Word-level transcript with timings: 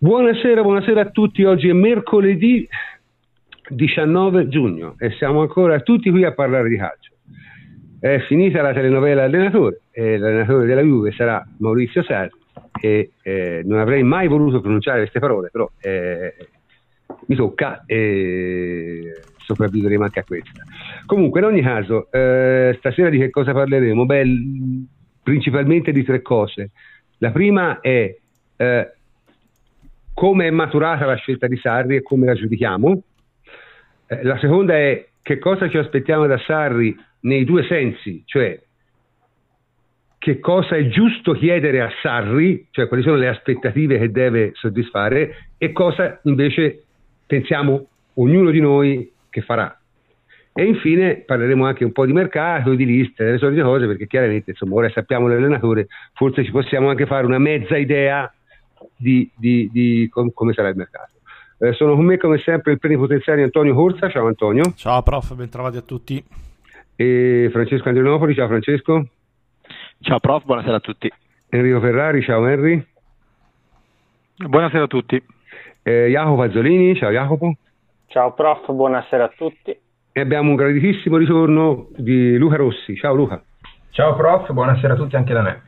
Buonasera, 0.00 0.62
buonasera 0.62 1.00
a 1.00 1.10
tutti. 1.10 1.42
Oggi 1.42 1.68
è 1.68 1.72
mercoledì 1.72 2.68
19 3.68 4.46
giugno 4.46 4.94
e 4.96 5.10
siamo 5.18 5.40
ancora 5.40 5.80
tutti 5.80 6.08
qui 6.10 6.22
a 6.22 6.32
parlare 6.32 6.68
di 6.68 6.76
calcio. 6.76 7.14
È 7.98 8.20
finita 8.28 8.62
la 8.62 8.72
telenovela 8.72 9.24
allenatore 9.24 9.80
e 9.90 10.16
l'allenatore 10.16 10.66
della 10.66 10.82
Juve 10.82 11.10
sarà 11.10 11.44
Maurizio 11.58 12.04
Sarri 12.04 12.30
e 12.80 13.10
eh, 13.22 13.62
non 13.64 13.80
avrei 13.80 14.04
mai 14.04 14.28
voluto 14.28 14.60
pronunciare 14.60 15.00
queste 15.00 15.18
parole, 15.18 15.48
però 15.50 15.68
eh, 15.80 16.32
mi 17.26 17.34
tocca 17.34 17.82
e 17.84 19.20
sopravviveremo 19.38 20.04
anche 20.04 20.20
a 20.20 20.24
questa. 20.24 20.62
Comunque, 21.06 21.40
in 21.40 21.46
ogni 21.46 21.62
caso, 21.62 22.06
eh, 22.12 22.76
stasera 22.78 23.08
di 23.08 23.18
che 23.18 23.30
cosa 23.30 23.52
parleremo? 23.52 24.06
Beh, 24.06 24.24
principalmente 25.24 25.90
di 25.90 26.04
tre 26.04 26.22
cose. 26.22 26.70
La 27.18 27.32
prima 27.32 27.80
è 27.80 28.16
eh, 28.58 28.92
come 30.18 30.48
è 30.48 30.50
maturata 30.50 31.06
la 31.06 31.14
scelta 31.14 31.46
di 31.46 31.56
Sarri 31.58 31.94
e 31.94 32.02
come 32.02 32.26
la 32.26 32.34
giudichiamo. 32.34 33.02
Eh, 34.08 34.24
la 34.24 34.36
seconda 34.38 34.76
è 34.76 35.06
che 35.22 35.38
cosa 35.38 35.68
ci 35.68 35.78
aspettiamo 35.78 36.26
da 36.26 36.36
Sarri 36.38 36.98
nei 37.20 37.44
due 37.44 37.62
sensi, 37.68 38.24
cioè 38.26 38.60
che 40.18 40.40
cosa 40.40 40.74
è 40.74 40.88
giusto 40.88 41.34
chiedere 41.34 41.82
a 41.82 41.90
Sarri, 42.02 42.66
cioè 42.72 42.88
quali 42.88 43.04
sono 43.04 43.14
le 43.14 43.28
aspettative 43.28 43.96
che 43.96 44.10
deve 44.10 44.50
soddisfare 44.54 45.52
e 45.56 45.70
cosa 45.70 46.18
invece 46.24 46.82
pensiamo 47.24 47.86
ognuno 48.14 48.50
di 48.50 48.58
noi 48.58 49.12
che 49.30 49.42
farà. 49.42 49.72
E 50.52 50.64
infine 50.64 51.22
parleremo 51.24 51.64
anche 51.64 51.84
un 51.84 51.92
po' 51.92 52.04
di 52.04 52.12
mercato, 52.12 52.74
di 52.74 52.84
liste, 52.84 53.24
delle 53.24 53.38
solite 53.38 53.62
cose, 53.62 53.86
perché 53.86 54.08
chiaramente 54.08 54.50
insomma, 54.50 54.74
ora 54.74 54.90
sappiamo 54.90 55.28
l'allenatore, 55.28 55.86
forse 56.14 56.42
ci 56.42 56.50
possiamo 56.50 56.90
anche 56.90 57.06
fare 57.06 57.24
una 57.24 57.38
mezza 57.38 57.76
idea 57.76 58.28
di, 58.98 59.30
di, 59.36 59.70
di 59.72 60.08
com- 60.10 60.32
come 60.32 60.52
sarà 60.52 60.68
il 60.68 60.76
mercato. 60.76 61.12
Eh, 61.60 61.72
sono 61.72 61.94
con 61.94 62.04
me 62.04 62.18
come 62.18 62.38
sempre 62.38 62.72
il 62.72 62.78
plenipotenziario 62.78 63.44
Antonio 63.44 63.74
Corsa, 63.74 64.08
ciao 64.10 64.26
Antonio. 64.26 64.72
Ciao 64.76 65.02
prof, 65.02 65.34
bentrovati 65.34 65.76
a 65.76 65.82
tutti. 65.82 66.22
E 66.94 67.48
Francesco 67.52 67.88
Andrianopoli, 67.88 68.34
ciao 68.34 68.46
Francesco. 68.46 69.06
Ciao 70.00 70.20
prof, 70.20 70.44
buonasera 70.44 70.76
a 70.76 70.80
tutti. 70.80 71.10
Enrico 71.48 71.80
Ferrari, 71.80 72.22
ciao 72.22 72.46
Henry. 72.46 72.84
Buonasera 74.36 74.84
a 74.84 74.86
tutti. 74.86 75.20
Eh, 75.82 76.08
Jacopo 76.10 76.42
Azzolini, 76.42 76.94
ciao 76.96 77.10
Jacopo. 77.10 77.56
Ciao 78.06 78.32
prof, 78.34 78.70
buonasera 78.72 79.24
a 79.24 79.32
tutti. 79.36 79.76
E 80.12 80.20
abbiamo 80.20 80.50
un 80.50 80.56
graditissimo 80.56 81.16
ritorno 81.16 81.88
di 81.96 82.36
Luca 82.36 82.56
Rossi, 82.56 82.96
ciao 82.96 83.14
Luca. 83.14 83.42
Ciao 83.90 84.14
prof, 84.14 84.52
buonasera 84.52 84.94
a 84.94 84.96
tutti 84.96 85.16
anche 85.16 85.32
da 85.32 85.42
me. 85.42 85.62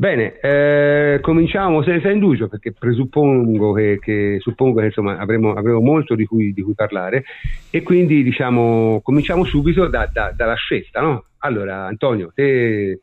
Bene, 0.00 0.38
eh, 0.38 1.18
cominciamo 1.20 1.82
senza 1.82 2.08
indugio 2.08 2.46
perché 2.46 2.70
presuppongo 2.70 3.72
che, 3.72 3.98
che, 4.00 4.36
suppongo 4.38 4.78
che 4.78 4.86
insomma, 4.86 5.18
avremo, 5.18 5.54
avremo 5.54 5.80
molto 5.80 6.14
di 6.14 6.24
cui, 6.24 6.52
di 6.52 6.62
cui, 6.62 6.74
parlare 6.74 7.24
e 7.68 7.82
quindi 7.82 8.22
diciamo, 8.22 9.00
cominciamo 9.02 9.42
subito 9.42 9.88
da, 9.88 10.08
da, 10.08 10.32
dalla 10.32 10.54
scelta. 10.54 11.00
No? 11.00 11.24
Allora 11.38 11.86
Antonio, 11.86 12.30
te 12.32 13.00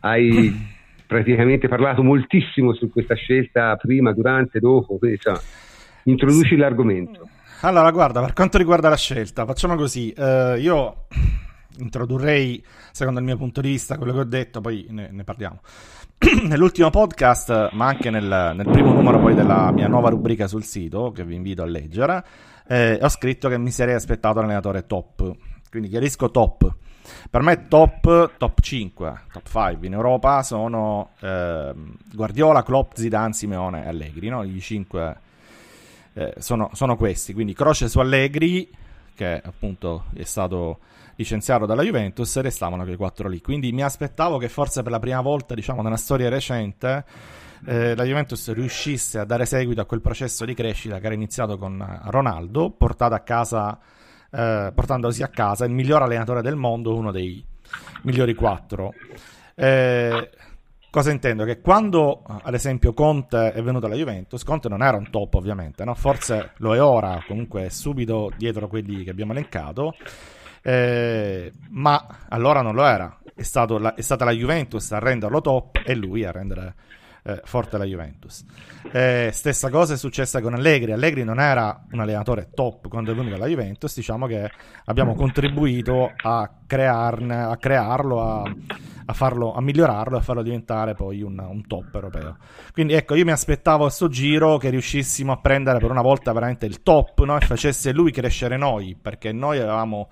hai 0.00 0.54
praticamente 1.08 1.66
parlato 1.66 2.02
moltissimo 2.02 2.74
su 2.74 2.90
questa 2.90 3.14
scelta 3.14 3.76
prima, 3.76 4.12
durante, 4.12 4.60
dopo, 4.60 4.98
quindi, 4.98 5.16
insomma, 5.16 5.40
introduci 6.02 6.56
l'argomento. 6.56 7.26
Allora 7.62 7.90
guarda, 7.90 8.20
per 8.20 8.34
quanto 8.34 8.58
riguarda 8.58 8.90
la 8.90 8.98
scelta, 8.98 9.46
facciamo 9.46 9.76
così, 9.76 10.12
eh, 10.12 10.58
io 10.58 11.06
introdurrei 11.78 12.62
secondo 12.92 13.18
il 13.18 13.24
mio 13.24 13.38
punto 13.38 13.62
di 13.62 13.70
vista 13.70 13.96
quello 13.96 14.12
che 14.12 14.18
ho 14.18 14.24
detto, 14.24 14.60
poi 14.60 14.86
ne, 14.90 15.08
ne 15.10 15.24
parliamo. 15.24 15.60
nell'ultimo 16.44 16.90
podcast, 16.90 17.70
ma 17.72 17.86
anche 17.86 18.10
nel, 18.10 18.52
nel, 18.54 18.66
primo 18.70 18.92
numero 18.92 19.18
poi 19.20 19.34
della 19.34 19.70
mia 19.72 19.88
nuova 19.88 20.08
rubrica 20.08 20.46
sul 20.46 20.64
sito, 20.64 21.12
che 21.12 21.24
vi 21.24 21.34
invito 21.34 21.62
a 21.62 21.66
leggere, 21.66 22.24
eh, 22.66 22.98
ho 23.00 23.08
scritto 23.08 23.48
che 23.48 23.58
mi 23.58 23.70
sarei 23.70 23.94
aspettato 23.94 24.40
l'allenatore 24.40 24.86
top. 24.86 25.32
Quindi 25.68 25.88
chiarisco 25.88 26.30
top. 26.30 26.74
Per 27.28 27.42
me 27.42 27.68
top, 27.68 28.36
top 28.38 28.60
5, 28.60 29.20
top 29.32 29.46
5 29.46 29.86
in 29.86 29.92
Europa 29.92 30.42
sono 30.42 31.10
eh, 31.20 31.74
Guardiola, 32.12 32.62
Klopp, 32.62 32.92
Zidane, 32.94 33.34
Simeone 33.34 33.84
e 33.84 33.88
Allegri. 33.88 34.28
No? 34.28 34.42
I 34.42 34.60
5 34.60 35.16
eh, 36.14 36.34
sono, 36.38 36.70
sono, 36.72 36.96
questi. 36.96 37.34
Quindi 37.34 37.52
croce 37.52 37.88
su 37.88 37.98
Allegri, 37.98 38.70
che 39.14 39.42
appunto 39.44 40.04
è 40.14 40.24
stato 40.24 40.78
licenziato 41.16 41.66
dalla 41.66 41.82
Juventus 41.82 42.38
restavano 42.40 42.84
quei 42.84 42.96
quattro 42.96 43.28
lì. 43.28 43.40
Quindi 43.40 43.72
mi 43.72 43.82
aspettavo 43.82 44.38
che 44.38 44.48
forse 44.48 44.82
per 44.82 44.92
la 44.92 44.98
prima 44.98 45.20
volta, 45.20 45.54
diciamo, 45.54 45.82
nella 45.82 45.96
storia 45.96 46.28
recente, 46.28 47.04
eh, 47.66 47.94
la 47.94 48.04
Juventus 48.04 48.52
riuscisse 48.52 49.18
a 49.18 49.24
dare 49.24 49.46
seguito 49.46 49.80
a 49.80 49.86
quel 49.86 50.00
processo 50.00 50.44
di 50.44 50.54
crescita 50.54 50.98
che 50.98 51.06
era 51.06 51.14
iniziato 51.14 51.56
con 51.56 52.00
Ronaldo, 52.04 52.70
portato 52.70 53.14
a 53.14 53.20
casa, 53.20 53.78
eh, 54.30 54.72
portandosi 54.74 55.22
a 55.22 55.28
casa 55.28 55.64
il 55.64 55.72
miglior 55.72 56.02
allenatore 56.02 56.42
del 56.42 56.56
mondo, 56.56 56.94
uno 56.94 57.10
dei 57.10 57.44
migliori 58.02 58.34
quattro. 58.34 58.92
Eh, 59.54 60.30
cosa 60.90 61.10
intendo? 61.10 61.44
Che 61.44 61.60
quando, 61.60 62.22
ad 62.24 62.54
esempio, 62.54 62.92
Conte 62.92 63.52
è 63.52 63.62
venuto 63.62 63.86
alla 63.86 63.96
Juventus, 63.96 64.44
Conte 64.44 64.68
non 64.68 64.82
era 64.82 64.96
un 64.96 65.08
top, 65.10 65.34
ovviamente, 65.34 65.84
no? 65.84 65.94
forse 65.94 66.52
lo 66.58 66.74
è 66.74 66.82
ora, 66.82 67.22
comunque 67.26 67.66
è 67.66 67.68
subito 67.68 68.30
dietro 68.36 68.68
quelli 68.68 69.04
che 69.04 69.10
abbiamo 69.10 69.32
elencato. 69.32 69.94
Eh, 70.66 71.52
ma 71.70 72.06
allora 72.30 72.62
non 72.62 72.74
lo 72.74 72.86
era. 72.86 73.18
È, 73.34 73.42
la, 73.78 73.94
è, 73.94 74.00
stata 74.00 74.24
la 74.24 74.30
Juventus 74.30 74.90
a 74.92 74.98
renderlo 74.98 75.42
top 75.42 75.82
e 75.84 75.94
lui 75.94 76.24
a 76.24 76.30
rendere 76.30 76.74
eh, 77.24 77.42
forte 77.44 77.76
la 77.76 77.84
Juventus. 77.84 78.44
Eh, 78.90 79.28
stessa 79.30 79.68
cosa 79.68 79.92
è 79.92 79.96
successa 79.98 80.40
con 80.40 80.54
Allegri. 80.54 80.92
Allegri 80.92 81.22
non 81.22 81.38
era 81.38 81.84
un 81.90 82.00
allenatore 82.00 82.48
top 82.54 82.88
quando 82.88 83.12
è 83.12 83.14
venuto 83.14 83.34
alla 83.34 83.46
Juventus. 83.46 83.94
Diciamo 83.94 84.26
che 84.26 84.50
abbiamo 84.86 85.14
contribuito 85.14 86.12
a, 86.16 86.50
crearne, 86.66 87.42
a 87.42 87.56
crearlo, 87.58 88.22
a, 88.22 88.54
a, 89.06 89.12
farlo, 89.12 89.52
a 89.52 89.60
migliorarlo 89.60 90.16
e 90.16 90.20
a 90.20 90.22
farlo 90.22 90.42
diventare 90.42 90.94
poi 90.94 91.20
un, 91.20 91.38
un, 91.38 91.66
top 91.66 91.94
europeo. 91.94 92.36
Quindi 92.72 92.94
ecco, 92.94 93.14
io 93.14 93.24
mi 93.24 93.32
aspettavo 93.32 93.82
a 93.84 93.86
questo 93.86 94.08
giro 94.08 94.56
che 94.56 94.70
riuscissimo 94.70 95.32
a 95.32 95.38
prendere 95.38 95.78
per 95.78 95.90
una 95.90 96.02
volta 96.02 96.32
veramente 96.32 96.64
il 96.64 96.82
top 96.82 97.22
no? 97.24 97.36
e 97.36 97.40
facesse 97.40 97.92
lui 97.92 98.12
crescere 98.12 98.56
noi, 98.56 98.96
perché 99.00 99.32
noi 99.32 99.58
avevamo 99.58 100.08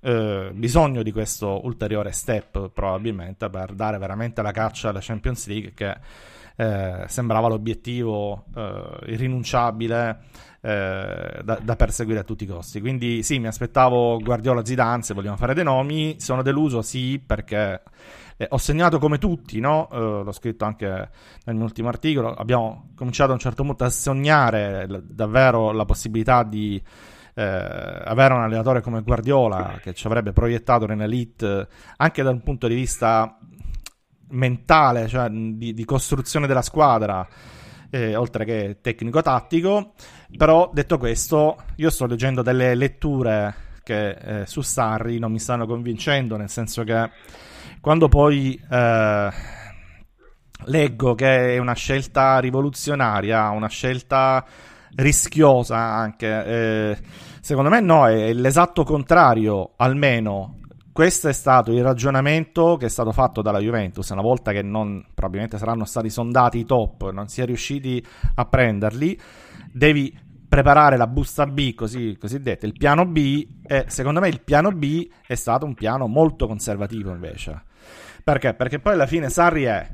eh, 0.00 0.50
bisogno 0.54 1.02
di 1.02 1.12
questo 1.12 1.64
ulteriore 1.64 2.12
step 2.12 2.70
probabilmente 2.70 3.48
per 3.50 3.74
dare 3.74 3.98
veramente 3.98 4.42
la 4.42 4.52
caccia 4.52 4.88
alla 4.88 5.00
Champions 5.00 5.46
League 5.46 5.74
che 5.74 5.96
eh, 6.56 7.04
sembrava 7.06 7.48
l'obiettivo 7.48 8.44
eh, 8.54 9.12
irrinunciabile 9.12 10.18
eh, 10.60 11.40
da, 11.42 11.58
da, 11.62 11.76
perseguire 11.76 12.20
a 12.20 12.24
tutti 12.24 12.44
i 12.44 12.46
costi. 12.46 12.80
Quindi 12.80 13.22
sì, 13.22 13.38
mi 13.38 13.46
aspettavo 13.46 14.18
Guardiola 14.18 14.64
Zidane 14.64 15.02
se 15.02 15.14
vogliamo 15.14 15.36
fare 15.36 15.54
dei 15.54 15.64
nomi, 15.64 16.16
sono 16.18 16.42
deluso 16.42 16.82
sì 16.82 17.18
perché 17.24 17.82
eh, 18.36 18.46
ho 18.50 18.58
segnato 18.58 18.98
come 18.98 19.18
tutti, 19.18 19.58
no? 19.60 19.88
uh, 19.90 20.22
l'ho 20.22 20.32
scritto 20.32 20.64
anche 20.64 20.86
nel 21.44 21.56
mio 21.56 21.64
ultimo 21.64 21.88
articolo, 21.88 22.34
abbiamo 22.34 22.90
cominciato 22.94 23.30
a 23.30 23.34
un 23.34 23.40
certo 23.40 23.62
punto 23.62 23.84
a 23.84 23.90
sognare 23.90 24.86
l- 24.86 25.02
davvero 25.02 25.72
la 25.72 25.84
possibilità 25.84 26.42
di 26.42 26.82
eh, 27.40 28.02
avere 28.04 28.34
un 28.34 28.42
allenatore 28.42 28.82
come 28.82 29.00
Guardiola 29.00 29.78
che 29.80 29.94
ci 29.94 30.06
avrebbe 30.06 30.32
proiettato 30.32 30.84
nell'elite 30.84 31.68
anche 31.96 32.22
dal 32.22 32.42
punto 32.42 32.68
di 32.68 32.74
vista 32.74 33.38
mentale, 34.28 35.08
cioè 35.08 35.30
di, 35.30 35.72
di 35.72 35.84
costruzione 35.86 36.46
della 36.46 36.60
squadra, 36.60 37.26
eh, 37.88 38.14
oltre 38.14 38.44
che 38.44 38.78
tecnico-tattico. 38.82 39.94
Però 40.36 40.70
detto 40.70 40.98
questo, 40.98 41.56
io 41.76 41.88
sto 41.88 42.04
leggendo 42.04 42.42
delle 42.42 42.74
letture 42.74 43.54
che 43.82 44.10
eh, 44.10 44.46
su 44.46 44.60
Sarri 44.60 45.18
non 45.18 45.32
mi 45.32 45.38
stanno 45.38 45.66
convincendo, 45.66 46.36
nel 46.36 46.50
senso 46.50 46.84
che 46.84 47.10
quando 47.80 48.08
poi 48.08 48.60
eh, 48.70 49.30
leggo 50.64 51.14
che 51.14 51.54
è 51.54 51.58
una 51.58 51.72
scelta 51.72 52.38
rivoluzionaria, 52.38 53.48
una 53.48 53.68
scelta 53.68 54.44
rischiosa 54.94 55.78
anche. 55.78 56.98
Secondo 57.40 57.70
me 57.70 57.80
no, 57.80 58.06
è 58.06 58.32
l'esatto 58.32 58.84
contrario, 58.84 59.72
almeno. 59.76 60.58
Questo 60.92 61.28
è 61.28 61.32
stato 61.32 61.72
il 61.72 61.82
ragionamento 61.82 62.76
che 62.76 62.86
è 62.86 62.88
stato 62.90 63.12
fatto 63.12 63.40
dalla 63.40 63.60
Juventus 63.60 64.10
una 64.10 64.20
volta 64.20 64.52
che 64.52 64.62
non, 64.62 65.04
probabilmente 65.14 65.56
saranno 65.56 65.84
stati 65.84 66.10
sondati 66.10 66.58
i 66.58 66.64
top, 66.64 67.10
non 67.10 67.28
si 67.28 67.40
è 67.40 67.46
riusciti 67.46 68.04
a 68.34 68.44
prenderli. 68.44 69.18
Devi 69.72 70.16
preparare 70.46 70.96
la 70.96 71.06
busta 71.06 71.46
B, 71.46 71.74
così, 71.74 72.16
cosiddetta, 72.18 72.66
il 72.66 72.74
piano 72.76 73.06
B, 73.06 73.46
e 73.62 73.84
secondo 73.86 74.20
me 74.20 74.28
il 74.28 74.42
piano 74.42 74.72
B 74.72 75.08
è 75.26 75.34
stato 75.34 75.64
un 75.64 75.74
piano 75.74 76.08
molto 76.08 76.46
conservativo 76.46 77.10
invece. 77.10 77.62
Perché? 78.22 78.52
Perché 78.54 78.80
poi 78.80 78.94
alla 78.94 79.06
fine 79.06 79.30
Sarri 79.30 79.62
è, 79.62 79.88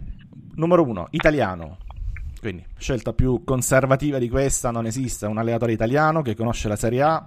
numero 0.55 0.83
uno, 0.83 1.07
italiano, 1.11 1.77
quindi, 2.41 2.65
scelta 2.77 3.13
più 3.13 3.43
conservativa 3.45 4.19
di 4.19 4.29
questa 4.29 4.71
non 4.71 4.87
esiste. 4.87 5.27
Un 5.27 5.39
allenatore 5.39 5.73
italiano 5.73 6.23
che 6.23 6.35
conosce 6.35 6.69
la 6.69 6.77
Serie 6.77 7.03
A, 7.03 7.27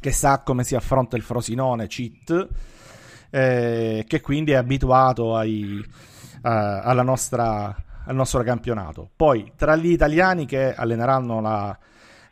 che 0.00 0.12
sa 0.12 0.42
come 0.42 0.64
si 0.64 0.74
affronta 0.74 1.16
il 1.16 1.22
Frosinone 1.22 1.86
cheat, 1.86 2.48
eh, 3.30 4.04
che 4.06 4.20
quindi 4.20 4.52
è 4.52 4.56
abituato 4.56 5.36
ai, 5.36 5.84
alla 6.42 7.02
nostra 7.02 7.74
al 8.08 8.14
nostro 8.14 8.42
campionato. 8.42 9.10
Poi 9.16 9.52
tra 9.56 9.74
gli 9.74 9.90
italiani 9.90 10.46
che 10.46 10.72
alleneranno 10.72 11.40
la, 11.40 11.76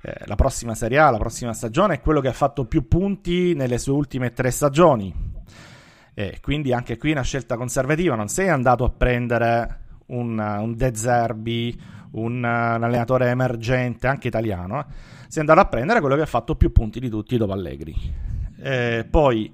eh, 0.00 0.20
la 0.26 0.36
prossima 0.36 0.74
Serie 0.74 0.98
A, 0.98 1.10
la 1.10 1.18
prossima 1.18 1.52
stagione, 1.52 1.94
è 1.94 2.00
quello 2.00 2.20
che 2.20 2.28
ha 2.28 2.32
fatto 2.32 2.66
più 2.66 2.86
punti 2.86 3.54
nelle 3.54 3.78
sue 3.78 3.92
ultime 3.92 4.32
tre 4.32 4.50
stagioni. 4.50 5.32
Quindi 6.40 6.72
anche 6.72 6.96
qui 6.96 7.10
una 7.10 7.22
scelta 7.22 7.56
conservativa, 7.56 8.14
non 8.14 8.28
sei 8.28 8.48
andato 8.48 8.84
a 8.84 8.90
prendere 8.90 9.83
un, 10.06 10.38
un 10.38 10.76
De 10.76 10.94
Zerbi, 10.94 11.80
un, 12.12 12.36
un, 12.36 12.44
allenatore 12.44 13.28
emergente, 13.28 14.06
anche 14.06 14.28
italiano, 14.28 14.80
eh? 14.80 14.84
sei 15.28 15.40
andato 15.40 15.60
a 15.60 15.66
prendere 15.66 16.00
quello 16.00 16.16
che 16.16 16.22
ha 16.22 16.26
fatto 16.26 16.54
più 16.54 16.72
punti 16.72 17.00
di 17.00 17.08
tutti 17.08 17.36
dopo 17.36 17.52
Allegri. 17.52 17.94
E 18.60 19.06
poi 19.08 19.52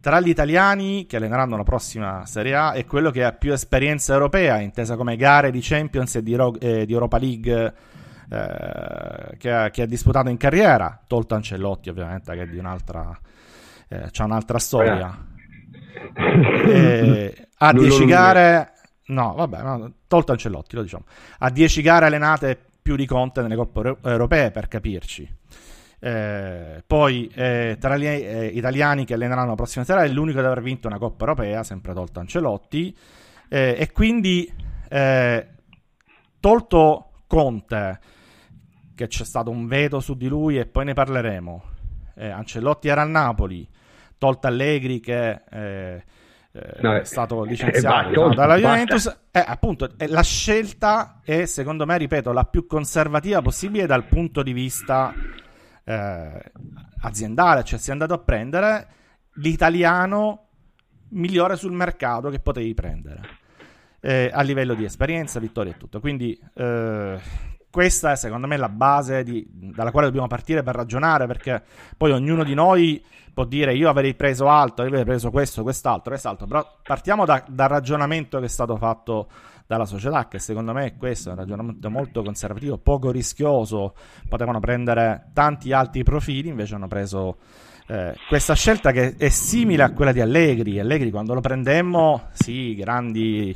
tra 0.00 0.20
gli 0.20 0.28
italiani 0.28 1.04
che 1.06 1.16
alleneranno 1.16 1.56
la 1.56 1.64
prossima 1.64 2.24
Serie 2.26 2.54
A 2.54 2.72
è 2.72 2.84
quello 2.84 3.10
che 3.10 3.24
ha 3.24 3.32
più 3.32 3.52
esperienza 3.52 4.12
europea, 4.12 4.60
intesa 4.60 4.94
come 4.94 5.16
gare 5.16 5.50
di 5.50 5.58
Champions 5.60 6.14
e 6.14 6.22
di, 6.22 6.36
Ro- 6.36 6.56
eh, 6.60 6.86
di 6.86 6.92
Europa 6.92 7.18
League 7.18 7.74
eh, 8.30 9.36
che, 9.36 9.52
ha, 9.52 9.70
che, 9.70 9.82
ha, 9.82 9.86
disputato 9.86 10.28
in 10.28 10.36
carriera, 10.36 11.00
tolto 11.06 11.34
Ancellotti 11.34 11.88
ovviamente 11.88 12.32
che 12.34 12.42
è 12.42 12.46
di 12.46 12.58
un'altra, 12.58 13.18
eh, 13.88 14.08
c'ha 14.12 14.24
un'altra 14.24 14.58
storia. 14.58 15.24
Eh, 16.16 17.48
a 17.58 17.72
10 17.72 18.04
gare, 18.04 18.74
no 19.06 19.34
vabbè, 19.34 19.62
no, 19.62 19.92
tolto 20.06 20.32
Ancellotti 20.32 20.76
lo 20.76 20.82
diciamo, 20.82 21.04
a 21.38 21.50
10 21.50 21.82
gare 21.82 22.06
allenate 22.06 22.58
più 22.82 22.96
di 22.96 23.06
Conte 23.06 23.42
nelle 23.42 23.56
coppe 23.56 23.96
europee 24.02 24.50
per 24.50 24.68
capirci. 24.68 25.28
Eh, 25.98 26.84
poi 26.86 27.28
eh, 27.34 27.76
tra 27.80 27.96
gli 27.96 28.06
eh, 28.06 28.46
italiani 28.46 29.04
che 29.04 29.14
alleneranno 29.14 29.48
la 29.48 29.54
prossima 29.54 29.84
sera 29.84 30.04
è 30.04 30.08
l'unico 30.08 30.38
ad 30.38 30.44
aver 30.44 30.62
vinto 30.62 30.86
una 30.86 30.98
Coppa 30.98 31.24
Europea, 31.24 31.62
sempre 31.64 31.94
tolto 31.94 32.20
Ancelotti. 32.20 32.96
Eh, 33.48 33.76
e 33.78 33.90
quindi 33.92 34.52
eh, 34.88 35.48
tolto 36.38 37.10
Conte, 37.26 37.98
che 38.94 39.08
c'è 39.08 39.24
stato 39.24 39.50
un 39.50 39.66
veto 39.66 39.98
su 39.98 40.16
di 40.16 40.28
lui 40.28 40.58
e 40.58 40.66
poi 40.66 40.84
ne 40.84 40.92
parleremo. 40.92 41.64
Eh, 42.14 42.28
Ancelotti 42.28 42.86
era 42.86 43.02
a 43.02 43.06
Napoli, 43.06 43.68
tolto 44.16 44.46
Allegri 44.46 45.00
che 45.00 45.42
no, 46.80 46.94
è 46.94 47.04
stato 47.04 47.42
licenziato 47.44 48.08
diciamo, 48.08 48.34
dalla 48.34 48.56
Juventus. 48.56 49.14
appunto, 49.32 49.90
la 49.96 50.22
scelta 50.22 51.20
è, 51.22 51.44
secondo 51.44 51.86
me, 51.86 51.98
ripeto, 51.98 52.32
la 52.32 52.44
più 52.44 52.66
conservativa 52.66 53.42
possibile 53.42 53.86
dal 53.86 54.04
punto 54.04 54.42
di 54.42 54.52
vista 54.52 55.12
eh, 55.84 56.42
aziendale, 57.00 57.64
cioè 57.64 57.78
si 57.78 57.90
è 57.90 57.92
andato 57.92 58.14
a 58.14 58.18
prendere 58.18 58.88
l'italiano 59.34 60.48
migliore 61.10 61.56
sul 61.56 61.72
mercato 61.72 62.30
che 62.30 62.40
potevi 62.40 62.74
prendere 62.74 63.20
eh, 64.00 64.30
a 64.32 64.42
livello 64.42 64.74
di 64.74 64.84
esperienza, 64.84 65.40
vittoria 65.40 65.72
e 65.72 65.76
tutto. 65.76 66.00
Quindi 66.00 66.38
eh, 66.54 67.18
questa 67.76 68.12
è 68.12 68.16
secondo 68.16 68.46
me 68.46 68.56
la 68.56 68.70
base 68.70 69.22
di, 69.22 69.46
dalla 69.50 69.90
quale 69.90 70.06
dobbiamo 70.06 70.28
partire 70.28 70.62
per 70.62 70.74
ragionare, 70.74 71.26
perché 71.26 71.62
poi 71.94 72.10
ognuno 72.10 72.42
di 72.42 72.54
noi 72.54 73.04
può 73.34 73.44
dire 73.44 73.74
io 73.74 73.90
avrei 73.90 74.14
preso 74.14 74.48
alto, 74.48 74.80
io 74.80 74.88
avrei 74.88 75.04
preso 75.04 75.30
questo, 75.30 75.62
quest'altro, 75.62 76.12
quest'altro, 76.12 76.46
però 76.46 76.78
partiamo 76.82 77.26
da, 77.26 77.44
dal 77.46 77.68
ragionamento 77.68 78.38
che 78.38 78.46
è 78.46 78.48
stato 78.48 78.78
fatto 78.78 79.28
dalla 79.66 79.84
società, 79.84 80.26
che 80.26 80.38
secondo 80.38 80.72
me 80.72 80.86
è 80.86 80.96
questo, 80.96 81.28
è 81.28 81.32
un 81.32 81.38
ragionamento 81.38 81.90
molto 81.90 82.22
conservativo, 82.22 82.78
poco 82.78 83.10
rischioso, 83.10 83.94
potevano 84.26 84.58
prendere 84.58 85.32
tanti 85.34 85.70
altri 85.74 86.02
profili, 86.02 86.48
invece 86.48 86.76
hanno 86.76 86.88
preso 86.88 87.36
eh, 87.88 88.14
questa 88.26 88.54
scelta 88.54 88.90
che 88.90 89.16
è 89.18 89.28
simile 89.28 89.82
a 89.82 89.92
quella 89.92 90.12
di 90.12 90.22
Allegri. 90.22 90.80
Allegri 90.80 91.10
quando 91.10 91.34
lo 91.34 91.42
prendemmo, 91.42 92.28
sì, 92.32 92.74
grandi 92.74 93.54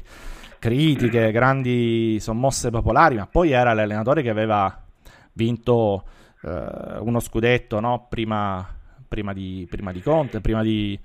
critiche, 0.61 1.33
grandi 1.33 2.19
sommosse 2.21 2.71
popolari, 2.71 3.17
ma 3.17 3.27
poi 3.27 3.51
era 3.51 3.73
l'allenatore 3.73 4.23
che 4.23 4.31
aveva 4.31 4.81
vinto 5.33 6.05
eh, 6.43 6.99
uno 7.01 7.19
scudetto 7.19 7.81
no? 7.81 8.07
prima, 8.09 8.65
prima, 9.09 9.33
di, 9.33 9.67
prima, 9.69 9.91
di, 9.91 10.03
Conte, 10.03 10.41
prima 10.41 10.63
di, 10.63 10.97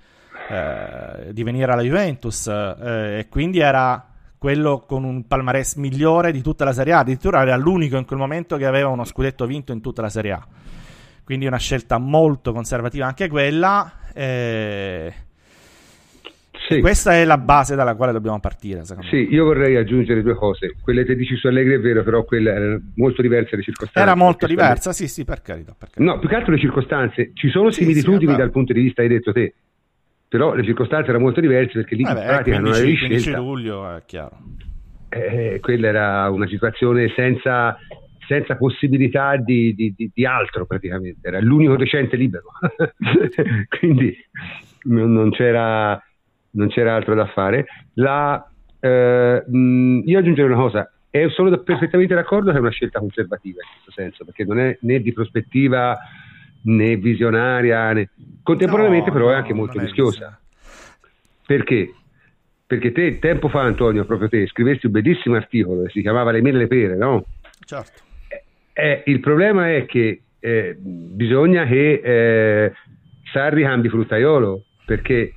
eh, 0.48 1.32
di 1.32 1.42
venire 1.42 1.72
alla 1.72 1.82
Juventus 1.82 2.46
eh, 2.46 3.18
e 3.18 3.26
quindi 3.28 3.58
era 3.58 4.10
quello 4.38 4.84
con 4.86 5.02
un 5.04 5.26
palmarès 5.26 5.76
migliore 5.76 6.30
di 6.30 6.42
tutta 6.42 6.64
la 6.64 6.74
Serie 6.74 6.92
A, 6.92 6.98
addirittura 6.98 7.40
era 7.40 7.56
l'unico 7.56 7.96
in 7.96 8.04
quel 8.04 8.18
momento 8.18 8.56
che 8.56 8.66
aveva 8.66 8.90
uno 8.90 9.04
scudetto 9.04 9.46
vinto 9.46 9.72
in 9.72 9.80
tutta 9.80 10.02
la 10.02 10.10
Serie 10.10 10.32
A. 10.32 10.46
Quindi 11.24 11.46
una 11.46 11.56
scelta 11.56 11.98
molto 11.98 12.52
conservativa 12.52 13.06
anche 13.06 13.26
quella. 13.26 13.90
Eh... 14.12 15.25
Sì. 16.68 16.80
Questa 16.80 17.14
è 17.14 17.24
la 17.24 17.38
base 17.38 17.76
dalla 17.76 17.94
quale 17.94 18.12
dobbiamo 18.12 18.40
partire. 18.40 18.84
Sì, 18.84 18.96
me. 19.16 19.20
io 19.22 19.44
vorrei 19.44 19.76
aggiungere 19.76 20.22
due 20.22 20.34
cose. 20.34 20.74
Quelle 20.82 21.04
che 21.04 21.14
dici 21.14 21.36
su 21.36 21.46
Allegri 21.46 21.74
è 21.74 21.80
vero, 21.80 22.02
però 22.02 22.24
quelle 22.24 22.50
erano 22.50 22.80
molto 22.96 23.22
diverse 23.22 23.56
le 23.56 23.62
circostanze. 23.62 24.00
Era 24.00 24.16
molto 24.16 24.46
diversa, 24.46 24.92
sì, 24.92 25.06
sì, 25.06 25.24
per 25.24 25.42
carità, 25.42 25.74
per 25.78 25.90
carità, 25.90 26.12
No, 26.12 26.18
più 26.18 26.28
che 26.28 26.34
altro 26.34 26.52
le 26.52 26.58
circostanze. 26.58 27.30
Ci 27.34 27.50
sono 27.50 27.70
sì, 27.70 27.82
similitudini 27.82 28.32
sì, 28.32 28.38
dal 28.38 28.50
punto 28.50 28.72
di 28.72 28.80
vista, 28.80 29.02
hai 29.02 29.08
detto 29.08 29.32
te 29.32 29.54
però 30.28 30.54
le 30.54 30.64
circostanze 30.64 31.10
erano 31.10 31.24
molto 31.24 31.40
diverse 31.40 31.72
perché 31.72 31.94
lì 31.94 32.02
Vabbè, 32.02 32.20
in 32.20 32.26
pratica 32.26 32.58
15, 32.58 32.62
non 32.62 32.72
avevi 32.72 32.98
15 32.98 33.20
scelta. 33.20 33.38
luglio 33.38 33.96
è 33.96 34.02
chiaro. 34.04 34.38
Eh, 35.08 35.60
quella 35.60 35.86
era 35.86 36.30
una 36.30 36.48
situazione 36.48 37.12
senza, 37.14 37.78
senza 38.26 38.56
possibilità 38.56 39.36
di, 39.36 39.72
di, 39.74 39.94
di, 39.96 40.10
di, 40.12 40.26
altro 40.26 40.66
praticamente, 40.66 41.26
era 41.28 41.40
l'unico 41.40 41.76
decente 41.76 42.16
libero, 42.16 42.50
quindi 43.78 44.14
non, 44.82 45.12
non, 45.12 45.30
c'era, 45.30 46.02
non, 46.56 46.68
c'era, 46.68 46.94
altro 46.94 47.14
da 47.14 47.26
fare. 47.26 47.66
La, 47.94 48.48
eh, 48.80 49.44
io 49.48 50.18
aggiungerei 50.18 50.50
una 50.50 50.60
cosa, 50.60 50.90
e 51.10 51.28
sono 51.30 51.56
perfettamente 51.58 52.14
d'accordo 52.14 52.50
che 52.50 52.56
è 52.56 52.60
una 52.60 52.70
scelta 52.70 52.98
conservativa 52.98 53.60
in 53.62 53.68
questo 53.82 53.92
senso, 53.92 54.24
perché 54.24 54.44
non 54.44 54.58
è 54.58 54.76
né 54.82 55.00
di 55.00 55.12
prospettiva 55.12 55.96
né 56.62 56.96
visionaria, 56.96 57.92
né... 57.92 58.10
contemporaneamente 58.42 59.10
no, 59.10 59.14
però 59.14 59.28
no, 59.28 59.32
è 59.32 59.36
anche 59.36 59.54
molto 59.54 59.78
rischiosa. 59.78 60.38
Perché? 61.46 61.94
Perché 62.66 62.90
te 62.90 63.18
tempo 63.20 63.48
fa, 63.48 63.62
Antonio, 63.62 64.04
proprio 64.04 64.28
te, 64.28 64.46
scrivesti 64.48 64.86
un 64.86 64.92
bellissimo 64.92 65.36
articolo 65.36 65.82
che 65.82 65.90
si 65.90 66.00
chiamava 66.02 66.32
Le 66.32 66.42
mele 66.42 66.56
e 66.56 66.60
le 66.62 66.66
pere, 66.66 66.96
no? 66.96 67.24
Certo. 67.64 68.02
Eh, 68.28 68.42
eh, 68.72 69.02
il 69.06 69.20
problema 69.20 69.72
è 69.72 69.86
che 69.86 70.22
eh, 70.40 70.76
bisogna 70.78 71.64
che 71.66 72.00
eh, 72.02 72.72
Sarri 73.32 73.62
cambi 73.62 73.88
fruttaiolo, 73.88 74.64
perché 74.84 75.34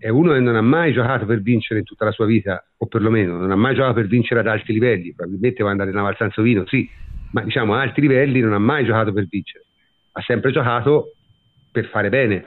è 0.00 0.08
uno 0.08 0.32
che 0.32 0.40
non 0.40 0.56
ha 0.56 0.62
mai 0.62 0.92
giocato 0.92 1.26
per 1.26 1.40
vincere 1.40 1.78
in 1.78 1.84
tutta 1.84 2.06
la 2.06 2.10
sua 2.10 2.26
vita, 2.26 2.64
o 2.78 2.86
perlomeno 2.86 3.36
non 3.36 3.52
ha 3.52 3.56
mai 3.56 3.74
giocato 3.74 3.94
per 3.94 4.06
vincere 4.06 4.40
ad 4.40 4.48
alti 4.48 4.72
livelli, 4.72 5.14
probabilmente 5.14 5.62
va 5.62 5.70
andare 5.70 5.90
in 5.90 5.96
Avalsanzovino, 5.96 6.66
sì, 6.66 6.88
ma 7.32 7.42
diciamo 7.42 7.74
a 7.74 7.80
alti 7.80 8.00
livelli 8.00 8.40
non 8.40 8.54
ha 8.54 8.58
mai 8.58 8.84
giocato 8.84 9.12
per 9.12 9.26
vincere 9.28 9.64
ha 10.12 10.22
sempre 10.22 10.50
giocato 10.50 11.14
per 11.70 11.86
fare 11.86 12.08
bene, 12.08 12.44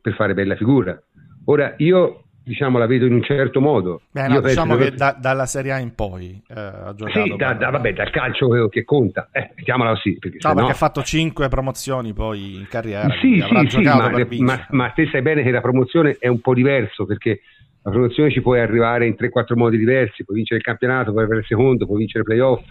per 0.00 0.14
fare 0.14 0.34
bella 0.34 0.56
figura. 0.56 1.00
Ora 1.46 1.74
io 1.78 2.25
diciamo 2.46 2.78
la 2.78 2.86
vedo 2.86 3.06
in 3.06 3.12
un 3.12 3.22
certo 3.22 3.60
modo. 3.60 4.02
Beh, 4.12 4.28
no, 4.28 4.40
diciamo 4.40 4.76
che 4.76 4.92
da, 4.92 5.16
dalla 5.18 5.46
Serie 5.46 5.72
A 5.72 5.78
in 5.78 5.94
poi 5.94 6.40
eh, 6.48 6.54
ha 6.54 6.94
giocato. 6.94 7.22
Sì, 7.24 7.34
da, 7.36 7.54
da, 7.54 7.70
vabbè, 7.70 7.92
dal 7.92 8.10
calcio 8.10 8.68
che 8.68 8.84
conta, 8.84 9.28
eh, 9.32 9.50
mettiamola 9.56 9.90
così. 9.90 10.16
Perché, 10.18 10.38
no, 10.40 10.54
perché 10.54 10.70
ha 10.70 10.74
fatto 10.74 11.02
5 11.02 11.48
promozioni 11.48 12.12
poi 12.12 12.54
in 12.54 12.68
carriera. 12.68 13.08
Sì, 13.20 13.42
sì, 13.42 13.68
sì 13.68 13.82
ma, 13.82 14.10
ma, 14.38 14.66
ma, 14.70 14.90
te 14.90 15.08
sai 15.10 15.22
bene 15.22 15.42
che 15.42 15.50
la 15.50 15.60
promozione 15.60 16.16
è 16.20 16.28
un 16.28 16.40
po' 16.40 16.54
diverso 16.54 17.04
perché 17.04 17.40
la 17.82 17.90
promozione 17.90 18.30
ci 18.30 18.40
puoi 18.40 18.60
arrivare 18.60 19.06
in 19.06 19.16
3-4 19.18 19.56
modi 19.56 19.76
diversi, 19.76 20.24
puoi 20.24 20.36
vincere 20.36 20.58
il 20.60 20.64
campionato, 20.64 21.10
puoi 21.10 21.24
avere 21.24 21.40
il 21.40 21.46
secondo, 21.46 21.84
puoi 21.84 21.98
vincere 21.98 22.20
il 22.20 22.24
playoff 22.24 22.64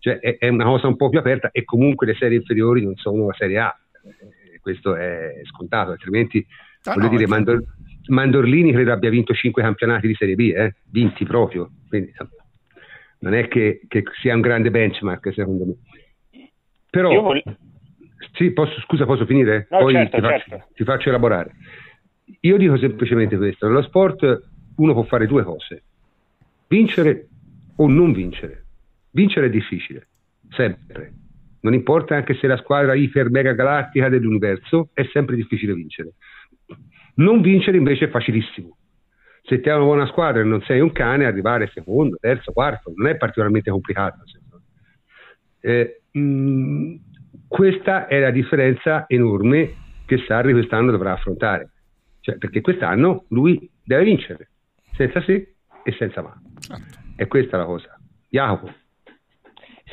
cioè 0.00 0.18
è, 0.18 0.38
è, 0.38 0.48
una 0.48 0.64
cosa 0.64 0.86
un 0.86 0.96
po' 0.96 1.10
più 1.10 1.18
aperta 1.18 1.50
e 1.52 1.62
comunque 1.62 2.06
le 2.06 2.14
serie 2.14 2.38
inferiori 2.38 2.82
non 2.82 2.96
sono 2.96 3.26
la 3.26 3.34
Serie 3.34 3.58
A, 3.58 3.78
eh, 4.02 4.58
questo 4.60 4.96
è 4.96 5.42
scontato, 5.44 5.90
altrimenti 5.90 6.44
ah, 6.84 6.94
voglio 6.94 7.06
no, 7.06 7.10
dire, 7.10 7.26
Mandor, 7.26 7.62
Mandorlini 8.06 8.72
credo 8.72 8.92
abbia 8.92 9.10
vinto 9.10 9.34
5 9.34 9.62
campionati 9.62 10.06
di 10.06 10.14
Serie 10.14 10.34
B, 10.34 10.52
eh? 10.54 10.74
vinti 10.90 11.24
proprio, 11.24 11.70
quindi 11.88 12.12
non 13.20 13.34
è 13.34 13.48
che, 13.48 13.82
che, 13.86 14.04
sia 14.20 14.34
un 14.34 14.40
grande 14.40 14.70
benchmark 14.70 15.32
secondo 15.32 15.66
me. 15.66 15.74
Però, 16.88 17.20
voglio... 17.20 17.42
sì, 18.32 18.52
posso, 18.52 18.80
scusa, 18.80 19.04
posso 19.04 19.26
finire? 19.26 19.66
No, 19.70 19.78
Poi 19.78 19.92
certo, 19.92 20.16
ti, 20.16 20.22
faccio, 20.22 20.44
certo. 20.48 20.66
ti 20.74 20.84
faccio 20.84 21.08
elaborare. 21.08 21.52
Io 22.40 22.56
dico 22.56 22.78
semplicemente 22.78 23.36
questo, 23.36 23.66
nello 23.66 23.82
sport 23.82 24.48
uno 24.76 24.92
può 24.92 25.02
fare 25.04 25.26
due 25.26 25.42
cose, 25.42 25.82
vincere 26.68 27.28
o 27.76 27.88
non 27.88 28.12
vincere 28.12 28.64
Vincere 29.12 29.46
è 29.46 29.50
difficile, 29.50 30.06
sempre. 30.50 31.12
Non 31.62 31.74
importa 31.74 32.14
anche 32.14 32.34
se 32.34 32.46
la 32.46 32.56
squadra 32.56 32.94
iper 32.94 33.28
mega 33.30 33.52
galattica 33.52 34.08
dell'universo, 34.08 34.90
è 34.92 35.04
sempre 35.12 35.34
difficile 35.34 35.74
vincere. 35.74 36.12
Non 37.14 37.40
vincere 37.40 37.76
invece 37.76 38.06
è 38.06 38.08
facilissimo. 38.08 38.76
Se 39.42 39.60
ti 39.60 39.68
hai 39.68 39.76
una 39.76 39.84
buona 39.84 40.06
squadra 40.06 40.40
e 40.40 40.44
non 40.44 40.62
sei 40.62 40.80
un 40.80 40.92
cane, 40.92 41.24
arrivare 41.24 41.70
secondo, 41.72 42.16
terzo, 42.20 42.52
quarto 42.52 42.92
non 42.94 43.08
è 43.08 43.16
particolarmente 43.16 43.70
complicato. 43.70 44.18
Eh, 45.60 46.02
mh, 46.10 46.20
mm, 46.20 46.94
questa 47.48 48.06
è 48.06 48.20
la 48.20 48.30
differenza 48.30 49.04
enorme 49.08 49.74
che 50.06 50.18
Sarri 50.26 50.52
quest'anno 50.52 50.90
dovrà 50.90 51.12
affrontare. 51.12 51.70
Cioè, 52.20 52.36
perché 52.36 52.60
quest'anno 52.60 53.24
lui 53.28 53.70
deve 53.82 54.04
vincere, 54.04 54.50
senza 54.92 55.22
se 55.22 55.54
e 55.82 55.92
senza 55.92 56.22
ma. 56.22 56.38
Certo. 56.58 56.98
È 57.16 57.26
questa 57.26 57.56
la 57.56 57.64
cosa 57.64 58.00
Jacopo. 58.30 58.72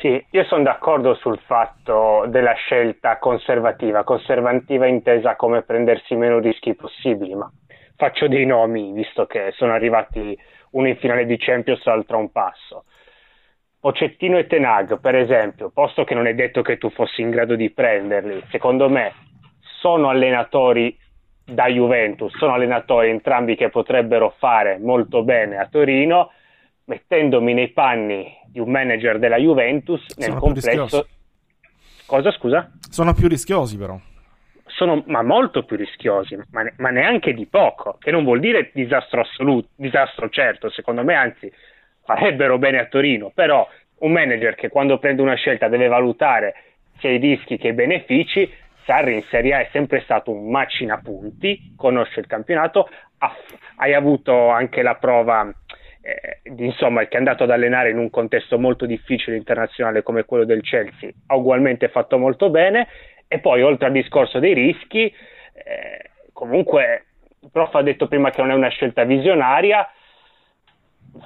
Sì, 0.00 0.24
io 0.30 0.44
sono 0.44 0.62
d'accordo 0.62 1.14
sul 1.14 1.40
fatto 1.40 2.24
della 2.28 2.52
scelta 2.52 3.18
conservativa, 3.18 4.04
conservativa 4.04 4.86
intesa 4.86 5.34
come 5.34 5.62
prendersi 5.62 6.14
meno 6.14 6.38
rischi 6.38 6.76
possibili, 6.76 7.34
ma 7.34 7.50
faccio 7.96 8.28
dei 8.28 8.46
nomi 8.46 8.92
visto 8.92 9.26
che 9.26 9.50
sono 9.56 9.72
arrivati 9.72 10.38
uno 10.70 10.86
in 10.86 10.96
finale 10.98 11.26
di 11.26 11.36
Champions, 11.36 11.84
l'altro 11.84 12.16
a 12.16 12.20
un 12.20 12.30
passo. 12.30 12.84
Pocettino 13.80 14.38
e 14.38 14.46
Tenag, 14.46 15.00
per 15.00 15.16
esempio, 15.16 15.70
posto 15.70 16.04
che 16.04 16.14
non 16.14 16.28
è 16.28 16.34
detto 16.34 16.62
che 16.62 16.78
tu 16.78 16.90
fossi 16.90 17.22
in 17.22 17.30
grado 17.30 17.56
di 17.56 17.70
prenderli, 17.70 18.44
secondo 18.50 18.88
me 18.88 19.12
sono 19.80 20.10
allenatori 20.10 20.96
da 21.44 21.66
Juventus, 21.66 22.36
sono 22.36 22.52
allenatori 22.52 23.08
entrambi 23.10 23.56
che 23.56 23.68
potrebbero 23.68 24.32
fare 24.38 24.78
molto 24.78 25.24
bene 25.24 25.58
a 25.58 25.66
Torino, 25.66 26.30
mettendomi 26.88 27.52
nei 27.54 27.68
panni 27.68 28.34
di 28.46 28.58
un 28.58 28.70
manager 28.70 29.18
della 29.18 29.36
Juventus 29.36 30.02
nel 30.16 30.28
Sono 30.28 30.40
complesso. 30.40 31.06
Cosa 32.06 32.32
scusa? 32.32 32.70
Sono 32.88 33.12
più 33.12 33.28
rischiosi 33.28 33.76
però. 33.76 33.98
Sono 34.64 35.02
ma 35.06 35.22
molto 35.22 35.64
più 35.64 35.76
rischiosi, 35.76 36.38
ma, 36.50 36.62
ne- 36.62 36.74
ma 36.78 36.90
neanche 36.90 37.34
di 37.34 37.46
poco, 37.46 37.96
che 37.98 38.10
non 38.10 38.24
vuol 38.24 38.40
dire 38.40 38.70
disastro 38.72 39.20
assoluto, 39.20 39.68
disastro 39.74 40.28
certo, 40.30 40.70
secondo 40.70 41.04
me 41.04 41.14
anzi 41.14 41.52
farebbero 42.04 42.58
bene 42.58 42.78
a 42.78 42.86
Torino, 42.86 43.30
però 43.34 43.68
un 43.98 44.12
manager 44.12 44.54
che 44.54 44.68
quando 44.68 44.98
prende 44.98 45.20
una 45.20 45.34
scelta 45.34 45.68
deve 45.68 45.88
valutare 45.88 46.54
sia 46.98 47.10
i 47.10 47.18
rischi 47.18 47.58
che 47.58 47.68
i 47.68 47.72
benefici, 47.74 48.50
Sarri 48.84 49.16
in 49.16 49.24
Serie 49.28 49.54
A 49.54 49.60
è 49.60 49.68
sempre 49.72 50.00
stato 50.00 50.30
un 50.30 50.48
macina 50.48 50.98
punti, 50.98 51.74
conosce 51.76 52.20
il 52.20 52.26
campionato, 52.26 52.88
ha- 53.18 53.36
hai 53.76 53.92
avuto 53.92 54.48
anche 54.48 54.80
la 54.80 54.94
prova 54.94 55.52
eh, 56.08 56.40
insomma, 56.56 57.04
che 57.06 57.16
è 57.16 57.18
andato 57.18 57.42
ad 57.42 57.50
allenare 57.50 57.90
in 57.90 57.98
un 57.98 58.08
contesto 58.08 58.58
molto 58.58 58.86
difficile 58.86 59.36
internazionale 59.36 60.02
come 60.02 60.24
quello 60.24 60.44
del 60.44 60.62
Chelsea, 60.62 61.10
ha 61.26 61.36
ugualmente 61.36 61.88
fatto 61.88 62.16
molto 62.16 62.48
bene. 62.48 62.88
E 63.28 63.40
poi 63.40 63.62
oltre 63.62 63.88
al 63.88 63.92
discorso 63.92 64.38
dei 64.38 64.54
rischi, 64.54 65.04
eh, 65.04 66.10
comunque 66.32 67.04
il 67.40 67.50
prof 67.52 67.74
ha 67.74 67.82
detto 67.82 68.08
prima 68.08 68.30
che 68.30 68.40
non 68.40 68.50
è 68.50 68.54
una 68.54 68.70
scelta 68.70 69.04
visionaria, 69.04 69.86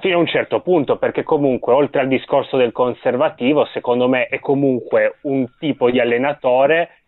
fino 0.01 0.17
a 0.17 0.19
un 0.19 0.27
certo 0.27 0.59
punto, 0.59 0.97
perché 0.97 1.23
comunque 1.23 1.71
oltre 1.71 2.01
al 2.01 2.07
discorso 2.09 2.57
del 2.57 2.73
conservativo, 2.73 3.65
secondo 3.65 4.09
me 4.09 4.27
è 4.27 4.39
comunque 4.39 5.17
un 5.21 5.47
tipo 5.59 5.89
di 5.89 5.99
allenatore 5.99 7.02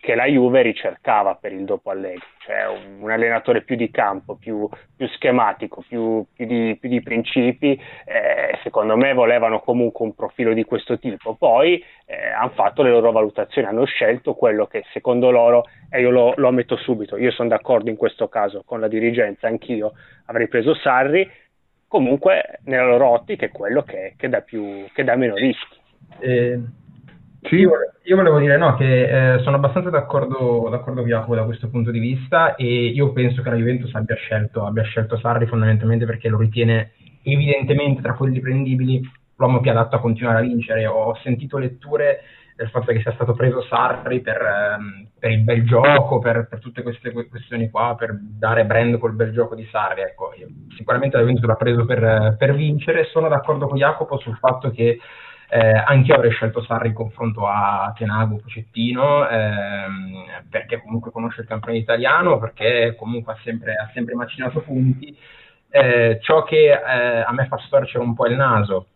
che 0.00 0.14
la 0.14 0.24
Juve 0.24 0.62
ricercava 0.62 1.34
per 1.34 1.52
il 1.52 1.64
dopo 1.64 1.90
Allegri, 1.90 2.22
cioè 2.38 2.66
un, 2.66 3.02
un 3.02 3.10
allenatore 3.10 3.60
più 3.62 3.76
di 3.76 3.90
campo, 3.90 4.34
più, 4.34 4.66
più 4.96 5.06
schematico, 5.08 5.84
più, 5.86 6.24
più, 6.34 6.46
di, 6.46 6.76
più, 6.80 6.88
di, 6.88 7.02
principi, 7.02 7.78
eh, 8.06 8.58
secondo 8.62 8.96
me 8.96 9.12
volevano 9.12 9.60
comunque 9.60 10.06
un 10.06 10.14
profilo 10.14 10.54
di 10.54 10.64
questo 10.64 10.98
tipo, 10.98 11.34
poi 11.34 11.84
eh, 12.06 12.30
hanno 12.30 12.52
fatto 12.54 12.82
le 12.82 12.90
loro 12.90 13.12
valutazioni, 13.12 13.68
hanno 13.68 13.84
scelto 13.84 14.32
quello 14.34 14.66
che 14.66 14.84
secondo 14.92 15.30
loro, 15.30 15.64
e 15.90 16.00
io 16.00 16.10
lo, 16.10 16.32
lo 16.36 16.48
ammetto 16.48 16.76
subito, 16.76 17.18
io 17.18 17.30
sono 17.30 17.50
d'accordo 17.50 17.90
in 17.90 17.96
questo 17.96 18.28
caso 18.28 18.62
con 18.64 18.80
la 18.80 18.88
dirigenza, 18.88 19.48
anch'io 19.48 19.92
avrei 20.26 20.48
preso 20.48 20.74
Sarri, 20.74 21.30
comunque 21.86 22.60
nella 22.64 22.86
loro 22.86 23.08
ottica 23.08 23.44
è 23.44 23.50
quello 23.50 23.82
che, 23.82 24.14
che, 24.16 24.30
dà, 24.30 24.40
più, 24.40 24.86
che 24.94 25.04
dà 25.04 25.14
meno 25.14 25.34
rischi. 25.34 25.76
Eh, 26.20 26.58
sì. 27.42 27.56
io, 27.56 27.70
io, 28.02 28.16
volevo 28.16 28.38
dire 28.38 28.56
no, 28.56 28.74
che 28.76 29.34
eh, 29.34 29.38
sono 29.40 29.56
abbastanza 29.56 29.90
d'accordo, 29.90 30.68
d'accordo 30.70 31.00
con 31.00 31.08
Jacopo 31.08 31.34
da 31.34 31.44
questo 31.44 31.68
punto 31.68 31.90
di 31.90 31.98
vista 31.98 32.54
e 32.54 32.86
io 32.86 33.12
penso 33.12 33.42
che 33.42 33.50
la 33.50 33.56
Juventus 33.56 33.94
abbia 33.94 34.16
scelto, 34.16 34.64
abbia 34.64 34.82
scelto 34.82 35.18
Sarri 35.18 35.46
fondamentalmente 35.46 36.06
perché 36.06 36.28
lo 36.28 36.38
ritiene 36.38 36.92
evidentemente 37.22 38.02
tra 38.02 38.14
quelli 38.14 38.40
prendibili 38.40 39.00
l'uomo 39.36 39.60
più 39.60 39.70
adatto 39.70 39.96
a 39.96 40.00
continuare 40.00 40.38
a 40.38 40.42
vincere. 40.42 40.86
Ho 40.86 41.14
sentito 41.22 41.58
letture 41.58 42.20
del 42.60 42.68
fatto 42.68 42.92
che 42.92 43.00
sia 43.00 43.12
stato 43.12 43.32
preso 43.32 43.62
Sarri 43.62 44.20
per, 44.20 44.36
ehm, 44.36 45.08
per 45.18 45.30
il 45.30 45.40
bel 45.40 45.64
gioco, 45.64 46.18
per, 46.18 46.46
per, 46.46 46.58
tutte 46.60 46.82
queste 46.82 47.10
questioni 47.10 47.70
qua, 47.70 47.96
per 47.98 48.14
dare 48.20 48.66
brand 48.66 48.98
col 48.98 49.14
bel 49.14 49.32
gioco 49.32 49.54
di 49.54 49.66
Sarri. 49.70 50.02
Ecco, 50.02 50.34
sicuramente 50.76 51.16
la 51.16 51.22
Juventus 51.22 51.46
l'ha 51.46 51.54
preso 51.54 51.86
per, 51.86 52.36
per, 52.38 52.54
vincere. 52.54 53.04
Sono 53.04 53.28
d'accordo 53.28 53.66
con 53.66 53.78
Jacopo 53.78 54.18
sul 54.18 54.36
fatto 54.36 54.70
che 54.70 54.98
eh, 55.52 55.82
anche 55.84 56.10
io 56.10 56.14
avrei 56.14 56.30
scelto 56.30 56.62
Sarri 56.62 56.88
in 56.88 56.94
confronto 56.94 57.44
a 57.46 57.92
Tenago 57.96 58.36
Pocettino, 58.36 59.28
ehm, 59.28 60.24
perché 60.48 60.80
comunque 60.80 61.10
conosce 61.10 61.40
il 61.40 61.48
campione 61.48 61.78
italiano, 61.78 62.38
perché 62.38 62.94
comunque 62.96 63.32
ha 63.32 63.38
sempre, 63.42 63.74
ha 63.74 63.90
sempre 63.92 64.14
macinato 64.14 64.60
punti. 64.60 65.16
Eh, 65.68 66.18
ciò 66.22 66.44
che 66.44 66.70
eh, 66.70 67.20
a 67.26 67.32
me 67.32 67.46
fa 67.46 67.58
storcere 67.58 68.04
un 68.04 68.14
po' 68.14 68.26
il 68.26 68.36
naso 68.36 68.86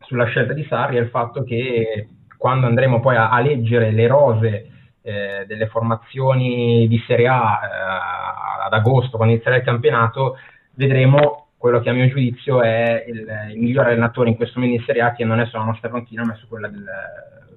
sulla 0.00 0.26
scelta 0.26 0.52
di 0.52 0.64
Sarri 0.64 0.96
è 0.96 1.00
il 1.00 1.08
fatto 1.08 1.44
che 1.44 2.08
quando 2.36 2.66
andremo 2.66 3.00
poi 3.00 3.16
a, 3.16 3.30
a 3.30 3.40
leggere 3.40 3.90
le 3.90 4.06
rose 4.06 4.70
eh, 5.02 5.44
delle 5.46 5.66
formazioni 5.68 6.88
di 6.88 7.02
Serie 7.06 7.28
A 7.28 7.60
eh, 7.62 8.66
ad 8.66 8.72
agosto, 8.74 9.16
quando 9.16 9.34
inizierà 9.34 9.56
il 9.56 9.64
campionato, 9.64 10.36
vedremo 10.74 11.39
quello 11.60 11.80
che 11.80 11.90
a 11.90 11.92
mio 11.92 12.08
giudizio 12.08 12.62
è 12.62 13.04
il, 13.06 13.18
il 13.52 13.60
migliore 13.60 13.90
allenatore 13.90 14.30
in 14.30 14.36
questo 14.36 14.58
momento 14.58 14.80
in 14.80 14.86
Serie 14.86 15.02
A, 15.02 15.12
che 15.12 15.26
non 15.26 15.40
è 15.40 15.44
sulla 15.44 15.64
nostra 15.64 15.90
panchina, 15.90 16.24
ma 16.24 16.32
è 16.32 16.36
su 16.38 16.48
quella, 16.48 16.68
del, 16.68 16.86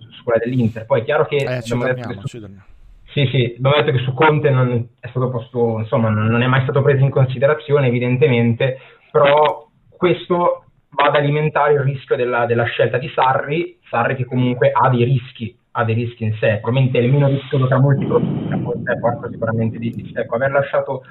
su 0.10 0.24
quella 0.24 0.40
dell'Inter. 0.44 0.86
Poi 0.86 1.00
è 1.00 1.04
chiaro 1.06 1.26
che... 1.26 1.38
Eh, 1.38 1.62
ci 1.62 1.70
torniamo, 1.70 2.12
su, 2.20 2.28
ci 2.28 2.40
torniamo. 2.42 2.66
Sì, 3.14 3.26
sì, 3.28 3.56
abbiamo 3.58 3.78
detto 3.78 3.96
che 3.96 4.04
su 4.04 4.14
Conte 4.14 4.50
non 4.50 4.90
è 5.00 5.08
stato 5.08 5.30
posto, 5.30 5.80
insomma, 5.80 6.10
non 6.10 6.42
è 6.42 6.48
mai 6.48 6.64
stato 6.64 6.82
preso 6.82 7.02
in 7.02 7.12
considerazione, 7.12 7.88
evidentemente, 7.88 8.78
però 9.10 9.70
questo 9.90 10.66
va 10.90 11.06
ad 11.06 11.16
alimentare 11.16 11.76
il 11.76 11.80
rischio 11.80 12.18
della, 12.18 12.46
della, 12.46 12.66
scelta 12.66 12.98
di 12.98 13.10
Sarri, 13.16 13.80
Sarri 13.90 14.18
che 14.18 14.26
comunque 14.26 14.74
ha 14.74 14.90
dei 14.90 15.06
rischi, 15.06 15.58
ha 15.72 15.86
dei 15.86 15.96
rischi 15.96 16.26
in 16.26 16.34
sé, 16.42 16.60
probabilmente 16.62 17.00
è 17.00 17.04
il 17.04 17.10
meno 17.10 17.30
rischioso 17.30 17.68
tra 17.68 17.80
molti 17.80 18.06
porta 18.06 19.30
sicuramente 19.32 19.78
di 19.78 19.94
rischi. 19.96 20.14
Ecco, 20.14 20.36
aver 20.36 20.52
lasciato 20.52 21.06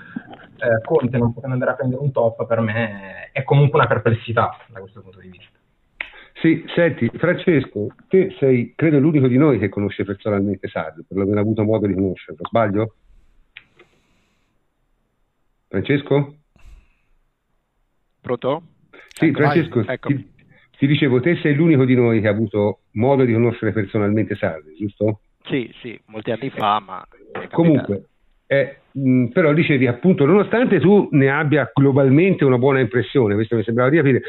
eh, 0.63 0.81
Conte 0.85 1.19
non 1.19 1.33
potendo 1.33 1.55
andare 1.55 1.73
a 1.73 1.75
prendere 1.75 2.01
un 2.01 2.13
top 2.13 2.47
per 2.47 2.61
me 2.61 3.31
è 3.33 3.43
comunque 3.43 3.81
una 3.81 3.89
perplessità 3.89 4.57
da 4.69 4.81
questo 4.81 5.01
punto 5.01 5.19
di 5.19 5.29
vista. 5.29 5.59
Sì, 6.35 6.65
senti, 6.75 7.11
Francesco, 7.15 7.89
te 8.09 8.35
sei, 8.39 8.73
credo, 8.75 8.99
l'unico 8.99 9.29
di 9.29 9.37
noi 9.37 9.59
che 9.59 9.69
conosce 9.69 10.05
personalmente 10.05 10.69
Sarri, 10.69 11.05
per 11.07 11.19
aver 11.19 11.39
avuto 11.39 11.63
modo 11.63 11.87
di 11.87 11.95
conoscerlo, 11.95 12.47
sbaglio? 12.47 12.95
Francesco? 15.69 16.37
Pronto? 18.21 18.63
Sì, 19.09 19.27
ecco, 19.27 19.39
Francesco, 19.39 19.81
ecco. 19.87 20.09
ti, 20.09 20.33
ti, 20.79 20.87
dicevo, 20.87 21.21
te 21.21 21.37
sei 21.37 21.55
l'unico 21.55 21.85
di 21.85 21.95
noi 21.95 22.21
che 22.21 22.29
ha 22.29 22.33
avuto 22.33 22.81
modo 22.93 23.25
di 23.25 23.33
conoscere 23.33 23.73
personalmente 23.73 24.35
Sarri, 24.35 24.75
giusto? 24.77 25.21
Sì, 25.45 25.73
sì, 25.81 26.01
molti 26.07 26.31
anni 26.31 26.51
fa, 26.51 26.81
ma... 26.81 27.07
Comunque, 27.51 28.09
eh, 28.47 28.82
mh, 28.93 29.27
però 29.27 29.53
dicevi 29.53 29.87
appunto, 29.87 30.25
nonostante 30.25 30.81
tu 30.81 31.09
ne 31.13 31.31
abbia 31.31 31.71
globalmente 31.73 32.45
una 32.45 32.59
buona 32.59 32.81
impressione, 32.81 33.35
questo 33.35 33.57
mi 33.57 33.63
sembrava 33.63 33.91
di 33.91 33.97
capire, 33.97 34.23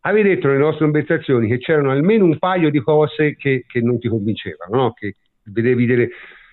avevi 0.00 0.30
detto 0.30 0.46
nelle 0.46 0.58
nostre 0.58 0.84
conversazioni 0.84 1.48
che 1.48 1.58
c'erano 1.58 1.90
almeno 1.90 2.24
un 2.24 2.38
paio 2.38 2.70
di 2.70 2.80
cose 2.80 3.36
che, 3.36 3.64
che 3.66 3.80
non 3.80 3.98
ti 3.98 4.08
convincevano, 4.08 4.76
no? 4.76 4.92
che 4.92 5.16
vedevi 5.44 5.86
delle, 5.86 6.08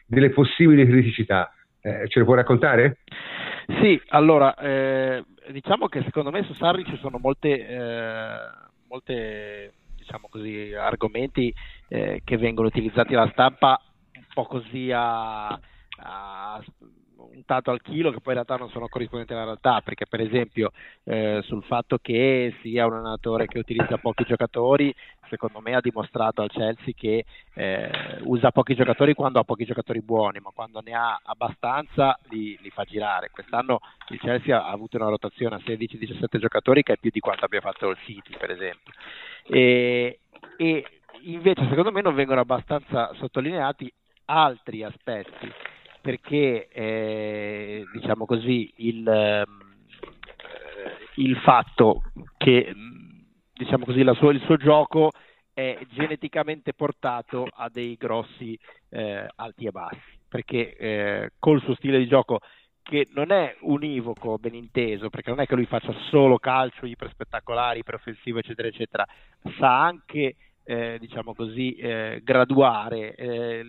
delle 0.06 0.30
possibili 0.30 0.86
criticità. 0.86 1.54
Eh, 1.82 2.08
ce 2.08 2.20
le 2.20 2.26
puoi 2.26 2.38
raccontare? 2.38 3.00
Sì, 3.82 4.00
allora, 4.10 4.56
eh, 4.56 5.24
diciamo 5.52 5.88
che 5.88 6.04
secondo 6.04 6.30
me 6.30 6.44
su 6.44 6.54
Sarri 6.54 6.84
ci 6.86 6.98
sono 6.98 7.18
molte, 7.18 7.68
eh, 7.68 8.36
molte 8.88 9.74
diciamo 9.96 10.28
così, 10.30 10.74
argomenti 10.74 11.54
eh, 11.88 12.22
che 12.24 12.38
vengono 12.38 12.68
utilizzati 12.68 13.14
dalla 13.14 13.32
stampa 13.32 13.80
un 14.16 14.26
po' 14.34 14.46
così 14.46 14.92
a, 14.92 15.48
a 15.48 16.64
un 17.34 17.46
tanto 17.46 17.72
al 17.72 17.82
chilo 17.82 18.12
che 18.12 18.20
poi 18.20 18.34
in 18.36 18.44
realtà 18.44 18.56
non 18.56 18.70
sono 18.70 18.88
corrispondenti 18.88 19.34
alla 19.34 19.44
realtà, 19.44 19.82
perché 19.82 20.06
per 20.06 20.22
esempio 20.22 20.72
eh, 21.04 21.42
sul 21.44 21.64
fatto 21.64 21.98
che 22.02 22.56
sia 22.62 22.86
un 22.86 22.94
allenatore 22.94 23.48
che 23.48 23.60
utilizza 23.60 23.98
pochi 23.98 24.24
giocatori, 24.24 24.94
secondo 25.30 25.62
me 25.62 25.76
ha 25.76 25.82
dimostrato 25.82 26.42
al 26.42 26.50
Chelsea 26.50 26.94
che 26.96 27.26
eh, 27.54 27.90
usa 28.24 28.52
pochi 28.52 28.76
giocatori 28.76 29.14
quando 29.14 29.40
ha 29.40 29.44
pochi 29.44 29.66
giocatori 29.66 30.02
buoni, 30.02 30.40
ma 30.40 30.52
quando 30.54 30.82
ne 30.82 30.94
ha 30.94 31.20
abbastanza 31.24 32.18
li, 32.30 32.58
li 32.62 32.70
fa 32.70 32.84
girare. 32.84 33.30
Quest'anno 33.32 33.80
il 34.10 34.20
Chelsea 34.20 34.62
ha 34.62 34.70
avuto 34.70 34.98
una 34.98 35.10
rotazione 35.10 35.56
a 35.56 35.62
16-17 35.66 36.38
giocatori 36.38 36.84
che 36.84 36.94
è 36.94 36.98
più 36.98 37.10
di 37.12 37.20
quanto 37.20 37.46
abbia 37.46 37.62
fatto 37.62 37.90
il 37.90 37.98
City, 38.06 38.36
per 38.38 38.52
esempio. 38.52 38.94
E, 39.48 40.20
e 40.58 40.86
invece 41.22 41.68
secondo 41.70 41.92
me 41.92 42.02
non 42.02 42.14
vengono 42.14 42.42
abbastanza 42.42 43.14
sottolineati 43.14 43.92
altri 44.26 44.84
aspetti 44.84 45.52
perché 46.02 46.68
eh, 46.70 47.86
diciamo 47.94 48.26
così 48.26 48.72
il, 48.78 49.08
ehm, 49.08 49.76
il, 51.16 51.38
fatto 51.38 52.02
che 52.38 52.74
diciamo 53.54 53.86
così, 53.86 54.04
sua, 54.16 54.32
il 54.32 54.42
suo 54.42 54.58
gioco 54.58 55.12
è 55.54 55.78
geneticamente 55.90 56.74
portato 56.74 57.48
a 57.50 57.70
dei 57.70 57.96
grossi 57.96 58.58
eh, 58.90 59.28
alti 59.36 59.66
e 59.66 59.72
bassi. 59.72 60.20
Perché 60.28 60.76
eh, 60.78 61.32
col 61.40 61.62
suo 61.62 61.76
stile 61.76 62.00
di 62.00 62.08
gioco 62.08 62.40
che 62.82 63.08
non 63.14 63.32
è 63.32 63.56
univoco, 63.62 64.38
ben 64.38 64.56
inteso, 64.56 65.10
perché 65.10 65.30
non 65.30 65.40
è 65.40 65.46
che 65.46 65.56
lui 65.56 65.66
faccia 65.66 65.94
solo 66.10 66.38
calcio, 66.40 66.86
iperspettacolari, 66.86 67.80
iperoffensivo, 67.80 68.40
eccetera, 68.40 68.68
eccetera, 68.68 69.06
sa 69.60 69.84
anche 69.84 70.36
eh, 70.72 70.98
diciamo 71.00 71.34
così, 71.34 71.76
eh, 71.76 72.22
graduare 72.24 73.14
eh, 73.16 73.62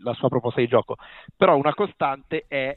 la 0.00 0.14
sua 0.14 0.28
proposta 0.28 0.60
di 0.60 0.68
gioco, 0.68 0.94
però 1.36 1.56
una 1.56 1.74
costante 1.74 2.44
è 2.46 2.76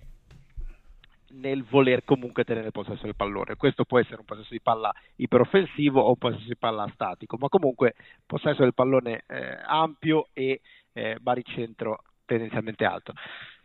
nel 1.34 1.64
voler 1.64 2.04
comunque 2.04 2.44
tenere 2.44 2.66
il 2.66 2.72
possesso 2.72 3.04
del 3.04 3.16
pallone. 3.16 3.58
Questo 3.58 3.86
può 3.86 4.00
essere 4.00 4.18
un 4.18 4.26
possesso 4.26 4.48
di 4.50 4.60
palla 4.60 4.92
iperoffensivo 5.18 6.02
o 6.02 6.10
un 6.10 6.18
possesso 6.18 6.48
di 6.48 6.58
palla 6.58 6.90
statico, 6.96 7.38
ma 7.40 7.48
comunque 7.48 7.94
possesso 8.26 8.64
del 8.64 8.74
pallone 8.74 9.22
eh, 9.28 9.60
ampio 9.68 10.30
e 10.34 10.62
eh, 10.94 11.18
baricentro 11.22 12.02
tendenzialmente 12.26 12.86
alto. 12.86 13.14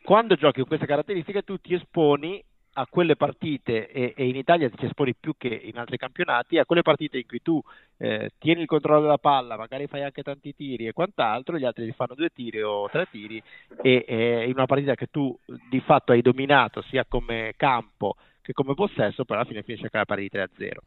Quando 0.02 0.34
giochi 0.34 0.58
con 0.58 0.68
queste 0.68 0.86
caratteristiche 0.86 1.44
tu 1.44 1.56
ti 1.56 1.72
esponi 1.72 2.44
a 2.74 2.86
quelle 2.88 3.16
partite, 3.16 3.90
e, 3.90 4.14
e, 4.16 4.26
in 4.26 4.36
Italia 4.36 4.68
ti 4.68 4.84
esponi 4.84 5.14
più 5.14 5.34
che 5.36 5.48
in 5.48 5.78
altri 5.78 5.96
campionati, 5.96 6.58
a 6.58 6.64
quelle 6.64 6.82
partite 6.82 7.18
in 7.18 7.26
cui 7.26 7.40
tu 7.42 7.60
eh, 7.98 8.30
tieni 8.38 8.62
il 8.62 8.66
controllo 8.66 9.02
della 9.02 9.18
palla, 9.18 9.56
magari 9.56 9.86
fai 9.86 10.02
anche 10.02 10.22
tanti 10.22 10.54
tiri 10.54 10.86
e 10.86 10.92
quant'altro, 10.92 11.58
gli 11.58 11.64
altri 11.64 11.86
ti 11.86 11.92
fanno 11.92 12.14
due 12.14 12.30
tiri 12.30 12.62
o 12.62 12.88
tre 12.88 13.06
tiri, 13.10 13.42
e, 13.82 14.04
e 14.06 14.44
in 14.46 14.54
una 14.54 14.66
partita 14.66 14.94
che 14.94 15.06
tu 15.10 15.36
di 15.68 15.80
fatto 15.80 16.12
hai 16.12 16.22
dominato 16.22 16.82
sia 16.82 17.04
come 17.06 17.52
campo 17.56 18.16
che 18.42 18.52
come 18.52 18.74
possesso, 18.74 19.24
però 19.24 19.40
alla 19.40 19.48
fine 19.48 19.62
finisce 19.62 19.86
a 19.86 19.98
la 19.98 20.04
partita 20.04 20.38
3 20.38 20.42
a 20.42 20.48
0. 20.54 20.82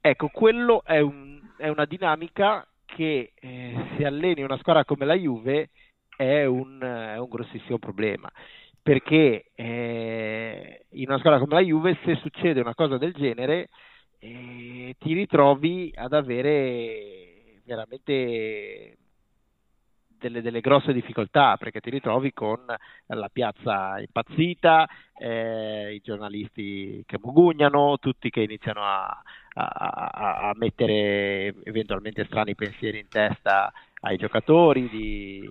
Ecco, 0.00 0.28
quello 0.28 0.82
è, 0.84 0.98
un, 0.98 1.40
è 1.56 1.68
una 1.68 1.84
dinamica 1.84 2.66
che 2.86 3.32
eh, 3.34 3.86
se 3.96 4.04
alleni 4.04 4.42
una 4.42 4.58
squadra 4.58 4.84
come 4.84 5.04
la 5.04 5.14
Juve 5.14 5.68
è 6.16 6.44
un, 6.44 6.80
è 6.80 7.18
un 7.18 7.28
grossissimo 7.28 7.78
problema 7.78 8.30
perché 8.90 9.52
eh, 9.54 10.86
in 10.94 11.04
una 11.06 11.18
squadra 11.18 11.38
come 11.38 11.54
la 11.54 11.60
Juve 11.60 11.96
se 12.04 12.16
succede 12.16 12.58
una 12.58 12.74
cosa 12.74 12.98
del 12.98 13.12
genere 13.12 13.68
eh, 14.18 14.96
ti 14.98 15.14
ritrovi 15.14 15.92
ad 15.94 16.12
avere 16.12 17.60
veramente 17.64 18.96
delle, 20.08 20.42
delle, 20.42 20.60
grosse 20.60 20.92
difficoltà 20.92 21.56
perché 21.56 21.78
ti 21.78 21.88
ritrovi 21.88 22.32
con 22.32 22.58
la 22.66 23.28
piazza 23.32 24.00
impazzita, 24.00 24.88
eh, 25.18 25.94
i 25.94 26.00
giornalisti 26.02 27.04
che 27.06 27.18
mugugnano, 27.22 27.98
tutti 27.98 28.28
che 28.28 28.42
iniziano 28.42 28.82
a, 28.82 29.22
a, 29.54 30.48
a, 30.48 30.52
mettere 30.56 31.54
eventualmente 31.62 32.24
strani 32.24 32.56
pensieri 32.56 32.98
in 32.98 33.08
testa 33.08 33.72
ai 34.00 34.16
giocatori, 34.16 34.88
di 34.88 35.48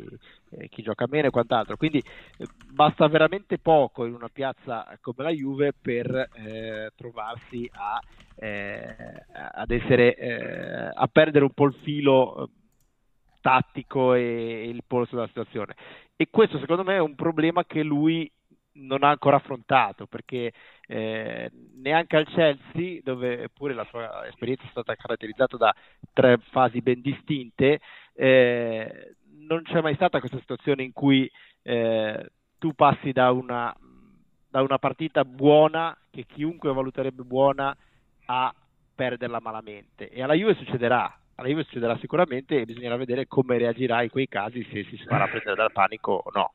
eh, 0.51 0.67
chi 0.69 0.81
gioca 0.81 1.05
meno 1.07 1.27
e 1.27 1.31
quant'altro. 1.31 1.77
Quindi 1.77 1.99
eh, 1.99 2.47
basta 2.71 3.07
veramente 3.07 3.57
poco 3.57 4.05
in 4.05 4.13
una 4.13 4.29
piazza 4.29 4.85
come 5.01 5.23
la 5.23 5.31
Juve 5.31 5.73
per 5.79 6.29
eh, 6.33 6.91
trovarsi 6.95 7.69
a, 7.73 7.99
eh, 8.35 8.95
ad 9.53 9.71
essere, 9.71 10.91
a 10.93 11.07
perdere 11.07 11.45
un 11.45 11.53
po' 11.53 11.65
il 11.65 11.75
filo 11.81 12.49
tattico 13.41 14.13
e 14.13 14.67
il 14.67 14.83
polso 14.85 15.15
della 15.15 15.27
situazione. 15.27 15.75
E 16.15 16.27
questo 16.29 16.59
secondo 16.59 16.83
me 16.83 16.95
è 16.95 16.99
un 16.99 17.15
problema 17.15 17.63
che 17.63 17.83
lui 17.83 18.29
non 18.73 19.03
ha 19.03 19.09
ancora 19.09 19.37
affrontato 19.37 20.05
perché 20.05 20.53
eh, 20.87 21.51
neanche 21.75 22.17
al 22.17 22.27
Chelsea, 22.27 22.99
dove 23.03 23.49
pure 23.49 23.73
la 23.73 23.85
sua 23.85 24.27
esperienza 24.27 24.63
è 24.63 24.69
stata 24.69 24.95
caratterizzata 24.95 25.57
da 25.57 25.73
tre 26.13 26.37
fasi 26.51 26.81
ben 26.81 27.01
distinte, 27.01 27.79
eh, 28.13 29.15
non 29.49 29.63
c'è 29.63 29.81
mai 29.81 29.95
stata 29.95 30.19
questa 30.19 30.37
situazione 30.37 30.83
in 30.83 30.93
cui 30.93 31.29
eh, 31.63 32.29
tu 32.59 32.73
passi 32.73 33.11
da 33.11 33.31
una, 33.31 33.75
da 34.47 34.61
una 34.61 34.77
partita 34.77 35.25
buona, 35.25 35.97
che 36.11 36.25
chiunque 36.27 36.71
valuterebbe 36.71 37.23
buona, 37.23 37.75
a 38.25 38.53
perderla 38.93 39.39
malamente. 39.41 40.09
E 40.09 40.21
alla 40.21 40.35
Juve 40.35 40.53
succederà, 40.53 41.11
alla 41.35 41.47
Juve 41.47 41.63
succederà 41.63 41.97
sicuramente 41.97 42.59
e 42.59 42.65
bisognerà 42.65 42.95
vedere 42.95 43.25
come 43.27 43.57
reagirà 43.57 44.03
in 44.03 44.09
quei 44.09 44.27
casi, 44.27 44.63
se 44.71 44.83
si 44.83 44.97
farà 45.05 45.27
prendere 45.27 45.55
dal 45.55 45.71
panico 45.71 46.11
o 46.11 46.29
no. 46.31 46.53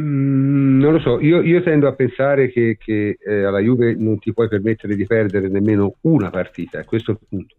Mm, 0.00 0.80
non 0.80 0.92
lo 0.92 0.98
so, 0.98 1.20
io, 1.20 1.40
io, 1.40 1.62
tendo 1.62 1.86
a 1.88 1.94
pensare 1.94 2.50
che, 2.50 2.76
che 2.78 3.16
eh, 3.18 3.44
alla 3.44 3.60
Juve 3.60 3.94
non 3.94 4.18
ti 4.18 4.32
puoi 4.32 4.48
permettere 4.48 4.94
di 4.94 5.06
perdere 5.06 5.48
nemmeno 5.48 5.94
una 6.02 6.30
partita, 6.30 6.84
questo 6.84 7.12
è 7.12 7.14
il 7.14 7.26
punto. 7.28 7.54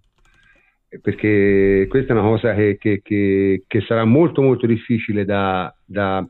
Perché 1.02 1.86
questa 1.90 2.14
è 2.14 2.18
una 2.18 2.28
cosa 2.28 2.54
che, 2.54 2.78
che, 2.78 3.64
che 3.68 3.82
sarà 3.82 4.06
molto 4.06 4.42
molto 4.42 4.66
difficile 4.66 5.26
da, 5.26 5.74
da 5.86 6.26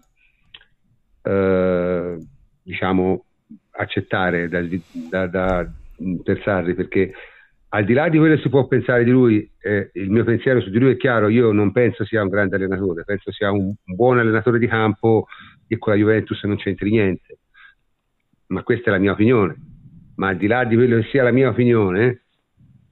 eh, 1.21 2.17
diciamo, 2.63 3.25
accettare 3.71 4.49
da, 4.49 4.61
da, 4.91 5.27
da, 5.27 5.71
per 6.23 6.41
Sarri, 6.43 6.73
perché 6.73 7.13
al 7.69 7.83
di 7.83 7.93
là 7.93 8.07
di 8.07 8.17
quello 8.17 8.35
che 8.35 8.41
si 8.41 8.49
può 8.49 8.65
pensare 8.67 9.03
di 9.03 9.11
lui, 9.11 9.49
eh, 9.59 9.89
il 9.93 10.09
mio 10.09 10.23
pensiero 10.23 10.61
su 10.61 10.69
di 10.69 10.79
lui 10.79 10.91
è 10.91 10.97
chiaro, 10.97 11.27
io 11.27 11.51
non 11.51 11.71
penso 11.71 12.05
sia 12.05 12.21
un 12.21 12.29
grande 12.29 12.55
allenatore, 12.55 13.03
penso 13.03 13.31
sia 13.31 13.51
un, 13.51 13.65
un 13.65 13.95
buon 13.95 14.19
allenatore 14.19 14.57
di 14.57 14.67
campo 14.67 15.27
e 15.67 15.77
con 15.77 15.93
la 15.93 15.99
Juventus 15.99 16.41
non 16.43 16.55
c'entri 16.55 16.89
niente. 16.89 17.39
Ma 18.47 18.63
questa 18.63 18.89
è 18.89 18.93
la 18.93 18.99
mia 18.99 19.11
opinione. 19.11 19.55
Ma 20.15 20.29
al 20.29 20.37
di 20.37 20.47
là 20.47 20.63
di 20.63 20.75
quello 20.75 21.01
che 21.01 21.07
sia 21.09 21.23
la 21.23 21.31
mia 21.31 21.49
opinione, 21.49 22.26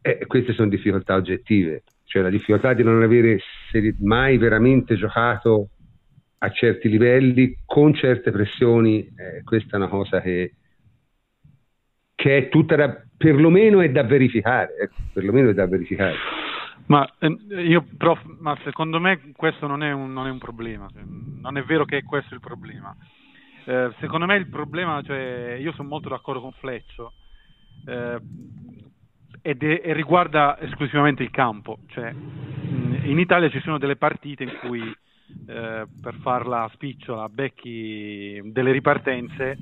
eh, 0.05 0.27
queste 0.27 0.53
sono 0.53 0.69
difficoltà 0.69 1.15
oggettive. 1.15 1.81
Cioè 2.03 2.21
la 2.21 2.29
difficoltà 2.29 2.73
di 2.73 2.83
non 2.83 3.01
avere 3.01 3.39
mai 4.01 4.37
veramente 4.37 4.95
giocato 4.95 5.69
a 6.37 6.51
certi 6.51 6.89
livelli, 6.89 7.57
con 7.65 7.95
certe 7.95 8.29
pressioni, 8.29 8.99
eh, 8.99 9.41
questa 9.43 9.73
è 9.73 9.77
una 9.77 9.87
cosa 9.87 10.21
che, 10.21 10.53
che 12.13 12.37
è 12.37 12.49
tutta 12.49 12.75
da, 12.75 13.03
perlomeno 13.17 13.81
è 13.81 13.89
da 13.89 14.03
verificare. 14.03 14.77
Ecco, 14.77 14.95
perlomeno 15.11 15.49
è 15.49 15.53
da 15.55 15.65
verificare. 15.65 16.15
Ma, 16.85 17.11
eh, 17.17 17.35
io, 17.63 17.83
prof, 17.97 18.21
ma 18.39 18.55
secondo 18.63 18.99
me 18.99 19.31
questo 19.35 19.65
non 19.65 19.81
è, 19.81 19.91
un, 19.91 20.13
non 20.13 20.27
è, 20.27 20.29
un, 20.29 20.37
problema, 20.37 20.87
cioè, 20.93 21.01
non 21.03 21.57
è 21.57 21.63
vero 21.63 21.83
che 21.83 21.97
è 21.97 22.03
questo 22.03 22.35
il 22.35 22.41
problema. 22.41 22.95
Eh, 23.65 23.91
secondo 23.99 24.27
me 24.27 24.35
il 24.35 24.49
problema, 24.49 25.01
cioè, 25.01 25.57
io 25.59 25.71
sono 25.71 25.87
molto 25.87 26.09
d'accordo 26.09 26.41
con 26.41 26.51
Fleccio, 26.51 27.13
eh, 27.87 28.19
ed 29.45 29.61
è, 29.61 29.81
e 29.83 29.93
riguarda 29.93 30.59
esclusivamente 30.59 31.21
il 31.21 31.29
campo. 31.29 31.79
Cioè, 31.87 32.09
in 32.09 33.19
Italia 33.19 33.49
ci 33.49 33.59
sono 33.61 33.77
delle 33.77 33.95
partite 33.95 34.43
in 34.43 34.57
cui, 34.59 34.81
eh, 35.47 35.85
per 36.01 36.15
farla 36.21 36.69
spicciola, 36.73 37.29
becchi 37.29 38.41
delle 38.45 38.71
ripartenze, 38.71 39.57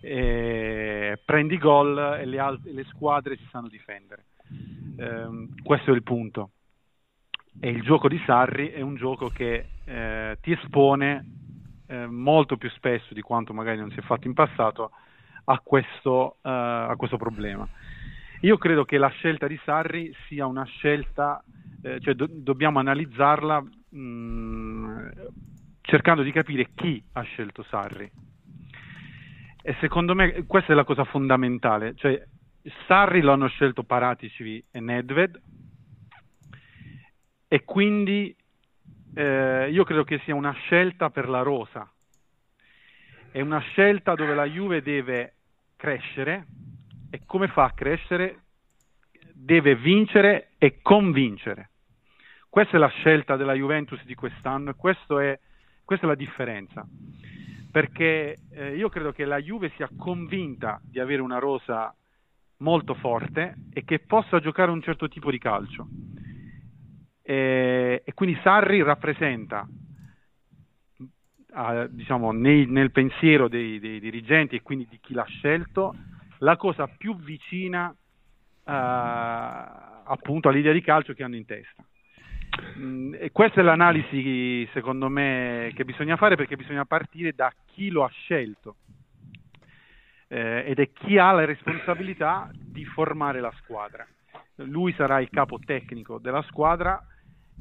prendi 0.00 1.58
gol 1.58 2.18
e 2.20 2.24
le, 2.24 2.38
alt- 2.38 2.66
le 2.66 2.84
squadre 2.84 3.36
si 3.36 3.46
sanno 3.50 3.68
difendere 3.68 4.26
eh, 4.98 5.48
questo 5.62 5.90
è 5.90 5.94
il 5.94 6.02
punto. 6.02 6.50
E 7.60 7.70
il 7.70 7.82
gioco 7.82 8.08
di 8.08 8.20
Sarri 8.24 8.70
è 8.70 8.80
un 8.80 8.96
gioco 8.96 9.28
che 9.28 9.68
eh, 9.84 10.38
ti 10.40 10.52
espone 10.52 11.24
eh, 11.86 12.06
molto 12.06 12.56
più 12.56 12.68
spesso 12.70 13.14
di 13.14 13.20
quanto 13.20 13.52
magari 13.52 13.78
non 13.78 13.90
si 13.90 13.98
è 13.98 14.02
fatto 14.02 14.26
in 14.26 14.34
passato 14.34 14.90
a 15.44 15.58
questo, 15.60 16.36
uh, 16.42 16.90
a 16.90 16.94
questo 16.96 17.16
problema. 17.16 17.66
Io 18.42 18.56
credo 18.56 18.84
che 18.84 18.98
la 18.98 19.08
scelta 19.08 19.48
di 19.48 19.58
Sarri 19.64 20.14
sia 20.28 20.46
una 20.46 20.64
scelta, 20.64 21.42
eh, 21.82 21.98
cioè 22.00 22.14
do- 22.14 22.28
dobbiamo 22.30 22.78
analizzarla 22.78 23.60
mh, 23.60 23.98
mm, 23.98 25.08
cercando 25.80 26.22
di 26.22 26.30
capire 26.30 26.70
chi 26.74 27.02
ha 27.14 27.22
scelto 27.22 27.64
Sarri. 27.64 28.08
E 29.60 29.76
secondo 29.80 30.14
me 30.14 30.44
questa 30.46 30.72
è 30.72 30.76
la 30.76 30.84
cosa 30.84 31.02
fondamentale, 31.04 31.96
cioè 31.96 32.22
Sarri 32.86 33.22
lo 33.22 33.32
hanno 33.32 33.48
scelto 33.48 33.82
Paratici 33.82 34.64
e 34.70 34.80
Nedved 34.80 35.40
e 37.48 37.64
quindi 37.64 38.34
eh, 39.14 39.68
io 39.68 39.82
credo 39.82 40.04
che 40.04 40.20
sia 40.24 40.34
una 40.34 40.52
scelta 40.52 41.10
per 41.10 41.28
la 41.28 41.42
rosa. 41.42 41.90
È 43.32 43.40
una 43.40 43.58
scelta 43.58 44.14
dove 44.14 44.34
la 44.34 44.44
Juve 44.44 44.80
deve 44.80 45.34
crescere 45.76 46.46
e 47.10 47.22
come 47.26 47.48
fa 47.48 47.64
a 47.64 47.72
crescere? 47.72 48.44
Deve 49.32 49.76
vincere 49.76 50.50
e 50.58 50.80
convincere. 50.82 51.70
Questa 52.48 52.76
è 52.76 52.80
la 52.80 52.88
scelta 52.88 53.36
della 53.36 53.54
Juventus 53.54 54.02
di 54.04 54.14
quest'anno 54.14 54.70
e 54.70 54.74
è, 54.74 55.38
questa 55.84 56.06
è 56.06 56.08
la 56.08 56.14
differenza. 56.14 56.86
Perché 57.70 58.36
eh, 58.50 58.76
io 58.76 58.88
credo 58.88 59.12
che 59.12 59.24
la 59.24 59.38
Juve 59.38 59.70
sia 59.76 59.88
convinta 59.96 60.80
di 60.82 60.98
avere 60.98 61.20
una 61.20 61.38
rosa 61.38 61.94
molto 62.58 62.94
forte 62.94 63.54
e 63.72 63.84
che 63.84 64.00
possa 64.00 64.40
giocare 64.40 64.70
un 64.70 64.82
certo 64.82 65.08
tipo 65.08 65.30
di 65.30 65.38
calcio. 65.38 65.86
E, 67.22 68.02
e 68.04 68.14
quindi 68.14 68.38
Sarri 68.42 68.82
rappresenta, 68.82 69.68
uh, 71.50 71.86
diciamo, 71.90 72.32
nei, 72.32 72.66
nel 72.66 72.90
pensiero 72.90 73.48
dei, 73.48 73.78
dei, 73.78 74.00
dirigenti 74.00 74.56
e 74.56 74.62
quindi 74.62 74.86
di 74.88 74.98
chi 74.98 75.12
l'ha 75.12 75.26
scelto, 75.26 75.94
la 76.38 76.56
cosa 76.56 76.86
più 76.86 77.16
vicina 77.16 77.88
uh, 77.88 78.70
appunto 80.04 80.48
all'idea 80.48 80.72
di 80.72 80.80
calcio 80.80 81.12
che 81.12 81.22
hanno 81.22 81.36
in 81.36 81.46
testa. 81.46 81.84
Mm, 82.78 83.14
e 83.18 83.30
questa 83.30 83.60
è 83.60 83.62
l'analisi, 83.62 84.68
secondo 84.72 85.08
me, 85.08 85.72
che 85.74 85.84
bisogna 85.84 86.16
fare 86.16 86.36
perché 86.36 86.56
bisogna 86.56 86.84
partire 86.84 87.32
da 87.32 87.52
chi 87.66 87.90
lo 87.90 88.04
ha 88.04 88.08
scelto 88.08 88.76
eh, 90.28 90.64
ed 90.66 90.78
è 90.78 90.90
chi 90.92 91.18
ha 91.18 91.32
la 91.32 91.44
responsabilità 91.44 92.50
di 92.52 92.84
formare 92.84 93.40
la 93.40 93.52
squadra. 93.62 94.06
Lui 94.56 94.92
sarà 94.94 95.20
il 95.20 95.30
capo 95.30 95.58
tecnico 95.64 96.18
della 96.18 96.42
squadra 96.42 97.04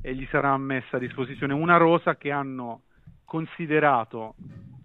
e 0.02 0.16
gli 0.16 0.28
sarà 0.30 0.56
messa 0.58 0.98
a 0.98 1.00
disposizione 1.00 1.54
una 1.54 1.78
rosa 1.78 2.16
che 2.16 2.32
hanno 2.32 2.82
considerato 3.24 4.36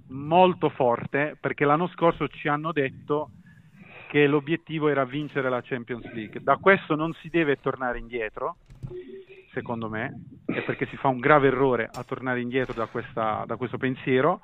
molto 0.08 0.68
forte 0.68 1.36
perché 1.40 1.64
l'anno 1.64 1.86
scorso 1.88 2.28
ci 2.28 2.48
hanno 2.48 2.72
detto 2.72 3.30
che 4.12 4.26
l'obiettivo 4.26 4.88
era 4.88 5.06
vincere 5.06 5.48
la 5.48 5.62
Champions 5.62 6.04
League. 6.12 6.42
Da 6.42 6.58
questo 6.58 6.94
non 6.94 7.14
si 7.14 7.30
deve 7.30 7.58
tornare 7.58 7.98
indietro, 7.98 8.56
secondo 9.52 9.88
me, 9.88 10.24
è 10.44 10.62
perché 10.64 10.84
si 10.88 10.98
fa 10.98 11.08
un 11.08 11.18
grave 11.18 11.46
errore 11.46 11.88
a 11.90 12.04
tornare 12.04 12.42
indietro 12.42 12.74
da, 12.74 12.84
questa, 12.88 13.44
da 13.46 13.56
questo 13.56 13.78
pensiero 13.78 14.42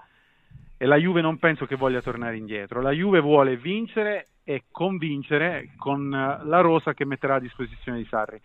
e 0.78 0.86
la 0.86 0.96
Juve 0.96 1.20
non 1.20 1.36
penso 1.36 1.66
che 1.66 1.76
voglia 1.76 2.00
tornare 2.00 2.38
indietro. 2.38 2.80
La 2.80 2.92
Juve 2.92 3.20
vuole 3.20 3.58
vincere 3.58 4.28
e 4.42 4.64
convincere 4.70 5.72
con 5.76 6.08
la 6.08 6.60
rosa 6.60 6.94
che 6.94 7.04
metterà 7.04 7.34
a 7.34 7.40
disposizione 7.40 7.98
di 7.98 8.06
Sarri. 8.06 8.40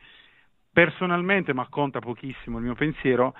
Personalmente, 0.73 1.53
ma 1.53 1.65
conta 1.69 1.99
pochissimo 1.99 2.57
il 2.57 2.65
mio 2.65 2.75
pensiero, 2.75 3.33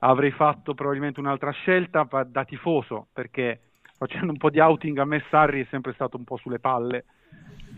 avrei 0.00 0.32
fatto 0.32 0.74
probabilmente 0.74 1.20
un'altra 1.20 1.52
scelta 1.52 2.04
da 2.26 2.44
tifoso, 2.44 3.06
perché 3.12 3.60
facendo 3.96 4.32
un 4.32 4.38
po' 4.38 4.50
di 4.50 4.58
outing 4.58 4.98
a 4.98 5.04
me 5.04 5.22
Sarri 5.30 5.62
è 5.62 5.66
sempre 5.70 5.92
stato 5.92 6.16
un 6.16 6.24
po' 6.24 6.36
sulle 6.36 6.58
palle 6.58 7.04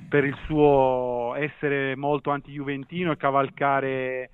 per 0.09 0.25
il 0.25 0.37
suo 0.45 1.35
essere 1.37 1.95
molto 1.97 2.31
anti-juventino 2.31 3.13
e 3.13 3.17
cavalcare 3.17 4.31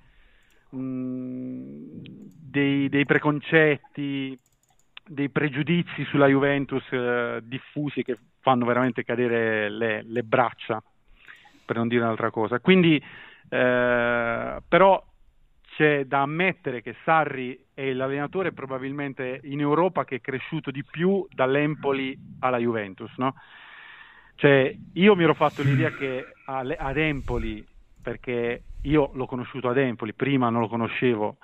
mh, 0.69 2.01
dei, 2.49 2.89
dei, 2.89 3.05
preconcetti, 3.05 4.37
dei 5.05 5.29
pregiudizi 5.29 6.03
sulla 6.05 6.27
Juventus 6.27 6.83
eh, 6.91 7.41
diffusi 7.43 8.03
che 8.03 8.17
fanno 8.41 8.65
veramente 8.65 9.03
cadere 9.03 9.69
le, 9.69 10.03
le, 10.03 10.23
braccia, 10.23 10.81
per 11.65 11.75
non 11.75 11.87
dire 11.87 12.03
un'altra 12.03 12.31
cosa. 12.31 12.59
Quindi, 12.59 12.95
eh, 13.49 14.57
però 14.67 15.05
c'è 15.75 16.05
da 16.05 16.21
ammettere 16.21 16.81
che 16.81 16.95
Sarri 17.03 17.65
è 17.73 17.93
l'allenatore 17.93 18.51
probabilmente 18.51 19.41
in 19.43 19.59
Europa 19.59 20.05
che 20.05 20.15
è 20.15 20.21
cresciuto 20.21 20.71
di 20.71 20.83
più 20.83 21.27
dall'Empoli 21.29 22.17
alla 22.39 22.57
Juventus, 22.57 23.11
no? 23.17 23.35
Cioè, 24.37 24.77
io 24.93 25.15
mi 25.15 25.23
ero 25.23 25.33
fatto 25.33 25.63
l'idea 25.63 25.89
che 25.89 26.23
ad 26.45 26.97
Empoli, 26.97 27.65
perché 27.99 28.61
io 28.83 29.09
l'ho 29.15 29.25
conosciuto 29.25 29.67
ad 29.67 29.77
Empoli, 29.77 30.13
prima 30.13 30.49
non 30.49 30.61
lo 30.61 30.67
conoscevo, 30.67 31.37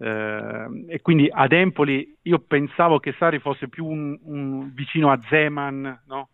eh, 0.00 0.84
e 0.88 1.00
quindi 1.00 1.28
ad 1.30 1.52
Empoli 1.52 2.16
io 2.22 2.40
pensavo 2.40 2.98
che 2.98 3.14
Sari 3.16 3.38
fosse 3.38 3.68
più 3.68 3.86
un, 3.86 4.18
un 4.24 4.74
vicino 4.74 5.12
a 5.12 5.20
Zeman, 5.28 6.02
no? 6.06 6.28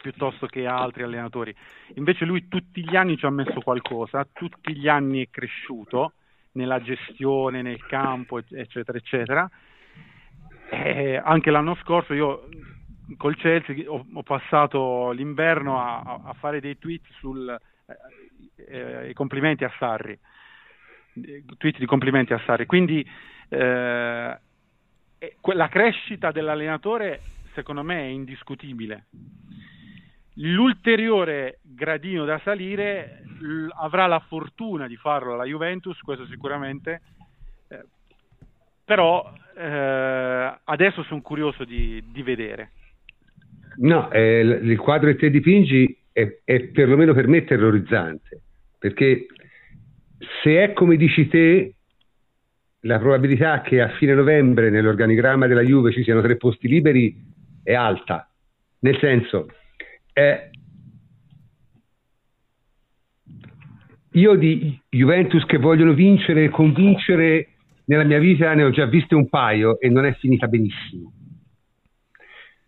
piuttosto 0.00 0.46
che 0.46 0.66
a 0.66 0.78
altri 0.78 1.02
allenatori. 1.02 1.54
Invece 1.96 2.24
lui 2.24 2.48
tutti 2.48 2.82
gli 2.82 2.96
anni 2.96 3.18
ci 3.18 3.26
ha 3.26 3.30
messo 3.30 3.60
qualcosa, 3.60 4.26
tutti 4.32 4.74
gli 4.74 4.88
anni 4.88 5.22
è 5.22 5.28
cresciuto 5.30 6.14
nella 6.52 6.80
gestione, 6.80 7.60
nel 7.60 7.84
campo, 7.84 8.38
eccetera, 8.38 8.96
eccetera. 8.96 9.50
E 10.70 11.20
anche 11.22 11.50
l'anno 11.50 11.74
scorso 11.82 12.14
io 12.14 12.48
col 13.16 13.36
Chelsea 13.36 13.90
ho, 13.90 14.04
ho 14.12 14.22
passato 14.22 15.10
l'inverno 15.10 15.80
a, 15.80 16.20
a, 16.24 16.32
fare 16.34 16.60
dei 16.60 16.78
tweet 16.78 17.02
sui 17.18 17.48
eh, 17.48 19.08
eh, 19.08 19.12
complimenti 19.12 19.64
a 19.64 19.72
Sarri, 19.78 20.18
tweet 21.56 21.78
di 21.78 21.86
complimenti 21.86 22.32
a 22.32 22.42
Sarri. 22.44 22.66
Quindi 22.66 23.06
eh, 23.48 24.38
la 25.54 25.68
crescita 25.68 26.32
dell'allenatore 26.32 27.20
secondo 27.56 27.82
me 27.82 28.00
è 28.00 28.06
indiscutibile. 28.06 29.06
L'ulteriore 30.34 31.60
gradino 31.62 32.26
da 32.26 32.38
salire 32.44 33.22
l- 33.40 33.68
avrà 33.78 34.06
la 34.06 34.20
fortuna 34.20 34.86
di 34.86 34.96
farlo 34.96 35.34
la 35.34 35.44
Juventus, 35.44 35.98
questo 36.00 36.26
sicuramente, 36.26 37.00
eh, 37.68 37.84
però 38.84 39.32
eh, 39.56 40.58
adesso 40.64 41.02
sono 41.04 41.22
curioso 41.22 41.64
di, 41.64 42.04
di 42.08 42.22
vedere. 42.22 42.72
No, 43.78 44.10
eh, 44.10 44.40
il 44.40 44.78
quadro 44.78 45.10
che 45.10 45.16
te 45.16 45.30
dipingi 45.30 45.96
è, 46.12 46.40
è 46.44 46.64
perlomeno 46.68 47.12
per 47.12 47.28
me 47.28 47.44
terrorizzante, 47.44 48.40
perché 48.78 49.26
se 50.42 50.62
è 50.62 50.72
come 50.72 50.96
dici 50.96 51.28
te, 51.28 51.74
la 52.80 52.98
probabilità 52.98 53.60
che 53.60 53.80
a 53.80 53.90
fine 53.96 54.14
novembre 54.14 54.70
nell'organigramma 54.70 55.46
della 55.46 55.62
Juve 55.62 55.92
ci 55.92 56.02
siano 56.02 56.22
tre 56.22 56.36
posti 56.36 56.68
liberi 56.68 57.14
è 57.62 57.74
alta. 57.74 58.30
Nel 58.78 58.98
senso, 58.98 59.48
eh, 60.12 60.50
io 64.12 64.34
di 64.36 64.78
Juventus 64.88 65.44
che 65.44 65.58
vogliono 65.58 65.92
vincere 65.92 66.44
e 66.44 66.48
convincere 66.48 67.48
nella 67.86 68.04
mia 68.04 68.18
vita 68.18 68.54
ne 68.54 68.64
ho 68.64 68.70
già 68.70 68.86
viste 68.86 69.14
un 69.14 69.28
paio 69.28 69.78
e 69.80 69.88
non 69.88 70.06
è 70.06 70.14
finita 70.14 70.46
benissimo. 70.46 71.12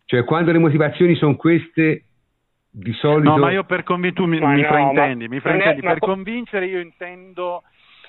Cioè, 0.08 0.24
quando 0.24 0.52
le 0.52 0.58
motivazioni 0.58 1.14
sono 1.16 1.36
queste, 1.36 2.04
di 2.70 2.94
solito... 2.94 3.28
No, 3.28 3.36
ma 3.36 3.50
io 3.50 3.64
per 3.64 3.82
convincere, 3.82 4.24
tu 4.24 4.30
mi, 4.30 4.40
mi 4.40 4.62
no, 4.62 4.66
fraintendi, 4.66 5.28
mi 5.28 5.38
fraintendi. 5.38 5.82
per 5.82 5.98
convincere 5.98 6.64
io 6.64 6.80
intendo 6.80 7.62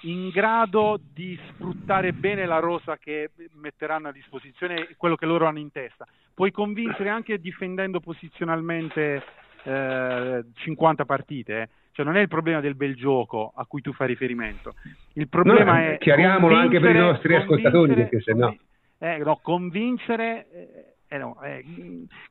in 0.04 0.30
grado 0.30 0.98
di 1.14 1.38
sfruttare 1.50 2.14
bene 2.14 2.46
la 2.46 2.60
rosa 2.60 2.96
che 2.96 3.32
metteranno 3.56 4.08
a 4.08 4.12
disposizione 4.14 4.88
quello 4.96 5.18
che 5.18 5.26
loro 5.26 5.46
hanno 5.46 5.60
in 5.60 5.74
testa. 5.74 6.06
Puoi 6.34 6.52
convincere 6.52 7.10
anche 7.10 7.38
difendendo 7.38 8.00
posizionalmente 8.00 9.22
eh, 9.64 10.46
50 10.54 11.04
partite, 11.04 11.62
eh. 11.62 11.70
cioè 11.92 12.06
non 12.06 12.16
è 12.16 12.22
il 12.22 12.30
problema 12.30 12.62
del 12.62 12.76
bel 12.76 12.96
gioco 12.96 13.52
a 13.54 13.66
cui 13.66 13.82
tu 13.82 13.92
fai 13.92 14.08
riferimento. 14.08 14.74
Il 15.16 15.28
problema 15.28 15.74
no, 15.74 15.80
è 15.80 15.98
chiariamolo 15.98 16.56
anche 16.56 16.80
per 16.80 16.96
i 16.96 17.00
nostri 17.00 17.36
ascoltatori 17.36 17.94
perché 17.94 18.22
se 18.22 18.32
no 18.32 18.56
eh, 19.00 19.18
no 19.18 19.40
convincere 19.42 20.96
eh, 21.10 21.18
no, 21.18 21.42
eh, 21.42 21.66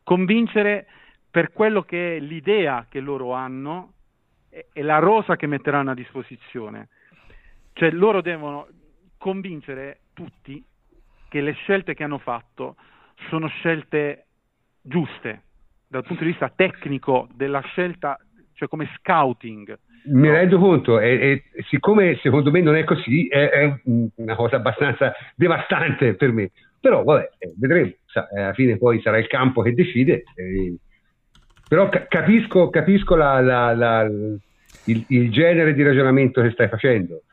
convincere 0.02 0.86
per 1.30 1.52
quello 1.52 1.82
che 1.82 2.16
è 2.16 2.20
l'idea 2.20 2.86
che 2.88 3.00
loro 3.00 3.32
hanno 3.32 3.92
e 4.48 4.82
la 4.82 4.98
rosa 4.98 5.36
che 5.36 5.46
metteranno 5.46 5.90
a 5.90 5.94
disposizione. 5.94 6.88
Cioè 7.74 7.90
loro 7.90 8.22
devono 8.22 8.66
convincere 9.18 10.00
tutti 10.14 10.64
che 11.28 11.40
le 11.40 11.52
scelte 11.52 11.94
che 11.94 12.04
hanno 12.04 12.18
fatto 12.18 12.76
sono 13.28 13.46
scelte 13.48 14.26
giuste 14.80 15.42
dal 15.86 16.04
punto 16.04 16.22
di 16.22 16.30
vista 16.30 16.50
tecnico 16.54 17.28
della 17.32 17.60
scelta, 17.60 18.18
cioè 18.54 18.68
come 18.68 18.88
scouting. 18.96 19.78
Mi 20.04 20.30
rendo 20.30 20.58
conto, 20.58 21.00
e, 21.00 21.44
e 21.54 21.62
siccome 21.64 22.16
secondo 22.22 22.50
me 22.50 22.60
non 22.60 22.76
è 22.76 22.84
così, 22.84 23.26
è, 23.28 23.48
è, 23.48 23.80
una 24.16 24.36
cosa 24.36 24.56
abbastanza 24.56 25.12
devastante 25.34 26.14
per 26.14 26.32
me. 26.32 26.50
Però 26.88 27.05
vabbè, 27.05 27.29
eh, 27.37 27.53
vedremo, 27.59 27.92
Sa, 28.07 28.29
alla 28.35 28.55
fine 28.55 28.79
poi 28.79 28.98
sarà 29.03 29.18
il 29.18 29.27
campo 29.27 29.61
che 29.61 29.74
decide. 29.74 30.22
Eh, 30.35 30.74
però 31.68 31.90
ca- 31.90 32.07
capisco, 32.07 32.70
capisco 32.70 33.14
la, 33.14 33.42
la, 33.42 33.74
la, 33.74 34.05
il, 34.85 35.05
il, 35.09 35.31
genere 35.31 35.74
di 35.74 35.83
ragionamento 35.83 36.40
che 36.40 36.51
stai 36.53 36.68
facendo. 36.68 37.24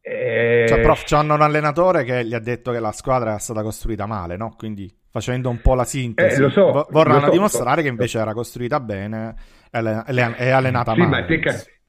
Eh... 0.00 0.64
Cioè, 0.66 0.80
prof, 0.80 1.04
c'hanno 1.04 1.34
un 1.34 1.42
allenatore 1.42 2.04
che 2.04 2.24
gli 2.24 2.32
ha 2.32 2.38
detto 2.38 2.72
che 2.72 2.80
la 2.80 2.92
squadra 2.92 3.34
è 3.34 3.38
stata 3.38 3.60
costruita 3.60 4.06
male, 4.06 4.38
no? 4.38 4.54
Quindi 4.56 4.90
facendo 5.10 5.50
un 5.50 5.60
po' 5.60 5.74
la 5.74 5.84
sintesi, 5.84 6.42
eh, 6.42 6.48
so, 6.48 6.86
vorranno 6.88 7.26
so, 7.26 7.30
dimostrare 7.32 7.76
so, 7.76 7.82
che 7.82 7.88
invece 7.88 8.18
era 8.18 8.32
costruita 8.32 8.80
bene 8.80 9.34
e 9.70 10.50
allenata 10.50 10.94
sì, 10.94 11.00
male. 11.00 11.10
Ma 11.10 11.26
te, 11.26 11.40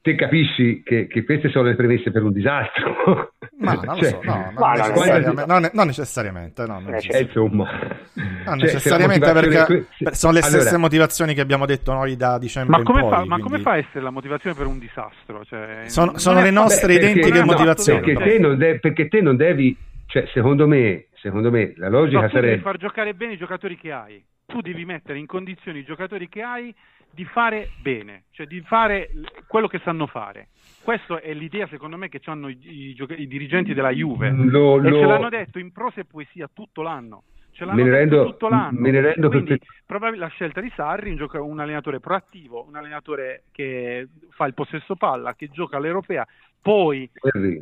te 0.02 0.16
capisci 0.16 0.84
che, 0.84 1.08
che, 1.08 1.24
queste 1.24 1.48
sono 1.48 1.70
le 1.70 1.76
premesse 1.76 2.12
per 2.12 2.24
un 2.24 2.34
disastro. 2.34 3.32
Ma 3.60 3.74
non 3.74 3.98
cioè, 3.98 4.12
lo 4.12 4.22
so, 4.22 4.24
no, 4.24 4.52
non, 4.54 4.76
necessariamente, 4.76 5.46
non, 5.48 5.70
non 5.74 5.88
necessariamente, 5.88 6.66
no, 6.68 6.80
non 6.80 6.94
eh, 6.94 7.22
insomma. 7.22 7.64
Non 8.14 8.60
cioè, 8.60 8.66
necessariamente 8.66 9.32
perché 9.32 9.66
que... 9.98 10.14
sono 10.14 10.34
le 10.34 10.42
stesse 10.44 10.60
allora, 10.60 10.78
motivazioni 10.78 11.34
che 11.34 11.42
abbiamo 11.42 11.66
detto 11.66 11.92
noi 11.92 12.16
da 12.16 12.38
dicembre 12.38 12.78
ma 12.78 12.84
come, 12.84 13.02
poi, 13.02 13.10
fa, 13.10 13.16
quindi... 13.16 13.30
ma 13.36 13.40
come 13.40 13.60
fa 13.60 13.72
a 13.72 13.78
essere 13.78 14.02
la 14.02 14.12
motivazione 14.12 14.56
per 14.56 14.68
un 14.68 14.78
disastro? 14.78 15.44
Cioè, 15.44 15.86
sono, 15.88 16.20
sono 16.20 16.42
le 16.42 16.52
nostre 16.52 16.88
beh, 16.88 17.00
identiche 17.00 17.30
perché, 17.30 17.46
motivazioni. 17.46 18.00
perché, 18.00 18.24
te 18.24 18.40
non 18.40 18.58
de- 18.58 18.80
perché 18.80 19.08
te 19.08 19.22
non 19.22 19.36
devi, 19.36 19.76
cioè, 20.06 20.28
secondo 20.34 20.68
me, 20.68 21.08
secondo 21.16 21.50
me 21.50 21.74
la 21.78 21.90
logica 21.90 22.22
no, 22.22 22.28
sarebbe... 22.30 22.48
devi 22.50 22.62
far 22.62 22.78
giocare 22.78 23.16
bene 23.16 23.34
i 23.34 23.38
giocatori 23.38 23.76
che 23.76 23.92
hai. 23.92 24.24
Tu 24.46 24.62
devi 24.62 24.86
mettere 24.86 25.18
in 25.18 25.26
condizioni 25.26 25.80
i 25.80 25.84
giocatori 25.84 26.30
che 26.30 26.44
hai 26.44 26.74
di 27.10 27.26
fare 27.26 27.72
bene, 27.82 28.26
cioè 28.32 28.46
di 28.46 28.62
fare 28.62 29.10
quello 29.48 29.68
che 29.68 29.82
sanno 29.84 30.06
fare. 30.06 30.50
Questa 30.88 31.20
è 31.20 31.34
l'idea, 31.34 31.68
secondo 31.68 31.98
me, 31.98 32.08
che 32.08 32.22
hanno 32.28 32.48
i, 32.48 32.58
i, 32.62 32.96
i 33.18 33.28
dirigenti 33.28 33.74
della 33.74 33.90
Juve. 33.90 34.32
Lo, 34.32 34.78
e 34.78 34.90
lo... 34.90 35.00
ce 35.00 35.06
l'hanno 35.06 35.28
detto 35.28 35.60
in 35.60 35.74
prosa 35.74 36.00
e 36.00 36.06
poesia 36.06 36.50
tutto 36.54 36.82
l'anno. 36.82 37.24
ce 37.52 37.66
l'hanno 37.66 37.84
me 37.84 37.90
rendo, 37.90 38.24
tutto 38.24 38.48
l'anno. 38.48 38.80
me 38.80 38.92
ne 38.92 39.02
rendo 39.02 39.28
Quindi 39.28 39.60
probabil- 39.86 40.18
la 40.18 40.30
scelta 40.30 40.62
di 40.62 40.72
Sarri, 40.74 41.10
un, 41.10 41.18
gioca- 41.18 41.42
un 41.42 41.60
allenatore 41.60 42.00
proattivo, 42.00 42.66
un 42.66 42.78
allenatore 42.78 43.44
che 43.52 44.08
fa 44.30 44.46
il 44.46 44.54
possesso 44.54 44.96
palla, 44.96 45.36
che 45.36 45.50
gioca 45.50 45.76
all'europea, 45.76 46.26
poi 46.62 47.12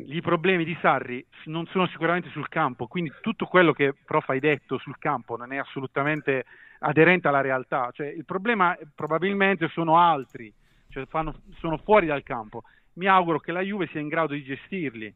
i 0.06 0.20
problemi 0.20 0.64
di 0.64 0.78
Sarri 0.80 1.26
non 1.46 1.66
sono 1.66 1.88
sicuramente 1.88 2.28
sul 2.28 2.48
campo, 2.48 2.86
quindi 2.86 3.12
tutto 3.20 3.46
quello 3.46 3.72
che 3.72 3.92
prof 4.04 4.28
hai 4.28 4.38
detto 4.38 4.78
sul 4.78 4.98
campo 4.98 5.36
non 5.36 5.52
è 5.52 5.56
assolutamente 5.56 6.44
aderente 6.78 7.26
alla 7.26 7.40
realtà, 7.40 7.90
cioè, 7.92 8.06
il 8.06 8.24
problema 8.24 8.78
probabilmente 8.94 9.66
sono 9.72 9.98
altri, 9.98 10.54
cioè 10.90 11.06
fanno, 11.06 11.34
sono 11.58 11.76
fuori 11.78 12.06
dal 12.06 12.22
campo. 12.22 12.62
Mi 12.96 13.06
auguro 13.06 13.40
che 13.40 13.52
la 13.52 13.60
Juve 13.60 13.88
sia 13.88 14.00
in 14.00 14.08
grado 14.08 14.32
di 14.32 14.42
gestirli, 14.42 15.12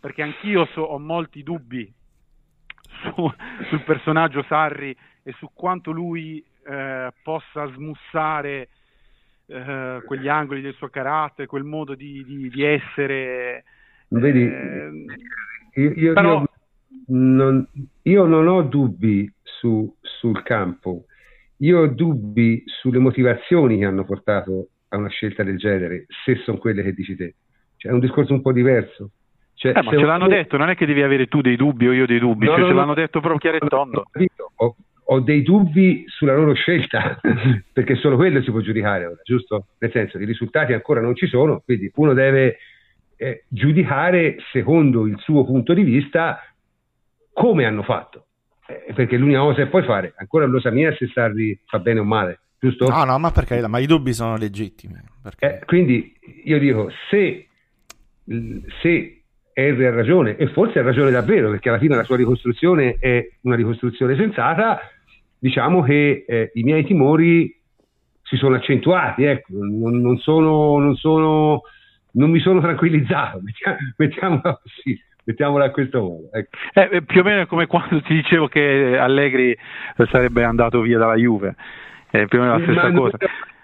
perché 0.00 0.22
anch'io 0.22 0.66
so, 0.72 0.82
ho 0.82 0.98
molti 0.98 1.42
dubbi 1.42 1.92
su, 3.02 3.32
sul 3.68 3.82
personaggio 3.84 4.42
Sarri 4.48 4.96
e 5.22 5.32
su 5.38 5.48
quanto 5.52 5.92
lui 5.92 6.44
eh, 6.66 7.12
possa 7.22 7.70
smussare 7.72 8.68
eh, 9.46 10.02
quegli 10.04 10.28
angoli 10.28 10.60
del 10.60 10.74
suo 10.74 10.88
carattere, 10.88 11.46
quel 11.46 11.64
modo 11.64 11.94
di, 11.94 12.24
di, 12.24 12.48
di 12.48 12.62
essere. 12.64 13.64
Vedi, 14.08 14.42
eh, 14.42 14.90
io, 15.74 15.92
io, 15.92 16.12
però- 16.12 16.40
io 16.40 16.48
non, 17.08 17.66
io 18.02 18.24
non 18.24 18.48
ho 18.48 18.62
dubbi 18.62 19.32
su- 19.42 19.94
sul 20.00 20.42
campo, 20.42 21.04
io 21.58 21.80
ho 21.80 21.86
dubbi 21.86 22.62
sulle 22.66 22.98
motivazioni 22.98 23.78
che 23.78 23.84
hanno 23.84 24.04
portato 24.04 24.68
a 24.90 24.96
una 24.96 25.08
scelta 25.08 25.42
del 25.42 25.56
genere, 25.58 26.06
se 26.24 26.36
sono 26.44 26.58
quelle 26.58 26.82
che 26.82 26.92
dici 26.92 27.16
te. 27.16 27.34
Cioè, 27.76 27.90
è 27.90 27.94
un 27.94 28.00
discorso 28.00 28.32
un 28.32 28.42
po' 28.42 28.52
diverso. 28.52 29.10
Cioè, 29.54 29.72
Eh, 29.76 29.82
ma 29.82 29.90
ce 29.90 29.96
uno- 29.96 30.06
l'hanno 30.06 30.28
detto, 30.28 30.56
non 30.56 30.68
è 30.70 30.74
che 30.74 30.86
devi 30.86 31.02
avere 31.02 31.26
tu 31.26 31.40
dei 31.40 31.56
dubbi 31.56 31.88
o 31.88 31.92
io 31.92 32.06
dei 32.06 32.18
dubbi, 32.18 32.46
No, 32.46 32.52
cioè, 32.52 32.60
no, 32.60 32.66
ce 32.66 32.72
no. 32.72 32.78
l'hanno 32.78 32.94
detto 32.94 33.20
proprio 33.20 33.38
chiaro 33.38 33.56
e 33.64 33.68
tondo. 33.68 34.04
Ho, 34.56 34.76
ho 35.04 35.20
dei 35.20 35.42
dubbi 35.42 36.04
sulla 36.06 36.34
loro 36.34 36.52
scelta, 36.54 37.20
perché 37.72 37.94
solo 37.96 38.16
quello 38.16 38.40
si 38.42 38.50
può 38.50 38.60
giudicare 38.60 39.06
ora, 39.06 39.20
giusto? 39.24 39.66
Nel 39.78 39.90
senso, 39.92 40.18
i 40.18 40.24
risultati 40.24 40.72
ancora 40.72 41.00
non 41.00 41.14
ci 41.14 41.26
sono, 41.26 41.60
quindi 41.64 41.90
uno 41.96 42.12
deve 42.14 42.58
eh, 43.16 43.44
giudicare 43.48 44.36
secondo 44.50 45.06
il 45.06 45.18
suo 45.18 45.44
punto 45.44 45.74
di 45.74 45.82
vista 45.82 46.40
come 47.32 47.64
hanno 47.64 47.82
fatto. 47.82 48.26
Eh, 48.66 48.92
perché 48.94 49.16
l'unica 49.16 49.40
cosa 49.40 49.62
che 49.62 49.68
puoi 49.68 49.82
fare, 49.82 50.14
ancora 50.16 50.46
lo 50.46 50.60
sa 50.60 50.70
mia 50.70 50.94
se 50.94 51.06
Sarri 51.08 51.58
fa 51.66 51.80
bene 51.80 52.00
o 52.00 52.04
male, 52.04 52.40
giusto? 52.60 52.88
No, 52.88 53.04
no, 53.04 53.18
ma 53.18 53.30
perché? 53.30 53.66
Ma 53.66 53.78
i 53.78 53.86
dubbi 53.86 54.12
sono 54.12 54.36
legittimi. 54.36 54.94
Perché... 55.22 55.60
Eh, 55.60 55.64
quindi 55.64 56.14
io 56.44 56.58
dico, 56.58 56.90
se, 57.08 57.48
se 58.82 59.22
Henry 59.52 59.84
ha 59.84 59.90
ragione, 59.90 60.36
e 60.36 60.48
forse 60.48 60.78
ha 60.78 60.82
ragione 60.82 61.10
davvero, 61.10 61.50
perché 61.50 61.70
alla 61.70 61.78
fine 61.78 61.96
la 61.96 62.04
sua 62.04 62.16
ricostruzione 62.16 62.96
è 63.00 63.28
una 63.42 63.56
ricostruzione 63.56 64.14
sensata, 64.16 64.80
diciamo 65.38 65.82
che 65.82 66.24
eh, 66.26 66.50
i 66.54 66.62
miei 66.62 66.84
timori 66.84 67.58
si 68.22 68.36
sono 68.36 68.54
accentuati, 68.54 69.24
ecco, 69.24 69.48
non, 69.52 70.00
non 70.00 70.18
sono, 70.18 70.78
non 70.78 70.94
sono, 70.94 71.62
non 72.12 72.30
mi 72.30 72.38
sono 72.38 72.60
tranquillizzato, 72.60 73.40
mettiamo, 73.42 73.76
mettiamola 73.96 74.60
così, 74.62 75.02
mettiamola 75.24 75.64
a 75.64 75.70
questo 75.70 76.00
modo. 76.00 76.28
Ecco. 76.32 76.56
Eh, 76.74 76.88
eh, 76.92 77.02
più 77.02 77.20
o 77.20 77.24
meno 77.24 77.40
è 77.42 77.46
come 77.46 77.66
quando 77.66 78.00
ti 78.02 78.14
dicevo 78.14 78.46
che 78.46 78.96
Allegri 78.96 79.56
sarebbe 80.10 80.44
andato 80.44 80.80
via 80.80 80.98
dalla 80.98 81.16
Juve, 81.16 81.56
è 82.10 82.26
più 82.26 82.38
o 82.38 82.42
meno 82.42 82.58
la 82.58 82.62
stessa 82.64 82.90
Ma 82.90 82.98
cosa. 82.98 83.16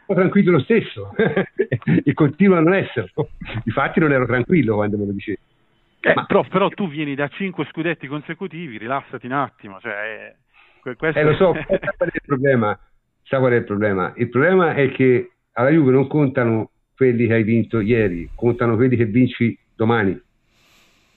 ero 0.07 0.19
tranquillo 0.21 0.53
lo 0.53 0.61
stesso 0.61 1.13
e 1.17 2.13
continuo 2.15 2.57
a 2.57 2.61
non 2.61 2.75
esserlo. 2.75 3.31
Infatti 3.65 4.01
non 4.01 4.13
ero 4.13 4.27
tranquillo 4.27 4.77
quando 4.77 4.97
me 4.99 5.07
lo 5.07 5.13
dicevi. 5.13 5.39
Eh, 6.01 6.15
Ma- 6.15 6.25
però, 6.27 6.45
però 6.49 6.69
tu 6.69 6.89
vieni 6.89 7.15
da 7.15 7.29
cinque 7.29 7.67
scudetti 7.67 8.07
consecutivi, 8.07 8.79
rilassati 8.79 9.27
un 9.27 9.33
attimo. 9.33 9.81
Cioè, 9.81 9.93
eh, 9.93 10.37
que- 10.81 10.95
questo 10.97 11.19
Eh, 11.19 11.25
lo 11.25 11.35
so, 11.35 11.53
qual 11.67 12.11
è 12.11 12.15
il 12.15 12.23
problema? 12.25 12.79
Sa 13.23 13.39
qual 13.39 13.53
è 13.53 13.57
il 13.57 13.65
problema? 13.65 14.13
Il 14.17 14.29
problema 14.29 14.75
è 14.75 14.91
che 14.93 15.31
alla 15.53 15.71
Juve 15.71 15.91
non 15.91 16.07
contano 16.07 16.71
quelli 16.95 17.27
che 17.27 17.35
hai 17.35 17.43
vinto 17.43 17.81
ieri, 17.81 18.29
contano 18.35 18.77
quelli 18.77 18.97
che 18.97 19.07
vinci 19.07 19.59
domani. 19.75 20.19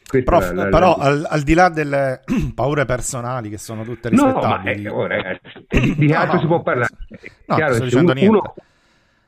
Questa 0.10 0.32
Prof, 0.32 0.50
è 0.50 0.54
la- 0.54 0.64
la- 0.64 0.70
però 0.70 0.98
la- 0.98 1.04
al, 1.04 1.28
al 1.30 1.42
di 1.44 1.54
là 1.54 1.70
delle 1.70 2.22
paure 2.56 2.86
personali 2.86 3.50
che 3.50 3.58
sono 3.60 3.84
tutte 3.84 4.10
No, 4.10 4.24
ma 4.24 4.32
rispettabili, 4.32 4.84
eh, 4.86 4.90
oh, 4.90 5.06
ragazzi, 5.06 5.66
di, 5.70 5.96
di 5.96 6.08
No, 6.08 6.18
altro 6.18 6.34
no, 6.36 6.40
si 6.42 6.48
può 6.48 6.62
parlare? 6.64 6.90
È 7.10 7.32
no, 7.46 7.56
chiaro 7.56 7.74
sto 7.76 7.84
dicendo 7.84 8.12
uno, 8.14 8.22
uno, 8.22 8.32
niente. 8.32 8.62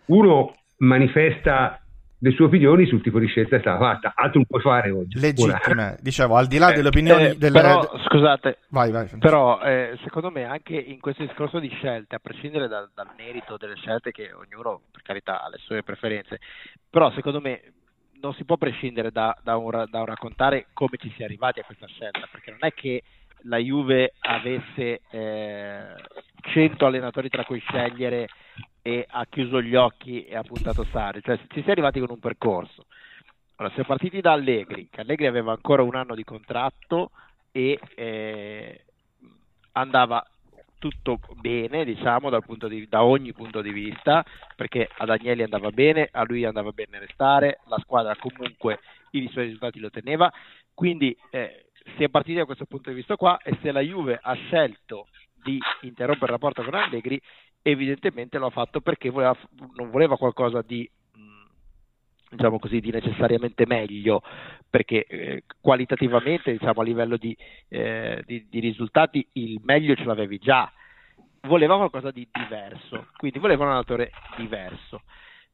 uno 0.06 0.56
manifesta 0.78 1.76
le 2.24 2.32
sue 2.32 2.46
opinioni 2.46 2.86
sul 2.86 3.02
tipo 3.02 3.18
di 3.18 3.26
scelta 3.28 3.50
che 3.50 3.56
è 3.58 3.60
stata 3.62 3.78
fatta, 3.80 4.12
altro 4.16 4.38
non 4.40 4.46
puoi 4.46 4.62
fare 4.62 4.92
oggi. 4.92 5.20
legittime, 5.20 5.98
dicevo, 6.02 6.36
al 6.36 6.46
di 6.48 6.58
là 6.60 6.70
Eh, 6.72 6.76
delle 6.76 6.88
opinioni 6.90 7.24
eh, 7.30 7.36
delle... 7.36 7.60
però, 7.62 7.92
scusate, 8.08 8.60
Vai, 8.70 8.92
vai. 8.92 9.08
Però 9.20 9.60
eh, 9.62 9.98
secondo 10.04 10.30
me 10.30 10.44
anche 10.46 10.76
in 10.76 11.00
questo 11.00 11.24
discorso 11.24 11.58
di 11.60 11.70
scelte, 11.70 12.14
a 12.16 12.20
prescindere 12.20 12.68
dal, 12.68 12.90
dal 12.94 13.10
merito 13.18 13.58
delle 13.58 13.76
scelte 13.76 14.12
che 14.12 14.32
ognuno 14.34 14.82
per 14.92 15.02
carità 15.02 15.42
ha 15.44 15.50
le 15.50 15.58
sue 15.66 15.82
preferenze, 15.82 16.40
però 16.90 17.12
secondo 17.12 17.42
me 17.42 17.60
non 18.22 18.34
si 18.34 18.46
può 18.46 18.58
prescindere 18.58 19.12
da, 19.12 19.36
da 19.44 19.58
un, 19.58 19.86
da 19.90 20.00
un 20.00 20.06
raccontare 20.06 20.68
come 20.74 20.98
ci 20.98 21.12
si 21.16 21.22
è 21.22 21.26
arrivati 21.26 21.60
a 21.60 21.64
questa 21.64 21.88
scelta, 21.88 22.28
perché 22.32 22.52
non 22.52 22.60
è 22.62 22.74
che 22.74 23.04
la 23.46 23.58
Juve 23.58 24.14
avesse 24.20 25.02
eh, 25.10 25.96
100 26.42 26.86
allenatori 26.86 27.30
tra 27.30 27.44
cui 27.44 27.60
scegliere 27.60 28.28
e 28.82 29.06
ha 29.08 29.26
chiuso 29.30 29.62
gli 29.62 29.76
occhi 29.76 30.26
e 30.26 30.36
ha 30.36 30.44
puntato 30.44 30.86
Sarri, 30.86 31.22
cioè 31.22 31.38
ci 31.50 31.62
si 31.62 31.68
è 31.68 31.72
arrivati 31.72 32.00
con 32.00 32.10
un 32.10 32.20
percorso. 32.20 32.86
Allora, 33.56 33.74
siamo 33.74 33.90
partiti 33.90 34.22
da 34.22 34.32
Allegri, 34.32 34.88
che 34.90 35.02
Allegri 35.02 35.28
aveva 35.28 35.52
ancora 35.52 35.84
un 35.84 35.96
anno 35.96 36.16
di 36.16 36.24
contratto 36.24 37.12
e 37.52 37.80
eh, 37.96 38.84
andava 39.74 40.26
tutto 40.82 41.20
bene, 41.36 41.86
diciamo, 41.86 42.32
dal 42.32 42.44
punto 42.44 42.68
di- 42.68 42.88
da 42.88 43.04
ogni 43.04 43.34
punto 43.34 43.62
di 43.62 43.72
vista, 43.72 44.26
perché 44.56 44.90
ad 44.98 45.10
Agnelli 45.10 45.44
andava 45.44 45.70
bene, 45.70 46.10
a 46.12 46.24
lui 46.24 46.44
andava 46.44 46.72
bene 46.72 46.98
restare, 46.98 47.60
la 47.68 47.78
squadra 47.78 48.16
comunque 48.16 48.80
i 49.12 49.30
suoi 49.30 49.46
risultati 49.46 49.80
lo 49.80 49.92
teneva, 49.92 50.32
quindi 50.74 51.16
eh, 51.30 51.68
si 51.96 52.04
è 52.04 52.10
partiti 52.10 52.38
da 52.38 52.46
questo 52.46 52.66
punto 52.66 52.90
di 52.90 52.96
vista 52.96 53.16
qua 53.16 53.40
e 53.44 53.56
se 53.62 53.72
la 53.72 53.82
Juve 53.82 54.18
ha 54.20 54.34
scelto 54.34 55.08
di 55.44 55.60
interrompere 55.82 56.34
il 56.34 56.40
rapporto 56.40 56.64
con 56.64 56.74
Allegri, 56.74 57.22
evidentemente 57.62 58.40
lo 58.40 58.48
ha 58.48 58.52
fatto 58.52 58.82
perché 58.82 59.12
voleva- 59.12 59.38
non 59.76 59.92
voleva 59.92 60.18
qualcosa 60.18 60.64
di 60.66 60.90
diciamo 62.32 62.60
così, 62.60 62.80
di 62.80 62.92
necessariamente 62.92 63.66
meglio, 63.66 64.24
perché 64.70 65.06
eh, 65.06 65.44
qualitativamente, 65.60 66.52
diciamo, 66.52 66.82
a 66.82 66.84
livello 66.84 67.18
di, 67.18 67.36
eh, 67.68 68.24
di- 68.26 68.48
di 68.50 68.60
risultati, 68.60 69.28
il 69.34 69.60
meglio 69.64 69.96
ce 69.96 70.06
l'avevi 70.06 70.38
già. 70.38 70.72
Voleva 71.42 71.76
qualcosa 71.76 72.12
di 72.12 72.28
diverso, 72.32 73.08
quindi 73.18 73.40
voleva 73.40 73.64
un 73.64 73.70
allenatore 73.70 74.12
diverso. 74.38 75.02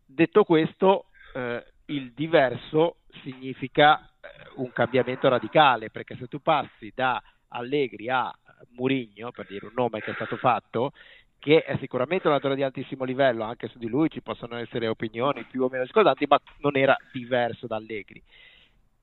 Detto 0.05 0.43
questo, 0.43 1.05
eh, 1.33 1.63
il 1.85 2.11
diverso 2.13 2.97
significa 3.23 3.99
eh, 3.99 4.51
un 4.55 4.71
cambiamento 4.71 5.29
radicale, 5.29 5.89
perché 5.89 6.15
se 6.17 6.27
tu 6.27 6.41
passi 6.41 6.91
da 6.93 7.21
Allegri 7.49 8.09
a 8.09 8.31
Murigno, 8.75 9.31
per 9.31 9.47
dire 9.47 9.65
un 9.65 9.71
nome 9.73 10.01
che 10.01 10.11
è 10.11 10.13
stato 10.15 10.35
fatto, 10.35 10.91
che 11.39 11.63
è 11.63 11.77
sicuramente 11.79 12.27
un 12.27 12.33
allenatore 12.33 12.55
di 12.55 12.63
altissimo 12.63 13.03
livello, 13.03 13.43
anche 13.43 13.67
su 13.67 13.77
di 13.77 13.87
lui 13.87 14.09
ci 14.09 14.21
possono 14.21 14.57
essere 14.57 14.87
opinioni 14.87 15.43
più 15.43 15.63
o 15.63 15.69
meno 15.69 15.85
scodanti, 15.85 16.25
ma 16.27 16.39
non 16.59 16.75
era 16.75 16.95
diverso 17.11 17.67
da 17.67 17.75
Allegri. 17.75 18.21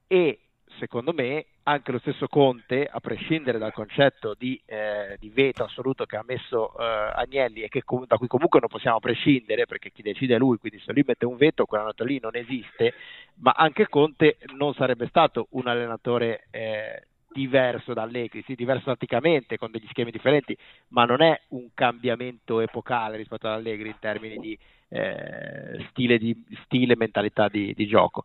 E 0.06 0.38
secondo 0.78 1.12
me 1.12 1.46
anche 1.64 1.92
lo 1.92 1.98
stesso 1.98 2.26
Conte, 2.28 2.86
a 2.86 3.00
prescindere 3.00 3.58
dal 3.58 3.72
concetto 3.72 4.34
di, 4.36 4.60
eh, 4.66 5.16
di 5.18 5.30
veto 5.30 5.64
assoluto 5.64 6.04
che 6.04 6.16
ha 6.16 6.24
messo 6.26 6.76
eh, 6.78 6.84
Agnelli 6.84 7.62
e 7.62 7.68
che 7.68 7.82
da 8.06 8.16
cui 8.16 8.26
comunque 8.26 8.60
non 8.60 8.68
possiamo 8.68 9.00
prescindere 9.00 9.64
perché 9.64 9.90
chi 9.90 10.02
decide 10.02 10.34
è 10.34 10.38
lui, 10.38 10.58
quindi 10.58 10.78
se 10.80 10.92
lui 10.92 11.04
mette 11.06 11.24
un 11.24 11.36
veto 11.36 11.64
quell'allenatore 11.64 12.10
lì 12.10 12.20
non 12.20 12.36
esiste, 12.36 12.92
ma 13.36 13.52
anche 13.52 13.88
Conte 13.88 14.36
non 14.56 14.74
sarebbe 14.74 15.06
stato 15.08 15.46
un 15.50 15.66
allenatore 15.66 16.44
eh, 16.50 17.06
diverso 17.34 17.92
da 17.92 18.02
Allegri, 18.02 18.42
sì, 18.46 18.54
diverso 18.54 18.84
tatticamente 18.84 19.58
con 19.58 19.72
degli 19.72 19.86
schemi 19.88 20.12
differenti, 20.12 20.56
ma 20.88 21.04
non 21.04 21.20
è 21.20 21.38
un 21.48 21.68
cambiamento 21.74 22.60
epocale 22.60 23.16
rispetto 23.16 23.48
ad 23.48 23.54
Allegri 23.54 23.88
in 23.88 23.98
termini 23.98 24.38
di 24.38 24.56
eh, 24.88 25.84
stile, 25.90 26.18
stile 26.64 26.96
mentalità 26.96 27.48
di, 27.48 27.74
di 27.74 27.86
gioco. 27.86 28.22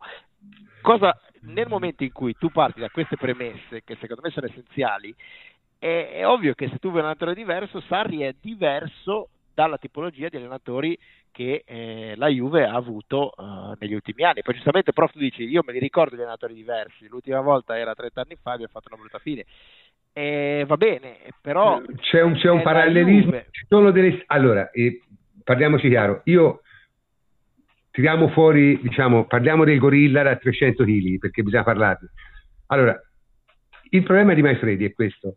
Cosa, 0.80 1.20
nel 1.40 1.68
momento 1.68 2.04
in 2.04 2.12
cui 2.12 2.34
tu 2.38 2.50
parti 2.50 2.80
da 2.80 2.88
queste 2.88 3.16
premesse, 3.16 3.82
che 3.84 3.96
secondo 4.00 4.22
me 4.22 4.30
sono 4.30 4.46
essenziali, 4.46 5.14
è, 5.78 6.12
è 6.14 6.26
ovvio 6.26 6.54
che 6.54 6.68
se 6.68 6.78
tu 6.78 6.88
vuoi 6.88 7.00
un 7.00 7.06
allenatore 7.06 7.34
diverso, 7.34 7.80
Sarri 7.80 8.20
è 8.20 8.34
diverso 8.40 9.28
dalla 9.52 9.78
tipologia 9.78 10.28
di 10.28 10.36
allenatori 10.36 10.96
che 11.32 11.62
eh, 11.66 12.14
la 12.16 12.28
Juve 12.28 12.64
ha 12.64 12.74
avuto 12.74 13.32
eh, 13.32 13.76
negli 13.78 13.94
ultimi 13.94 14.24
anni. 14.24 14.42
Poi 14.42 14.54
giustamente 14.54 14.92
prof 14.92 15.12
tu 15.12 15.18
dici, 15.18 15.44
io 15.44 15.62
me 15.64 15.72
li 15.72 15.78
ricordo 15.78 16.14
di 16.14 16.22
allenatori 16.22 16.54
diversi, 16.54 17.08
l'ultima 17.08 17.40
volta 17.40 17.78
era 17.78 17.94
30 17.94 18.20
anni 18.20 18.36
fa 18.40 18.50
e 18.50 18.54
abbiamo 18.54 18.72
fatto 18.72 18.88
una 18.90 19.00
brutta 19.00 19.18
fine. 19.18 19.44
E 20.12 20.64
va 20.66 20.76
bene, 20.76 21.18
però 21.40 21.80
c'è 22.00 22.20
un, 22.20 22.34
c'è 22.34 22.50
un 22.50 22.62
parallelismo. 22.62 23.30
Juve. 23.30 23.46
Ci 23.50 23.64
sono 23.68 23.90
delle... 23.90 24.22
Allora, 24.26 24.70
eh, 24.70 25.02
parliamoci 25.44 25.88
chiaro, 25.88 26.22
io 26.24 26.62
tiriamo 27.90 28.28
fuori, 28.28 28.80
diciamo, 28.80 29.26
parliamo 29.26 29.64
del 29.64 29.78
gorilla 29.78 30.22
da 30.22 30.36
300 30.36 30.84
kg 30.84 31.18
perché 31.18 31.42
bisogna 31.42 31.64
parlarne. 31.64 32.10
Allora, 32.66 33.00
il 33.90 34.02
problema 34.02 34.34
di 34.34 34.42
Maifredi 34.42 34.84
è 34.84 34.92
questo. 34.92 35.36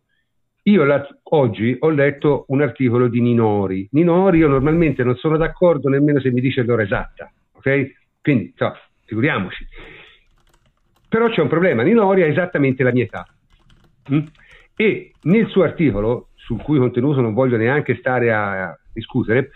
Io 0.66 0.84
la, 0.84 1.06
oggi 1.24 1.76
ho 1.78 1.90
letto 1.90 2.44
un 2.48 2.62
articolo 2.62 3.08
di 3.08 3.20
Ninori. 3.20 3.86
Ninori, 3.92 4.38
io 4.38 4.48
normalmente 4.48 5.02
non 5.02 5.16
sono 5.16 5.36
d'accordo 5.36 5.88
nemmeno 5.88 6.20
se 6.20 6.30
mi 6.30 6.40
dice 6.40 6.62
l'ora 6.62 6.82
esatta, 6.82 7.30
ok? 7.52 7.92
Quindi, 8.22 8.52
so, 8.56 8.74
figuriamoci. 9.04 9.66
Però 11.08 11.28
c'è 11.28 11.42
un 11.42 11.48
problema, 11.48 11.82
Ninori 11.82 12.22
ha 12.22 12.26
esattamente 12.26 12.82
la 12.82 12.92
mia 12.92 13.04
età. 13.04 13.26
Mm? 14.12 14.20
E 14.76 15.12
nel 15.22 15.48
suo 15.48 15.64
articolo, 15.64 16.28
sul 16.34 16.62
cui 16.62 16.78
contenuto 16.78 17.20
non 17.20 17.34
voglio 17.34 17.58
neanche 17.58 17.96
stare 17.96 18.32
a 18.32 18.78
discutere, 18.92 19.50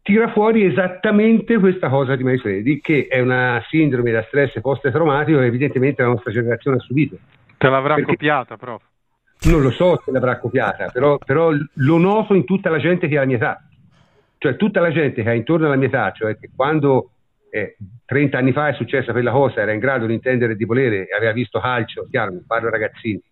tira 0.00 0.32
fuori 0.32 0.64
esattamente 0.64 1.58
questa 1.58 1.90
cosa 1.90 2.16
di 2.16 2.24
Maifredi, 2.24 2.80
che 2.80 3.08
è 3.08 3.20
una 3.20 3.62
sindrome 3.68 4.10
da 4.10 4.22
stress 4.22 4.58
post-traumatico 4.60 5.38
che 5.38 5.44
evidentemente 5.44 6.02
la 6.02 6.08
nostra 6.08 6.32
generazione 6.32 6.78
ha 6.78 6.80
subito. 6.80 7.18
Te 7.58 7.68
l'avrà 7.68 7.94
Perché... 7.94 8.12
copiata, 8.12 8.56
prof. 8.56 8.92
Non 9.44 9.60
lo 9.60 9.70
so 9.70 10.00
se 10.02 10.10
l'avrà 10.10 10.38
copiata, 10.38 10.88
però, 10.88 11.18
però, 11.18 11.50
lo 11.50 11.98
noto 11.98 12.34
in 12.34 12.44
tutta 12.44 12.70
la 12.70 12.78
gente 12.78 13.08
che 13.08 13.16
ha 13.16 13.20
la 13.20 13.26
mia 13.26 13.36
età. 13.36 13.62
Cioè 14.38 14.56
tutta 14.56 14.80
la 14.80 14.90
gente 14.90 15.22
che 15.22 15.28
ha 15.28 15.34
intorno 15.34 15.66
alla 15.66 15.76
mia 15.76 15.88
età, 15.88 16.12
cioè 16.12 16.38
che 16.38 16.50
quando 16.54 17.10
eh, 17.50 17.76
30 18.06 18.38
anni 18.38 18.52
fa 18.52 18.68
è 18.68 18.72
successa 18.72 19.12
quella 19.12 19.32
cosa, 19.32 19.60
era 19.60 19.72
in 19.72 19.80
grado 19.80 20.06
di 20.06 20.14
intendere 20.14 20.56
di 20.56 20.64
volere, 20.64 21.08
aveva 21.14 21.32
visto 21.32 21.60
calcio, 21.60 22.06
chiaro, 22.10 22.32
non 22.32 22.44
parlo 22.46 22.70
ragazzini, 22.70 23.22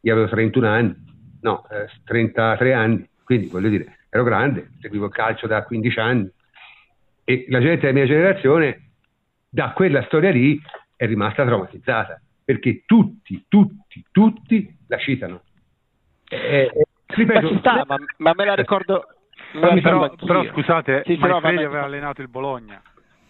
io 0.00 0.12
avevo 0.12 0.28
31 0.28 0.66
anni, 0.68 0.94
no, 1.40 1.66
eh, 1.70 1.88
33 2.04 2.72
anni, 2.74 3.08
quindi 3.24 3.46
voglio 3.46 3.70
dire, 3.70 3.98
ero 4.10 4.24
grande, 4.24 4.72
seguivo 4.80 5.06
il 5.06 5.12
calcio 5.12 5.46
da 5.46 5.62
15 5.64 5.98
anni 5.98 6.30
e 7.24 7.46
la 7.48 7.60
gente 7.60 7.80
della 7.86 7.92
mia 7.92 8.06
generazione 8.06 8.90
da 9.48 9.72
quella 9.72 10.02
storia 10.04 10.30
lì 10.30 10.60
è 10.96 11.06
rimasta 11.06 11.44
traumatizzata 11.44 12.20
perché 12.44 12.82
tutti, 12.84 13.44
tutti, 13.48 14.04
tutti 14.10 14.76
la 14.86 14.98
citano. 14.98 15.42
Eh, 16.32 16.70
eh, 16.72 16.86
ripeto, 17.08 17.52
ma, 17.52 17.58
sta, 17.58 17.84
ma, 17.86 17.96
ma, 18.18 18.32
me 18.34 18.44
la 18.46 18.54
ricordo. 18.54 19.04
Me 19.52 19.80
però, 19.82 20.10
però, 20.14 20.44
scusate, 20.46 21.02
sì, 21.04 21.16
Manfredi 21.16 21.62
aveva 21.62 21.84
allenato 21.84 22.22
il 22.22 22.28
Bologna. 22.28 22.80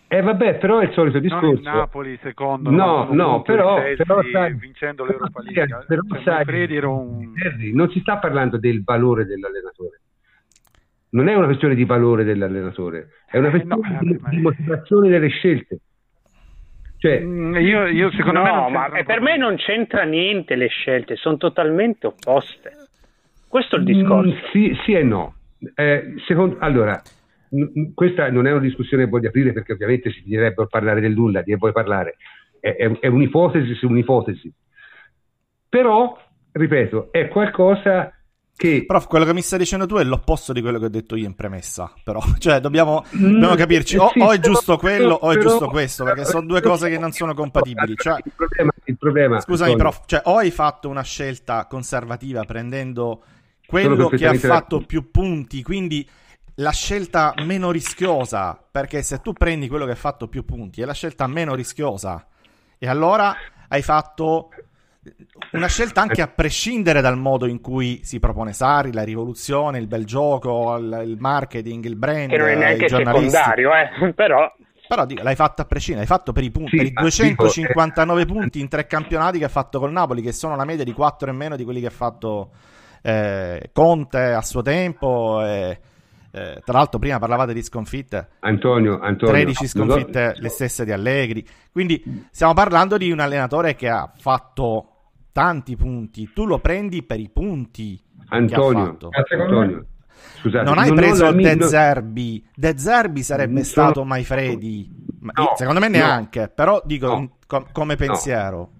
Eh 0.06 0.20
vabbè, 0.20 0.58
però 0.58 0.78
è 0.78 0.84
il 0.84 0.92
solito 0.92 1.18
discorso. 1.18 1.46
Non 1.46 1.56
il 1.56 1.62
Napoli 1.62 2.18
secondo 2.22 2.70
No, 2.70 3.08
no, 3.10 3.42
però, 3.42 3.76
Chelsea, 3.76 4.04
però 4.04 4.20
sai, 4.30 4.54
vincendo 4.54 5.04
l'Europa 5.04 5.40
League. 5.42 5.84
Però 5.86 6.02
cioè, 6.22 6.44
sai, 6.44 6.78
un... 6.84 7.32
non 7.72 7.90
si 7.90 7.98
sta 8.00 8.18
parlando 8.18 8.58
del 8.58 8.84
valore 8.84 9.24
dell'allenatore. 9.24 10.00
Non 11.10 11.28
è 11.28 11.34
una 11.34 11.46
questione 11.46 11.74
di 11.74 11.84
valore 11.84 12.24
dell'allenatore, 12.24 13.08
è 13.26 13.38
una 13.38 13.50
questione 13.50 13.88
eh, 13.88 13.92
no, 13.92 13.98
di, 14.00 14.36
di 14.36 14.40
motivazione 14.40 15.08
delle 15.08 15.28
scelte. 15.28 15.78
Cioè, 16.98 17.20
mm, 17.20 17.56
io, 17.56 17.86
io, 17.86 18.10
secondo 18.12 18.44
no, 18.44 18.68
me 18.68 18.70
ma 18.70 19.02
per 19.04 19.20
me 19.20 19.36
non 19.36 19.56
c'entra 19.56 20.04
niente 20.04 20.54
le 20.54 20.68
scelte, 20.68 21.16
sono 21.16 21.36
totalmente 21.36 22.06
opposte. 22.06 22.81
Questo 23.52 23.76
è 23.76 23.80
il 23.80 23.84
discorso. 23.84 24.30
Mm, 24.30 24.38
sì, 24.50 24.74
sì, 24.82 24.92
e 24.94 25.02
no. 25.02 25.34
Eh, 25.74 26.14
secondo, 26.26 26.56
allora, 26.60 27.02
questa 27.92 28.30
non 28.30 28.46
è 28.46 28.50
una 28.50 28.62
discussione 28.62 29.04
che 29.04 29.10
voglio 29.10 29.28
aprire 29.28 29.52
perché 29.52 29.74
ovviamente 29.74 30.10
si 30.10 30.22
finirebbe 30.22 30.62
a 30.62 30.66
parlare 30.66 31.02
del 31.02 31.12
nulla, 31.12 31.42
di 31.42 31.50
che 31.50 31.58
vuoi 31.58 31.72
parlare. 31.72 32.16
È, 32.58 32.74
è, 32.74 32.90
è 33.00 33.08
un'ipotesi 33.08 33.74
su 33.74 33.88
un'ipotesi. 33.88 34.50
Però, 35.68 36.18
ripeto, 36.50 37.12
è 37.12 37.28
qualcosa 37.28 38.10
che... 38.56 38.84
Prof, 38.86 39.06
quello 39.06 39.26
che 39.26 39.34
mi 39.34 39.42
stai 39.42 39.58
dicendo 39.58 39.84
tu 39.84 39.96
è 39.96 40.04
l'opposto 40.04 40.54
di 40.54 40.62
quello 40.62 40.78
che 40.78 40.86
ho 40.86 40.88
detto 40.88 41.14
io 41.14 41.26
in 41.26 41.34
premessa, 41.34 41.92
però. 42.02 42.22
Cioè, 42.38 42.58
dobbiamo, 42.58 43.04
dobbiamo 43.10 43.54
capirci, 43.54 43.98
o, 43.98 44.08
sì, 44.14 44.20
o, 44.20 44.32
è 44.32 44.38
giusto 44.38 44.78
quello 44.78 45.12
o 45.12 45.30
è 45.30 45.36
giusto 45.36 45.68
questo, 45.68 46.04
perché 46.04 46.24
sono 46.24 46.46
due 46.46 46.62
cose 46.62 46.88
che 46.88 46.96
non 46.96 47.12
sono 47.12 47.34
compatibili. 47.34 47.96
Cioè, 47.96 48.16
il 48.24 48.32
problema, 48.34 48.72
il 48.84 48.96
problema 48.96 49.40
scusami, 49.40 49.76
prof, 49.76 50.04
cioè, 50.06 50.22
o 50.24 50.38
hai 50.38 50.50
fatto 50.50 50.88
una 50.88 51.02
scelta 51.02 51.66
conservativa 51.66 52.44
prendendo 52.44 53.22
quello 53.72 54.08
che 54.10 54.26
ha 54.26 54.34
fatto 54.34 54.80
più 54.80 55.10
punti, 55.10 55.62
quindi 55.62 56.06
la 56.56 56.72
scelta 56.72 57.32
meno 57.44 57.70
rischiosa, 57.70 58.62
perché 58.70 59.02
se 59.02 59.22
tu 59.22 59.32
prendi 59.32 59.66
quello 59.66 59.86
che 59.86 59.92
ha 59.92 59.96
fatto 59.96 60.28
più 60.28 60.44
punti, 60.44 60.82
è 60.82 60.84
la 60.84 60.92
scelta 60.92 61.26
meno 61.26 61.54
rischiosa. 61.54 62.26
E 62.78 62.86
allora 62.86 63.34
hai 63.68 63.80
fatto 63.80 64.50
una 65.52 65.68
scelta 65.68 66.02
anche 66.02 66.20
a 66.20 66.28
prescindere 66.28 67.00
dal 67.00 67.16
modo 67.16 67.46
in 67.46 67.62
cui 67.62 68.00
si 68.04 68.20
propone 68.20 68.52
Sari, 68.52 68.92
la 68.92 69.04
rivoluzione, 69.04 69.78
il 69.78 69.86
bel 69.86 70.04
gioco, 70.04 70.76
il, 70.76 71.02
il 71.06 71.16
marketing, 71.18 71.84
il 71.86 71.96
brand, 71.96 72.28
che 72.28 72.36
non 72.36 72.48
è 72.48 72.56
neanche 72.56 72.88
secondario, 72.88 73.70
eh, 73.74 74.12
però 74.14 74.52
però 74.86 75.06
dico, 75.06 75.22
l'hai 75.22 75.36
fatta 75.36 75.62
a 75.62 75.64
prescindere, 75.64 76.06
l'hai 76.06 76.18
fatto 76.18 76.32
per 76.32 76.44
i, 76.44 76.50
punti, 76.50 76.76
sì, 76.76 76.76
per 76.76 76.86
i 76.86 76.92
259 76.92 78.24
dico, 78.24 78.36
eh, 78.36 78.40
punti 78.40 78.60
in 78.60 78.68
tre 78.68 78.86
campionati 78.86 79.38
che 79.38 79.46
ha 79.46 79.48
fatto 79.48 79.78
col 79.78 79.90
Napoli, 79.90 80.20
che 80.20 80.32
sono 80.32 80.52
una 80.52 80.66
media 80.66 80.84
di 80.84 80.92
4 80.92 81.30
e 81.30 81.32
meno 81.32 81.56
di 81.56 81.64
quelli 81.64 81.80
che 81.80 81.86
ha 81.86 81.90
fatto 81.90 82.50
eh, 83.02 83.70
Conte 83.72 84.32
a 84.32 84.42
suo 84.42 84.62
tempo. 84.62 85.44
Eh, 85.44 85.78
eh, 86.34 86.62
tra 86.64 86.78
l'altro, 86.78 86.98
prima 86.98 87.18
parlavate 87.18 87.52
di 87.52 87.62
sconfitte. 87.62 88.28
Antonio, 88.40 88.98
Antonio 89.00 89.34
13 89.34 89.66
sconfitte 89.66 90.34
le 90.38 90.48
stesse 90.48 90.84
di 90.84 90.92
Allegri. 90.92 91.46
Quindi 91.70 92.26
stiamo 92.30 92.54
parlando 92.54 92.96
di 92.96 93.10
un 93.10 93.20
allenatore 93.20 93.74
che 93.74 93.88
ha 93.88 94.10
fatto 94.16 94.86
tanti 95.32 95.76
punti. 95.76 96.30
Tu 96.32 96.46
lo 96.46 96.58
prendi 96.58 97.02
per 97.02 97.20
i 97.20 97.28
punti 97.28 98.00
Antonio, 98.28 98.96
Antonio. 99.10 99.86
Scusate, 100.40 100.64
non 100.64 100.78
hai 100.78 100.88
non 100.88 100.96
preso 100.96 101.24
la... 101.24 101.32
De 101.32 101.62
Zerbi. 101.64 102.46
De 102.54 102.78
Zerbi 102.78 103.22
sarebbe 103.22 103.54
non 103.54 103.64
stato 103.64 103.92
sono... 103.94 104.06
Maifredi. 104.06 104.90
No, 105.20 105.52
secondo 105.56 105.80
me 105.80 105.88
neanche. 105.88 106.40
No, 106.40 106.52
però 106.54 106.82
dico 106.84 107.06
no, 107.08 107.30
com- 107.46 107.66
come 107.72 107.96
pensiero. 107.96 108.70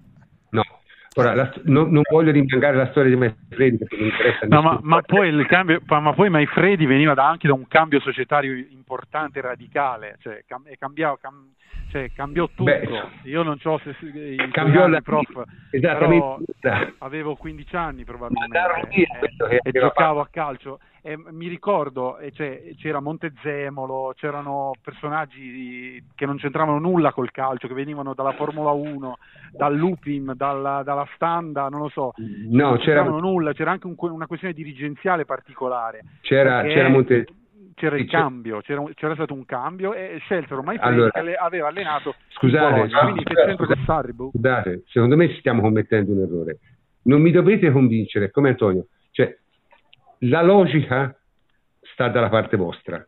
Ora, 1.14 1.34
la, 1.34 1.52
no, 1.64 1.84
non 1.84 2.02
voglio 2.10 2.30
rimangare 2.30 2.76
la 2.76 2.88
storia 2.88 3.10
di 3.10 3.16
Maifredi 3.16 3.76
perché 3.76 3.96
mi 3.96 4.04
interessa. 4.04 4.46
No, 4.46 4.62
ma, 4.62 4.78
ma, 4.80 5.02
poi 5.02 5.28
il 5.28 5.46
cambio, 5.46 5.82
ma 5.86 6.12
poi 6.14 6.30
Maifredi 6.30 6.86
veniva 6.86 7.12
da, 7.12 7.28
anche 7.28 7.48
da 7.48 7.52
un 7.52 7.68
cambio 7.68 8.00
societario 8.00 8.54
importante 8.70 9.40
e 9.40 9.42
radicale, 9.42 10.16
cioè, 10.22 10.42
cam, 10.46 10.62
cambiavo, 10.78 11.18
cam, 11.20 11.52
cioè, 11.90 12.10
cambiò 12.14 12.46
tutto. 12.48 12.64
Beh, 12.64 12.88
Io 13.24 13.42
non 13.42 13.58
so 13.58 13.78
se 13.84 13.94
i 14.06 14.50
cambiò 14.50 14.86
la 14.86 15.02
prof, 15.02 15.42
però 15.70 16.38
avevo 16.98 17.36
15 17.36 17.76
anni 17.76 18.04
probabilmente 18.04 18.58
e, 19.50 19.60
e 19.62 19.70
giocavo 19.70 20.20
a 20.20 20.28
calcio 20.30 20.78
e 21.04 21.16
mi 21.16 21.48
ricordo 21.48 22.16
cioè, 22.32 22.74
c'era 22.76 23.00
Montezemolo, 23.00 24.12
c'erano 24.16 24.70
personaggi 24.80 26.00
che 26.14 26.26
non 26.26 26.36
c'entravano 26.36 26.78
nulla 26.78 27.12
col 27.12 27.32
calcio, 27.32 27.66
che 27.66 27.74
venivano 27.74 28.14
dalla 28.14 28.32
Formula 28.32 28.70
1, 28.70 29.18
dal 29.50 29.76
Lupin, 29.76 30.32
dalla, 30.36 30.82
dalla 30.84 31.06
Standa, 31.16 31.68
non 31.68 31.80
lo 31.80 31.88
so, 31.88 32.12
no, 32.50 32.68
non 32.68 32.78
c'era 32.78 33.02
nulla, 33.02 33.52
c'era 33.52 33.72
anche 33.72 33.88
un, 33.88 33.96
una 33.98 34.26
questione 34.26 34.54
dirigenziale 34.54 35.24
particolare. 35.24 36.02
C'era, 36.20 36.62
c'era 36.62 36.88
Montezemolo 36.88 37.40
c'era 37.74 37.96
il 37.96 38.06
cambio, 38.06 38.60
c'era, 38.60 38.84
c'era, 38.94 39.14
stato 39.14 39.34
un 39.34 39.44
cambio 39.44 39.92
e 39.94 40.18
scelsero 40.20 40.62
mai 40.62 40.76
allora, 40.78 41.10
aveva 41.40 41.68
allenato 41.68 42.14
scusate, 42.28 42.70
Bologna, 42.74 43.02
no, 43.02 43.12
quindi 43.12 43.24
che 43.24 43.82
Sarribo. 43.84 44.30
Scusate, 44.32 44.82
secondo 44.86 45.16
me 45.16 45.34
stiamo 45.38 45.62
commettendo 45.62 46.12
un 46.12 46.20
errore. 46.20 46.58
Non 47.04 47.20
mi 47.20 47.32
dovete 47.32 47.72
convincere, 47.72 48.30
come 48.30 48.50
Antonio, 48.50 48.86
cioè 49.10 49.36
la 50.24 50.42
logica 50.42 51.16
sta 51.80 52.08
dalla 52.08 52.28
parte 52.28 52.56
vostra. 52.56 53.04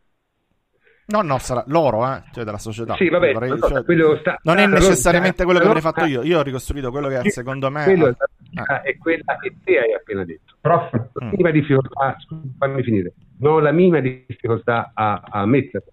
No, 1.06 1.20
no, 1.20 1.36
sarà 1.38 1.62
loro, 1.66 2.10
eh? 2.10 2.22
cioè 2.32 2.44
della 2.44 2.58
società. 2.58 2.94
Sì, 2.94 3.10
vabbè, 3.10 3.32
Vorrei, 3.34 3.50
no, 3.50 3.58
cioè, 3.58 4.18
sta, 4.18 4.38
non 4.42 4.56
è 4.56 4.66
necessariamente 4.66 5.44
quello 5.44 5.58
che 5.58 5.66
avrei 5.66 5.82
fatto 5.82 6.04
io. 6.06 6.22
Io 6.22 6.38
ho 6.38 6.42
ricostruito 6.42 6.90
quello 6.90 7.08
che 7.08 7.28
secondo 7.30 7.70
me. 7.70 7.84
Quello 7.84 8.16
ah. 8.54 8.80
è 8.80 8.96
quella 8.96 9.36
che 9.38 9.54
te 9.62 9.80
hai 9.80 9.92
appena 9.92 10.24
detto. 10.24 10.54
Prof, 10.62 10.90
mm. 11.22 11.28
minima 11.28 11.50
difficoltà, 11.50 12.16
fammi 12.58 12.82
finire. 12.82 13.12
Non 13.40 13.52
ho 13.52 13.58
la 13.60 13.72
minima 13.72 14.00
difficoltà 14.00 14.92
a, 14.94 15.22
a 15.28 15.44
metterla. 15.44 15.92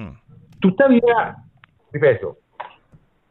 Mm. 0.00 0.08
Tuttavia, 0.58 1.44
ripeto, 1.90 2.40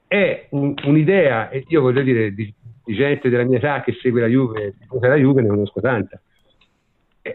è 0.07 0.47
un, 0.51 0.73
un'idea, 0.85 1.49
e 1.49 1.65
io 1.67 1.81
voglio 1.81 2.01
dire, 2.01 2.33
di, 2.33 2.53
di, 2.85 2.95
gente 2.95 3.27
della 3.27 3.43
mia 3.43 3.57
età 3.57 3.81
che 3.81 3.91
segue 4.01 4.21
la 4.21 4.27
Juve, 4.27 4.75
la 5.01 5.15
Juve 5.15 5.41
ne 5.41 5.49
conosco 5.49 5.81
tanta 5.81 6.19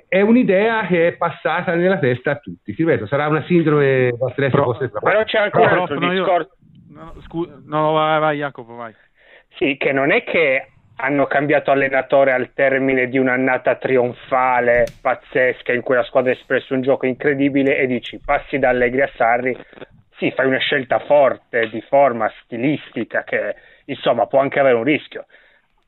è 0.09 0.21
un'idea 0.21 0.87
che 0.87 1.09
è 1.09 1.13
passata 1.13 1.75
nella 1.75 1.99
testa 1.99 2.33
a 2.33 2.37
tutti. 2.37 2.75
Ti 2.75 2.85
ripeto, 2.85 3.07
sarà 3.07 3.29
una 3.29 3.43
sindrome 3.45 4.13
da 4.19 4.31
stress 4.31 4.51
però, 4.51 4.77
però 5.01 5.25
c'è 5.25 5.39
anche 5.39 5.59
un 5.59 5.65
altro 5.65 5.99
discorso. 5.99 6.57
No, 6.89 7.15
scusa, 7.27 7.61
no, 7.65 7.93
vai, 7.93 8.21
vai, 8.21 8.39
Jacopo, 8.39 8.75
vai. 8.75 8.95
Sì, 9.57 9.77
che 9.77 9.93
non 9.93 10.13
è 10.13 10.23
che 10.25 10.69
hanno 10.97 11.27
cambiato 11.27 11.71
allenatore 11.71 12.33
al 12.33 12.53
termine 12.55 13.09
di 13.09 13.19
un'annata 13.19 13.77
trionfale 13.77 14.87
pazzesca 15.01 15.73
in 15.73 15.83
cui 15.83 15.97
la 15.97 16.05
squadra 16.05 16.31
ha 16.31 16.35
espresso 16.35 16.75
un 16.75 16.83
gioco 16.83 17.07
incredibile 17.07 17.79
e 17.79 17.87
dici 17.87 18.21
passi 18.25 18.59
da 18.59 18.69
Allegri 18.69 19.03
a 19.03 19.11
Sarri, 19.17 19.57
sì, 20.19 20.31
fai 20.31 20.47
una 20.47 20.59
scelta 20.59 21.01
forte 21.01 21.69
di 21.69 21.81
forma 21.89 22.31
stilistica 22.43 23.25
che 23.25 23.57
insomma 23.87 24.27
può 24.27 24.39
anche 24.39 24.61
avere 24.61 24.77
un 24.77 24.85
rischio. 24.85 25.27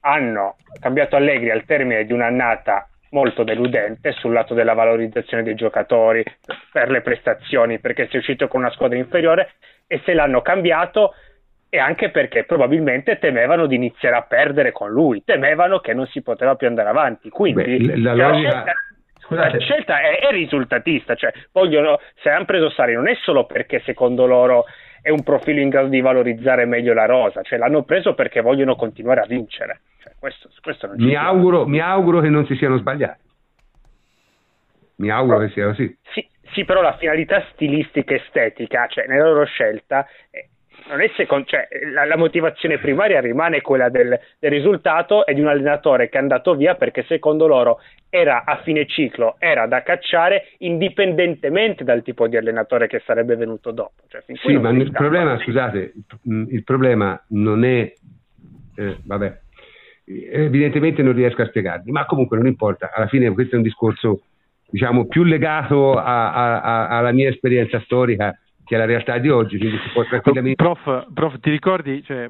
Hanno 0.01 0.57
cambiato 0.81 1.17
Allegri 1.17 1.51
al 1.51 1.65
termine 1.65 2.05
di 2.05 2.13
un'annata 2.13 2.89
molto 3.11 3.45
deludente 3.45 4.13
sul 4.13 4.33
lato 4.33 4.55
della 4.55 4.75
valorizzazione 4.75 5.43
dei 5.43 5.55
giocatori 5.55 6.25
per 6.73 6.91
le 6.91 7.03
prestazioni 7.03 7.79
perché 7.79 8.09
si 8.09 8.17
è 8.17 8.19
uscito 8.19 8.49
con 8.49 8.61
una 8.61 8.71
squadra 8.71 8.99
inferiore 8.99 9.55
e 9.87 10.01
se 10.05 10.15
l'hanno 10.15 10.43
cambiato 10.43 11.15
e 11.69 11.79
anche 11.79 12.11
perché 12.11 12.45
probabilmente 12.45 13.19
temevano 13.19 13.67
di 13.67 13.75
iniziare 13.75 14.17
a 14.17 14.23
perdere 14.23 14.73
con 14.73 14.91
lui, 14.91 15.23
temevano 15.25 15.81
che 15.81 15.95
non 15.95 16.07
si 16.07 16.23
poteva 16.23 16.55
più 16.55 16.67
andare 16.67 16.89
avanti. 16.89 17.29
Quindi 17.29 17.77
Beh, 17.79 17.99
la, 17.99 18.15
la, 18.15 18.29
logica... 18.29 18.51
scelta, 18.51 18.73
Scusate. 19.19 19.51
la 19.51 19.59
scelta 19.59 20.01
è, 20.01 20.19
è, 20.21 20.31
risultatista, 20.31 21.15
cioè 21.15 21.33
vogliono, 21.53 22.01
se 22.23 22.31
hanno 22.31 22.45
preso 22.45 22.71
Sari 22.71 22.95
non 22.95 23.09
è 23.09 23.15
solo 23.21 23.45
perché 23.47 23.83
secondo 23.85 24.27
loro 24.27 24.65
è 25.07 25.11
un 25.11 25.23
profilo 25.23 25.61
in 25.61 25.69
grado 25.69 25.87
di 25.87 26.01
valorizzare 26.01 26.65
meglio 26.65 26.93
la 26.93 27.07
rosa, 27.07 27.41
cioè 27.43 27.61
l'hanno 27.61 27.85
preso 27.85 28.15
perché 28.15 28.41
vogliono 28.41 28.75
continuare 28.75 29.21
a 29.21 29.27
vincere. 29.27 29.83
Cioè, 30.03 30.15
questo, 30.19 30.51
questo 30.61 30.91
mi, 30.97 31.15
auguro, 31.15 31.65
mi 31.65 31.79
auguro 31.79 32.19
che 32.19 32.29
non 32.29 32.45
si 32.45 32.57
siano 32.57 32.77
sbagliati. 32.77 33.23
Mi 34.97 35.09
auguro 35.09 35.37
però, 35.37 35.47
che 35.47 35.55
sia 35.55 35.67
così. 35.67 35.97
Sì, 36.13 36.29
sì, 36.51 36.65
però 36.65 36.81
la 36.81 36.97
finalità 36.97 37.41
stilistica 37.53 38.15
e 38.15 38.17
estetica, 38.17 38.89
cioè 38.89 39.07
nella 39.07 39.29
loro 39.29 39.45
scelta, 39.45 40.05
è, 40.29 40.45
non 40.89 41.01
è 41.01 41.11
secondo, 41.17 41.47
cioè, 41.47 41.69
la, 41.93 42.05
la, 42.05 42.17
motivazione 42.17 42.79
primaria 42.79 43.21
rimane 43.21 43.61
quella 43.61 43.89
del, 43.89 44.19
del, 44.39 44.51
risultato 44.51 45.27
e 45.27 45.35
di 45.35 45.41
un 45.41 45.49
allenatore 45.49 46.09
che 46.09 46.19
è 46.19 46.21
andato 46.21 46.55
via 46.55 46.75
perché 46.75 47.05
secondo 47.09 47.47
loro 47.47 47.81
era 48.09 48.45
a 48.45 48.61
fine 48.63 48.87
ciclo, 48.87 49.37
era 49.39 49.67
da 49.67 49.83
cacciare 49.83 50.51
indipendentemente 50.59 51.85
dal 51.85 52.03
tipo 52.03 52.29
di 52.29 52.37
allenatore 52.37 52.87
che 52.87 53.03
sarebbe 53.05 53.37
venuto 53.37 53.73
dopo. 53.73 54.03
Cioè, 54.09 54.23
sì, 54.27 54.57
ma 54.57 54.71
il 54.71 54.91
problema, 54.93 55.39
scusate, 55.39 55.93
il 56.23 56.65
problema 56.65 57.21
non 57.29 57.65
è, 57.65 57.93
eh, 58.77 58.97
vabbè, 59.03 59.41
evidentemente 60.05 61.03
non 61.03 61.15
riesco 61.15 61.43
a 61.43 61.47
spiegarvi, 61.47 61.91
ma 61.91 62.07
comunque 62.07 62.37
non 62.37 62.47
importa, 62.47 62.93
alla 62.95 63.09
fine 63.09 63.31
questo 63.33 63.55
è 63.55 63.59
un 63.59 63.65
discorso 63.65 64.21
diciamo 64.69 65.07
più 65.07 65.23
legato 65.23 65.95
a, 65.95 66.33
a, 66.33 66.61
a, 66.61 66.99
alla 66.99 67.13
mia 67.13 67.29
esperienza 67.29 67.81
storica 67.81 68.37
che 68.67 68.75
è 68.75 68.79
la 68.79 68.85
realtà 68.85 69.17
di 69.19 69.29
oggi, 69.29 69.59
quindi 69.59 69.79
si 69.79 69.91
può 69.91 70.05
tranquillamente... 70.05 70.61
Prof, 70.61 71.07
prof 71.15 71.39
ti 71.39 71.51
ricordi, 71.51 72.03
cioè, 72.03 72.29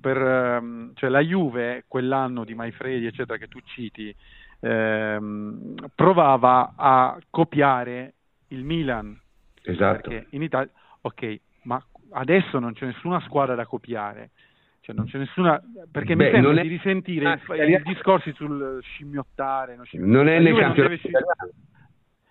per, 0.00 0.16
ehm, 0.16 0.92
cioè, 0.94 1.10
la 1.10 1.20
Juve, 1.20 1.84
quell'anno 1.86 2.44
di 2.44 2.54
Maifredi, 2.54 3.04
eccetera, 3.04 3.36
che 3.36 3.46
tu 3.46 3.60
citi, 3.62 4.14
ehm, 4.60 5.74
provava 5.94 6.72
a 6.74 7.18
copiare 7.28 8.14
il 8.48 8.64
Milan. 8.64 9.20
Esatto. 9.62 10.10
in 10.30 10.42
Italia, 10.42 10.70
ok, 11.02 11.40
ma 11.64 11.82
adesso 12.12 12.58
non 12.58 12.72
c'è 12.72 12.86
nessuna 12.86 13.20
squadra 13.20 13.54
da 13.54 13.66
copiare. 13.66 14.30
Cioè 14.80 14.94
non 14.94 15.06
c'è 15.06 15.18
nessuna 15.18 15.60
perché 15.90 16.14
Beh, 16.14 16.26
mi 16.26 16.30
sembra 16.30 16.60
è... 16.60 16.62
di 16.62 16.68
risentire 16.68 17.26
ah, 17.26 17.54
i, 17.56 17.82
discorsi 17.82 18.32
sul 18.34 18.78
scimmiottare 18.80 19.74
non, 19.74 19.84
scimmiottare. 19.84 20.24
non 20.24 20.32
è 20.32 20.38
nel 20.38 20.56
campionato 20.56 20.94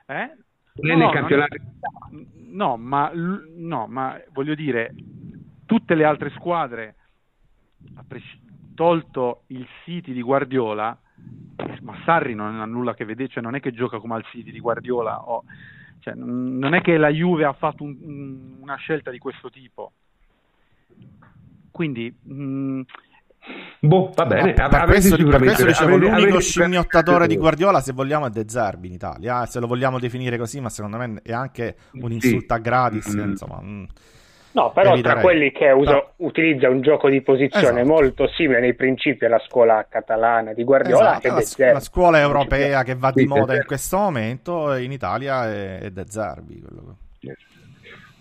eh? 0.07 0.31
Non 0.75 0.91
è 0.91 0.95
nel 0.95 1.11
campionato 1.11 1.57
no 2.51 2.77
ma, 2.77 3.11
no, 3.13 3.87
ma 3.87 4.19
voglio 4.31 4.55
dire 4.55 4.93
tutte 5.65 5.95
le 5.95 6.03
altre 6.03 6.31
squadre 6.31 6.95
tolto 8.73 9.43
il 9.47 9.67
City 9.83 10.13
di 10.13 10.21
Guardiola 10.21 10.97
ma 11.81 11.97
Sarri 12.03 12.33
non 12.35 12.59
ha 12.59 12.65
nulla 12.65 12.91
a 12.91 12.93
che 12.93 13.05
vedere 13.05 13.29
cioè 13.29 13.43
non 13.43 13.55
è 13.55 13.59
che 13.59 13.71
gioca 13.71 13.99
come 13.99 14.15
al 14.15 14.25
City 14.25 14.51
di 14.51 14.59
Guardiola 14.59 15.29
o, 15.29 15.43
cioè, 16.05 16.13
non 16.13 16.75
è 16.75 16.81
che 16.81 16.97
la 16.97 17.09
Juve 17.09 17.45
ha 17.45 17.53
fatto 17.53 17.83
un, 17.83 18.57
una 18.59 18.75
scelta 18.75 19.09
di 19.09 19.17
questo 19.17 19.49
tipo. 19.49 19.93
Quindi 21.71 22.15
mh, 22.21 22.81
Boh, 23.79 24.11
va 24.15 24.25
bene. 24.25 24.53
per, 24.53 24.83
questo, 24.85 25.15
per 25.15 25.37
questo 25.39 25.65
dicevo, 25.65 25.97
l'unico 25.97 26.39
scimmiottatore 26.39 27.27
di 27.27 27.37
Guardiola, 27.37 27.79
se 27.79 27.93
vogliamo, 27.93 28.27
è 28.27 28.29
De 28.29 28.45
Zerbi 28.47 28.87
in 28.87 28.93
Italia. 28.93 29.43
Eh, 29.43 29.47
se 29.47 29.59
lo 29.59 29.67
vogliamo 29.67 29.99
definire 29.99 30.37
così, 30.37 30.59
ma 30.59 30.69
secondo 30.69 30.97
me 30.97 31.19
è 31.23 31.31
anche 31.31 31.75
un 31.93 32.11
insulto 32.11 32.53
a 32.53 32.57
gratis. 32.57 33.13
Mm. 33.13 33.29
Insomma, 33.29 33.59
mm, 33.61 33.83
no, 34.53 34.71
però 34.71 34.93
eviterei. 34.93 35.13
tra 35.13 35.21
quelli 35.21 35.51
che 35.51 35.69
usa, 35.69 35.91
no. 35.91 36.11
utilizza 36.17 36.69
un 36.69 36.81
gioco 36.81 37.09
di 37.09 37.21
posizione 37.21 37.81
esatto. 37.81 37.85
molto 37.85 38.27
simile 38.29 38.59
nei 38.59 38.73
principi 38.73 39.25
alla 39.25 39.41
scuola 39.45 39.85
catalana 39.87 40.53
di 40.53 40.63
Guardiola, 40.63 41.19
esatto, 41.21 41.63
la, 41.63 41.73
la, 41.73 41.79
scuola 41.79 42.19
europea 42.19 42.83
che 42.83 42.95
va 42.95 43.11
di 43.11 43.25
moda 43.25 43.55
in 43.55 43.65
questo 43.65 43.97
momento, 43.97 44.73
in 44.75 44.91
Italia 44.91 45.47
è, 45.47 45.79
è 45.79 45.91
De 45.91 46.05
Zerbi. 46.07 46.59
Quello. 46.59 46.97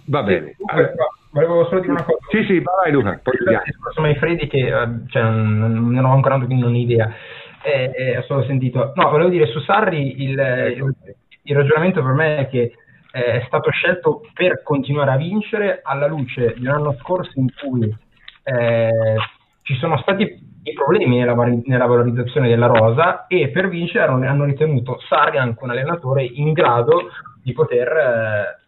Va 0.07 0.23
bene. 0.23 0.55
Allora, 0.67 0.93
volevo 1.35 1.65
solo 1.67 1.81
dire 1.81 1.93
una 1.93 2.05
cosa. 2.05 2.19
Sì, 2.31 2.45
sì, 2.45 2.61
vai 2.61 2.93
Luca. 2.93 3.21
Poi 3.23 3.35
il 3.35 3.63
discorso 3.65 4.01
Manfredi 4.01 4.47
che 4.47 4.67
eh, 4.67 4.89
cioè, 5.09 5.23
non, 5.23 5.91
non 5.91 6.05
ho 6.05 6.13
ancora 6.13 6.37
un'idea, 6.37 7.13
eh, 7.63 7.91
eh, 7.95 8.19
ho 8.19 8.23
solo 8.23 8.45
sentito. 8.45 8.93
No, 8.95 9.11
volevo 9.11 9.29
dire 9.29 9.47
su 9.47 9.61
Sarri 9.61 10.23
il, 10.23 10.39
il, 10.39 10.95
il 11.43 11.57
ragionamento 11.57 12.03
per 12.03 12.13
me 12.13 12.37
è 12.39 12.49
che 12.49 12.73
eh, 13.13 13.41
è 13.41 13.45
stato 13.47 13.71
scelto 13.71 14.23
per 14.33 14.63
continuare 14.63 15.11
a 15.11 15.17
vincere 15.17 15.81
alla 15.83 16.07
luce 16.07 16.55
di 16.57 16.67
un 16.67 16.73
anno 16.73 16.97
scorso 17.01 17.39
in 17.39 17.49
cui 17.61 17.95
eh, 18.45 19.17
ci 19.63 19.75
sono 19.77 19.99
stati 19.99 20.53
i 20.67 20.73
problemi 20.73 21.19
nella, 21.19 21.35
nella, 21.65 21.87
valorizzazione 21.87 22.49
della 22.49 22.67
rosa 22.67 23.27
e 23.27 23.51
per 23.51 23.69
vincere 23.69 24.07
hanno, 24.07 24.27
hanno 24.27 24.45
ritenuto 24.45 24.99
Sarri 25.09 25.37
anche 25.37 25.63
un 25.63 25.71
allenatore 25.71 26.25
in 26.25 26.53
grado 26.53 27.11
di 27.43 27.53
poter 27.53 27.89
eh, 27.89 28.64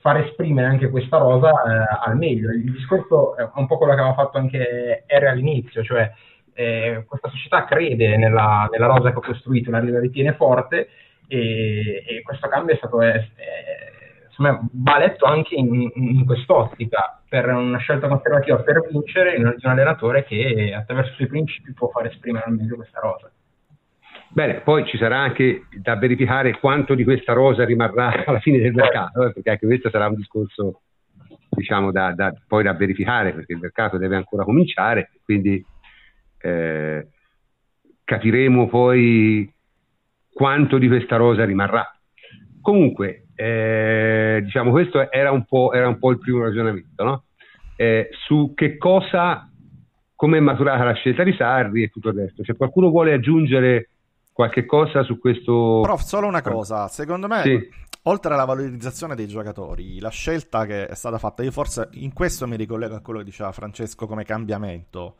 far 0.00 0.16
esprimere 0.18 0.66
anche 0.66 0.88
questa 0.88 1.18
rosa 1.18 1.50
eh, 1.50 1.98
al 2.06 2.16
meglio. 2.16 2.50
Il 2.50 2.72
discorso 2.72 3.36
è 3.36 3.48
un 3.54 3.66
po' 3.66 3.76
quello 3.76 3.94
che 3.94 4.00
aveva 4.00 4.14
fatto 4.14 4.38
anche 4.38 5.04
Harry 5.06 5.26
all'inizio, 5.26 5.82
cioè 5.82 6.10
eh, 6.54 7.04
questa 7.06 7.28
società 7.28 7.64
crede 7.64 8.16
nella, 8.16 8.68
nella, 8.70 8.86
rosa 8.86 9.10
che 9.10 9.18
ho 9.18 9.20
costruito, 9.20 9.70
la, 9.70 9.82
la 9.82 10.00
ritiene 10.00 10.34
forte 10.34 10.88
e, 11.26 12.04
e, 12.06 12.22
questo 12.22 12.48
cambio 12.48 12.74
è 12.74 12.78
stato, 12.78 13.00
è, 13.00 13.12
è, 13.12 13.26
insomma, 14.26 14.60
va 14.72 14.98
letto 14.98 15.26
anche 15.26 15.54
in, 15.54 15.90
in, 15.94 16.24
quest'ottica, 16.24 17.20
per 17.28 17.48
una 17.48 17.78
scelta 17.78 18.08
conservativa 18.08 18.56
per 18.56 18.86
vincere 18.90 19.36
di 19.36 19.42
un 19.42 19.70
allenatore 19.70 20.24
che 20.24 20.74
attraverso 20.76 21.12
i 21.12 21.16
suoi 21.16 21.28
principi 21.28 21.72
può 21.72 21.88
far 21.88 22.06
esprimere 22.06 22.44
al 22.46 22.54
meglio 22.54 22.76
questa 22.76 23.00
rosa. 23.00 23.30
Bene, 24.32 24.60
poi 24.60 24.86
ci 24.86 24.96
sarà 24.96 25.18
anche 25.18 25.66
da 25.82 25.96
verificare 25.96 26.56
quanto 26.58 26.94
di 26.94 27.02
questa 27.02 27.32
rosa 27.32 27.64
rimarrà 27.64 28.22
alla 28.26 28.38
fine 28.38 28.58
del 28.58 28.72
mercato, 28.72 29.26
eh, 29.26 29.32
perché 29.32 29.50
anche 29.50 29.66
questo 29.66 29.90
sarà 29.90 30.06
un 30.06 30.14
discorso 30.14 30.82
diciamo 31.50 31.90
da, 31.90 32.12
da, 32.12 32.32
poi 32.46 32.62
da 32.62 32.74
verificare, 32.74 33.32
perché 33.32 33.54
il 33.54 33.58
mercato 33.58 33.98
deve 33.98 34.14
ancora 34.14 34.44
cominciare, 34.44 35.10
quindi 35.24 35.64
eh, 36.38 37.08
capiremo 38.04 38.68
poi 38.68 39.52
quanto 40.32 40.78
di 40.78 40.86
questa 40.86 41.16
rosa 41.16 41.44
rimarrà. 41.44 41.84
Comunque, 42.60 43.26
eh, 43.34 44.40
diciamo, 44.44 44.70
questo 44.70 45.10
era 45.10 45.32
un, 45.32 45.44
era 45.72 45.88
un, 45.88 45.98
po', 45.98 46.10
il 46.12 46.18
primo 46.18 46.42
ragionamento, 46.44 47.02
no? 47.02 47.24
eh, 47.74 48.10
su 48.26 48.52
che 48.54 48.76
cosa, 48.76 49.50
come 50.14 50.36
è 50.36 50.40
maturata 50.40 50.84
la 50.84 50.94
scelta 50.94 51.24
di 51.24 51.32
Sarri 51.32 51.82
e 51.82 51.88
tutto 51.88 52.10
il 52.10 52.14
resto. 52.14 52.44
Se 52.44 52.54
qualcuno 52.54 52.90
vuole 52.90 53.12
aggiungere 53.12 53.88
qualche 54.32 54.64
cosa 54.66 55.02
su 55.02 55.18
questo. 55.18 55.80
Prof, 55.82 56.02
solo 56.02 56.26
una 56.26 56.42
cosa, 56.42 56.88
secondo 56.88 57.26
me, 57.26 57.42
sì. 57.42 57.68
oltre 58.02 58.34
alla 58.34 58.44
valorizzazione 58.44 59.14
dei 59.14 59.28
giocatori, 59.28 60.00
la 60.00 60.10
scelta 60.10 60.66
che 60.66 60.86
è 60.86 60.94
stata 60.94 61.18
fatta, 61.18 61.42
io 61.42 61.50
forse 61.50 61.88
in 61.92 62.12
questo 62.12 62.46
mi 62.46 62.56
ricollego 62.56 62.94
a 62.94 63.00
quello 63.00 63.18
che 63.20 63.24
diceva 63.26 63.52
Francesco 63.52 64.06
come 64.06 64.24
cambiamento. 64.24 65.16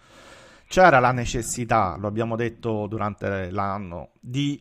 C'era 0.67 1.01
la 1.01 1.11
necessità, 1.13 1.97
lo 1.99 2.07
abbiamo 2.07 2.37
detto 2.37 2.87
durante 2.87 3.51
l'anno, 3.51 4.11
di 4.21 4.61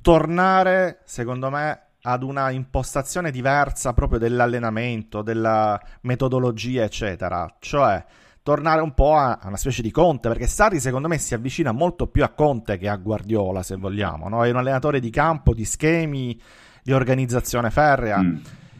tornare, 0.00 1.00
secondo 1.04 1.50
me, 1.50 1.80
ad 2.02 2.22
una 2.22 2.50
impostazione 2.50 3.30
diversa 3.30 3.92
proprio 3.92 4.18
dell'allenamento, 4.18 5.22
della 5.22 5.78
metodologia, 6.02 6.84
eccetera. 6.84 7.52
Cioè, 7.58 8.04
tornare 8.46 8.80
un 8.80 8.94
po' 8.94 9.16
a, 9.16 9.40
una 9.42 9.56
specie 9.56 9.82
di 9.82 9.90
Conte, 9.90 10.28
perché 10.28 10.46
Sarri 10.46 10.78
secondo 10.78 11.08
me 11.08 11.18
si 11.18 11.34
avvicina 11.34 11.72
molto 11.72 12.06
più 12.06 12.22
a 12.22 12.28
Conte 12.28 12.78
che 12.78 12.88
a 12.88 12.94
Guardiola, 12.94 13.64
se 13.64 13.74
vogliamo, 13.74 14.28
no? 14.28 14.44
È 14.44 14.50
un 14.50 14.56
allenatore 14.58 15.00
di 15.00 15.10
campo, 15.10 15.52
di 15.52 15.64
schemi, 15.64 16.40
di 16.80 16.92
organizzazione 16.92 17.70
ferrea. 17.70 18.22
Mm. 18.22 18.36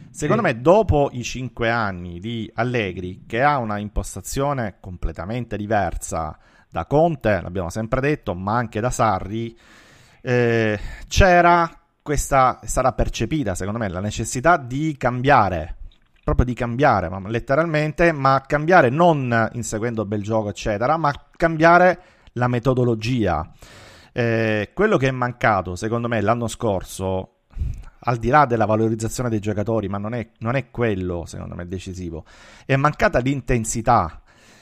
Secondo 0.09 0.41
sì. 0.41 0.53
me, 0.53 0.61
dopo 0.61 1.09
i 1.11 1.21
cinque 1.21 1.69
anni 1.69 2.21
di 2.21 2.49
Allegri, 2.53 3.25
che 3.27 3.43
ha 3.43 3.57
una 3.57 3.77
impostazione 3.77 4.77
completamente 4.79 5.57
diversa 5.57 6.39
da 6.69 6.85
Conte, 6.85 7.41
l'abbiamo 7.41 7.69
sempre 7.69 7.99
detto, 7.99 8.33
ma 8.35 8.55
anche 8.55 8.79
da 8.79 8.89
Sarri, 8.89 9.53
eh, 10.21 10.79
c'era 11.09 11.69
questa, 12.01 12.61
sarà 12.63 12.93
percepita, 12.93 13.53
secondo 13.53 13.79
me, 13.79 13.89
la 13.89 13.99
necessità 13.99 14.55
di 14.55 14.95
cambiare 14.97 15.76
proprio 16.27 16.45
di 16.45 16.55
cambiare, 16.55 17.07
ma 17.07 17.21
letteralmente, 17.29 18.11
ma 18.11 18.43
cambiare 18.45 18.89
non 18.89 19.49
inseguendo 19.53 20.03
bel 20.03 20.21
gioco, 20.21 20.49
eccetera, 20.49 20.97
ma 20.97 21.13
cambiare 21.37 22.01
la 22.33 22.49
metodologia. 22.49 23.49
Eh, 24.11 24.71
quello 24.73 24.97
che 24.97 25.07
è 25.07 25.11
mancato, 25.11 25.77
secondo 25.77 26.09
me, 26.09 26.19
l'anno 26.19 26.49
scorso, 26.49 27.35
al 27.99 28.17
di 28.17 28.27
là 28.27 28.45
della 28.45 28.65
valorizzazione 28.65 29.29
dei 29.29 29.39
giocatori, 29.39 29.87
ma 29.87 29.99
non 29.99 30.13
è, 30.13 30.27
non 30.39 30.55
è 30.55 30.69
quello, 30.69 31.23
secondo 31.25 31.55
me, 31.55 31.65
decisivo, 31.65 32.25
è 32.65 32.75
mancata 32.75 33.19
l'intensità. 33.19 34.21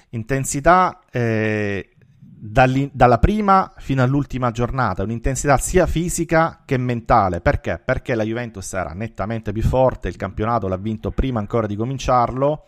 Intensità 0.10 1.00
eh, 1.10 1.95
dalla 2.38 3.18
prima 3.18 3.74
fino 3.78 4.04
all'ultima 4.04 4.52
giornata, 4.52 5.04
un'intensità 5.04 5.58
sia 5.58 5.88
fisica 5.88 6.62
che 6.66 6.78
mentale. 6.78 7.42
Perché? 7.42 7.82
Perché 7.84 8.14
la 8.16 8.24
Juventus 8.24 8.74
era 8.74 8.92
nettamente 8.94 9.52
più 9.52 9.64
forte, 9.64 10.10
il 10.10 10.16
campionato 10.16 10.68
l'ha 10.68 10.78
vinto 10.78 11.12
prima 11.12 11.40
ancora 11.40 11.68
di 11.68 11.76
cominciarlo 11.76 12.66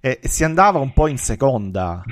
e 0.00 0.20
si 0.22 0.44
andava 0.44 0.78
un 0.78 0.92
po' 0.92 1.06
in 1.06 1.16
seconda, 1.16 2.02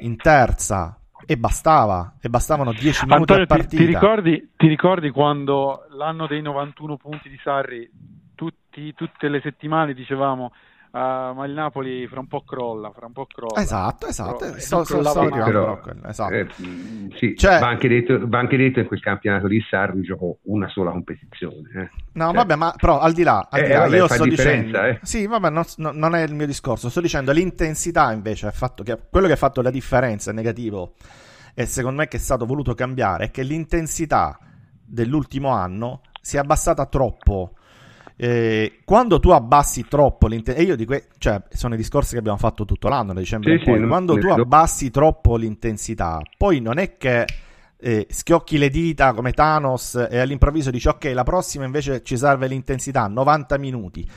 in 0.00 0.16
terza, 0.16 0.98
e 1.24 1.36
bastava, 1.36 2.14
e 2.20 2.28
bastavano 2.28 2.72
10 2.72 3.04
minuti 3.04 3.32
Antonio, 3.32 3.42
a 3.42 3.46
partita. 3.46 3.68
Ti, 3.68 3.76
ti, 3.76 3.84
ricordi, 3.84 4.50
ti 4.56 4.66
ricordi 4.66 5.10
quando 5.10 5.86
l'anno 5.90 6.26
dei 6.26 6.42
91 6.42 6.96
punti 6.96 7.28
di 7.28 7.38
Sarri, 7.42 7.90
tutti, 8.34 8.94
tutte 8.94 9.28
le 9.28 9.40
settimane 9.42 9.94
dicevamo 9.94 10.52
Uh, 10.90 11.34
ma 11.34 11.44
il 11.44 11.52
Napoli 11.52 12.06
fra 12.06 12.20
un 12.20 12.28
po' 12.28 12.42
crolla, 12.44 12.90
fra 12.92 13.06
un 13.06 13.12
po' 13.12 13.26
crolla. 13.26 13.60
Esatto, 13.60 14.06
esatto. 14.06 14.36
Però, 14.38 14.58
sto, 14.58 14.84
sto, 14.84 15.02
sto 15.02 15.22
sì, 15.22 15.28
però, 15.28 15.80
esatto. 16.06 16.32
eh, 16.32 16.48
sì, 17.16 17.36
cioè, 17.36 17.58
va, 17.58 17.68
anche 17.68 17.88
detto, 17.88 18.18
va, 18.26 18.38
anche 18.38 18.56
detto, 18.56 18.80
in 18.80 18.86
quel 18.86 19.00
campionato 19.00 19.46
lì 19.46 19.60
Sarri 19.68 20.00
giocò 20.00 20.34
una 20.44 20.66
sola 20.68 20.90
competizione. 20.90 21.68
Eh. 21.74 21.90
No, 22.12 22.24
cioè, 22.26 22.34
vabbè, 22.34 22.54
ma 22.54 22.74
però 22.74 23.00
al 23.00 23.12
di 23.12 23.22
là, 23.22 23.48
al 23.50 23.60
di 23.60 23.70
eh, 23.70 23.74
là 23.74 23.78
vabbè, 23.80 23.96
io 23.96 24.08
sto 24.08 24.24
dicendo... 24.24 24.82
Eh. 24.82 24.98
Sì, 25.02 25.26
vabbè, 25.26 25.50
non, 25.50 25.64
non, 25.76 26.14
è 26.14 26.22
il 26.22 26.34
mio 26.34 26.46
discorso, 26.46 26.88
sto 26.88 27.02
dicendo 27.02 27.32
l'intensità 27.32 28.10
invece, 28.12 28.50
che, 28.82 28.98
quello 29.10 29.26
che 29.26 29.34
ha 29.34 29.36
fatto 29.36 29.60
la 29.60 29.70
differenza 29.70 30.30
è 30.30 30.34
negativo 30.34 30.94
e 31.54 31.66
secondo 31.66 31.98
me 31.98 32.08
che 32.08 32.16
è 32.16 32.20
stato 32.20 32.46
voluto 32.46 32.72
cambiare 32.72 33.26
è 33.26 33.30
che 33.30 33.42
l'intensità 33.42 34.38
dell'ultimo 34.84 35.50
anno 35.50 36.02
si 36.22 36.36
è 36.36 36.38
abbassata 36.38 36.86
troppo 36.86 37.54
eh, 38.20 38.80
quando 38.84 39.20
tu 39.20 39.30
abbassi 39.30 39.86
troppo 39.86 40.26
l'intensità, 40.26 40.60
e 40.60 40.68
io 40.68 40.74
di 40.74 40.84
que- 40.84 41.06
cioè, 41.18 41.40
sono 41.50 41.74
i 41.74 41.76
discorsi 41.76 42.14
che 42.14 42.18
abbiamo 42.18 42.36
fatto 42.36 42.64
tutto 42.64 42.88
l'anno, 42.88 43.12
da 43.12 43.20
dicembre 43.20 43.58
sì, 43.58 43.64
poi, 43.64 43.78
sì, 43.78 43.86
quando 43.86 44.18
tu 44.18 44.26
abbassi 44.26 44.90
troppo 44.90 45.36
l'intensità, 45.36 46.20
poi 46.36 46.60
non 46.60 46.78
è 46.78 46.96
che 46.96 47.24
eh, 47.76 48.06
schiocchi 48.10 48.58
le 48.58 48.70
dita 48.70 49.14
come 49.14 49.30
Thanos 49.30 50.08
e 50.10 50.18
all'improvviso 50.18 50.72
dici 50.72 50.88
ok, 50.88 51.12
la 51.14 51.22
prossima 51.22 51.64
invece 51.64 52.02
ci 52.02 52.16
serve 52.16 52.48
l'intensità, 52.48 53.06
90 53.06 53.56
minuti. 53.58 54.08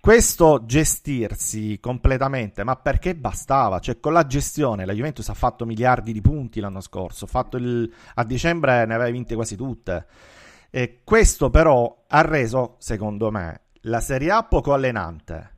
Questo 0.00 0.62
gestirsi 0.64 1.78
completamente, 1.80 2.62
ma 2.62 2.76
perché 2.76 3.16
bastava? 3.16 3.80
Cioè, 3.80 3.98
con 3.98 4.12
la 4.12 4.24
gestione 4.24 4.86
la 4.86 4.92
Juventus 4.92 5.28
ha 5.28 5.34
fatto 5.34 5.66
miliardi 5.66 6.12
di 6.12 6.20
punti 6.20 6.60
l'anno 6.60 6.80
scorso, 6.80 7.26
il... 7.54 7.92
a 8.14 8.24
dicembre 8.24 8.86
ne 8.86 8.94
aveva 8.94 9.10
vinte 9.10 9.34
quasi 9.34 9.56
tutte. 9.56 10.06
E 10.70 11.00
questo 11.02 11.50
però 11.50 12.04
ha 12.06 12.20
reso, 12.20 12.76
secondo 12.78 13.30
me, 13.30 13.62
la 13.82 14.00
Serie 14.00 14.30
A 14.30 14.42
poco 14.44 14.72
allenante. 14.72 15.56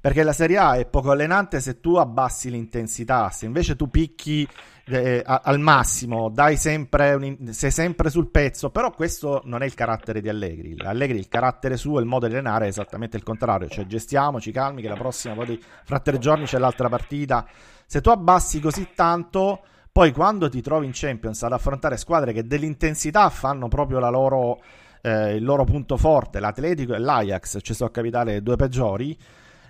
Perché 0.00 0.22
la 0.22 0.32
Serie 0.32 0.58
A 0.58 0.74
è 0.74 0.86
poco 0.86 1.10
allenante 1.10 1.60
se 1.60 1.80
tu 1.80 1.96
abbassi 1.96 2.50
l'intensità, 2.50 3.30
se 3.30 3.46
invece 3.46 3.76
tu 3.76 3.88
picchi 3.88 4.46
eh, 4.86 5.22
al 5.24 5.58
massimo, 5.58 6.32
sempre 6.56 7.14
un, 7.14 7.52
sei 7.52 7.70
sempre 7.70 8.10
sul 8.10 8.30
pezzo, 8.30 8.70
però 8.70 8.90
questo 8.90 9.40
non 9.44 9.62
è 9.62 9.66
il 9.66 9.74
carattere 9.74 10.20
di 10.20 10.28
Allegri. 10.28 10.76
Allegri, 10.84 11.18
il 11.18 11.28
carattere 11.28 11.76
suo, 11.76 11.98
il 11.98 12.06
modo 12.06 12.26
di 12.26 12.34
allenare 12.34 12.66
è 12.66 12.68
esattamente 12.68 13.16
il 13.16 13.22
contrario, 13.22 13.68
cioè 13.68 13.86
gestiamoci, 13.86 14.52
calmi 14.52 14.82
che 14.82 14.88
la 14.88 14.96
prossima, 14.96 15.34
poi 15.34 15.62
fra 15.84 16.00
tre 16.00 16.18
giorni 16.18 16.44
c'è 16.44 16.58
l'altra 16.58 16.88
partita. 16.88 17.46
Se 17.86 18.00
tu 18.00 18.10
abbassi 18.10 18.60
così 18.60 18.90
tanto, 18.94 19.62
poi 19.92 20.12
quando 20.12 20.48
ti 20.48 20.60
trovi 20.60 20.86
in 20.86 20.92
Champions 20.94 21.42
ad 21.42 21.52
affrontare 21.52 21.96
squadre 21.96 22.32
che 22.32 22.46
dell'intensità 22.46 23.28
fanno 23.28 23.68
proprio 23.68 23.98
loro, 23.98 24.60
eh, 25.02 25.34
il 25.34 25.44
loro 25.44 25.64
punto 25.64 25.96
forte, 25.96 26.38
l'Atletico 26.38 26.94
e 26.94 26.98
l'Ajax, 26.98 27.58
ci 27.62 27.74
sono 27.74 27.90
capitali 27.90 28.32
le 28.32 28.42
due 28.42 28.56
peggiori, 28.56 29.16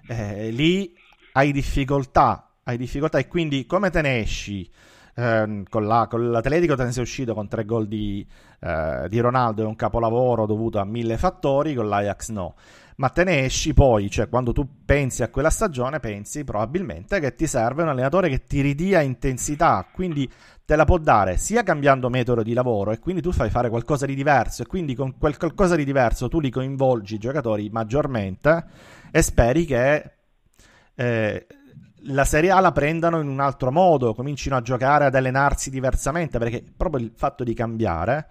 eh, 0.09 0.51
lì 0.51 0.95
hai 1.33 1.53
difficoltà, 1.53 2.51
hai 2.65 2.77
difficoltà 2.77 3.19
e 3.19 3.29
quindi 3.29 3.65
come 3.65 3.91
te 3.91 4.03
ne 4.03 4.21
esci? 4.21 4.71
Eh, 5.15 5.63
con, 5.69 5.87
la, 5.87 6.07
con, 6.09 6.31
l'Atletico 6.31 6.77
te 6.77 6.85
ne 6.85 6.93
sei 6.93 7.03
uscito 7.03 7.35
con 7.35 7.49
tre 7.49 7.65
gol 7.65 7.89
di, 7.89 8.27
eh, 8.61 9.07
di 9.09 9.19
Ronaldo 9.21 9.63
e 9.63 9.67
un 9.67 9.77
capolavoro 9.77 10.47
dovuto 10.47 10.79
a 10.79 10.85
mille 10.85 11.17
fattori, 11.19 11.75
con 11.75 11.89
l'Ajax 11.89 12.31
no. 12.31 12.55
Ma 12.97 13.09
te 13.09 13.25
ne 13.25 13.45
esci 13.45 13.73
poi, 13.73 14.11
cioè 14.11 14.29
quando 14.29 14.53
tu 14.53 14.67
pensi 14.85 15.23
a 15.23 15.29
quella 15.31 15.49
stagione, 15.49 16.01
pensi 16.01 16.45
probabilmente 16.45 17.19
che 17.19 17.35
ti 17.35 17.47
serve 17.47 17.83
un 17.83 17.89
allenatore 17.89 18.29
che 18.29 18.45
ti 18.45 18.61
ridia 18.61 19.01
intensità, 19.01 19.87
quindi 19.91 20.31
te 20.71 20.77
la 20.77 20.85
può 20.85 20.99
dare 20.99 21.37
sia 21.37 21.65
cambiando 21.65 22.09
metodo 22.09 22.45
di 22.45 22.53
lavoro 22.53 22.93
e 22.93 23.01
quindi 23.01 23.21
tu 23.21 23.33
fai 23.33 23.51
fare 23.51 23.71
qualcosa 23.71 24.07
di 24.07 24.15
diverso 24.15 24.63
e 24.63 24.67
quindi 24.67 24.95
con 24.95 25.19
quel 25.19 25.37
qualcosa 25.37 25.75
di 25.75 25.85
diverso 25.85 26.29
tu 26.29 26.39
li 26.39 26.49
coinvolgi 26.49 27.17
i 27.17 27.19
giocatori 27.19 27.69
maggiormente 27.73 28.67
e 29.11 29.21
speri 29.21 29.65
che 29.65 30.13
eh, 30.95 31.47
la 32.05 32.25
Serie 32.25 32.51
A 32.51 32.61
la 32.61 32.73
prendano 32.73 33.21
in 33.21 33.29
un 33.29 33.41
altro 33.41 33.71
modo, 33.71 34.15
comincino 34.15 34.57
a 34.57 34.63
giocare, 34.63 35.07
ad 35.07 35.15
allenarsi 35.15 35.71
diversamente, 35.71 36.39
perché 36.39 36.65
proprio 36.77 37.05
il 37.05 37.13
fatto 37.15 37.45
di 37.45 37.55
cambiare 37.55 38.29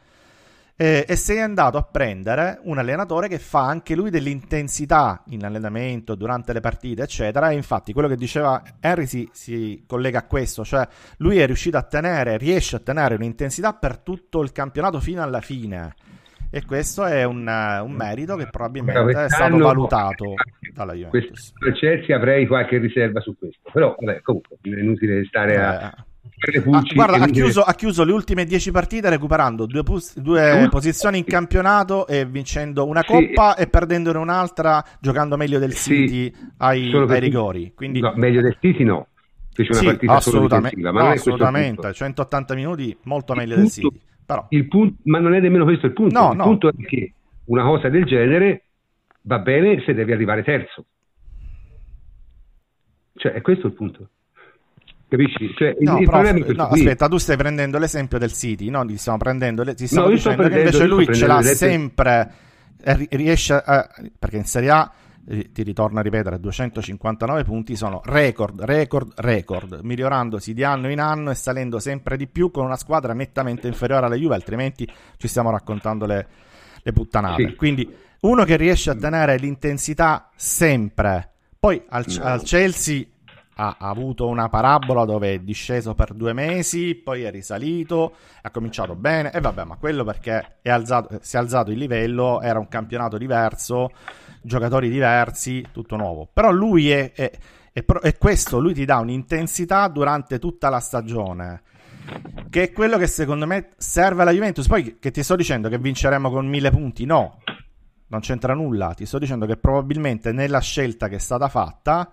eh, 0.81 1.03
e 1.05 1.15
sei 1.17 1.41
andato 1.41 1.77
a 1.77 1.83
prendere 1.83 2.61
un 2.63 2.77
allenatore 2.77 3.27
che 3.27 3.37
fa 3.37 3.65
anche 3.65 3.95
lui 3.95 4.09
dell'intensità 4.09 5.23
in 5.27 5.43
allenamento, 5.43 6.15
durante 6.15 6.53
le 6.53 6.61
partite, 6.61 7.03
eccetera. 7.03 7.49
E 7.49 7.55
infatti 7.55 7.91
quello 7.91 8.07
che 8.07 8.15
diceva 8.15 8.63
Henry 8.79 9.05
si, 9.05 9.29
si, 9.33 9.83
collega 9.85 10.19
a 10.19 10.23
questo, 10.23 10.63
cioè 10.63 10.87
lui 11.17 11.37
è 11.37 11.45
riuscito 11.45 11.75
a 11.75 11.83
tenere, 11.83 12.37
riesce 12.37 12.77
a 12.77 12.79
tenere 12.79 13.15
un'intensità 13.15 13.73
per 13.73 13.97
tutto 13.97 14.41
il 14.41 14.53
campionato 14.53 15.01
fino 15.01 15.21
alla 15.21 15.41
fine. 15.41 15.95
E 16.51 16.65
questo 16.65 17.05
è 17.05 17.23
un, 17.23 17.47
un 17.47 17.91
merito 17.91 18.35
che 18.35 18.47
probabilmente 18.47 19.25
è 19.25 19.29
stato 19.29 19.57
valutato 19.57 20.33
dalla 20.73 20.93
Juventus. 20.93 21.53
Questo 21.53 21.79
Chelsea 21.79 22.15
avrei 22.15 22.47
qualche 22.47 22.77
riserva 22.77 23.19
su 23.19 23.37
questo, 23.37 23.69
però 23.71 23.95
vabbè, 23.99 24.21
comunque 24.21 24.57
è 24.61 24.67
inutile 24.67 25.25
stare 25.25 25.57
a 25.57 25.85
eh, 25.85 26.07
Ah, 26.71 26.81
guarda, 26.93 27.17
ha 27.17 27.27
chiuso, 27.27 27.61
ha 27.63 27.73
chiuso, 27.73 28.05
le 28.05 28.13
ultime 28.13 28.45
10 28.45 28.71
partite 28.71 29.09
recuperando 29.09 29.65
due, 29.65 29.83
pos- 29.83 30.17
due 30.17 30.67
posizioni 30.69 31.17
in 31.17 31.25
campionato 31.25 32.07
e 32.07 32.25
vincendo 32.25 32.87
una 32.87 33.03
coppa 33.03 33.55
sì. 33.57 33.63
e 33.63 33.67
perdendone 33.67 34.17
un'altra 34.17 34.81
giocando 35.01 35.35
meglio 35.35 35.59
del 35.59 35.73
City 35.73 36.33
sì, 36.33 36.47
ai, 36.57 36.93
ai, 36.93 37.19
rigori. 37.19 37.73
Quindi... 37.75 37.99
No, 37.99 38.13
meglio 38.15 38.41
del 38.41 38.57
City 38.61 38.85
no. 38.85 39.07
Fece 39.53 39.71
una 39.71 39.79
sì, 39.79 39.85
partita 39.85 40.13
assolutamente, 40.13 40.91
ma 40.91 41.03
no, 41.03 41.09
assolutamente 41.09 41.93
180 41.93 42.55
minuti 42.55 42.97
molto 43.03 43.33
meglio 43.33 43.57
del 43.57 43.69
City. 43.69 44.01
Però... 44.29 44.47
Punto, 44.67 45.01
ma 45.05 45.17
non 45.17 45.33
è 45.33 45.39
nemmeno 45.39 45.63
questo 45.63 45.87
il 45.87 45.93
punto. 45.93 46.19
No, 46.19 46.31
il 46.31 46.37
no. 46.37 46.43
punto 46.43 46.67
è 46.69 46.85
che 46.85 47.13
una 47.45 47.63
cosa 47.63 47.89
del 47.89 48.05
genere 48.05 48.65
va 49.21 49.39
bene 49.39 49.81
se 49.83 49.95
devi 49.95 50.11
arrivare 50.11 50.43
terzo. 50.43 50.85
Cioè, 53.15 53.31
è 53.31 53.41
questo 53.41 53.65
il 53.65 53.73
punto. 53.73 54.09
Capisci? 55.07 55.51
Cioè, 55.55 55.77
no, 55.79 55.97
il, 55.97 56.05
prof, 56.05 56.31
no 56.51 56.67
aspetta, 56.67 57.07
tu 57.07 57.17
stai 57.17 57.37
prendendo 57.37 57.79
l'esempio 57.79 58.19
del 58.19 58.31
City, 58.31 58.69
no? 58.69 58.85
Ti 58.85 58.97
stiamo 58.97 59.17
prendendo, 59.17 59.63
ti 59.73 59.87
stiamo 59.87 60.05
no, 60.05 60.13
dicendo 60.13 60.47
che 60.47 60.59
invece 60.59 60.85
lui 60.85 61.11
ce 61.11 61.25
l'ha 61.25 61.41
sempre, 61.41 62.31
eh, 62.83 63.07
riesce 63.09 63.53
a, 63.55 63.89
perché 64.19 64.37
in 64.37 64.43
Serie 64.43 64.69
A 64.69 64.91
ti 65.25 65.63
ritorno 65.63 65.99
a 65.99 66.01
ripetere, 66.01 66.39
259 66.39 67.43
punti 67.43 67.75
sono 67.75 68.01
record, 68.03 68.61
record, 68.61 69.13
record, 69.17 69.79
migliorandosi 69.83 70.53
di 70.53 70.63
anno 70.63 70.89
in 70.89 70.99
anno 70.99 71.29
e 71.29 71.35
salendo 71.35 71.79
sempre 71.79 72.17
di 72.17 72.27
più 72.27 72.49
con 72.51 72.65
una 72.65 72.77
squadra 72.77 73.13
nettamente 73.13 73.67
inferiore 73.67 74.07
alla 74.07 74.15
Juve, 74.15 74.35
altrimenti 74.35 74.89
ci 75.17 75.27
stiamo 75.27 75.51
raccontando 75.51 76.05
le, 76.05 76.27
le 76.81 76.93
puttanate. 76.93 77.49
Sì. 77.49 77.55
Quindi 77.55 77.95
uno 78.21 78.43
che 78.43 78.57
riesce 78.57 78.89
a 78.89 78.95
tenere 78.95 79.37
l'intensità 79.37 80.29
sempre, 80.35 81.31
poi 81.59 81.81
al, 81.89 82.05
al 82.21 82.41
Chelsea 82.41 83.05
ha, 83.61 83.75
avuto 83.79 84.27
una 84.27 84.47
parabola 84.47 85.03
dove 85.03 85.33
è 85.33 85.39
disceso 85.39 85.93
per 85.93 86.13
due 86.13 86.33
mesi, 86.33 86.95
poi 86.95 87.23
è 87.23 87.31
risalito, 87.31 88.15
ha 88.41 88.49
cominciato 88.51 88.95
bene 88.95 89.31
e 89.31 89.41
vabbè, 89.41 89.65
ma 89.65 89.75
quello 89.75 90.05
perché 90.05 90.59
è 90.61 90.69
alzato, 90.69 91.19
si 91.21 91.35
è 91.35 91.39
alzato 91.39 91.71
il 91.71 91.77
livello, 91.77 92.41
era 92.41 92.57
un 92.57 92.69
campionato 92.69 93.17
diverso, 93.17 93.91
giocatori 94.41 94.89
diversi, 94.89 95.65
tutto 95.71 95.95
nuovo. 95.95 96.29
Però 96.31 96.51
lui 96.51 96.91
è, 96.91 97.11
è, 97.13 97.31
è, 97.71 97.83
è 97.83 98.17
questo, 98.17 98.59
lui 98.59 98.73
ti 98.73 98.85
dà 98.85 98.97
un'intensità 98.97 99.87
durante 99.87 100.39
tutta 100.39 100.69
la 100.69 100.79
stagione 100.79 101.61
che 102.49 102.63
è 102.63 102.71
quello 102.71 102.97
che 102.97 103.07
secondo 103.07 103.45
me 103.45 103.69
serve 103.77 104.21
alla 104.23 104.31
Juventus. 104.31 104.67
Poi 104.67 104.97
che 104.99 105.11
ti 105.11 105.23
sto 105.23 105.35
dicendo 105.35 105.69
che 105.69 105.77
vinceremo 105.77 106.29
con 106.29 106.47
mille 106.47 106.71
punti? 106.71 107.05
No, 107.05 107.41
non 108.07 108.19
c'entra 108.19 108.53
nulla. 108.53 108.93
Ti 108.93 109.05
sto 109.05 109.19
dicendo 109.19 109.45
che 109.45 109.57
probabilmente 109.57 110.31
nella 110.31 110.59
scelta 110.59 111.07
che 111.07 111.15
è 111.15 111.19
stata 111.19 111.47
fatta 111.47 112.11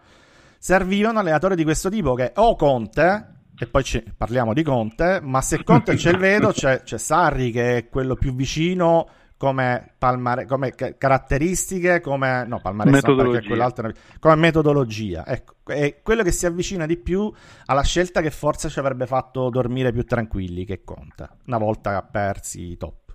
serviva 0.59 1.11
un 1.11 1.16
allenatore 1.16 1.57
di 1.57 1.64
questo 1.64 1.89
tipo 1.89 2.14
che 2.14 2.33
o 2.37 2.57
Conte, 2.57 3.35
e 3.59 3.66
poi 3.66 3.83
ci, 3.85 4.03
parliamo 4.16 4.53
di 4.53 4.62
Conte, 4.62 5.20
ma 5.22 5.41
se 5.41 5.62
Conte 5.64 5.95
c'è 5.97 6.11
il 6.11 6.18
vedo, 6.18 6.51
c'è, 6.51 6.83
c'è 6.83 6.99
Sarri 6.99 7.51
che 7.51 7.77
è 7.77 7.89
quello 7.89 8.14
più 8.14 8.35
vicino 8.35 9.09
come, 9.37 9.95
palmare, 9.99 10.47
come 10.47 10.72
caratteristiche, 10.74 12.01
come 12.01 12.47
no, 12.47 12.61
metodologia. 12.84 13.72
come 14.18 14.37
metodologia. 14.37 15.26
Ecco, 15.26 15.55
è 15.64 16.01
quello 16.03 16.22
che 16.22 16.32
si 16.32 16.47
avvicina 16.47 16.87
di 16.87 16.97
più 16.97 17.30
alla 17.66 17.82
scelta 17.82 18.20
che 18.20 18.30
forse 18.30 18.68
ci 18.68 18.78
avrebbe 18.78 19.07
fatto 19.07 19.51
dormire 19.51 19.93
più 19.93 20.05
tranquilli 20.05 20.64
che 20.64 20.82
conta, 20.84 21.30
una 21.47 21.59
volta 21.59 22.03
persi 22.03 22.70
i 22.70 22.76
top. 22.76 23.14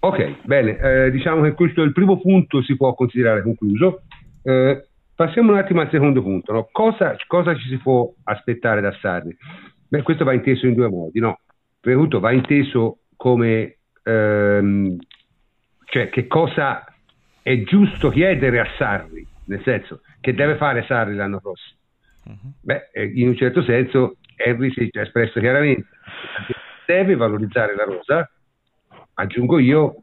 Ok, 0.00 0.44
bene, 0.44 0.78
eh, 0.78 1.10
diciamo 1.10 1.42
che 1.42 1.52
questo 1.52 1.82
è 1.82 1.84
il 1.84 1.92
primo 1.92 2.20
punto 2.20 2.62
si 2.62 2.76
può 2.76 2.94
considerare 2.94 3.42
concluso. 3.42 4.02
Eh, 4.42 4.88
Passiamo 5.16 5.52
un 5.52 5.58
attimo 5.58 5.80
al 5.80 5.88
secondo 5.90 6.22
punto. 6.22 6.52
No? 6.52 6.68
Cosa, 6.70 7.16
cosa, 7.26 7.56
ci 7.56 7.68
si 7.70 7.78
può 7.78 8.12
aspettare 8.24 8.82
da 8.82 8.94
Sarri? 9.00 9.34
Beh, 9.88 10.02
questo 10.02 10.24
va 10.24 10.34
inteso 10.34 10.66
in 10.66 10.74
due 10.74 10.90
modi. 10.90 11.20
No? 11.20 11.40
Prima 11.80 11.96
di 11.96 12.02
tutto 12.02 12.20
va 12.20 12.32
inteso 12.32 12.98
come 13.16 13.78
ehm, 14.06 14.96
cioè 15.84 16.08
che 16.08 16.26
cosa 16.26 16.84
è 17.42 17.62
giusto 17.62 18.10
chiedere 18.10 18.60
a 18.60 18.68
Sarri 18.78 19.26
nel 19.46 19.62
senso 19.62 20.02
che 20.20 20.34
deve 20.34 20.56
fare 20.56 20.84
Sarri 20.86 21.14
l'anno 21.14 21.40
prossimo? 21.40 21.78
Uh-huh. 22.24 22.52
Beh, 22.60 22.90
eh, 22.92 23.04
in 23.04 23.28
un 23.28 23.36
certo 23.36 23.62
senso 23.62 24.16
Henry 24.36 24.72
si 24.72 24.88
è 24.92 25.00
espresso 25.00 25.40
chiaramente, 25.40 25.86
deve 26.84 27.16
valorizzare 27.16 27.74
la 27.74 27.84
rosa, 27.84 28.30
aggiungo 29.14 29.58
io, 29.58 30.02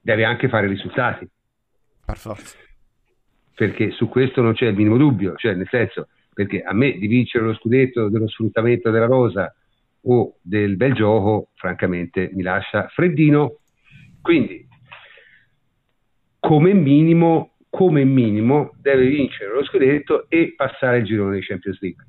deve 0.00 0.24
anche 0.24 0.48
fare 0.48 0.66
risultati. 0.66 1.28
Per 2.04 2.16
forza. 2.16 2.56
Perché 3.54 3.90
su 3.90 4.08
questo 4.08 4.40
non 4.40 4.54
c'è 4.54 4.66
il 4.66 4.76
minimo 4.76 4.96
dubbio, 4.96 5.34
cioè 5.36 5.54
nel 5.54 5.68
senso, 5.68 6.08
perché 6.32 6.62
a 6.62 6.72
me 6.72 6.92
di 6.92 7.06
vincere 7.06 7.44
lo 7.44 7.54
scudetto 7.54 8.08
dello 8.08 8.28
sfruttamento 8.28 8.90
della 8.90 9.06
rosa 9.06 9.54
o 10.02 10.36
del 10.42 10.76
bel 10.76 10.94
gioco, 10.94 11.48
francamente 11.54 12.30
mi 12.32 12.42
lascia 12.42 12.88
freddino. 12.88 13.58
Quindi, 14.20 14.66
come 16.38 16.72
minimo, 16.74 17.52
come 17.68 18.04
minimo, 18.04 18.74
deve 18.80 19.06
vincere 19.06 19.54
lo 19.54 19.64
scudetto 19.64 20.26
e 20.28 20.54
passare 20.56 20.98
il 20.98 21.04
girone 21.04 21.36
di 21.36 21.44
Champions 21.44 21.80
League. 21.80 22.04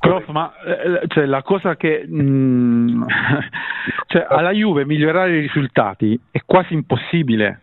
Prof, 0.00 0.26
ma 0.28 0.52
eh, 0.62 1.06
cioè, 1.06 1.24
la 1.26 1.42
cosa 1.42 1.76
che 1.76 2.04
mh, 2.06 2.22
mm, 2.22 3.02
cioè, 4.08 4.26
alla 4.28 4.50
Juve 4.50 4.84
migliorare 4.84 5.36
i 5.36 5.40
risultati 5.40 6.18
è 6.30 6.40
quasi 6.44 6.74
impossibile. 6.74 7.62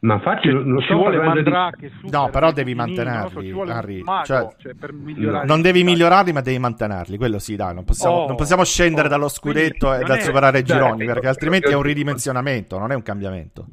Ma 0.00 0.14
infatti 0.14 0.48
cioè, 0.48 0.62
non 0.62 0.80
ci 0.80 0.92
vuole 0.92 1.20
Mandrake 1.20 1.90
di... 2.02 2.10
No, 2.10 2.28
però 2.30 2.52
devi 2.52 2.72
mantenerli, 2.74 3.50
so, 3.50 3.62
Harry. 3.62 4.02
Mago, 4.02 4.24
cioè, 4.24 4.48
cioè, 4.56 5.44
non 5.44 5.60
devi 5.60 5.82
migliorarli, 5.82 6.32
ma 6.32 6.40
devi 6.40 6.58
mantenerli. 6.58 7.16
Quello 7.16 7.40
sì, 7.40 7.56
dai, 7.56 7.74
non 7.74 7.84
possiamo, 7.84 8.14
oh, 8.14 8.26
non 8.28 8.36
possiamo 8.36 8.62
scendere 8.62 9.08
oh, 9.08 9.10
dallo 9.10 9.28
scudetto 9.28 9.92
e 9.92 10.04
dal 10.04 10.20
superare 10.20 10.60
i 10.60 10.62
gironi, 10.62 11.04
perché 11.04 11.26
altrimenti 11.26 11.70
è 11.70 11.74
un 11.74 11.82
ridimensionamento, 11.82 12.78
non 12.78 12.92
è 12.92 12.94
un 12.94 13.02
cambiamento. 13.02 13.66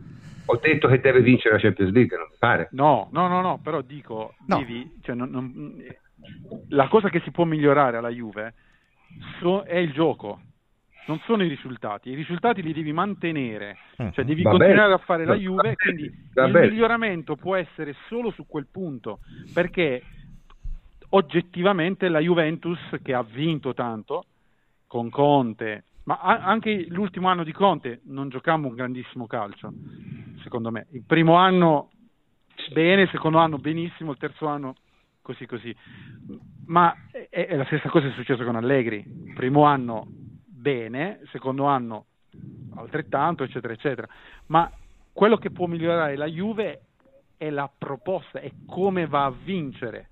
Ho 0.47 0.59
detto 0.61 0.87
che 0.87 0.99
deve 0.99 1.21
vincere 1.21 1.55
la 1.55 1.61
Champions 1.61 1.91
League, 1.91 2.17
non 2.17 2.27
mi 2.29 2.35
pare. 2.39 2.69
No, 2.71 3.09
no, 3.11 3.27
no, 3.27 3.41
no 3.41 3.59
però 3.61 3.81
dico, 3.81 4.33
no. 4.47 4.57
Devi, 4.57 4.97
cioè, 5.01 5.15
non, 5.15 5.29
non, 5.29 5.75
la 6.69 6.87
cosa 6.87 7.09
che 7.09 7.21
si 7.23 7.31
può 7.31 7.45
migliorare 7.45 7.97
alla 7.97 8.09
Juve 8.09 8.53
so, 9.39 9.61
è 9.63 9.77
il 9.77 9.91
gioco, 9.91 10.39
non 11.05 11.19
sono 11.25 11.43
i 11.43 11.47
risultati. 11.47 12.09
I 12.09 12.15
risultati 12.15 12.61
li 12.61 12.73
devi 12.73 12.91
mantenere, 12.91 13.77
mm. 14.01 14.09
cioè 14.11 14.25
devi 14.25 14.41
Va 14.41 14.51
continuare 14.51 14.93
a 14.93 14.97
fare 14.97 15.25
la 15.25 15.35
Juve, 15.35 15.75
quindi 15.75 16.11
Va 16.33 16.45
il 16.45 16.53
miglioramento 16.53 17.35
può 17.35 17.55
essere 17.55 17.95
solo 18.07 18.31
su 18.31 18.45
quel 18.47 18.67
punto, 18.71 19.19
perché 19.53 20.01
oggettivamente 21.09 22.09
la 22.09 22.19
Juventus 22.19 22.79
che 23.01 23.13
ha 23.13 23.23
vinto 23.23 23.73
tanto 23.73 24.25
con 24.87 25.09
Conte, 25.09 25.85
ma 26.03 26.19
anche 26.19 26.85
l'ultimo 26.89 27.29
anno 27.29 27.43
di 27.43 27.51
Conte 27.51 28.01
non 28.05 28.29
giocammo 28.29 28.67
un 28.67 28.75
grandissimo 28.75 29.27
calcio, 29.27 29.73
secondo 30.43 30.71
me. 30.71 30.87
Il 30.91 31.03
primo 31.05 31.35
anno 31.35 31.89
bene, 32.71 33.03
il 33.03 33.09
secondo 33.09 33.37
anno 33.37 33.57
benissimo, 33.57 34.11
il 34.11 34.17
terzo 34.17 34.47
anno 34.47 34.75
così 35.21 35.45
così. 35.47 35.75
Ma 36.67 36.95
è, 37.11 37.47
è 37.47 37.55
la 37.55 37.65
stessa 37.65 37.89
cosa 37.89 38.07
è 38.07 38.11
successo 38.11 38.43
con 38.43 38.55
Allegri. 38.55 39.03
Primo 39.33 39.63
anno 39.63 40.07
bene, 40.65 41.19
secondo 41.31 41.65
anno 41.65 42.05
altrettanto, 42.75 43.43
eccetera, 43.43 43.71
eccetera. 43.71 44.07
Ma 44.47 44.69
quello 45.13 45.37
che 45.37 45.51
può 45.51 45.67
migliorare 45.67 46.15
la 46.15 46.25
Juve 46.25 46.81
è 47.37 47.51
la 47.51 47.69
proposta, 47.77 48.39
è 48.39 48.49
come 48.65 49.05
va 49.05 49.25
a 49.25 49.33
vincere. 49.43 50.09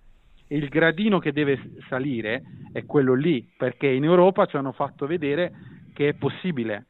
E 0.48 0.56
il 0.56 0.70
gradino 0.70 1.18
che 1.18 1.32
deve 1.32 1.60
salire 1.90 2.44
è 2.72 2.86
quello 2.86 3.16
lì, 3.16 3.50
perché 3.58 3.88
in 3.88 4.04
Europa 4.04 4.46
ci 4.46 4.56
hanno 4.56 4.74
fatto 4.74 5.08
vedere 5.08 5.52
che 5.94 6.10
è 6.10 6.14
possibile, 6.14 6.86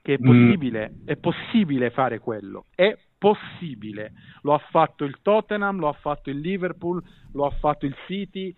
che 0.00 0.14
è 0.14 0.18
mm. 0.20 0.24
possibile, 0.24 0.90
mm. 0.90 1.06
è 1.06 1.16
possibile 1.16 1.90
fare 1.90 2.20
quello. 2.20 2.66
È 2.76 2.96
possibile. 3.18 4.12
Lo 4.42 4.54
ha 4.54 4.58
fatto 4.70 5.04
il 5.04 5.18
Tottenham, 5.20 5.80
lo 5.80 5.88
ha 5.88 5.94
fatto 5.94 6.30
il 6.30 6.38
Liverpool, 6.38 7.02
lo 7.32 7.44
ha 7.44 7.50
fatto 7.50 7.86
il 7.86 7.96
City, 8.06 8.54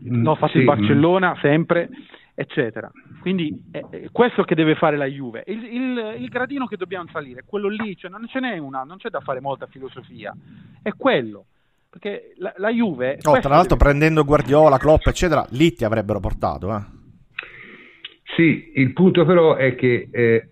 lo 0.00 0.32
ha 0.32 0.34
fatto 0.34 0.52
sì, 0.52 0.58
il 0.58 0.64
Barcellona 0.64 1.38
sempre, 1.40 1.88
eccetera. 2.34 2.90
Quindi 3.20 3.70
è, 3.70 4.08
questo 4.10 4.42
che 4.44 4.54
deve 4.54 4.74
fare 4.74 4.96
la 4.96 5.06
Juve. 5.06 5.44
Il, 5.46 5.64
il, 5.64 6.16
il, 6.18 6.28
gradino 6.28 6.66
che 6.66 6.76
dobbiamo 6.76 7.08
salire 7.12 7.44
quello 7.46 7.68
lì, 7.68 7.96
cioè 7.96 8.10
non 8.10 8.26
ce 8.28 8.40
n'è 8.40 8.58
una, 8.58 8.82
non 8.82 8.98
c'è 8.98 9.08
da 9.08 9.20
fare 9.20 9.40
molta 9.40 9.66
filosofia, 9.66 10.34
è 10.82 10.92
quello. 10.96 11.46
Perché 11.88 12.32
la, 12.38 12.52
la 12.56 12.70
Juve... 12.70 13.18
Oh, 13.22 13.38
tra 13.38 13.50
l'altro 13.50 13.76
deve... 13.76 13.90
prendendo 13.90 14.24
Guardiola, 14.24 14.78
Klopp, 14.78 15.06
eccetera, 15.06 15.46
lì 15.50 15.72
ti 15.72 15.84
avrebbero 15.84 16.18
portato. 16.18 16.74
Eh. 16.74 16.82
Sì, 18.34 18.72
il 18.74 18.92
punto 18.92 19.24
però 19.24 19.54
è 19.54 19.76
che 19.76 20.08
eh, 20.10 20.48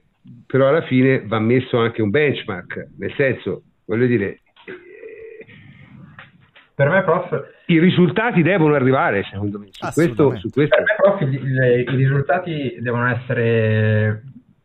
però 0.47 0.69
alla 0.69 0.83
fine 0.83 1.25
va 1.27 1.41
messo 1.41 1.79
anche 1.79 2.03
un 2.03 2.11
benchmark, 2.11 2.91
nel 2.99 3.13
senso, 3.17 3.63
voglio 3.87 4.07
dire, 4.07 4.42
per 6.75 6.89
me, 6.89 7.03
prof, 7.03 7.45
i 7.67 7.79
risultati 7.79 8.43
devono 8.43 8.75
arrivare, 8.75 9.23
secondo 9.25 9.59
me. 9.59 9.67
Su 9.71 9.93
questo, 9.93 10.37
su 10.37 10.51
questo... 10.51 10.77
Per 10.77 10.85
me, 10.85 10.95
prof, 10.97 11.21
i, 11.21 11.93
i 11.93 11.97
risultati 11.97 12.77
devono 12.81 13.09
essere 13.09 14.23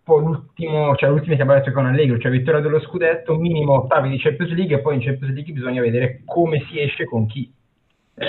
poi 0.08 0.24
l'ultimo, 0.24 0.96
cioè 0.96 1.10
l'ultimo 1.10 1.36
che 1.36 1.42
abbiamo 1.42 1.60
detto 1.60 1.74
con 1.74 1.86
Allegro, 1.86 2.18
cioè 2.18 2.32
vittoria 2.32 2.62
dello 2.62 2.80
scudetto, 2.80 3.36
minimo 3.36 3.74
ottavi 3.74 4.08
di 4.08 4.18
Champions 4.18 4.54
League 4.54 4.78
e 4.78 4.80
poi 4.80 4.96
in 4.96 5.02
Champions 5.02 5.34
League 5.34 5.52
bisogna 5.52 5.82
vedere 5.82 6.22
come 6.24 6.64
si 6.70 6.80
esce 6.80 7.04
con 7.04 7.26
chi. 7.28 7.52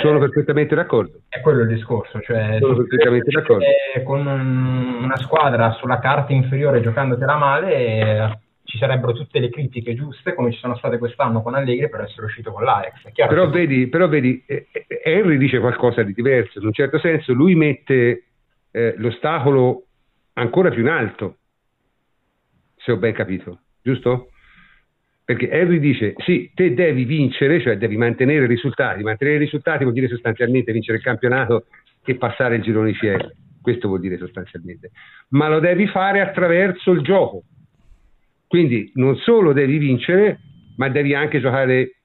Sono 0.02 0.18
perfettamente 0.18 0.74
d'accordo. 0.74 1.20
È 1.28 1.40
quello 1.40 1.62
il 1.62 1.68
discorso, 1.68 2.20
cioè 2.20 2.58
Sono 2.60 2.74
perfettamente 2.74 3.30
d'accordo. 3.30 3.64
con 4.04 4.26
una 4.26 5.16
squadra 5.18 5.70
sulla 5.72 6.00
carta 6.00 6.32
inferiore 6.32 6.82
giocandotela 6.82 7.36
male 7.36 7.74
eh, 7.76 8.38
ci 8.68 8.76
sarebbero 8.76 9.14
tutte 9.14 9.38
le 9.38 9.48
critiche 9.48 9.94
giuste 9.94 10.34
come 10.34 10.52
ci 10.52 10.58
sono 10.58 10.76
state 10.76 10.98
quest'anno 10.98 11.40
con 11.40 11.54
Allegri 11.54 11.88
per 11.88 12.02
essere 12.02 12.26
uscito 12.26 12.52
con 12.52 12.64
l'Ajax. 12.64 13.12
Però 13.14 13.48
vedi, 13.48 13.86
però 13.88 14.08
vedi, 14.08 14.44
eh, 14.46 14.66
eh, 14.70 15.00
Henry 15.02 15.38
dice 15.38 15.58
qualcosa 15.58 16.02
di 16.02 16.12
diverso, 16.12 16.58
in 16.58 16.66
un 16.66 16.74
certo 16.74 16.98
senso 16.98 17.32
lui 17.32 17.54
mette 17.54 18.24
eh, 18.70 18.94
l'ostacolo 18.98 19.86
ancora 20.34 20.68
più 20.68 20.82
in 20.82 20.88
alto, 20.88 21.38
se 22.76 22.92
ho 22.92 22.98
ben 22.98 23.14
capito, 23.14 23.60
giusto? 23.80 24.32
Perché 25.24 25.48
Henry 25.48 25.78
dice, 25.78 26.12
sì, 26.18 26.50
te 26.54 26.74
devi 26.74 27.04
vincere, 27.04 27.62
cioè 27.62 27.78
devi 27.78 27.96
mantenere 27.96 28.44
i 28.44 28.48
risultati. 28.48 29.02
Mantenere 29.02 29.36
i 29.38 29.40
risultati 29.40 29.82
vuol 29.82 29.94
dire 29.94 30.08
sostanzialmente 30.08 30.72
vincere 30.72 30.98
il 30.98 31.02
campionato 31.02 31.66
e 32.04 32.16
passare 32.16 32.56
il 32.56 32.62
girone 32.62 32.92
CL. 32.92 33.32
Questo 33.62 33.88
vuol 33.88 34.00
dire 34.00 34.18
sostanzialmente. 34.18 34.90
Ma 35.30 35.48
lo 35.48 35.58
devi 35.58 35.86
fare 35.86 36.20
attraverso 36.20 36.92
il 36.92 37.00
gioco. 37.00 37.44
Quindi 38.48 38.90
non 38.94 39.14
solo 39.16 39.52
devi 39.52 39.78
vincere, 39.78 40.40
ma 40.76 40.88
devi 40.88 41.14
anche 41.14 41.40
giocare 41.40 42.00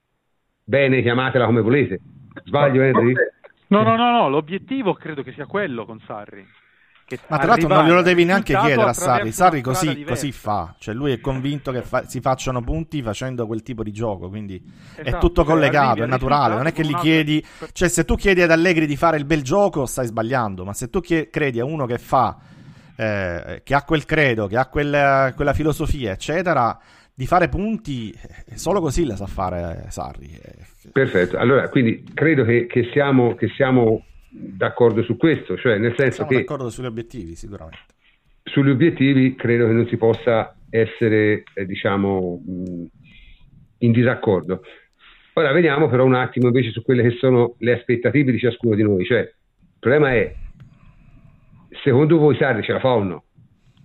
bene, 0.64 1.02
chiamatela 1.02 1.46
come 1.46 1.62
volete. 1.62 2.00
Sbaglio, 2.44 2.82
Henry? 2.82 3.14
No, 3.68 3.82
no, 3.82 3.96
no, 3.96 4.12
no, 4.12 4.30
l'obiettivo 4.30 4.94
credo 4.94 5.24
che 5.24 5.32
sia 5.32 5.46
quello 5.46 5.86
con 5.86 6.00
Sarri. 6.06 6.46
Ma 7.28 7.38
tra 7.38 7.48
l'altro 7.48 7.68
non 7.68 7.86
glielo 7.86 8.02
devi 8.02 8.24
neanche 8.24 8.58
chiedere 8.58 8.90
a 8.90 8.94
Sarri. 8.94 9.32
Sarri 9.32 9.62
così, 9.62 10.04
così, 10.04 10.32
fa, 10.32 10.76
cioè 10.80 10.96
lui 10.96 11.12
è 11.12 11.20
convinto 11.20 11.72
che 11.72 11.82
fa, 11.82 12.06
si 12.06 12.22
facciano 12.22 12.62
punti 12.62 13.02
facendo 13.02 13.46
quel 13.46 13.62
tipo 13.62 13.84
di 13.84 13.92
gioco, 13.92 14.30
quindi 14.30 14.62
esatto, 14.96 15.02
è 15.10 15.20
tutto 15.20 15.44
cioè, 15.44 15.54
collegato, 15.54 16.04
è 16.04 16.08
naturale. 16.08 16.56
Non 16.56 16.66
è 16.66 16.72
che 16.72 16.84
gli 16.84 16.96
chiedi, 16.96 17.44
cioè 17.72 17.88
se 17.88 18.06
tu 18.06 18.16
chiedi 18.16 18.42
ad 18.42 18.52
Allegri 18.52 18.86
di 18.86 18.96
fare 18.96 19.18
il 19.18 19.26
bel 19.26 19.44
gioco 19.44 19.86
stai 19.86 20.08
sbagliando, 20.08 20.64
ma 20.66 20.74
se 20.74 20.90
tu 20.90 21.02
credi 21.02 21.60
a 21.60 21.66
uno 21.66 21.86
che 21.86 21.98
fa, 21.98 22.38
eh, 22.96 23.62
che 23.64 23.74
ha 23.74 23.84
quel 23.84 24.06
credo, 24.06 24.48
che 24.48 24.58
ha 24.58 24.68
quella, 24.68 25.34
quella 25.36 25.54
filosofia, 25.54 26.12
eccetera, 26.12 26.78
di 27.14 27.26
fare 27.26 27.50
punti, 27.50 28.12
eh, 28.12 28.58
solo 28.58 28.80
così 28.80 29.06
la 29.06 29.16
sa 29.16 29.28
fare 29.28 29.86
Sarri. 29.90 30.40
Perfetto, 30.92 31.38
allora 31.38 31.70
quindi 31.70 32.04
credo 32.14 32.44
che, 32.44 32.66
che 32.66 32.90
siamo, 32.92 33.36
che 33.36 33.50
siamo 33.56 34.06
d'accordo 34.30 35.04
su 35.04 35.16
questo, 35.16 35.58
cioè 35.58 35.78
nel 35.78 35.94
senso 35.96 36.26
Siamo 36.26 36.30
che... 36.30 36.38
d'accordo 36.38 36.70
sugli 36.70 36.88
obiettivi 36.88 37.36
sicuramente. 37.36 37.94
Sugli 38.44 38.70
obiettivi 38.70 39.36
credo 39.36 39.68
che 39.68 39.74
non 39.74 39.88
si 39.88 39.96
possa 39.96 40.56
essere, 40.70 41.44
eh, 41.54 41.66
diciamo, 41.66 42.42
mh, 42.46 42.86
in 43.80 43.92
disaccordo. 43.92 44.62
Ora 45.34 45.52
vediamo 45.52 45.88
però 45.88 46.04
un 46.04 46.16
attimo 46.16 46.48
invece 46.48 46.72
su 46.72 46.82
quelle 46.84 47.04
che 47.04 47.16
sono 47.18 47.56
le 47.60 47.74
aspettative 47.74 48.32
di 48.32 48.40
ciascuno 48.40 48.76
di 48.76 48.84
noi, 48.84 49.06
cioè 49.06 49.20
il 49.20 49.80
problema 49.80 50.14
è, 50.14 50.36
secondo 51.84 52.18
voi 52.18 52.36
Sarri 52.38 52.64
ce 52.64 52.72
la 52.72 52.80
fa 52.80 52.94
o 52.94 53.04
no? 53.04 53.24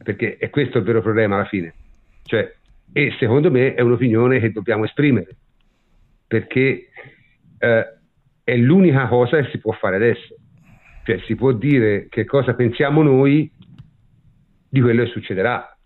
Perché 0.02 0.36
è 0.36 0.48
questo 0.50 0.78
il 0.78 0.84
vero 0.84 1.02
problema 1.02 1.34
alla 1.34 1.44
fine. 1.44 1.74
Cioè, 2.22 2.54
e 2.92 3.14
secondo 3.18 3.50
me 3.50 3.74
è 3.74 3.80
un'opinione 3.80 4.38
che 4.38 4.50
dobbiamo 4.50 4.84
esprimere, 4.84 5.36
perché 6.26 6.88
eh, 7.58 7.98
è 8.44 8.56
l'unica 8.56 9.06
cosa 9.08 9.40
che 9.40 9.50
si 9.50 9.58
può 9.58 9.72
fare 9.72 9.96
adesso. 9.96 10.36
Cioè 11.04 11.18
si 11.26 11.34
può 11.34 11.52
dire 11.52 12.06
che 12.08 12.24
cosa 12.24 12.54
pensiamo 12.54 13.02
noi 13.02 13.50
di 14.70 14.80
quello 14.80 15.04
che 15.04 15.10
succederà, 15.10 15.76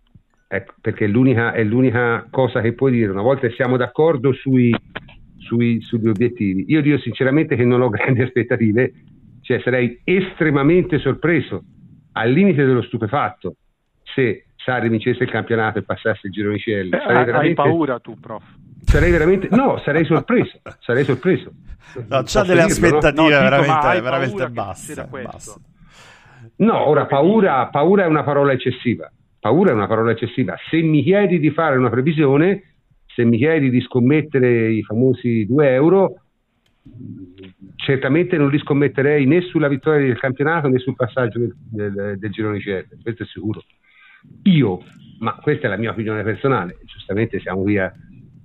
ecco, 0.48 0.74
perché 0.80 1.06
è 1.06 1.08
l'unica, 1.08 1.52
è 1.52 1.64
l'unica, 1.64 2.26
cosa 2.30 2.60
che 2.60 2.72
puoi 2.74 2.92
dire. 2.92 3.10
Una 3.10 3.22
volta 3.22 3.46
che 3.46 3.54
siamo 3.54 3.76
d'accordo 3.76 4.32
sui, 4.32 4.74
sui, 5.38 5.80
sugli 5.80 6.08
obiettivi, 6.08 6.64
io 6.68 6.82
dico 6.82 6.98
sinceramente 6.98 7.56
che 7.56 7.64
non 7.64 7.80
ho 7.80 7.88
grandi 7.90 8.22
aspettative, 8.22 8.92
cioè 9.42 9.60
sarei 9.60 10.00
estremamente 10.04 10.98
sorpreso, 10.98 11.64
al 12.12 12.30
limite 12.30 12.64
dello 12.64 12.82
stupefatto, 12.82 13.56
se 14.02 14.46
Sarri 14.56 14.88
vincesse 14.88 15.24
il 15.24 15.30
campionato 15.30 15.78
e 15.78 15.82
passasse 15.82 16.28
il 16.28 16.32
girone 16.32 16.58
CL. 16.58 16.92
Eh, 16.92 16.96
hai, 16.96 17.24
veramente... 17.24 17.38
hai 17.38 17.54
paura 17.54 17.98
tu, 17.98 18.18
prof? 18.18 18.44
sarei 18.84 19.10
veramente, 19.10 19.48
no, 19.50 19.78
sarei 19.84 20.04
sorpreso, 20.04 20.60
sarei 20.80 21.04
sorpreso. 21.04 21.52
No, 22.08 22.22
c'ha 22.24 22.42
delle 22.42 22.64
dirlo, 22.66 22.86
aspettative 22.86 23.34
no? 23.34 23.40
veramente, 23.40 24.00
veramente 24.00 24.48
basse, 24.50 25.08
basse. 25.08 25.54
No, 26.56 26.88
ora 26.88 27.06
paura, 27.06 27.66
paura 27.68 28.04
è 28.04 28.06
una 28.06 28.22
parola 28.22 28.52
eccessiva. 28.52 29.10
Paura 29.40 29.70
è 29.70 29.74
una 29.74 29.88
parola 29.88 30.12
eccessiva. 30.12 30.56
Se 30.70 30.80
mi 30.80 31.02
chiedi 31.02 31.38
di 31.38 31.50
fare 31.50 31.76
una 31.76 31.90
previsione, 31.90 32.74
se 33.06 33.24
mi 33.24 33.36
chiedi 33.36 33.68
di 33.70 33.80
scommettere 33.80 34.70
i 34.70 34.82
famosi 34.82 35.44
2 35.46 35.72
euro, 35.72 36.21
certamente 37.76 38.37
non 38.37 38.51
li 38.51 38.59
scommetterei 38.59 39.26
né 39.26 39.41
sulla 39.43 39.68
vittoria 39.68 40.07
del 40.07 40.18
campionato 40.18 40.68
né 40.68 40.78
sul 40.78 40.95
passaggio 40.95 41.39
del, 41.39 41.55
del, 41.57 42.18
del 42.18 42.30
girone 42.30 42.59
CR, 42.59 42.87
questo 43.03 43.22
è 43.22 43.26
sicuro. 43.26 43.62
Io, 44.45 44.83
ma 45.18 45.35
questa 45.37 45.66
è 45.66 45.70
la 45.70 45.76
mia 45.76 45.91
opinione 45.91 46.22
personale, 46.22 46.78
giustamente 46.85 47.41
siamo 47.41 47.62
qui 47.62 47.78
a, 47.78 47.93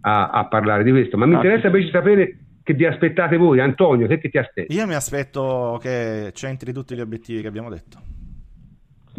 a, 0.02 0.30
a 0.30 0.46
parlare 0.48 0.84
di 0.84 0.92
questo, 0.92 1.18
ma 1.18 1.26
mi 1.26 1.34
ah, 1.34 1.38
interessa 1.38 1.68
invece 1.68 1.90
sapere 1.92 2.38
che 2.64 2.74
vi 2.74 2.86
aspettate 2.86 3.38
voi, 3.38 3.60
Antonio, 3.60 4.08
che, 4.08 4.20
che 4.20 4.30
ti 4.30 4.38
aspetti? 4.38 4.76
Io 4.76 4.86
mi 4.86 4.96
aspetto 4.96 5.80
che 5.82 6.32
centri 6.34 6.74
tutti 6.74 6.96
gli 6.96 7.00
obiettivi 7.00 7.42
che 7.42 7.48
abbiamo 7.48 7.70
detto. 7.70 8.00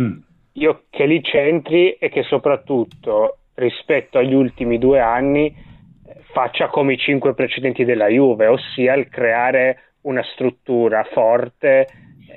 Mm. 0.00 0.18
Io 0.52 0.84
che 0.90 1.06
li 1.06 1.22
centri 1.22 1.92
e 1.94 2.08
che 2.08 2.24
soprattutto 2.24 3.38
rispetto 3.54 4.18
agli 4.18 4.34
ultimi 4.34 4.78
due 4.78 5.00
anni 5.00 5.54
faccia 6.32 6.68
come 6.68 6.94
i 6.94 6.98
cinque 6.98 7.34
precedenti 7.34 7.84
della 7.84 8.08
Juve, 8.08 8.46
ossia 8.46 8.94
il 8.94 9.08
creare 9.08 9.82
una 10.02 10.22
struttura 10.22 11.04
forte 11.12 11.86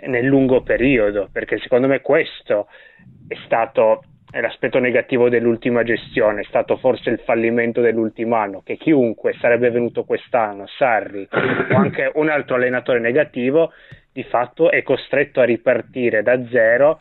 nel 0.06 0.26
lungo 0.26 0.62
periodo, 0.62 1.30
perché 1.32 1.58
secondo 1.60 1.88
me 1.88 2.02
questo 2.02 2.68
è 3.28 3.36
stato 3.46 4.04
l'aspetto 4.34 4.80
negativo 4.80 5.30
dell'ultima 5.30 5.84
gestione, 5.84 6.42
è 6.42 6.46
stato 6.46 6.78
forse 6.78 7.10
il 7.10 7.20
fallimento 7.20 7.82
dell'ultimo 7.82 8.36
anno, 8.36 8.62
che 8.64 8.78
chiunque 8.78 9.34
sarebbe 9.34 9.70
venuto 9.70 10.06
quest'anno, 10.06 10.66
Sarri 10.68 11.28
o 11.30 11.76
anche 11.76 12.12
un 12.16 12.30
altro 12.30 12.56
allenatore 12.56 13.00
negativo, 13.00 13.74
di 14.12 14.24
fatto 14.24 14.72
è 14.72 14.84
costretto 14.84 15.42
a 15.42 15.46
ripartire 15.46 16.24
da 16.24 16.42
zero 16.48 17.00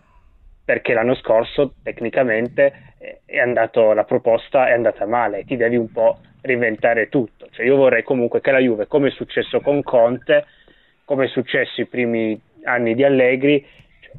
perché 0.65 0.93
l'anno 0.93 1.15
scorso 1.15 1.75
tecnicamente 1.83 2.95
è 3.25 3.39
andato, 3.39 3.93
la 3.93 4.05
proposta 4.05 4.69
è 4.69 4.73
andata 4.73 5.07
male, 5.07 5.45
ti 5.45 5.57
devi 5.57 5.77
un 5.77 5.91
po' 5.91 6.19
riventare 6.43 7.09
tutto. 7.09 7.49
Cioè 7.51 7.67
io 7.67 7.77
vorrei 7.77 8.03
comunque 8.03 8.41
che 8.41 8.51
la 8.51 8.59
Juve, 8.59 8.87
come 8.87 9.09
è 9.09 9.13
successo 9.13 9.61
con 9.61 9.83
Conte, 9.83 10.47
come 11.05 11.25
è 11.25 11.29
successo 11.29 11.81
i 11.81 11.87
primi 11.87 12.41
anni 12.65 12.95
di 12.95 13.05
Allegri, 13.05 13.65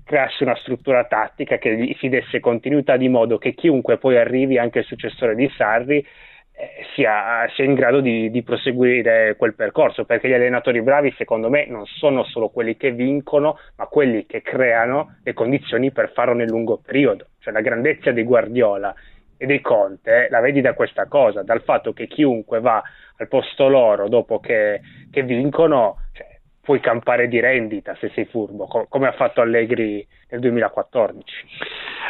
creasse 0.03 0.43
una 0.43 0.55
struttura 0.55 1.05
tattica 1.05 1.57
che 1.57 1.76
gli 1.76 1.95
si 1.99 2.09
desse 2.09 2.39
continuità 2.39 2.97
di 2.97 3.09
modo 3.09 3.38
che 3.38 3.53
chiunque 3.53 3.97
poi 3.97 4.17
arrivi, 4.17 4.57
anche 4.57 4.80
il 4.80 4.86
successore 4.86 5.36
di 5.36 5.49
Sarri, 5.55 5.97
eh, 5.97 6.86
sia, 6.93 7.47
sia, 7.55 7.63
in 7.63 7.74
grado 7.74 8.01
di, 8.01 8.30
di, 8.30 8.43
proseguire 8.43 9.36
quel 9.38 9.53
percorso, 9.53 10.05
perché 10.05 10.28
gli 10.28 10.34
allenatori 10.34 10.82
bravi 10.82 11.13
secondo 11.17 11.49
me 11.49 11.65
non 11.65 11.86
sono 11.86 12.24
solo 12.24 12.49
quelli 12.49 12.78
che 12.78 12.91
vincono, 12.91 13.57
ma 13.78 13.86
quelli 13.86 14.26
che 14.26 14.41
creano 14.41 15.17
le 15.24 15.34
condizioni 15.34 15.91
per 15.91 16.11
farlo 16.13 16.34
nel 16.34 16.49
lungo 16.49 16.78
periodo. 16.78 17.28
Cioè 17.39 17.53
la 17.53 17.61
grandezza 17.61 18.11
di 18.11 18.24
Guardiola 18.24 18.93
e 19.41 19.47
dei 19.47 19.59
Conte 19.59 20.27
la 20.29 20.39
vedi 20.39 20.61
da 20.61 20.75
questa 20.75 21.07
cosa, 21.07 21.41
dal 21.41 21.63
fatto 21.63 21.93
che 21.93 22.05
chiunque 22.05 22.59
va 22.59 22.79
al 23.17 23.27
posto 23.27 23.67
loro 23.67 24.07
dopo 24.07 24.39
che, 24.39 24.81
che 25.09 25.23
vincono, 25.23 25.97
cioè, 26.13 26.27
puoi 26.61 26.79
campare 26.79 27.27
di 27.27 27.39
rendita 27.39 27.95
se 27.99 28.11
sei 28.13 28.25
furbo, 28.25 28.67
co- 28.67 28.85
come 28.87 29.07
ha 29.07 29.13
fatto 29.13 29.41
Allegri 29.41 30.07
nel 30.29 30.41
2014. 30.41 31.25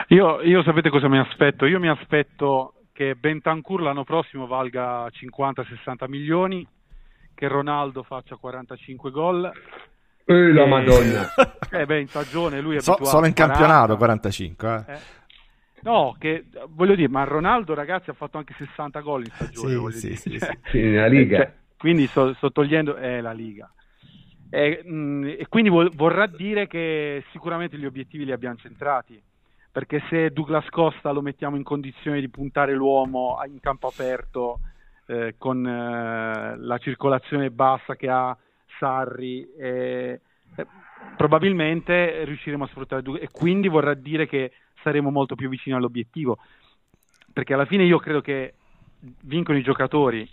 Io, 0.09 0.41
io 0.41 0.61
sapete 0.63 0.89
cosa 0.89 1.07
mi 1.07 1.19
aspetto? 1.19 1.65
Io 1.65 1.79
mi 1.79 1.87
aspetto 1.87 2.73
che 2.91 3.15
Bentancur 3.15 3.81
l'anno 3.81 4.03
prossimo 4.03 4.45
valga 4.45 5.07
50-60 5.07 6.09
milioni, 6.09 6.67
che 7.33 7.47
Ronaldo 7.47 8.03
faccia 8.03 8.35
45 8.35 9.09
gol. 9.09 9.51
Eh, 10.25 10.51
la 10.51 10.63
e... 10.63 10.67
Madonna! 10.67 11.29
Eh 11.73 11.85
beh, 11.85 12.01
in 12.01 12.07
stagione 12.07 12.59
lui 12.59 12.75
è 12.75 12.81
so, 12.81 13.01
Solo 13.05 13.27
in 13.27 13.33
campionato 13.33 13.95
45, 13.95 14.85
eh. 14.87 14.91
eh. 14.91 14.99
No, 15.83 16.15
che 16.19 16.45
voglio 16.69 16.95
dire, 16.95 17.09
ma 17.09 17.23
Ronaldo 17.23 17.73
ragazzi 17.73 18.09
ha 18.09 18.13
fatto 18.13 18.37
anche 18.37 18.53
60 18.57 18.99
gol 18.99 19.23
in 19.23 19.31
stagione. 19.31 19.91
Sì, 19.91 20.15
sì, 20.15 20.39
sì, 20.39 20.59
sì, 20.65 20.81
nella 20.81 21.07
Liga. 21.07 21.37
Cioè, 21.37 21.53
quindi 21.77 22.07
sto, 22.07 22.33
sto 22.35 22.51
togliendo 22.51 22.95
eh, 22.97 23.21
la 23.21 23.31
Liga. 23.31 23.71
E, 24.49 24.81
mh, 24.83 24.93
mm, 24.93 25.23
e 25.39 25.45
quindi 25.47 25.69
vol- 25.69 25.93
vorrà 25.95 26.27
dire 26.27 26.67
che 26.67 27.23
sicuramente 27.31 27.77
gli 27.77 27.85
obiettivi 27.85 28.25
li 28.25 28.31
abbiamo 28.31 28.57
centrati, 28.57 29.21
perché 29.71 30.03
se 30.09 30.31
Douglas 30.31 30.67
Costa 30.69 31.11
lo 31.11 31.21
mettiamo 31.21 31.55
in 31.55 31.63
condizione 31.63 32.19
di 32.19 32.29
puntare 32.29 32.73
l'uomo 32.73 33.39
in 33.47 33.59
campo 33.59 33.87
aperto 33.87 34.59
eh, 35.07 35.35
con 35.37 35.65
eh, 35.65 36.57
la 36.57 36.77
circolazione 36.77 37.49
bassa 37.49 37.95
che 37.95 38.09
ha 38.09 38.37
Sarri, 38.77 39.47
eh, 39.57 40.19
probabilmente 41.17 42.23
riusciremo 42.25 42.63
a 42.63 42.67
sfruttare 42.67 43.01
Douglas, 43.01 43.23
e 43.25 43.31
quindi 43.31 43.67
vorrà 43.67 43.93
dire 43.93 44.27
che 44.27 44.51
saremo 44.83 45.11
molto 45.11 45.35
più 45.35 45.49
vicini 45.49 45.75
all'obiettivo, 45.75 46.37
perché 47.31 47.53
alla 47.53 47.65
fine 47.65 47.83
io 47.83 47.99
credo 47.99 48.21
che 48.21 48.55
vincono 49.21 49.57
i 49.57 49.63
giocatori 49.63 50.29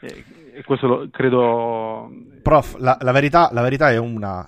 e 0.00 0.62
questo 0.64 0.86
lo 0.86 1.08
credo. 1.10 2.10
Prof, 2.42 2.76
la, 2.78 2.96
la, 3.00 3.12
verità, 3.12 3.50
la 3.52 3.60
verità 3.60 3.90
è 3.90 3.98
una 3.98 4.46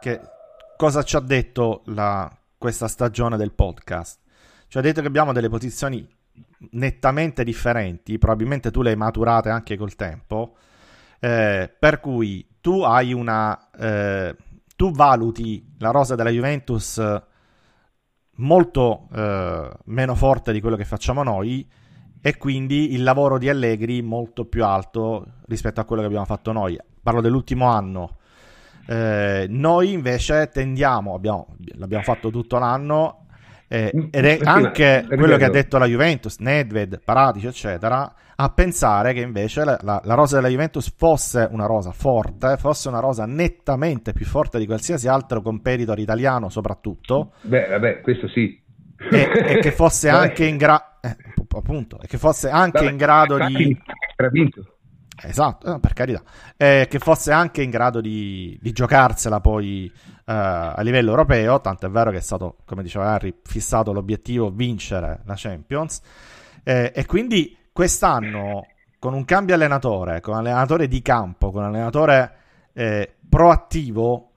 che 0.00 0.20
cosa 0.76 1.02
ci 1.02 1.16
ha 1.16 1.20
detto 1.20 1.82
la, 1.86 2.30
questa 2.58 2.88
stagione 2.88 3.36
del 3.36 3.52
podcast? 3.52 4.20
Ci 4.68 4.78
ha 4.78 4.80
detto 4.80 5.00
che 5.00 5.06
abbiamo 5.06 5.32
delle 5.32 5.48
posizioni 5.48 6.06
nettamente 6.72 7.44
differenti, 7.44 8.18
probabilmente 8.18 8.70
tu 8.70 8.82
le 8.82 8.90
hai 8.90 8.96
maturate 8.96 9.48
anche 9.48 9.76
col 9.76 9.94
tempo, 9.96 10.56
eh, 11.18 11.72
per 11.78 12.00
cui 12.00 12.46
tu 12.60 12.82
hai 12.82 13.12
una... 13.12 13.70
Eh, 13.70 14.36
tu 14.80 14.92
valuti 14.92 15.62
la 15.76 15.90
rosa 15.90 16.14
della 16.14 16.30
Juventus 16.30 16.98
molto 18.36 19.08
eh, 19.14 19.70
meno 19.84 20.14
forte 20.14 20.54
di 20.54 20.60
quello 20.62 20.76
che 20.76 20.86
facciamo 20.86 21.22
noi 21.22 21.70
e 22.18 22.38
quindi 22.38 22.94
il 22.94 23.02
lavoro 23.02 23.36
di 23.36 23.50
Allegri 23.50 24.00
molto 24.00 24.46
più 24.46 24.64
alto 24.64 25.42
rispetto 25.48 25.82
a 25.82 25.84
quello 25.84 26.00
che 26.00 26.08
abbiamo 26.08 26.24
fatto 26.24 26.52
noi. 26.52 26.78
Parlo 27.02 27.20
dell'ultimo 27.20 27.66
anno. 27.66 28.16
Eh, 28.86 29.44
noi 29.50 29.92
invece 29.92 30.48
tendiamo, 30.48 31.12
abbiamo, 31.12 31.56
l'abbiamo 31.74 32.02
fatto 32.02 32.30
tutto 32.30 32.56
l'anno, 32.56 33.26
eh, 33.72 33.92
mm, 33.96 34.08
ed 34.10 34.24
è 34.24 34.40
anche 34.42 35.04
quello 35.06 35.36
che 35.36 35.44
ha 35.44 35.48
detto 35.48 35.78
la 35.78 35.86
Juventus, 35.86 36.38
Nedved, 36.38 37.00
Paratici, 37.04 37.46
eccetera, 37.46 38.12
a 38.34 38.48
pensare 38.48 39.12
che 39.12 39.20
invece 39.20 39.64
la, 39.64 39.78
la, 39.82 40.00
la, 40.02 40.14
rosa 40.14 40.34
della 40.34 40.48
Juventus 40.48 40.92
fosse 40.96 41.46
una 41.48 41.66
rosa 41.66 41.92
forte, 41.92 42.56
fosse 42.56 42.88
una 42.88 42.98
rosa 42.98 43.26
nettamente 43.26 44.12
più 44.12 44.26
forte 44.26 44.58
di 44.58 44.66
qualsiasi 44.66 45.06
altro 45.06 45.40
competitor 45.40 46.00
italiano, 46.00 46.48
soprattutto. 46.48 47.34
Beh, 47.42 47.68
vabbè, 47.68 48.00
questo 48.00 48.26
sì. 48.26 48.60
E, 49.08 49.30
e 49.32 49.58
che 49.60 49.70
fosse 49.72 50.08
anche 50.08 50.46
in 50.46 50.56
grado 50.56 50.84
eh, 51.02 51.16
appunto, 51.56 52.00
e 52.00 52.08
che 52.08 52.18
fosse 52.18 52.50
anche 52.50 52.80
Vabbè, 52.80 52.90
in 52.90 52.96
grado 52.96 53.38
di... 53.46 53.78
Esatto, 55.22 55.76
eh, 55.76 55.78
per 55.78 55.92
carità, 55.92 56.22
eh, 56.56 56.86
che 56.90 56.98
fosse 56.98 57.30
anche 57.30 57.62
in 57.62 57.70
grado 57.70 58.00
di, 58.00 58.58
di 58.60 58.72
giocarsela 58.72 59.38
poi 59.38 59.92
a 60.32 60.80
livello 60.82 61.10
europeo, 61.10 61.60
tanto 61.60 61.86
è 61.86 61.90
vero 61.90 62.10
che 62.10 62.18
è 62.18 62.20
stato, 62.20 62.58
come 62.64 62.82
diceva 62.82 63.06
Harry, 63.06 63.34
fissato 63.42 63.92
l'obiettivo 63.92 64.50
vincere 64.50 65.22
la 65.24 65.34
Champions, 65.36 66.00
eh, 66.62 66.92
e 66.94 67.06
quindi 67.06 67.56
quest'anno 67.72 68.66
con 68.98 69.14
un 69.14 69.24
cambio 69.24 69.54
allenatore, 69.54 70.20
con 70.20 70.34
un 70.34 70.40
allenatore 70.40 70.86
di 70.86 71.02
campo, 71.02 71.50
con 71.50 71.62
un 71.62 71.68
allenatore 71.70 72.34
eh, 72.74 73.14
proattivo, 73.28 74.32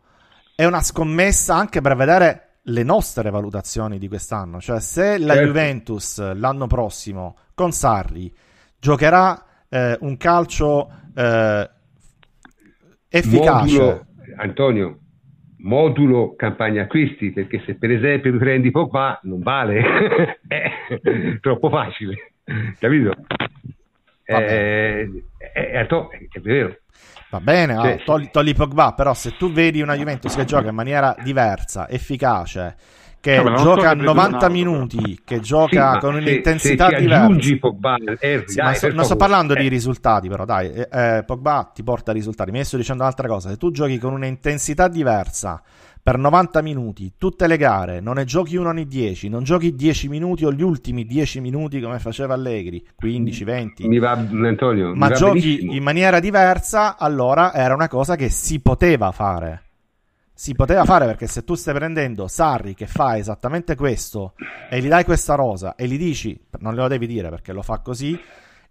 è 0.56 0.66
una 0.66 0.82
scommessa 0.82 1.56
anche 1.56 1.82
per 1.82 1.96
vedere 1.96 2.48
le 2.64 2.84
nostre 2.84 3.30
valutazioni 3.30 4.00
di 4.00 4.08
quest'anno. 4.08 4.60
Cioè, 4.60 4.80
se 4.80 5.18
la 5.18 5.34
certo. 5.34 5.48
Juventus 5.48 6.34
l'anno 6.34 6.66
prossimo 6.66 7.38
con 7.54 7.72
Sarri 7.72 8.34
giocherà 8.80 9.46
eh, 9.70 9.98
un 10.02 10.18
calcio 10.18 10.90
eh, 11.14 11.70
efficace. 13.10 13.78
Modulo, 13.78 14.06
Antonio, 14.38 14.98
modulo 15.64 16.36
campagna 16.36 16.84
acquisti, 16.84 17.32
perché 17.32 17.62
se 17.66 17.76
per 17.76 17.92
esempio 17.92 18.32
mi 18.32 18.38
prendi 18.38 18.72
Pogba 18.72 19.20
non 19.24 19.40
vale, 19.40 20.40
è 20.48 20.72
troppo 21.42 21.70
facile, 21.70 22.34
capito? 22.80 23.14
È, 24.24 24.34
è, 24.34 25.08
è, 25.38 25.86
è, 25.86 26.40
vero. 26.40 26.78
Va 27.30 27.40
bene, 27.40 27.74
sì. 27.74 27.88
oh, 27.88 28.02
togli, 28.06 28.30
togli, 28.30 28.54
Pogba, 28.54 28.94
però 28.94 29.14
se 29.14 29.36
tu 29.38 29.52
vedi 29.52 29.82
una 29.82 29.96
Juventus 29.96 30.36
che 30.36 30.46
gioca 30.46 30.70
in 30.70 30.76
maniera 30.76 31.16
diversa, 31.22 31.90
efficace, 31.90 32.76
che 33.24 33.42
no, 33.42 33.56
gioca 33.56 33.92
a 33.92 33.94
90 33.94 34.50
minuti, 34.50 35.22
che 35.24 35.40
gioca 35.40 35.94
sì, 35.94 36.00
con 36.00 36.16
un'intensità 36.16 36.90
se, 36.90 36.96
se 36.96 37.02
diversa. 37.02 37.58
Pogba, 37.58 37.96
eh, 38.20 38.44
sì, 38.46 38.56
dai, 38.56 38.76
so, 38.76 38.90
non 38.90 39.06
sto 39.06 39.16
parlando 39.16 39.54
eh. 39.54 39.62
di 39.62 39.70
risultati, 39.70 40.28
però 40.28 40.44
dai, 40.44 40.74
eh, 40.74 40.90
eh, 40.92 41.24
Pogba 41.26 41.72
ti 41.74 41.84
porta 41.84 42.12
risultati. 42.12 42.52
Mi 42.52 42.66
sto 42.66 42.76
dicendo 42.76 43.02
un'altra 43.02 43.30
cosa, 43.30 43.48
se 43.48 43.56
tu 43.56 43.72
giochi 43.72 43.98
con 43.98 44.12
un'intensità 44.12 44.90
diversa, 44.90 45.62
per 46.04 46.18
90 46.18 46.62
minuti, 46.62 47.14
tutte 47.18 47.48
le 47.48 47.56
gare, 47.56 48.02
non 48.02 48.16
ne 48.16 48.26
giochi 48.26 48.58
uno 48.58 48.74
nei 48.74 48.88
10, 48.88 49.30
non 49.30 49.44
giochi 49.44 49.74
10 49.74 50.10
minuti 50.10 50.44
o 50.44 50.52
gli 50.52 50.62
ultimi 50.62 51.06
10 51.06 51.40
minuti 51.40 51.80
come 51.80 52.00
faceva 52.00 52.34
Allegri, 52.34 52.86
15, 52.94 53.44
20. 53.46 53.88
Mi 53.88 54.00
va, 54.00 54.12
Antonio, 54.12 54.94
ma 54.96 55.08
mi 55.08 55.16
giochi 55.16 55.40
benissimo. 55.40 55.72
in 55.72 55.84
maniera 55.84 56.20
diversa, 56.20 56.98
allora 56.98 57.54
era 57.54 57.74
una 57.74 57.88
cosa 57.88 58.18
che 58.18 58.28
si 58.28 58.60
poteva 58.60 59.12
fare. 59.12 59.62
Si 60.36 60.54
poteva 60.56 60.84
fare 60.84 61.06
perché 61.06 61.28
se 61.28 61.44
tu 61.44 61.54
stai 61.54 61.76
prendendo 61.76 62.28
Sarri 62.28 62.74
che 62.74 62.88
fa 62.88 63.18
esattamente 63.18 63.76
questo 63.76 64.34
e 64.70 64.80
gli 64.80 64.88
dai 64.88 65.04
questa 65.04 65.36
rosa 65.36 65.76
e 65.76 65.88
gli 65.88 65.98
dici, 65.98 66.40
non 66.60 66.74
lo 66.74 66.88
devi 66.88 67.06
dire 67.06 67.30
perché 67.30 67.54
lo 67.54 67.62
fa 67.62 67.80
così, 67.80 68.20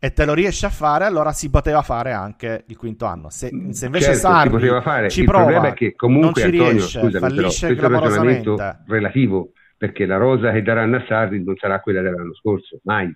e 0.05 0.13
te 0.13 0.25
lo 0.25 0.35
riesci 0.35 0.65
a 0.65 0.69
fare, 0.69 1.05
allora 1.05 1.31
si 1.31 1.49
poteva 1.49 1.83
fare 1.83 2.11
anche 2.11 2.65
il 2.67 2.77
quinto 2.77 3.07
anno. 3.07 3.31
Se, 3.31 3.51
se 3.71 3.87
invece 3.87 4.07
certo, 4.07 4.21
Sarri 4.21 4.83
fare. 4.83 5.09
ci 5.09 5.21
il 5.21 5.27
prova, 5.27 5.45
problema 5.45 5.69
è 5.69 5.75
che 5.75 5.95
comunque 5.95 6.43
non 6.43 6.53
ci 6.53 6.59
Antonio, 6.59 6.73
riesce, 6.73 6.99
scusami, 6.99 7.13
però, 7.13 7.27
fallisce 7.29 7.67
un 7.67 7.79
ragionamento 7.79 8.57
relativo 8.89 9.53
perché 9.77 10.05
la 10.05 10.17
rosa 10.17 10.51
che 10.51 10.63
daranno 10.63 10.97
a 10.97 11.05
Sarri 11.07 11.45
non 11.45 11.55
sarà 11.57 11.81
quella 11.81 12.03
dell'anno 12.03 12.35
scorso, 12.35 12.81
mai. 12.83 13.15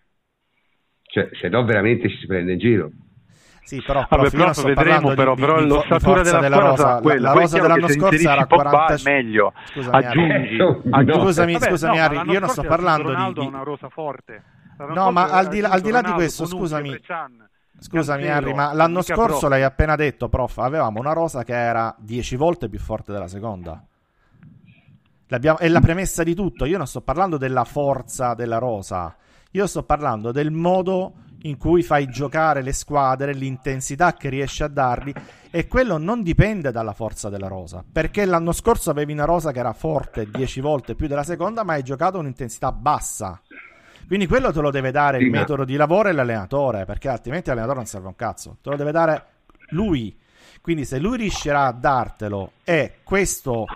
Cioè, 1.02 1.30
se 1.40 1.48
no 1.48 1.64
veramente 1.64 2.08
ci 2.08 2.18
si 2.18 2.26
prende 2.26 2.52
in 2.52 2.58
giro. 2.58 2.90
Sì, 3.66 3.82
però, 3.84 4.06
Vabbè, 4.08 4.08
prof, 4.08 4.24
io 4.24 4.30
però 4.30 4.44
non 4.44 4.54
sto 4.54 4.62
vedremo, 4.62 4.84
parlando 4.90 5.14
però, 5.16 5.34
di, 5.34 5.40
però 5.40 5.56
di, 5.56 5.62
di, 5.62 5.68
l'ossatura 5.68 5.98
forza 5.98 6.22
della 6.22 6.40
della 6.40 6.56
rosa. 6.58 6.86
La, 6.94 7.00
quella. 7.00 7.32
la 7.32 7.40
rosa 7.40 7.58
dell'anno 7.60 7.88
scorso 7.88 8.30
era 8.30 8.46
Pogba 8.46 8.70
40. 8.70 8.94
è 8.94 9.12
meglio. 9.12 9.52
Scusami. 9.72 9.96
Aggiungi, 10.04 10.56
Eh, 10.56 10.82
aggiungi. 10.90 11.20
Scusami, 11.20 11.52
Vabbè, 11.54 11.68
scusami, 11.68 11.96
no, 11.98 12.12
l'anno 12.12 12.32
io 12.32 12.38
non 12.40 12.48
sto 12.48 12.62
parlando 12.62 13.08
di- 13.08 13.14
Ronaldo 13.14 13.40
di- 13.40 13.46
ha 13.46 13.48
una 13.50 13.62
rosa 13.64 13.88
forte. 13.88 14.42
No, 14.94 15.10
ma 15.10 15.30
al 15.30 15.48
di 15.48 15.58
là- 15.60 15.70
al 15.70 15.80
di 15.80 15.90
là 15.90 16.00
di 16.00 16.12
questo, 16.12 16.46
scusami. 16.46 16.96
Scusami 17.78 18.28
Harry, 18.28 18.54
ma 18.54 18.72
l'anno 18.72 19.02
scorso 19.02 19.48
l'hai 19.48 19.64
appena 19.64 19.96
detto, 19.96 20.28
prof, 20.28 20.58
avevamo 20.58 21.00
una 21.00 21.12
rosa 21.12 21.42
che 21.42 21.54
era 21.54 21.92
10 21.98 22.36
volte 22.36 22.68
più 22.68 22.78
forte 22.78 23.12
della 23.12 23.26
seconda. 23.28 23.82
L'abbiamo- 25.28 25.58
è 25.58 25.68
la 25.68 25.80
premessa 25.80 26.22
di 26.22 26.34
tutto. 26.34 26.64
Io 26.66 26.76
non 26.78 26.86
sto 26.86 27.00
parlando 27.00 27.36
della 27.36 27.64
forza 27.64 28.34
della 28.34 28.58
rosa, 28.58 29.14
io 29.50 29.66
sto 29.66 29.82
parlando 29.82 30.30
del 30.30 30.52
modo 30.52 31.12
in 31.42 31.56
cui 31.56 31.82
fai 31.82 32.08
giocare 32.08 32.62
le 32.62 32.72
squadre, 32.72 33.32
l'intensità 33.32 34.14
che 34.14 34.28
riesci 34.28 34.62
a 34.62 34.68
dargli 34.68 35.12
e 35.50 35.66
quello 35.66 35.98
non 35.98 36.22
dipende 36.22 36.70
dalla 36.70 36.92
forza 36.92 37.28
della 37.28 37.48
rosa, 37.48 37.84
perché 37.90 38.24
l'anno 38.24 38.52
scorso 38.52 38.90
avevi 38.90 39.12
una 39.12 39.24
rosa 39.24 39.52
che 39.52 39.58
era 39.58 39.72
forte 39.72 40.28
10 40.30 40.60
volte 40.60 40.94
più 40.94 41.06
della 41.06 41.22
seconda, 41.22 41.62
ma 41.62 41.74
hai 41.74 41.82
giocato 41.82 42.16
a 42.16 42.20
un'intensità 42.20 42.72
bassa. 42.72 43.40
Quindi 44.06 44.26
quello 44.26 44.52
te 44.52 44.60
lo 44.60 44.70
deve 44.70 44.90
dare 44.92 45.18
il 45.18 45.30
metodo 45.30 45.64
di 45.64 45.74
lavoro 45.74 46.08
e 46.08 46.12
l'allenatore, 46.12 46.84
perché 46.84 47.08
altrimenti 47.08 47.48
l'allenatore 47.48 47.78
non 47.78 47.86
serve 47.86 48.06
un 48.06 48.16
cazzo. 48.16 48.58
Te 48.62 48.70
lo 48.70 48.76
deve 48.76 48.92
dare 48.92 49.24
lui. 49.70 50.16
Quindi 50.60 50.84
se 50.84 50.98
lui 50.98 51.16
riuscirà 51.16 51.66
a 51.66 51.72
dartelo 51.72 52.52
e 52.64 52.96
questo 53.02 53.66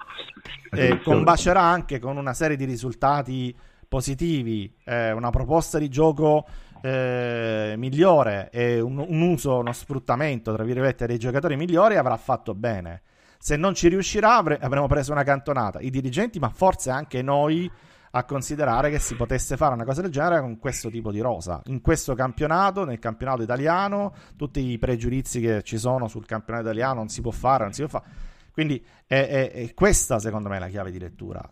eh, 0.72 1.00
combacerà 1.02 1.60
anche 1.60 1.98
con 1.98 2.16
una 2.16 2.34
serie 2.34 2.56
di 2.56 2.64
risultati 2.64 3.56
positivi, 3.88 4.72
eh, 4.84 5.10
una 5.12 5.30
proposta 5.30 5.78
di 5.78 5.88
gioco 5.88 6.46
eh, 6.82 7.74
migliore 7.76 8.48
e 8.50 8.80
un, 8.80 8.98
un 8.98 9.20
uso, 9.20 9.58
uno 9.58 9.72
sfruttamento, 9.72 10.54
tra 10.54 10.64
virgolette, 10.64 11.06
dei 11.06 11.18
giocatori 11.18 11.56
migliori, 11.56 11.96
avrà 11.96 12.16
fatto 12.16 12.54
bene. 12.54 13.02
Se 13.38 13.56
non 13.56 13.74
ci 13.74 13.88
riuscirà, 13.88 14.36
avre- 14.36 14.58
avremo 14.58 14.86
preso 14.86 15.12
una 15.12 15.22
cantonata. 15.22 15.80
I 15.80 15.90
dirigenti, 15.90 16.38
ma 16.38 16.50
forse 16.50 16.90
anche 16.90 17.22
noi, 17.22 17.70
a 18.12 18.24
considerare 18.24 18.90
che 18.90 18.98
si 18.98 19.14
potesse 19.14 19.56
fare 19.56 19.74
una 19.74 19.84
cosa 19.84 20.02
del 20.02 20.10
genere 20.10 20.40
con 20.40 20.58
questo 20.58 20.90
tipo 20.90 21.12
di 21.12 21.20
rosa. 21.20 21.62
In 21.66 21.80
questo 21.80 22.14
campionato, 22.14 22.84
nel 22.84 22.98
campionato 22.98 23.42
italiano, 23.42 24.12
tutti 24.36 24.60
i 24.60 24.78
pregiudizi 24.78 25.40
che 25.40 25.62
ci 25.62 25.78
sono 25.78 26.08
sul 26.08 26.26
campionato 26.26 26.66
italiano, 26.66 26.94
non 26.94 27.08
si 27.08 27.20
può 27.20 27.30
fare, 27.30 27.64
non 27.64 27.72
si 27.72 27.82
può 27.86 28.00
fare. 28.00 28.12
Quindi 28.52 28.84
è, 29.06 29.26
è- 29.26 29.52
è 29.52 29.74
questa, 29.74 30.18
secondo 30.18 30.48
me, 30.48 30.58
la 30.58 30.68
chiave 30.68 30.90
di 30.90 30.98
lettura 30.98 31.48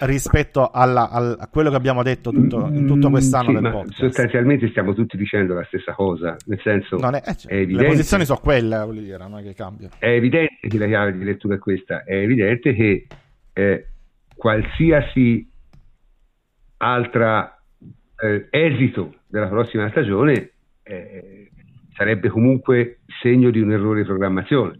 rispetto 0.00 0.70
alla- 0.70 1.08
al- 1.10 1.36
a 1.38 1.48
quello 1.48 1.70
che 1.70 1.76
abbiamo 1.76 2.02
detto 2.02 2.30
tutto, 2.30 2.66
in 2.72 2.86
tutto 2.86 3.10
quest'anno 3.10 3.48
Sì, 3.48 3.52
del 3.60 3.70
podcast. 3.70 3.98
sostanzialmente 3.98 4.68
stiamo 4.68 4.94
tutti 4.94 5.16
dicendo 5.16 5.54
la 5.54 5.64
stessa 5.64 5.92
cosa, 5.92 6.36
nel 6.46 6.60
senso 6.62 6.96
Non 6.96 7.14
è- 7.14 7.22
eh, 7.24 7.36
cioè, 7.36 7.50
è 7.52 7.54
le 7.56 7.60
evidente- 7.62 7.86
posizioni 7.88 8.24
sono 8.24 8.38
quelle, 8.40 8.78
voglio 8.84 9.00
dire, 9.00 9.18
non 9.18 9.38
è 9.38 9.42
che 9.42 9.54
cambiano. 9.54 9.94
è 9.98 10.08
evidente 10.08 10.68
che 10.68 10.78
la 10.78 10.86
chiave 10.86 11.12
di 11.16 11.24
lettura 11.24 11.54
è 11.54 11.58
questa, 11.58 12.04
è 12.04 12.14
evidente 12.16 12.74
che 12.74 13.06
eh, 13.52 13.86
qualsiasi 14.34 15.48
altra 16.78 17.58
eh, 18.18 18.46
esito 18.50 19.14
della 19.26 19.48
prossima 19.48 19.88
stagione 19.90 20.50
eh, 20.82 21.50
sarebbe 21.94 22.28
comunque 22.28 23.00
segno 23.22 23.50
di 23.50 23.60
un 23.60 23.72
errore 23.72 24.00
di 24.00 24.06
programmazione. 24.06 24.78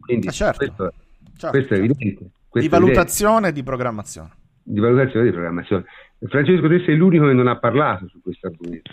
Quindi 0.00 0.26
Eh, 0.28 0.30
certo. 0.32 0.58
questo, 0.58 0.92
Certo, 1.36 1.50
questo 1.50 1.74
è 1.74 1.76
certo. 1.78 1.94
evidente. 1.94 2.24
Di 2.24 2.30
Questo 2.48 2.74
è 2.76 2.78
valutazione 2.80 3.48
e 3.48 3.52
di 3.52 3.62
programmazione. 3.62 4.30
Di 4.70 4.80
valutazione 4.80 5.22
e 5.22 5.28
di 5.28 5.34
programmazione. 5.34 5.84
Francesco, 6.20 6.68
te 6.68 6.84
sei 6.84 6.96
l'unico 6.96 7.26
che 7.26 7.32
non 7.32 7.48
ha 7.48 7.58
parlato 7.58 8.06
su 8.08 8.20
questo 8.20 8.48
argomento. 8.48 8.90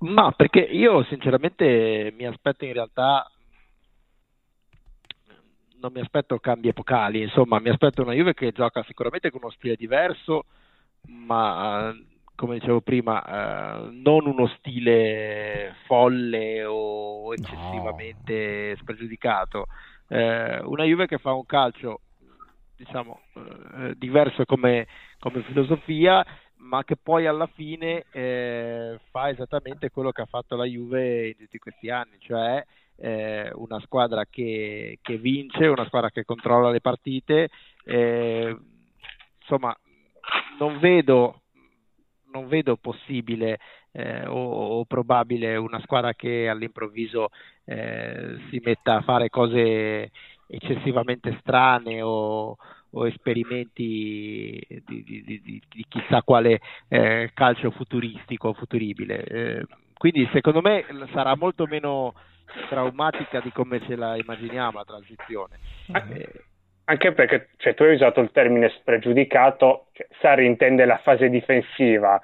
Ma 0.00 0.30
perché 0.32 0.60
io 0.60 1.02
sinceramente 1.04 2.12
mi 2.14 2.26
aspetto 2.26 2.66
in 2.66 2.74
realtà 2.74 3.26
non 5.80 5.92
mi 5.92 6.00
aspetto 6.00 6.38
cambi 6.38 6.68
epocali, 6.68 7.22
insomma, 7.22 7.58
mi 7.58 7.70
aspetto 7.70 8.02
una 8.02 8.12
Juve 8.12 8.34
che 8.34 8.52
gioca 8.52 8.82
sicuramente 8.82 9.30
con 9.30 9.40
uno 9.42 9.52
stile 9.52 9.76
diverso, 9.76 10.44
ma 11.06 11.94
come 12.34 12.58
dicevo 12.58 12.80
prima, 12.80 13.24
eh, 13.24 13.90
non 13.90 14.26
uno 14.26 14.46
stile 14.58 15.74
folle 15.86 16.64
o 16.64 17.32
eccessivamente 17.32 18.76
spregiudicato. 18.76 19.66
Eh, 20.08 20.60
una 20.60 20.84
Juve 20.84 21.06
che 21.06 21.18
fa 21.18 21.32
un 21.32 21.46
calcio, 21.46 22.00
diciamo, 22.78 23.20
eh, 23.34 23.94
diverso 23.96 24.44
come, 24.44 24.86
come 25.18 25.42
filosofia, 25.42 26.24
ma 26.58 26.84
che 26.84 26.96
poi 26.96 27.26
alla 27.26 27.48
fine 27.48 28.04
eh, 28.12 28.98
fa 29.10 29.28
esattamente 29.28 29.90
quello 29.90 30.12
che 30.12 30.22
ha 30.22 30.26
fatto 30.26 30.56
la 30.56 30.64
Juve 30.64 31.28
in 31.28 31.36
tutti 31.36 31.58
questi 31.58 31.90
anni, 31.90 32.16
cioè 32.20 32.64
eh, 32.96 33.50
una 33.54 33.80
squadra 33.80 34.24
che, 34.28 34.98
che 35.02 35.18
vince, 35.18 35.66
una 35.66 35.86
squadra 35.86 36.10
che 36.10 36.24
controlla 36.24 36.70
le 36.70 36.80
partite. 36.80 37.50
eh, 37.84 38.56
insomma, 39.40 39.76
non 40.58 40.78
vedo, 40.78 41.42
non 42.32 42.48
vedo 42.48 42.76
possibile 42.76 43.58
eh, 43.92 44.26
o, 44.26 44.78
o 44.78 44.84
probabile 44.84 45.56
una 45.56 45.80
squadra 45.80 46.12
che 46.14 46.48
all'improvviso 46.48 47.28
eh, 47.64 48.36
si 48.50 48.60
metta 48.62 48.96
a 48.96 49.02
fare 49.02 49.30
cose 49.30 50.10
eccessivamente 50.48 51.36
strane 51.40 52.02
o, 52.02 52.56
o 52.90 53.06
esperimenti 53.06 54.60
di, 54.86 55.02
di- 55.04 55.22
di- 55.22 55.62
di- 55.68 55.84
chissà 55.88 56.22
quale 56.22 56.60
eh, 56.88 57.30
calcio 57.34 57.70
futuristico 57.70 58.48
o 58.48 58.54
futuribile. 58.54 59.24
Eh, 59.24 59.66
quindi 59.94 60.28
secondo 60.32 60.60
me 60.60 60.84
sarà 61.12 61.36
molto 61.36 61.66
meno 61.66 62.14
traumatica 62.68 63.40
di 63.40 63.52
come 63.52 63.80
ce 63.86 63.94
la 63.94 64.16
immaginiamo 64.16 64.78
la 64.78 64.84
transizione. 64.84 65.58
Eh, 65.92 66.44
Anche 66.84 67.12
perché 67.12 67.50
cioè, 67.58 67.74
tu 67.74 67.82
hai 67.82 67.92
usato 67.92 68.20
il 68.20 68.30
termine 68.32 68.70
spregiudicato, 68.70 69.88
cioè, 69.92 70.06
Sarri 70.20 70.46
intende 70.46 70.86
la 70.86 70.96
fase 70.96 71.28
difensiva 71.28 72.18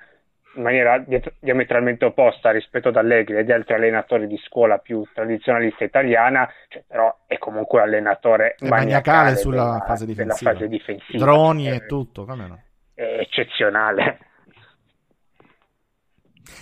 in 0.56 0.62
maniera 0.62 0.98
diet- 0.98 1.34
diametralmente 1.40 2.04
opposta 2.04 2.50
rispetto 2.50 2.88
ad 2.88 2.96
Allegri 2.96 3.36
e 3.36 3.44
gli 3.44 3.52
altri 3.52 3.74
allenatori 3.74 4.26
di 4.26 4.38
scuola 4.46 4.78
più 4.78 5.02
tradizionalista 5.12 5.84
italiana, 5.84 6.48
cioè, 6.68 6.84
però 6.86 7.14
è 7.26 7.38
comunque 7.38 7.80
un 7.80 7.86
allenatore 7.86 8.54
È 8.58 8.66
maniacale 8.68 9.36
sulla 9.36 9.62
della- 9.64 9.84
fase 9.86 10.06
difensiva. 10.06 10.52
fase 10.52 10.68
difensiva. 10.68 11.24
Droni 11.24 11.68
e 11.68 11.86
tutto, 11.86 12.24
come 12.24 12.46
no? 12.46 12.62
È 12.94 13.02
eccezionale. 13.20 14.18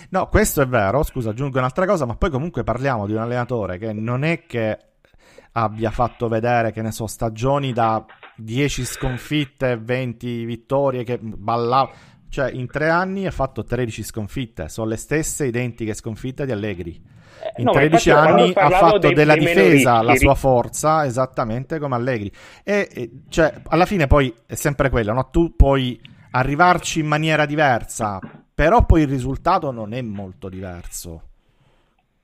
No, 0.09 0.27
questo 0.27 0.61
è 0.61 0.67
vero. 0.67 1.03
Scusa, 1.03 1.31
aggiungo 1.31 1.57
un'altra 1.57 1.85
cosa, 1.85 2.05
ma 2.05 2.15
poi 2.15 2.29
comunque 2.29 2.63
parliamo 2.63 3.05
di 3.05 3.13
un 3.13 3.19
allenatore 3.19 3.77
che 3.77 3.91
non 3.93 4.23
è 4.23 4.45
che 4.45 4.77
abbia 5.53 5.91
fatto 5.91 6.27
vedere, 6.27 6.71
che 6.71 6.81
ne 6.81 6.91
so, 6.91 7.05
stagioni 7.05 7.73
da 7.73 8.03
10 8.35 8.85
sconfitte, 8.85 9.77
20 9.77 10.45
vittorie, 10.45 11.03
che 11.03 11.19
ballava. 11.21 11.91
Cioè, 12.33 12.49
in 12.49 12.65
tre 12.65 12.89
anni 12.89 13.27
ha 13.27 13.31
fatto 13.31 13.63
13 13.63 14.01
sconfitte, 14.01 14.67
sono 14.67 14.87
le 14.87 14.95
stesse 14.95 15.45
identiche 15.45 15.93
sconfitte 15.93 16.47
di 16.47 16.51
Allegri. 16.51 16.99
In 17.57 17.65
No, 17.65 17.73
ma 17.73 17.77
13 17.77 18.09
infatti 18.09 18.25
quando 18.25 18.41
anni 18.41 18.53
ha 18.55 18.69
fatto 18.71 18.97
dei- 18.97 19.13
della 19.13 19.35
dei 19.35 19.45
difesa 19.45 20.01
la 20.01 20.15
sua 20.15 20.33
forza, 20.33 21.05
esattamente 21.05 21.77
come 21.77 21.93
Allegri. 21.93 22.31
E, 22.63 22.89
e, 22.91 23.11
cioè, 23.29 23.53
alla 23.67 23.85
fine 23.85 24.07
poi 24.07 24.33
è 24.47 24.55
sempre 24.55 24.89
quello, 24.89 25.13
no? 25.13 25.29
Tu 25.29 25.55
puoi 25.55 26.01
arrivarci 26.31 27.01
in 27.01 27.05
maniera 27.05 27.45
diversa, 27.45 28.19
però 28.51 28.83
poi 28.83 29.01
il 29.01 29.09
risultato 29.09 29.69
non 29.69 29.93
è 29.93 30.01
molto 30.01 30.49
diverso. 30.49 31.32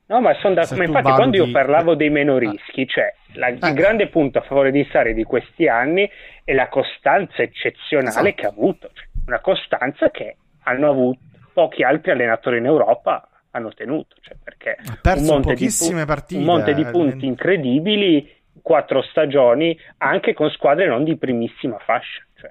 No, 0.10 0.22
ma 0.22 0.34
sono 0.40 0.56
da... 0.56 0.64
Se 0.64 0.76
ma 0.76 0.84
tu 0.86 0.90
infatti 0.90 1.12
quando 1.12 1.36
io 1.38 1.44
valuti- 1.44 1.52
parlavo 1.52 1.94
dei 1.96 2.10
meno 2.10 2.36
Ah. 2.36 2.40
rischi, 2.40 2.88
cioè 2.88 3.14
la- 3.34 3.50
il 3.50 3.60
Eh. 3.64 3.74
grande 3.74 4.08
punto 4.08 4.40
a 4.40 4.42
favore 4.42 4.72
di 4.72 4.88
Sarri 4.92 5.14
di 5.14 5.24
questi 5.24 5.68
anni 5.68 6.10
è 6.44 6.54
la 6.54 6.68
costanza 6.68 7.44
eccezionale 7.44 8.10
Esatto. 8.30 8.34
che 8.36 8.46
ha 8.46 8.50
avuto, 8.50 8.90
Cioè, 8.92 9.06
una 9.28 9.40
costanza 9.40 10.10
che 10.10 10.38
hanno 10.64 10.90
avuto 10.90 11.20
pochi 11.54 11.84
altri 11.84 12.10
allenatori 12.12 12.58
in 12.58 12.66
Europa 12.66 13.30
hanno 13.52 13.72
tenuto, 13.74 14.16
cioè, 14.22 14.36
perché 14.44 14.78
Ha 14.80 14.98
perso 15.02 15.22
un 15.22 15.28
monte, 15.28 15.48
di, 15.50 15.54
pochissime 15.56 16.02
pu- 16.02 16.08
partite, 16.08 16.40
un 16.40 16.46
monte 16.46 16.74
di 16.74 16.82
eh, 16.82 16.90
punti 16.92 17.26
eh. 17.26 17.28
incredibili 17.28 18.32
quattro 18.64 19.02
stagioni 19.04 19.78
anche 19.98 20.34
con 20.34 20.50
squadre 20.50 20.88
non 20.88 21.04
di 21.04 21.18
primissima 21.18 21.78
fascia. 21.80 22.24
Cioè. 22.36 22.50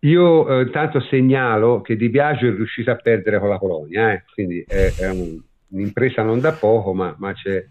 Io 0.00 0.60
eh, 0.60 0.70
tanto 0.70 1.00
segnalo 1.00 1.80
che 1.80 1.96
Di 1.96 2.08
Biagio 2.10 2.46
è 2.48 2.50
riuscito 2.50 2.90
a 2.90 2.96
perdere 2.96 3.38
con 3.38 3.48
la 3.48 3.58
Polonia, 3.58 4.12
eh? 4.12 4.24
quindi 4.34 4.64
è, 4.66 4.92
è 4.98 5.08
un, 5.10 5.40
un'impresa 5.74 6.22
non 6.22 6.40
da 6.40 6.52
poco, 6.52 6.94
ma, 6.94 7.14
ma 7.18 7.32
c'è... 7.32 7.66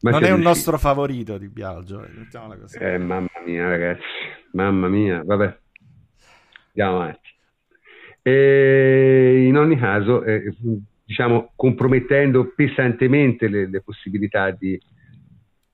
Ma 0.00 0.10
non 0.10 0.22
è 0.22 0.30
un 0.30 0.42
nostro 0.42 0.78
favorito 0.78 1.38
Di 1.38 1.48
Biagio, 1.48 2.06
così. 2.60 2.78
Eh, 2.78 2.98
mamma 2.98 3.28
mia 3.44 3.68
ragazzi, 3.68 4.02
mamma 4.52 4.88
mia, 4.88 5.22
vabbè, 5.24 5.58
andiamo 6.68 7.02
avanti. 7.02 7.28
E 8.22 9.44
in 9.46 9.56
ogni 9.56 9.76
caso, 9.76 10.22
eh, 10.22 10.54
diciamo, 11.04 11.52
compromettendo 11.56 12.52
pesantemente 12.54 13.48
le, 13.48 13.68
le 13.68 13.80
possibilità 13.80 14.50
di, 14.52 14.80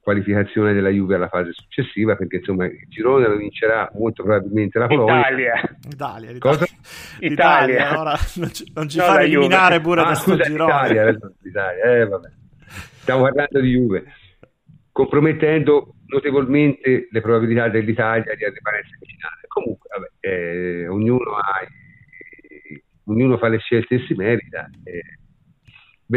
qualificazione 0.05 0.75
della 0.75 0.91
Juve 0.91 1.17
alla 1.17 1.29
fase 1.29 1.53
successiva 1.53 2.15
perché 2.15 2.37
insomma 2.37 2.67
il 2.67 2.87
girone 2.89 3.27
lo 3.27 3.37
vincerà 3.37 3.91
molto 3.95 4.23
probabilmente 4.23 4.79
la 4.79 4.87
Polonia 4.87 5.19
Italia 5.21 5.55
Italia, 5.91 6.31
Italia. 6.31 6.39
Cosa? 6.39 6.67
Italia, 7.21 7.75
Italia. 7.75 8.01
Ora, 8.01 8.17
non 8.37 8.53
ci, 8.53 8.71
non 8.75 8.89
ci 8.89 8.99
no, 8.99 9.05
fa 9.05 9.23
eliminare 9.23 9.81
pure 9.81 10.03
ah, 10.03 10.05
questo 10.05 10.31
scusa, 10.31 10.43
girone 10.45 10.73
Italia, 10.73 11.19
Italia. 11.43 11.83
Eh, 11.83 12.07
vabbè. 12.07 12.29
stiamo 13.01 13.23
parlando 13.23 13.61
di 13.61 13.71
Juve 13.71 14.05
compromettendo 14.93 15.95
notevolmente 16.07 17.09
le 17.11 17.21
probabilità 17.21 17.69
dell'Italia 17.69 18.35
di 18.37 18.45
arrivare 18.45 18.79
in 18.79 19.07
finale 19.07 19.41
comunque 19.49 19.89
vabbè, 19.93 20.11
eh, 20.21 20.87
ognuno, 20.87 21.33
ha, 21.33 21.67
ognuno 23.07 23.39
fa 23.39 23.49
le 23.49 23.59
scelte 23.59 23.97
e 23.97 24.05
si 24.07 24.15
merita 24.15 24.69
eh, 24.85 25.19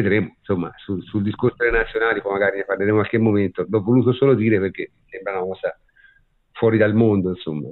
vedremo, 0.01 0.35
insomma, 0.37 0.71
sul, 0.77 1.03
sul, 1.03 1.23
discorso 1.23 1.55
delle 1.57 1.77
nazionali, 1.77 2.21
poi 2.21 2.33
magari 2.33 2.57
ne 2.57 2.65
parleremo 2.65 2.97
in 2.97 3.01
qualche 3.01 3.17
momento, 3.17 3.65
l'ho 3.67 3.81
voluto 3.81 4.13
solo 4.13 4.35
dire 4.35 4.59
perché 4.59 4.91
sembra 5.09 5.33
una 5.33 5.41
cosa 5.41 5.77
fuori 6.51 6.77
dal 6.77 6.93
mondo, 6.93 7.29
insomma, 7.29 7.69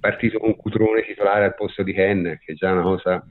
partito 0.00 0.38
con 0.38 0.56
Cutrone 0.56 1.02
titolare 1.02 1.44
al 1.44 1.54
posto 1.54 1.82
di 1.82 1.92
Ken, 1.92 2.38
che 2.44 2.52
è 2.52 2.54
già 2.54 2.72
una 2.72 2.82
cosa 2.82 3.24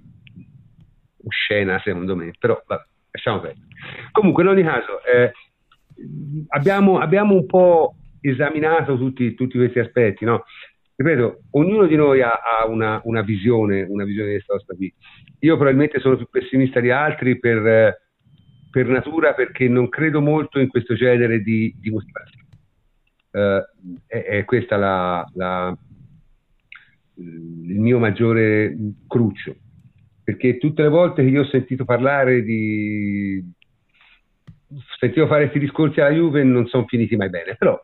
oscena 1.23 1.79
secondo 1.83 2.15
me, 2.15 2.31
però 2.37 2.61
vabbè, 2.65 2.83
lasciamo 3.11 3.39
perdere. 3.39 3.67
Comunque, 4.11 4.43
in 4.43 4.49
ogni 4.49 4.63
caso, 4.63 5.03
eh, 5.03 5.31
abbiamo, 6.49 6.99
abbiamo, 6.99 7.35
un 7.35 7.45
po' 7.45 7.95
esaminato 8.21 8.97
tutti, 8.97 9.35
tutti 9.35 9.57
questi 9.57 9.79
aspetti, 9.79 10.25
no? 10.25 10.43
ripeto, 10.97 11.43
ognuno 11.51 11.85
di 11.85 11.95
noi 11.95 12.21
ha, 12.21 12.31
ha 12.31 12.67
una, 12.67 12.99
una, 13.03 13.21
visione, 13.21 13.83
una 13.83 14.03
visione 14.03 14.33
di 14.33 14.43
questa 14.43 14.73
qui. 14.73 14.91
Io 15.41 15.55
probabilmente 15.55 15.99
sono 15.99 16.17
più 16.17 16.27
pessimista 16.29 16.79
di 16.79 16.89
altri 16.89 17.37
per, 17.37 18.06
per 18.69 18.87
natura 18.87 19.33
perché 19.33 19.67
non 19.67 19.89
credo 19.89 20.21
molto 20.21 20.59
in 20.59 20.67
questo 20.67 20.95
genere 20.95 21.41
di, 21.41 21.73
di 21.79 21.89
motivazioni. 21.89 22.45
Uh, 23.31 23.61
è, 24.07 24.23
è, 24.23 24.45
questa 24.45 24.77
la, 24.77 25.29
la, 25.35 25.77
il 27.15 27.79
mio 27.79 27.99
maggiore 27.99 28.75
cruccio, 29.07 29.55
perché 30.23 30.57
tutte 30.57 30.81
le 30.81 30.89
volte 30.89 31.23
che 31.23 31.29
io 31.29 31.41
ho 31.41 31.47
sentito 31.47 31.85
parlare 31.85 32.43
di... 32.43 33.43
sentivo 34.99 35.27
fare 35.27 35.43
questi 35.43 35.59
discorsi 35.59 36.01
alla 36.01 36.15
Juve 36.15 36.43
non 36.43 36.67
sono 36.67 36.85
finiti 36.87 37.15
mai 37.15 37.29
bene, 37.29 37.55
però 37.55 37.79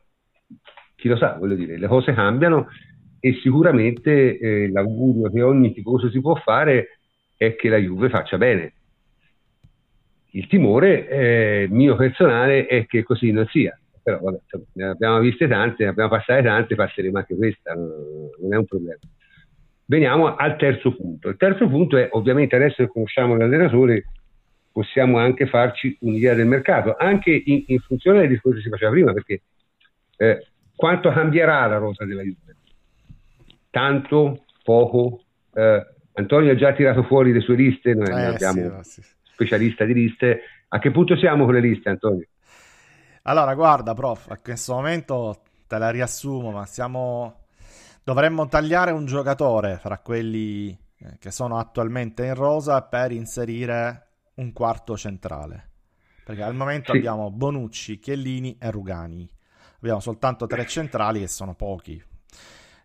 chi 0.95 1.07
lo 1.07 1.17
sa, 1.17 1.37
voglio 1.37 1.55
dire, 1.55 1.77
le 1.77 1.87
cose 1.87 2.13
cambiano 2.13 2.67
e 3.19 3.33
sicuramente 3.41 4.37
eh, 4.37 4.69
l'augurio 4.71 5.29
che 5.29 5.41
ogni 5.41 5.73
tifoso 5.73 6.09
si 6.09 6.19
può 6.19 6.35
fare 6.35 6.99
è 7.37 7.55
che 7.55 7.69
la 7.69 7.77
Juve 7.77 8.09
faccia 8.09 8.37
bene. 8.37 8.73
Il 10.35 10.47
timore 10.47 11.07
eh, 11.07 11.67
mio 11.69 11.95
personale 11.95 12.65
è 12.65 12.85
che 12.85 13.03
così 13.03 13.31
non 13.31 13.47
sia, 13.47 13.77
però 14.01 14.19
vabbè, 14.19 14.39
ne 14.73 14.85
abbiamo 14.85 15.19
viste 15.19 15.47
tante, 15.47 15.83
ne 15.83 15.89
abbiamo 15.89 16.09
passate 16.09 16.43
tante, 16.43 16.75
passeremo 16.75 17.17
anche 17.17 17.35
questa, 17.35 17.73
non 17.73 18.51
è 18.53 18.55
un 18.55 18.65
problema. 18.65 18.99
Veniamo 19.85 20.35
al 20.35 20.55
terzo 20.57 20.95
punto. 20.95 21.29
Il 21.29 21.37
terzo 21.37 21.67
punto 21.67 21.97
è 21.97 22.07
ovviamente 22.11 22.55
adesso 22.55 22.83
che 22.83 22.87
conosciamo 22.87 23.35
l'allenatore 23.35 24.05
possiamo 24.71 25.19
anche 25.19 25.45
farci 25.45 25.95
un'idea 26.01 26.33
del 26.33 26.47
mercato, 26.47 26.95
anche 26.97 27.29
in, 27.31 27.63
in 27.67 27.79
funzione 27.79 28.21
del 28.21 28.29
discorso 28.29 28.57
che 28.57 28.63
si 28.63 28.69
faceva 28.69 28.91
prima, 28.91 29.13
perché 29.13 29.41
eh, 30.17 30.47
quanto 30.75 31.11
cambierà 31.11 31.67
la 31.67 31.77
rosa 31.77 32.05
della 32.05 32.23
Juve? 32.23 32.55
tanto, 33.73 34.45
poco. 34.63 35.23
Eh, 35.51 35.85
Antonio 36.13 36.51
ha 36.51 36.55
già 36.55 36.73
tirato 36.73 37.01
fuori 37.01 37.33
le 37.33 37.39
sue 37.39 37.55
liste, 37.55 37.95
noi 37.95 38.07
eh, 38.07 38.25
abbiamo 38.25 38.83
sì, 38.83 39.01
sì. 39.01 39.11
Specialista 39.33 39.83
di 39.83 39.93
liste. 39.93 40.41
A 40.69 40.79
che 40.79 40.91
punto 40.91 41.17
siamo 41.17 41.45
con 41.45 41.53
le 41.53 41.59
liste, 41.59 41.89
Antonio? 41.89 42.25
Allora, 43.23 43.53
guarda, 43.53 43.93
prof, 43.93 44.29
a 44.29 44.37
questo 44.37 44.73
momento 44.73 45.41
te 45.67 45.77
la 45.77 45.89
riassumo, 45.89 46.51
ma 46.51 46.65
siamo... 46.65 47.45
dovremmo 48.03 48.47
tagliare 48.47 48.91
un 48.91 49.05
giocatore 49.05 49.77
fra 49.77 49.99
quelli 49.99 50.69
eh, 50.69 51.17
che 51.19 51.31
sono 51.31 51.57
attualmente 51.57 52.25
in 52.25 52.33
rosa 52.33 52.81
per 52.81 53.11
inserire 53.11 54.07
un 54.35 54.51
quarto 54.53 54.97
centrale. 54.97 55.69
Perché 56.23 56.41
al 56.41 56.55
momento 56.55 56.91
sì. 56.91 56.97
abbiamo 56.97 57.31
Bonucci, 57.31 57.99
Chiellini 57.99 58.57
e 58.59 58.71
Rugani. 58.71 59.29
Abbiamo 59.77 59.99
soltanto 59.99 60.47
tre 60.47 60.65
centrali 60.65 61.19
che 61.19 61.27
sono 61.27 61.55
pochi, 61.55 62.01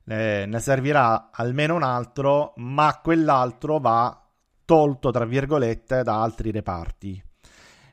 eh, 0.08 0.44
ne 0.48 0.58
servirà 0.58 1.30
almeno 1.30 1.76
un 1.76 1.84
altro, 1.84 2.54
ma 2.56 2.98
quell'altro 3.00 3.78
va 3.78 4.27
tolto, 4.68 5.10
tra 5.10 5.24
virgolette, 5.24 6.02
da 6.02 6.20
altri 6.20 6.50
reparti. 6.50 7.24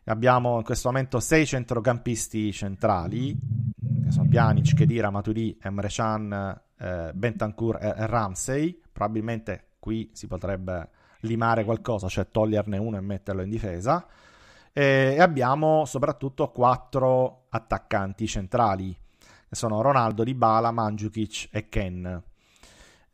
Abbiamo 0.08 0.58
in 0.58 0.64
questo 0.66 0.90
momento 0.90 1.22
sei 1.22 1.46
centrocampisti 1.46 2.52
centrali, 2.52 3.34
che 4.04 4.12
sono 4.12 4.28
Pjanic, 4.28 4.74
Kedira, 4.76 5.10
Maturi, 5.10 5.58
Emre 5.62 5.88
Can, 5.88 6.62
eh, 6.78 7.12
Bentancur 7.14 7.78
e, 7.82 7.94
Ramsey. 8.08 8.78
Probabilmente 8.92 9.70
qui 9.80 10.10
si 10.12 10.28
potrebbe 10.28 10.90
limare 11.22 11.64
qualcosa, 11.64 12.10
cioè 12.10 12.28
toglierne 12.30 12.78
uno 12.78 12.98
e 12.98 13.02
metterlo 13.02 13.42
in 13.42 13.50
difesa. 13.50 14.06
E 14.74 15.18
abbiamo 15.18 15.86
soprattutto 15.86 16.50
quattro 16.52 17.46
attaccanti 17.52 18.28
centrali 18.28 18.94
sono 19.56 19.82
Ronaldo, 19.82 20.24
Dybala, 20.24 20.72
Mandzukic 20.72 21.48
e 21.52 21.70
Ken. 21.70 22.24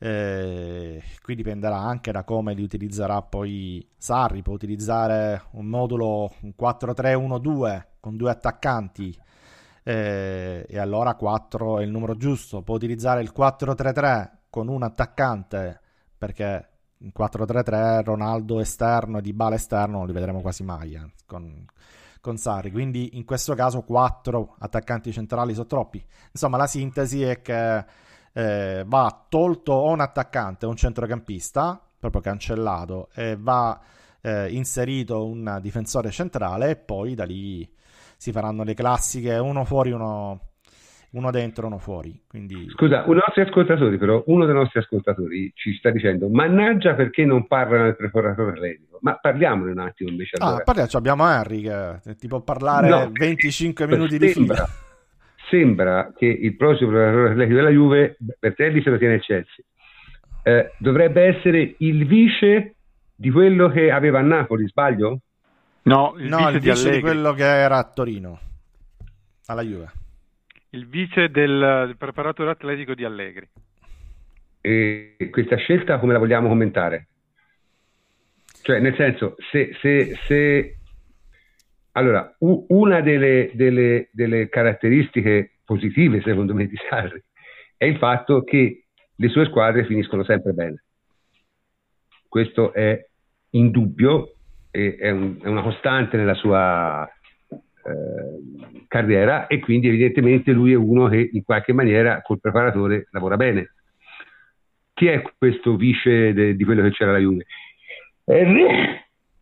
Eh, 0.03 0.99
qui 1.21 1.35
dipenderà 1.35 1.77
anche 1.77 2.11
da 2.11 2.23
come 2.23 2.55
li 2.55 2.63
utilizzerà 2.63 3.21
poi 3.21 3.87
Sarri. 3.95 4.41
Può 4.41 4.53
utilizzare 4.53 5.43
un 5.51 5.67
modulo 5.67 6.33
4-3-1-2 6.59 7.83
con 7.99 8.17
due 8.17 8.31
attaccanti 8.31 9.15
eh, 9.83 10.65
e 10.67 10.79
allora 10.79 11.13
4 11.13 11.79
è 11.79 11.83
il 11.83 11.91
numero 11.91 12.17
giusto. 12.17 12.63
Può 12.63 12.73
utilizzare 12.73 13.21
il 13.21 13.31
4-3-3 13.37 14.29
con 14.49 14.69
un 14.69 14.81
attaccante 14.81 15.79
perché 16.17 16.69
in 16.97 17.11
4-3-3 17.15 18.03
Ronaldo 18.03 18.59
esterno 18.59 19.19
e 19.19 19.21
Dybala 19.21 19.53
esterno 19.53 19.97
non 19.99 20.07
li 20.07 20.13
vedremo 20.13 20.41
quasi 20.41 20.63
mai 20.63 20.93
eh, 20.93 21.11
con, 21.27 21.63
con 22.21 22.37
Sarri. 22.37 22.71
Quindi 22.71 23.17
in 23.17 23.23
questo 23.23 23.53
caso 23.53 23.83
quattro 23.83 24.55
attaccanti 24.57 25.11
centrali 25.11 25.53
sono 25.53 25.67
troppi. 25.67 26.03
Insomma, 26.31 26.57
la 26.57 26.65
sintesi 26.65 27.21
è 27.21 27.43
che 27.43 28.09
eh, 28.33 28.83
va 28.85 29.25
tolto 29.29 29.73
o 29.73 29.91
un 29.91 29.99
attaccante 29.99 30.65
o 30.65 30.69
un 30.69 30.75
centrocampista, 30.75 31.81
proprio 31.99 32.21
cancellato, 32.21 33.09
e 33.13 33.37
va 33.39 33.79
eh, 34.21 34.49
inserito 34.51 35.25
un 35.25 35.59
difensore 35.61 36.11
centrale 36.11 36.69
e 36.71 36.75
poi 36.75 37.15
da 37.15 37.25
lì 37.25 37.67
si 38.17 38.31
faranno 38.31 38.63
le 38.63 38.73
classiche 38.73 39.37
uno 39.37 39.65
fuori, 39.65 39.91
uno 39.91 40.51
uno 41.11 41.31
dentro, 41.31 41.67
uno 41.67 41.77
fuori. 41.77 42.23
Quindi... 42.27 42.69
Scusa, 42.69 43.03
un 43.05 43.15
nostro 43.15 43.41
ascoltatori, 43.41 43.97
però, 43.97 44.23
uno 44.27 44.45
dei 44.45 44.53
nostri 44.53 44.79
ascoltatori 44.79 45.51
ci 45.55 45.73
sta 45.73 45.89
dicendo: 45.89 46.29
Mannaggia 46.29 46.93
perché 46.93 47.25
non 47.25 47.47
parlano 47.47 47.85
del 47.85 47.95
preparatore 47.95 48.51
atletico. 48.51 48.99
Ma 49.01 49.17
parliamone 49.17 49.71
un 49.71 49.79
attimo 49.79 50.09
invece. 50.09 50.37
Ah, 50.39 50.47
allora. 50.47 50.63
parliamo, 50.63 50.89
abbiamo 50.93 51.29
Henry 51.29 51.61
che 51.61 52.15
ti 52.15 52.27
può 52.27 52.41
parlare 52.41 52.89
no, 52.89 53.09
25 53.11 53.87
minuti 53.87 54.17
di 54.17 54.27
fila. 54.29 54.67
Sembra 55.51 56.11
che 56.17 56.25
il 56.25 56.55
prossimo 56.55 56.89
preparatore 56.89 57.29
atletico 57.31 57.55
della 57.57 57.69
Juve, 57.69 58.17
Bertelli 58.39 58.81
se 58.81 58.89
lo 58.89 58.97
tiene 58.97 59.15
il 59.15 59.21
Chelsea, 59.21 59.63
eh, 60.43 60.71
dovrebbe 60.79 61.23
essere 61.23 61.75
il 61.77 62.07
vice 62.07 62.75
di 63.13 63.29
quello 63.29 63.69
che 63.69 63.91
aveva 63.91 64.19
a 64.19 64.23
Napoli, 64.23 64.65
sbaglio? 64.67 65.19
No, 65.83 66.15
il 66.17 66.29
no, 66.29 66.37
vice, 66.37 66.49
il 66.51 66.59
vice 66.59 66.89
di, 66.89 66.95
di 66.95 67.01
quello 67.01 67.33
che 67.33 67.43
era 67.43 67.77
a 67.77 67.83
Torino, 67.83 68.39
alla 69.47 69.61
Juve 69.61 69.91
il 70.73 70.87
vice 70.87 71.29
del, 71.29 71.83
del 71.87 71.97
preparatore 71.97 72.51
atletico 72.51 72.93
di 72.93 73.03
Allegri. 73.03 73.47
E 74.61 75.15
questa 75.31 75.55
scelta 75.57 75.99
come 75.99 76.13
la 76.13 76.19
vogliamo 76.19 76.47
commentare? 76.47 77.07
Cioè, 78.61 78.79
nel 78.79 78.95
senso, 78.95 79.35
se, 79.51 79.75
se, 79.81 80.15
se... 80.27 80.77
allora, 81.93 82.35
una 82.39 83.01
delle, 83.01 83.51
delle, 83.53 84.09
delle, 84.11 84.49
caratteristiche 84.49 85.59
positive, 85.65 86.21
secondo 86.21 86.53
me, 86.53 86.67
di 86.67 86.77
Sarri 86.89 87.21
è 87.81 87.85
il 87.85 87.97
fatto 87.97 88.43
che 88.43 88.85
le 89.15 89.29
sue 89.29 89.45
squadre 89.45 89.85
finiscono 89.85 90.23
sempre 90.23 90.53
bene. 90.53 90.83
Questo 92.27 92.73
è 92.73 93.03
indubbio 93.49 94.35
e 94.69 94.97
è, 94.97 95.09
un, 95.09 95.39
è 95.41 95.47
una 95.47 95.63
costante 95.63 96.15
nella 96.15 96.35
sua 96.35 97.09
eh, 97.49 98.85
carriera 98.87 99.47
e 99.47 99.59
quindi 99.59 99.87
evidentemente 99.87 100.51
lui 100.51 100.73
è 100.73 100.75
uno 100.75 101.07
che 101.07 101.29
in 101.31 101.43
qualche 101.43 101.73
maniera 101.73 102.21
col 102.21 102.39
preparatore 102.39 103.07
lavora 103.09 103.35
bene. 103.35 103.73
Chi 104.93 105.07
è 105.07 105.23
questo 105.37 105.75
vice 105.75 106.33
de, 106.33 106.55
di 106.55 106.63
quello 106.63 106.83
che 106.83 106.91
c'era 106.91 107.13
la 107.13 107.17
Juve? 107.17 107.47
Henry. 108.25 108.67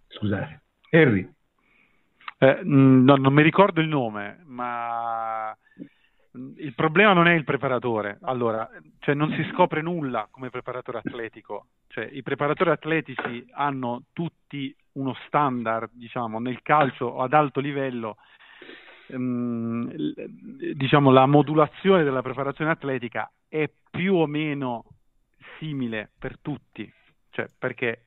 Scusate, 0.07 0.61
Henry. 0.89 1.29
Eh, 2.41 2.61
no, 2.63 3.15
non 3.17 3.33
mi 3.33 3.41
ricordo 3.41 3.81
il 3.81 3.89
nome, 3.89 4.41
ma 4.45 5.55
il 6.31 6.73
problema 6.73 7.11
non 7.11 7.27
è 7.27 7.33
il 7.33 7.43
preparatore. 7.43 8.17
Allora, 8.21 8.69
cioè 8.99 9.13
non 9.13 9.33
si 9.33 9.43
scopre 9.51 9.81
nulla 9.81 10.27
come 10.31 10.49
preparatore 10.49 10.99
atletico. 10.99 11.67
Cioè, 11.87 12.07
I 12.11 12.23
preparatori 12.23 12.69
atletici 12.69 13.45
hanno 13.51 14.03
tutti 14.13 14.73
uno 14.93 15.15
standard, 15.25 15.89
diciamo, 15.91 16.39
nel 16.39 16.61
calcio 16.61 17.19
ad 17.19 17.33
alto 17.33 17.59
livello. 17.59 18.15
Ehm, 19.07 19.91
diciamo, 20.75 21.11
la 21.11 21.25
modulazione 21.25 22.03
della 22.03 22.21
preparazione 22.21 22.71
atletica 22.71 23.29
è 23.49 23.69
più 23.89 24.15
o 24.15 24.27
meno 24.27 24.85
simile 25.57 26.09
per 26.17 26.37
tutti, 26.39 26.89
cioè 27.31 27.47
perché 27.57 28.05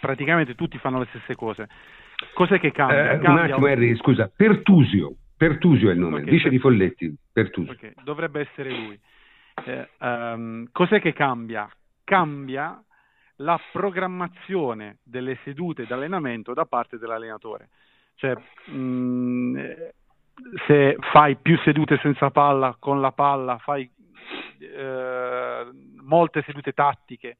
praticamente 0.00 0.54
tutti 0.54 0.78
fanno 0.78 1.00
le 1.00 1.06
stesse 1.06 1.34
cose. 1.34 1.68
Cos'è 2.34 2.58
che 2.58 2.72
cambia? 2.72 3.12
Eh, 3.12 3.18
cambia 3.18 3.30
un 3.30 3.50
attimo, 3.50 3.66
Henry, 3.66 3.96
scusa, 3.96 4.30
Pertusio. 4.34 5.16
Pertusio 5.36 5.90
è 5.90 5.92
il 5.92 5.98
nome, 5.98 6.20
okay, 6.20 6.30
vice 6.30 6.44
per... 6.44 6.52
di 6.52 6.58
Folletti. 6.58 7.16
Pertusio. 7.32 7.72
Okay, 7.72 7.92
dovrebbe 8.02 8.40
essere 8.40 8.70
lui. 8.70 8.98
Eh, 9.64 9.88
um, 9.98 10.66
cos'è 10.72 11.00
che 11.00 11.12
cambia? 11.12 11.68
Cambia 12.04 12.82
la 13.40 13.60
programmazione 13.72 14.98
delle 15.02 15.38
sedute 15.44 15.86
d'allenamento 15.86 16.54
da 16.54 16.64
parte 16.64 16.98
dell'allenatore. 16.98 17.68
Cioè, 18.14 18.34
mh, 18.66 18.76
mm, 18.76 19.56
se 20.66 20.96
fai 21.12 21.36
più 21.36 21.58
sedute 21.58 21.98
senza 22.02 22.30
palla, 22.30 22.76
con 22.78 23.00
la 23.00 23.12
palla, 23.12 23.58
fai 23.58 23.90
eh, 24.58 25.66
molte 26.02 26.42
sedute 26.42 26.72
tattiche, 26.72 27.38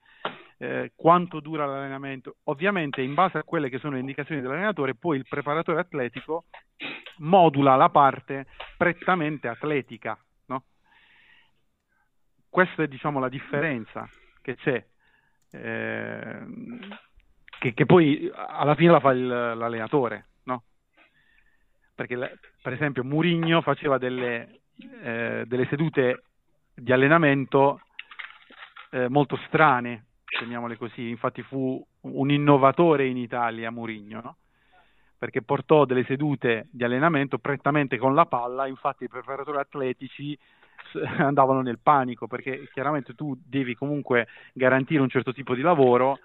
eh, 0.59 0.93
quanto 0.95 1.41
dura 1.41 1.67
l'allenamento. 1.67 2.37
Ovviamente 2.45 3.03
in 3.03 3.15
base 3.15 3.39
a 3.39 3.45
quelle 3.45 3.69
che 3.69 3.79
sono 3.79 3.95
le 3.95 4.01
indicazioni 4.01 4.41
dell'allenatore, 4.41 4.95
poi 4.95 5.19
il 5.19 5.27
preparatore 5.29 5.81
atletico 5.81 6.45
modula 7.19 7.77
la 7.77 7.91
parte 7.91 8.47
prettamente 8.77 9.49
atletica. 9.49 10.19
No? 10.47 10.65
Questa 12.49 12.83
è 12.83 12.89
diciamo 12.89 13.21
la 13.21 13.29
differenza 13.29 14.09
che 14.43 14.57
c'è, 14.57 14.85
eh, 15.51 16.47
che, 17.59 17.75
che, 17.75 17.87
poi 17.87 18.31
alla 18.35 18.75
fine 18.75 18.93
la 18.93 19.01
fa 19.01 19.13
il, 19.13 19.27
l'allenatore. 19.27 20.27
No? 20.45 20.65
Perché 21.95 22.39
per 22.63 22.73
esempio 22.73 23.05
Murigno 23.05 23.61
faceva 23.63 23.99
delle, 23.99 24.61
eh, 25.03 25.45
delle 25.47 25.67
sedute 25.67 26.23
di 26.75 26.93
allenamento 26.93 27.81
eh, 28.91 29.09
molto 29.09 29.37
strane, 29.47 30.05
chiamiamole 30.37 30.76
così, 30.76 31.09
infatti 31.09 31.43
fu 31.43 31.84
un 32.01 32.30
innovatore 32.30 33.07
in 33.07 33.16
Italia 33.16 33.70
Murigno, 33.70 34.20
no? 34.20 34.37
perché 35.18 35.43
portò 35.43 35.84
delle 35.84 36.05
sedute 36.05 36.68
di 36.70 36.84
allenamento 36.84 37.39
prettamente 37.39 37.97
con 37.97 38.14
la 38.14 38.26
palla, 38.26 38.66
infatti 38.66 39.05
i 39.05 39.09
preparatori 39.09 39.59
atletici 39.59 40.39
andavano 41.18 41.62
nel 41.62 41.78
panico 41.82 42.26
perché 42.26 42.68
chiaramente 42.72 43.14
tu 43.14 43.37
devi 43.45 43.74
comunque 43.74 44.28
garantire 44.53 45.01
un 45.01 45.09
certo 45.09 45.32
tipo 45.32 45.55
di 45.55 45.62
lavoro 45.62 46.18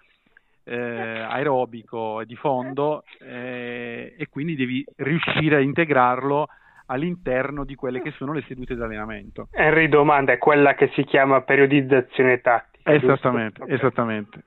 eh, 0.64 0.76
aerobico 0.76 2.22
e 2.22 2.26
di 2.26 2.36
fondo 2.36 3.04
eh, 3.20 4.14
e 4.18 4.28
quindi 4.30 4.56
devi 4.56 4.86
riuscire 4.98 5.56
a 5.56 5.60
integrarlo 5.60 6.48
all'interno 6.88 7.64
di 7.64 7.76
quelle 7.76 8.02
che 8.02 8.12
sono 8.12 8.34
le 8.34 8.44
sedute 8.48 8.76
di 8.76 8.82
allenamento. 8.82 9.48
Henry 9.52 9.88
domanda 9.88 10.34
è 10.34 10.38
quella 10.38 10.74
che 10.76 10.92
si 10.94 11.04
chiama 11.04 11.42
periodizzazione 11.42 12.42
tattica. 12.42 12.71
Esattamente, 12.84 13.64
esattamente. 13.68 14.44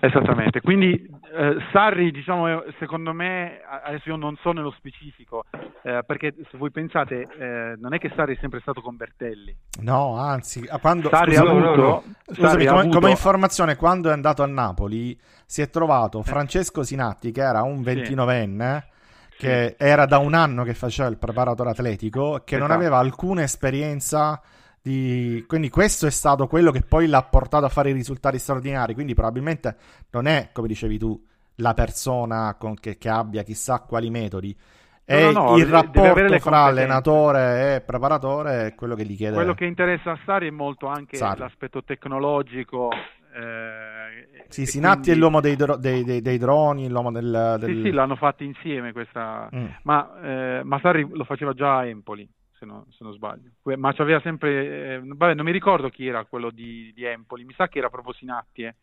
Esattamente, 0.00 0.60
quindi 0.60 0.92
eh, 0.92 1.56
Sarri, 1.72 2.12
diciamo, 2.12 2.62
secondo 2.78 3.12
me, 3.12 3.60
adesso 3.84 4.10
io 4.10 4.16
non 4.16 4.36
so 4.40 4.52
nello 4.52 4.70
specifico, 4.70 5.44
eh, 5.82 6.04
perché 6.06 6.34
se 6.50 6.56
voi 6.56 6.70
pensate, 6.70 7.26
eh, 7.36 7.74
non 7.78 7.94
è 7.94 7.98
che 7.98 8.12
Sarri 8.14 8.36
è 8.36 8.38
sempre 8.40 8.60
stato 8.60 8.80
con 8.80 8.96
Bertelli. 8.96 9.56
No, 9.82 10.16
anzi, 10.16 10.64
quando, 10.80 11.08
Sarri 11.08 11.34
scusa, 11.34 11.48
ha 11.48 11.50
avuto, 11.50 11.74
no, 11.74 11.74
no. 11.74 12.02
Scusami, 12.26 12.66
come, 12.66 12.80
avuto... 12.80 12.98
come, 13.00 13.10
informazione, 13.10 13.74
quando 13.74 14.10
è 14.10 14.12
andato 14.12 14.44
a 14.44 14.46
Napoli 14.46 15.18
si 15.44 15.62
è 15.62 15.68
trovato 15.68 16.22
Francesco 16.22 16.84
Sinatti, 16.84 17.32
che 17.32 17.42
era 17.42 17.62
un 17.62 17.80
29enne, 17.80 18.82
sì. 19.30 19.36
che 19.38 19.74
sì. 19.76 19.84
era 19.84 20.06
da 20.06 20.18
un 20.18 20.34
anno 20.34 20.62
che 20.62 20.74
faceva 20.74 21.08
il 21.08 21.18
preparatore 21.18 21.70
atletico, 21.70 22.42
che 22.44 22.54
esatto. 22.54 22.68
non 22.68 22.70
aveva 22.70 22.98
alcuna 22.98 23.42
esperienza 23.42 24.40
di... 24.82 25.44
Quindi 25.46 25.68
questo 25.70 26.06
è 26.06 26.10
stato 26.10 26.46
quello 26.46 26.70
che 26.70 26.82
poi 26.82 27.06
l'ha 27.06 27.22
portato 27.22 27.64
a 27.64 27.68
fare 27.68 27.90
i 27.90 27.94
risultati 27.94 28.38
straordinari. 28.38 28.94
Quindi 28.94 29.14
probabilmente 29.14 29.76
non 30.10 30.26
è, 30.26 30.50
come 30.52 30.68
dicevi 30.68 30.98
tu, 30.98 31.20
la 31.56 31.74
persona 31.74 32.56
che, 32.80 32.98
che 32.98 33.08
abbia 33.08 33.42
chissà 33.42 33.80
quali 33.80 34.10
metodi. 34.10 34.56
È 35.04 35.32
no, 35.32 35.50
no, 35.50 35.56
il 35.56 35.66
rapporto 35.66 36.38
fra 36.38 36.64
allenatore 36.64 37.76
e 37.76 37.80
preparatore 37.80 38.74
quello 38.76 38.94
che 38.94 39.04
gli 39.04 39.16
chiede. 39.16 39.36
Quello 39.36 39.54
che 39.54 39.64
interessa 39.64 40.12
a 40.12 40.18
Sari 40.24 40.48
è 40.48 40.50
molto 40.50 40.86
anche 40.86 41.16
Sari. 41.16 41.40
l'aspetto 41.40 41.82
tecnologico. 41.82 42.90
Eh, 43.34 44.44
sì, 44.48 44.66
Sinatti 44.66 45.00
quindi... 45.00 45.10
è 45.12 45.22
l'uomo 45.22 45.40
dei, 45.40 45.56
dro- 45.56 45.76
dei, 45.76 46.04
dei, 46.04 46.20
dei, 46.20 46.36
droni, 46.36 46.90
l'uomo 46.90 47.10
del, 47.10 47.56
del... 47.58 47.76
Sì, 47.76 47.82
sì, 47.84 47.90
l'hanno 47.90 48.16
fatto 48.16 48.42
insieme 48.42 48.92
questa... 48.92 49.48
Mm. 49.54 49.66
Ma, 49.84 50.20
eh, 50.22 50.60
ma 50.64 50.78
Sarri 50.80 51.08
lo 51.10 51.24
faceva 51.24 51.54
già 51.54 51.78
a 51.78 51.86
Empoli 51.86 52.28
se, 52.58 52.66
no, 52.66 52.86
se 52.90 53.04
non 53.04 53.12
sbaglio. 53.12 53.50
Ma 53.76 53.92
c'aveva 53.92 54.20
sempre, 54.20 54.94
eh, 54.94 55.00
vabbè, 55.02 55.34
non 55.34 55.44
mi 55.44 55.52
ricordo 55.52 55.88
chi 55.88 56.06
era 56.06 56.24
quello 56.24 56.50
di, 56.50 56.92
di, 56.94 57.04
Empoli, 57.04 57.44
mi 57.44 57.54
sa 57.54 57.68
che 57.68 57.78
era 57.78 57.88
proprio 57.88 58.12
Sinatti, 58.12 58.64
eh, 58.64 58.74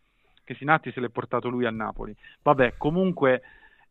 che 0.44 0.56
Sinatti 0.56 0.92
se 0.92 1.00
l'è 1.00 1.10
portato 1.10 1.50
lui 1.50 1.66
a 1.66 1.72
Napoli. 1.72 2.16
Vabbè, 2.42 2.76
comunque 2.78 3.42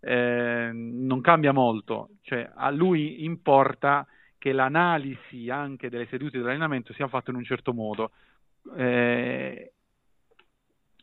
eh, 0.00 0.70
non 0.72 1.20
cambia 1.20 1.52
molto, 1.52 2.10
cioè 2.22 2.50
a 2.54 2.70
lui 2.70 3.24
importa 3.24 4.06
che 4.38 4.52
l'analisi 4.52 5.48
anche 5.50 5.88
delle 5.88 6.06
sedute 6.06 6.38
dell'allenamento 6.38 6.92
sia 6.92 7.08
fatta 7.08 7.30
in 7.30 7.36
un 7.36 7.44
certo 7.44 7.72
modo. 7.72 8.10
Eh, 8.76 9.72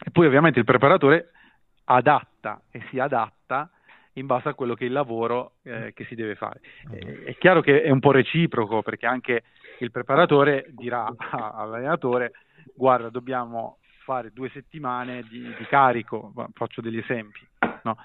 e 0.03 0.09
poi 0.11 0.25
ovviamente 0.25 0.59
il 0.59 0.65
preparatore 0.65 1.31
adatta 1.85 2.61
e 2.71 2.81
si 2.89 2.99
adatta 2.99 3.69
in 4.13 4.25
base 4.25 4.49
a 4.49 4.53
quello 4.53 4.73
che 4.73 4.83
è 4.83 4.87
il 4.87 4.93
lavoro 4.93 5.53
eh, 5.63 5.93
che 5.93 6.05
si 6.05 6.15
deve 6.15 6.35
fare. 6.35 6.61
Eh, 6.91 7.23
è 7.23 7.37
chiaro 7.37 7.61
che 7.61 7.83
è 7.83 7.89
un 7.89 7.99
po' 7.99 8.11
reciproco 8.11 8.81
perché 8.81 9.05
anche 9.05 9.43
il 9.79 9.91
preparatore 9.91 10.65
dirà 10.69 11.11
all'allenatore 11.31 12.33
guarda 12.75 13.09
dobbiamo 13.09 13.77
fare 14.03 14.31
due 14.31 14.49
settimane 14.49 15.23
di, 15.23 15.41
di 15.41 15.65
carico, 15.67 16.33
faccio 16.53 16.81
degli 16.81 16.97
esempi, 16.97 17.47
no? 17.83 17.97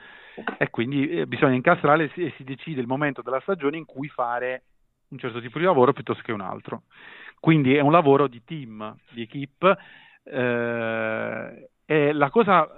e 0.58 0.70
quindi 0.70 1.08
eh, 1.08 1.26
bisogna 1.26 1.54
incastrare 1.54 2.10
e 2.14 2.32
si 2.36 2.44
decide 2.44 2.80
il 2.80 2.86
momento 2.86 3.22
della 3.22 3.40
stagione 3.40 3.78
in 3.78 3.86
cui 3.86 4.08
fare 4.08 4.64
un 5.08 5.18
certo 5.18 5.40
tipo 5.40 5.58
di 5.58 5.64
lavoro 5.64 5.92
piuttosto 5.92 6.22
che 6.22 6.32
un 6.32 6.40
altro. 6.40 6.82
Quindi 7.40 7.74
è 7.74 7.80
un 7.80 7.92
lavoro 7.92 8.26
di 8.26 8.42
team, 8.44 8.94
di 9.10 9.22
equip. 9.22 9.76
Eh, 10.24 11.70
e 11.84 12.12
la 12.12 12.30
cosa, 12.30 12.68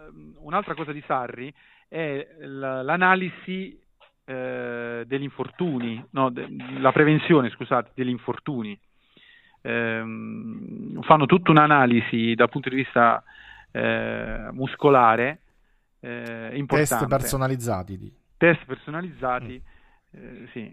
un'altra 0.41 0.74
cosa 0.74 0.93
di 0.93 1.03
Sarri 1.07 1.53
è 1.89 2.26
l'analisi 2.41 3.80
eh, 4.24 5.05
degli 5.07 5.22
infortuni, 5.22 6.05
no, 6.11 6.30
de, 6.30 6.47
la 6.78 6.93
prevenzione, 6.93 7.51
scusate, 7.51 7.93
degli 7.95 8.11
infortuni. 8.11 8.78
Eh, 9.61 10.03
fanno 11.01 11.26
tutta 11.26 11.51
un'analisi 11.51 12.34
dal 12.34 12.49
punto 12.49 12.68
di 12.68 12.76
vista 12.76 13.22
eh, 13.72 14.49
muscolare 14.53 15.41
eh, 16.01 16.51
importante. 16.55 16.94
Test 16.94 17.09
personalizzati. 17.09 18.16
Test 18.36 18.65
personalizzati, 18.66 19.62
mm. 20.16 20.44
sì, 20.52 20.73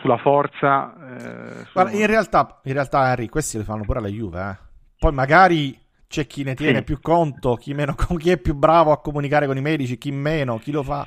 sulla 0.00 0.18
forza. 0.18 0.94
Eh, 1.16 1.64
su... 1.64 1.72
Guarda, 1.72 1.96
in, 1.96 2.06
realtà, 2.06 2.60
in 2.64 2.72
realtà, 2.72 3.00
Harry, 3.00 3.28
questi 3.28 3.58
li 3.58 3.64
fanno 3.64 3.82
pure 3.82 3.98
alla 3.98 4.08
Juve. 4.08 4.50
Eh. 4.50 4.56
Poi 4.98 5.12
magari 5.12 5.78
c'è 6.08 6.26
chi 6.26 6.44
ne 6.44 6.54
tiene 6.54 6.78
sì. 6.78 6.84
più 6.84 7.00
conto, 7.00 7.54
chi, 7.56 7.74
meno, 7.74 7.94
chi 8.18 8.30
è 8.30 8.38
più 8.38 8.54
bravo 8.54 8.92
a 8.92 9.00
comunicare 9.00 9.46
con 9.46 9.56
i 9.56 9.62
medici, 9.62 9.98
chi 9.98 10.10
meno, 10.10 10.58
chi 10.58 10.72
lo 10.72 10.82
fa. 10.82 11.06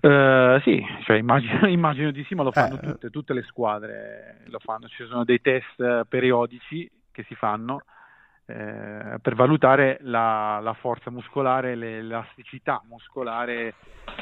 Uh, 0.00 0.60
sì, 0.60 0.84
cioè, 1.04 1.16
immagino, 1.16 1.66
immagino, 1.68 2.10
di 2.10 2.24
sì, 2.24 2.34
ma 2.34 2.42
lo 2.42 2.52
fanno 2.52 2.76
eh, 2.76 2.80
tutte, 2.80 3.10
tutte, 3.10 3.32
le 3.32 3.42
squadre 3.42 4.42
lo 4.46 4.58
fanno. 4.58 4.88
Ci 4.88 5.04
sono 5.06 5.24
dei 5.24 5.40
test 5.40 6.04
periodici 6.08 6.88
che 7.10 7.24
si 7.26 7.34
fanno 7.34 7.82
eh, 8.48 9.18
per 9.20 9.34
valutare 9.34 9.98
la, 10.02 10.60
la 10.62 10.74
forza 10.74 11.10
muscolare, 11.10 11.74
l'elasticità 11.74 12.80
muscolare, 12.88 13.74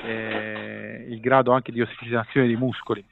eh, 0.02 1.06
il 1.08 1.20
grado 1.20 1.52
anche 1.52 1.72
di 1.72 1.80
ossigenazione 1.80 2.46
dei 2.46 2.56
muscoli. 2.56 3.04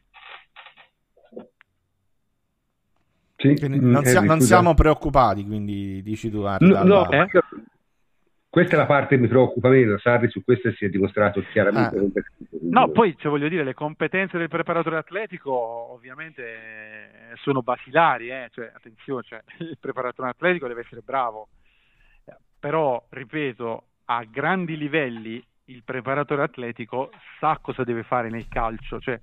Sì, 3.43 3.56
non, 3.69 4.05
sia, 4.05 4.20
non 4.20 4.40
siamo 4.40 4.73
preoccupati, 4.74 5.44
quindi 5.44 6.01
dici 6.02 6.31
tu. 6.31 6.43
Ah, 6.43 6.59
no, 6.60 6.85
no, 6.85 7.10
eh? 7.10 7.27
questa 8.48 8.74
è 8.74 8.78
la 8.78 8.86
parte 8.86 9.16
che 9.16 9.20
mi 9.20 9.27
preoccupa 9.27 9.69
meno. 9.69 9.98
Sarri 9.98 10.28
su 10.28 10.44
questo 10.44 10.70
si 10.73 10.85
è 10.85 10.89
dimostrato 10.89 11.43
chiaramente. 11.51 11.98
Ah. 11.98 12.59
No, 12.70 12.90
poi 12.90 13.16
cioè, 13.19 13.31
voglio 13.31 13.48
dire, 13.48 13.64
le 13.64 13.74
competenze 13.74 14.39
del 14.39 14.48
preparatore 14.48 14.98
atletico 14.98 15.52
ovviamente 15.52 17.35
sono 17.43 17.62
basilari, 17.62 18.31
eh? 18.31 18.48
cioè, 18.52 18.70
attenzione, 18.73 19.23
cioè, 19.24 19.43
il 19.59 19.77
preparatore 19.81 20.28
atletico 20.28 20.69
deve 20.69 20.82
essere 20.82 21.01
bravo, 21.05 21.48
però, 22.62 23.05
ripeto, 23.09 23.85
a 24.05 24.24
grandi 24.31 24.77
livelli 24.77 25.44
il 25.64 25.82
preparatore 25.85 26.43
atletico 26.43 27.10
sa 27.40 27.59
cosa 27.60 27.82
deve 27.82 28.05
fare 28.05 28.28
nel 28.28 28.47
calcio, 28.47 29.01
cioè, 29.01 29.19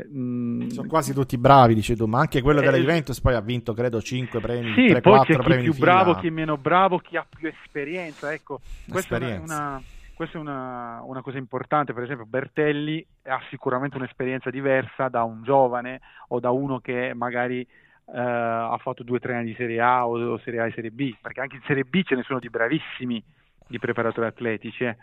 Mm. 0.00 0.68
Sono 0.68 0.88
quasi 0.88 1.12
tutti 1.12 1.36
bravi, 1.36 1.74
dice 1.74 1.94
tu, 1.94 2.06
ma 2.06 2.20
anche 2.20 2.40
quello 2.40 2.60
eh, 2.60 2.64
della 2.64 2.78
Juventus 2.78 3.20
poi 3.20 3.34
ha 3.34 3.40
vinto, 3.40 3.74
credo, 3.74 4.00
5 4.00 4.40
premi. 4.40 4.72
Sì, 4.74 4.86
3, 4.86 5.00
poi 5.00 5.16
4 5.16 5.42
c'è 5.42 5.56
chi 5.56 5.62
più 5.62 5.74
bravo, 5.74 6.14
chi 6.14 6.30
meno 6.30 6.56
bravo, 6.56 6.98
chi 6.98 7.16
ha 7.16 7.26
più 7.28 7.48
esperienza. 7.48 8.32
Ecco, 8.32 8.60
questa 8.88 9.18
è 9.18 9.36
una, 9.36 9.82
questa 10.14 10.38
è 10.38 10.40
una, 10.40 11.02
una, 11.04 11.20
cosa 11.20 11.36
importante. 11.36 11.92
Per 11.92 12.04
esempio, 12.04 12.24
Bertelli 12.24 13.04
ha 13.24 13.40
sicuramente 13.50 13.96
un'esperienza 13.96 14.48
diversa 14.48 15.08
da 15.08 15.24
un 15.24 15.42
giovane 15.42 16.00
o 16.28 16.40
da 16.40 16.50
uno 16.50 16.80
che 16.80 17.12
magari 17.14 17.60
eh, 17.60 18.18
ha 18.18 18.78
fatto 18.80 19.02
due 19.02 19.18
o 19.18 19.20
tre 19.20 19.34
anni 19.34 19.46
di 19.46 19.54
Serie 19.56 19.80
A 19.80 20.06
o, 20.06 20.18
o, 20.18 20.38
Serie 20.38 20.60
A 20.60 20.66
e 20.66 20.72
Serie 20.72 20.90
B, 20.90 21.14
perché 21.20 21.40
anche 21.40 21.56
in 21.56 21.62
Serie 21.66 21.84
B 21.84 22.02
ce 22.02 22.14
ne 22.14 22.22
sono 22.22 22.38
di 22.38 22.48
bravissimi 22.48 23.22
di 23.66 23.78
preparatori 23.78 24.26
atletici. 24.26 24.84
Eh. 24.84 24.96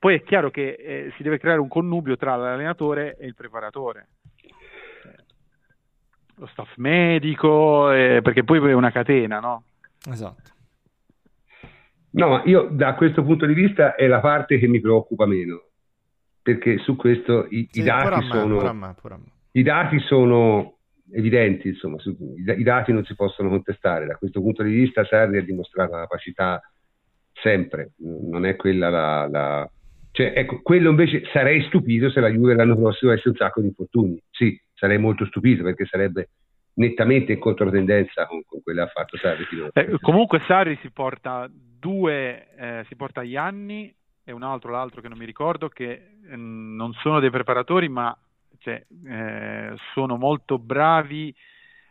Poi 0.00 0.14
è 0.14 0.22
chiaro 0.22 0.50
che 0.50 0.70
eh, 0.70 1.12
si 1.18 1.22
deve 1.22 1.38
creare 1.38 1.60
un 1.60 1.68
connubio 1.68 2.16
tra 2.16 2.34
l'allenatore 2.34 3.18
e 3.18 3.26
il 3.26 3.34
preparatore. 3.34 4.08
Lo 6.36 6.46
staff 6.46 6.74
medico, 6.76 7.92
eh, 7.92 8.20
perché 8.22 8.42
poi 8.42 8.66
è 8.66 8.72
una 8.72 8.90
catena, 8.90 9.40
no? 9.40 9.64
Esatto. 10.10 10.52
No, 12.12 12.28
ma 12.28 12.42
io 12.46 12.68
da 12.70 12.94
questo 12.94 13.22
punto 13.22 13.44
di 13.44 13.52
vista 13.52 13.94
è 13.94 14.06
la 14.06 14.20
parte 14.20 14.58
che 14.58 14.66
mi 14.66 14.80
preoccupa 14.80 15.26
meno, 15.26 15.64
perché 16.40 16.78
su 16.78 16.96
questo 16.96 17.46
i, 17.50 17.68
sì, 17.70 17.80
i 17.80 17.82
dati 17.82 18.24
sono... 18.24 18.56
Pure 18.56 18.72
me, 18.72 18.94
pure 18.98 19.18
I 19.52 19.62
dati 19.62 19.98
sono 19.98 20.78
evidenti, 21.12 21.68
insomma, 21.68 21.98
su, 21.98 22.16
i, 22.38 22.58
i, 22.58 22.62
dati 22.62 22.90
non 22.94 23.04
si 23.04 23.14
possono 23.14 23.50
contestare. 23.50 24.06
Da 24.06 24.16
questo 24.16 24.40
punto 24.40 24.62
di 24.62 24.72
vista 24.72 25.04
Sarri 25.04 25.36
ha 25.36 25.44
dimostrato 25.44 25.92
la 25.92 26.00
capacità 26.00 26.58
sempre, 27.34 27.92
non 27.98 28.46
è 28.46 28.56
quella 28.56 28.88
la, 28.88 29.28
la 29.28 29.70
cioè, 30.12 30.32
ecco, 30.34 30.60
quello 30.62 30.90
invece 30.90 31.24
sarei 31.32 31.62
stupito 31.64 32.10
se 32.10 32.20
la 32.20 32.30
Juve 32.30 32.54
l'anno 32.54 32.76
prossimo 32.76 33.12
avesse 33.12 33.28
un 33.28 33.36
sacco 33.36 33.60
di 33.60 33.68
infortuni. 33.68 34.20
Sì, 34.30 34.60
sarei 34.74 34.98
molto 34.98 35.24
stupito 35.26 35.62
perché 35.62 35.86
sarebbe 35.86 36.30
nettamente 36.74 37.32
in 37.32 37.38
controtendenza 37.38 38.26
con, 38.26 38.42
con 38.44 38.78
ha 38.78 38.86
fatto 38.86 39.16
Sarri. 39.16 39.46
Eh, 39.72 39.98
comunque 40.00 40.40
Sarri 40.40 40.78
si 40.82 40.90
porta 40.90 41.48
due, 41.50 42.48
eh, 42.56 42.84
si 42.88 42.96
porta 42.96 43.22
Ianni 43.22 43.94
e 44.24 44.32
un 44.32 44.42
altro, 44.42 44.70
l'altro 44.70 45.00
che 45.00 45.08
non 45.08 45.18
mi 45.18 45.24
ricordo, 45.24 45.68
che 45.68 45.90
eh, 46.28 46.36
non 46.36 46.92
sono 46.94 47.20
dei 47.20 47.30
preparatori 47.30 47.88
ma 47.88 48.16
cioè, 48.58 48.84
eh, 49.06 49.74
sono 49.94 50.16
molto 50.16 50.58
bravi 50.58 51.28
eh, 51.30 51.34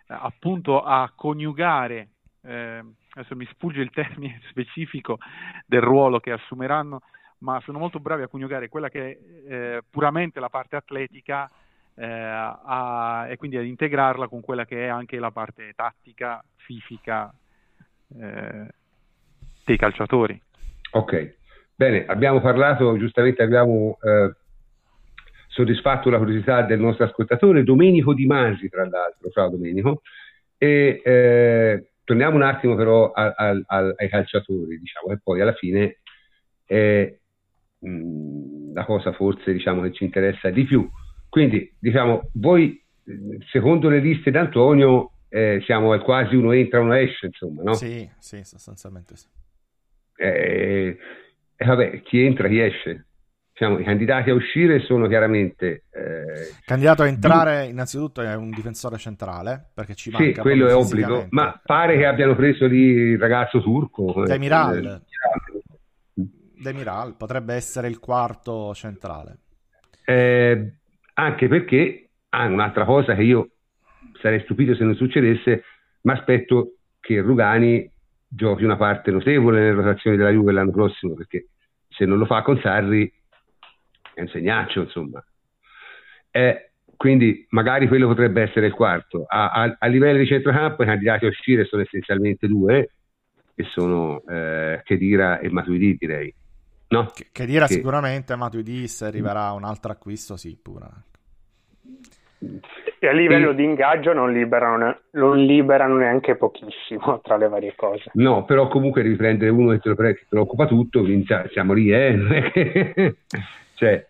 appunto 0.07 0.81
a 0.81 1.11
coniugare, 1.15 2.09
eh, 2.43 2.83
adesso 3.11 3.35
mi 3.35 3.47
sfugge 3.51 3.81
il 3.81 3.89
termine 3.91 4.41
specifico 4.49 5.17
del 5.65 5.81
ruolo 5.81 6.19
che 6.19 6.31
assumeranno, 6.31 7.01
ma 7.39 7.59
sono 7.61 7.79
molto 7.79 7.99
bravi 7.99 8.23
a 8.23 8.27
coniugare 8.27 8.69
quella 8.69 8.89
che 8.89 9.11
è 9.11 9.53
eh, 9.53 9.81
puramente 9.89 10.39
la 10.39 10.49
parte 10.49 10.75
atletica 10.75 11.49
eh, 11.95 12.05
a, 12.05 13.27
e 13.29 13.37
quindi 13.37 13.57
ad 13.57 13.65
integrarla 13.65 14.27
con 14.27 14.41
quella 14.41 14.65
che 14.65 14.85
è 14.85 14.87
anche 14.87 15.19
la 15.19 15.31
parte 15.31 15.73
tattica, 15.75 16.43
fisica 16.55 17.33
eh, 18.19 18.67
dei 19.65 19.77
calciatori. 19.77 20.41
Ok, 20.91 21.35
bene, 21.75 22.05
abbiamo 22.05 22.41
parlato, 22.41 22.97
giustamente 22.97 23.43
abbiamo 23.43 23.97
eh, 24.01 24.33
soddisfatto 25.47 26.09
la 26.09 26.17
curiosità 26.17 26.61
del 26.63 26.79
nostro 26.79 27.05
ascoltatore 27.05 27.63
Domenico 27.63 28.13
Di 28.13 28.25
Masi, 28.25 28.69
tra 28.69 28.87
l'altro, 28.87 29.29
ciao 29.29 29.49
Domenico, 29.49 30.01
e 30.57 31.01
eh, 31.03 31.91
torniamo 32.03 32.35
un 32.35 32.43
attimo 32.43 32.75
però 32.75 33.11
a, 33.11 33.33
a, 33.35 33.93
ai 33.95 34.09
calciatori, 34.09 34.79
diciamo, 34.79 35.11
e 35.11 35.19
poi 35.21 35.41
alla 35.41 35.53
fine 35.53 35.99
eh, 36.65 37.19
la 37.81 38.85
cosa 38.85 39.13
forse 39.13 39.53
diciamo, 39.53 39.81
che 39.83 39.91
ci 39.93 40.03
interessa 40.03 40.49
di 40.49 40.63
più. 40.65 40.89
Quindi, 41.29 41.73
diciamo, 41.79 42.29
voi, 42.33 42.83
secondo 43.51 43.89
le 43.89 43.99
liste 43.99 44.31
d'Antonio, 44.31 45.11
eh, 45.29 45.61
siamo 45.65 45.97
quasi 45.99 46.35
uno 46.35 46.51
entra, 46.51 46.79
uno 46.79 46.93
esce, 46.93 47.27
insomma, 47.27 47.61
no? 47.63 47.73
Sì, 47.73 48.09
sì, 48.17 48.43
sostanzialmente 48.43 49.15
sì. 49.15 49.27
Eh, 50.17 50.97
eh, 51.55 51.65
vabbè, 51.65 52.01
chi 52.01 52.25
entra, 52.25 52.47
chi 52.47 52.59
esce. 52.59 53.05
Diciamo, 53.51 53.77
I 53.77 53.83
candidati 53.83 54.29
a 54.29 54.33
uscire 54.33 54.79
sono 54.79 55.07
chiaramente... 55.07 55.83
Eh, 55.91 56.55
Candidato 56.65 57.03
a 57.03 57.07
entrare, 57.07 57.65
di... 57.65 57.71
innanzitutto, 57.71 58.21
è 58.21 58.33
un 58.33 58.49
difensore 58.51 58.97
centrale, 58.97 59.69
perché 59.73 59.95
ci 59.95 60.09
manca... 60.09 60.25
Sì, 60.27 60.39
quello 60.39 60.67
è 60.67 60.73
obbligo, 60.73 61.27
ma 61.29 61.59
pare 61.63 61.97
che 61.97 62.05
abbiano 62.05 62.35
preso 62.35 62.65
lì 62.67 62.83
il 63.11 63.19
ragazzo 63.19 63.61
turco. 63.61 64.23
Demiral. 64.25 64.85
Eh, 64.85 65.58
Demiral 66.59 67.15
potrebbe 67.15 67.53
essere 67.53 67.87
il 67.87 67.99
quarto 67.99 68.73
centrale. 68.73 69.37
Eh, 70.05 70.73
anche 71.13 71.47
perché 71.47 72.09
ha 72.29 72.45
un'altra 72.45 72.85
cosa 72.85 73.15
che 73.15 73.23
io 73.23 73.49
sarei 74.21 74.41
stupito 74.41 74.75
se 74.75 74.83
non 74.83 74.95
succedesse, 74.95 75.63
ma 76.01 76.13
aspetto 76.13 76.75
che 76.99 77.21
Rugani 77.21 77.89
giochi 78.27 78.63
una 78.63 78.77
parte 78.77 79.11
notevole 79.11 79.59
nelle 79.59 79.73
rotazioni 79.73 80.17
della 80.17 80.31
Juve 80.31 80.51
l'anno 80.51 80.71
prossimo, 80.71 81.13
perché 81.13 81.47
se 81.87 82.05
non 82.05 82.17
lo 82.17 82.25
fa 82.25 82.41
con 82.41 82.59
Sarri 82.59 83.11
è 84.13 84.21
un 84.21 84.27
segnaccio, 84.27 84.81
insomma. 84.81 85.23
Eh, 86.31 86.71
quindi 86.95 87.45
magari 87.51 87.87
quello 87.87 88.07
potrebbe 88.07 88.41
essere 88.41 88.67
il 88.67 88.73
quarto. 88.73 89.23
A, 89.25 89.51
a, 89.51 89.75
a 89.79 89.87
livello 89.87 90.19
di 90.19 90.27
centrocampo 90.27 90.83
i 90.83 90.85
candidati 90.85 91.25
a 91.25 91.29
uscire 91.29 91.65
sono 91.65 91.81
essenzialmente 91.81 92.47
due, 92.47 92.91
che 93.55 93.63
sono 93.71 94.21
eh, 94.27 94.81
Chedira 94.83 95.39
e 95.39 95.49
Matuidi, 95.49 95.95
direi. 95.97 96.33
No? 96.89 97.05
Che, 97.13 97.27
che 97.31 97.45
dirà 97.45 97.67
che... 97.67 97.73
sicuramente 97.73 98.35
Matuidi 98.35 98.87
se 98.87 99.05
arriverà 99.05 99.51
un 99.51 99.63
altro 99.63 99.91
acquisto, 99.91 100.37
sì, 100.37 100.57
pure. 100.61 100.87
E 102.99 103.07
a 103.07 103.11
livello 103.11 103.51
e... 103.51 103.55
di 103.55 103.63
ingaggio 103.63 104.13
non 104.13 104.31
liberano, 104.31 104.99
non 105.11 105.37
liberano, 105.37 105.97
neanche 105.97 106.35
pochissimo 106.35 107.19
tra 107.21 107.37
le 107.37 107.47
varie 107.47 107.73
cose. 107.75 108.11
No, 108.13 108.45
però 108.45 108.67
comunque 108.67 109.03
devi 109.03 109.15
prendere 109.15 109.51
uno 109.51 109.71
che 109.71 109.79
te 109.79 109.89
lo, 109.89 109.95
pre- 109.95 110.13
te 110.13 110.27
lo 110.29 110.41
occupa 110.41 110.65
tutto, 110.65 111.01
quindi 111.01 111.25
siamo 111.51 111.73
lì, 111.73 111.91
eh? 111.91 113.15
cioè, 113.75 114.07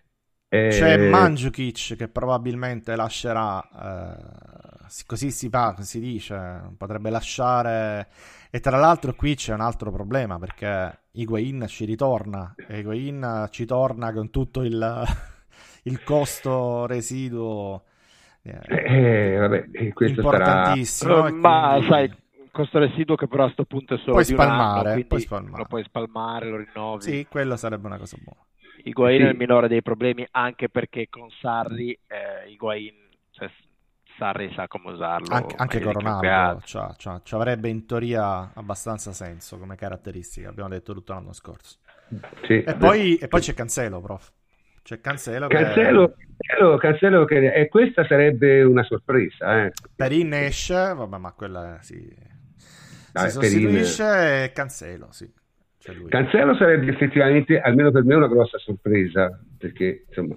eh... 0.52 0.70
C'è 0.70 1.10
Mandzukic 1.10 1.96
che 1.96 2.08
probabilmente 2.08 2.96
lascerà, 2.96 3.62
eh, 3.62 4.69
così 5.06 5.32
si, 5.32 5.50
fa, 5.50 5.76
si 5.82 6.00
dice, 6.00 6.74
potrebbe 6.78 7.10
lasciare 7.10 8.08
e 8.52 8.60
tra 8.60 8.78
l'altro 8.78 9.14
qui 9.14 9.36
c'è 9.36 9.54
un 9.54 9.62
altro 9.62 9.92
problema 9.92 10.40
perché 10.40 11.04
Higuain 11.12 11.66
ci 11.68 11.86
ritorna 11.86 12.56
e 12.68 12.80
Higuain 12.80 13.48
ci 13.52 13.66
torna 13.66 14.12
con 14.12 14.30
tutto 14.30 14.62
il, 14.62 15.04
il 15.84 16.04
costo 16.04 16.86
residuo 16.86 17.84
eh, 18.42 19.34
eh 19.34 19.38
vabbè, 19.38 19.66
importantissimo. 20.08 21.16
Sarà... 21.16 21.32
Ma 21.32 21.70
quindi... 21.72 21.88
sai, 21.88 22.14
costo 22.52 22.80
residuo 22.80 23.16
che 23.16 23.28
però 23.28 23.44
a 23.44 23.46
questo 23.46 23.66
punto 23.66 23.96
è 23.96 23.98
solo 23.98 24.14
puoi 24.14 24.26
di 24.26 24.34
spalmare, 24.34 24.92
anno, 24.92 25.04
puoi 25.06 25.22
spalmare. 25.22 25.58
lo 25.58 25.66
puoi 25.66 25.84
spalmare, 25.84 26.50
lo 26.50 26.58
rinnovi. 26.58 27.02
Sì, 27.02 27.28
quello 27.30 27.56
sarebbe 27.56 27.88
una 27.88 27.98
cosa 27.98 28.18
buona. 28.22 28.40
Higuain 28.84 29.20
sì. 29.20 29.26
è 29.26 29.30
il 29.30 29.38
minore 29.38 29.68
dei 29.68 29.82
problemi 29.82 30.26
anche 30.32 30.70
perché 30.70 31.08
con 31.10 31.30
Sarri 31.30 31.92
eh, 32.08 32.50
Higuain 32.50 32.96
cioè, 33.32 33.50
Sarri 34.20 34.52
sa 34.54 34.68
come 34.68 34.92
usarlo. 34.92 35.34
Anche, 35.34 35.56
anche 35.58 35.80
con 35.80 35.94
Ronaldo 35.94 36.60
cioè, 36.66 36.90
cioè, 36.98 37.22
cioè, 37.24 37.40
avrebbe 37.40 37.70
in 37.70 37.86
teoria 37.86 38.52
abbastanza 38.54 39.14
senso 39.14 39.58
come 39.58 39.78
caratteristica, 39.78 40.50
abbiamo 40.50 40.68
detto 40.68 40.94
tutto 40.94 41.14
l'anno 41.14 41.32
scorso. 41.32 41.78
Sì. 42.44 42.62
E, 42.64 42.76
poi, 42.76 43.16
e, 43.16 43.30
poi, 43.30 43.40
c'è 43.40 43.54
Cancelo, 43.54 44.02
prof. 44.02 44.30
C'è 44.84 45.00
Cancelo, 45.00 45.48
Cancelo, 45.48 46.08
che... 46.10 46.26
Cancelo, 46.38 46.78
Cancelo 46.78 47.26
che... 47.26 47.54
E 47.54 47.70
questa 47.70 48.06
sarebbe 48.06 48.62
una 48.62 48.84
sorpresa. 48.84 49.66
Eh. 49.66 49.72
Perin 49.96 50.34
esce, 50.34 50.74
vabbè, 50.74 51.18
ma 51.18 51.32
quella 51.32 51.78
sì. 51.80 52.14
Dai, 53.14 53.30
si 53.30 53.40
sostituisce 53.40 54.44
e 54.44 54.52
Cancelo, 54.52 55.08
sì. 55.12 55.32
Cancelo 56.10 56.56
sarebbe 56.56 56.92
effettivamente, 56.92 57.60
almeno 57.60 57.90
per 57.90 58.04
me, 58.04 58.16
una 58.16 58.28
grossa 58.28 58.58
sorpresa, 58.58 59.40
perché 59.58 60.04
insomma, 60.08 60.36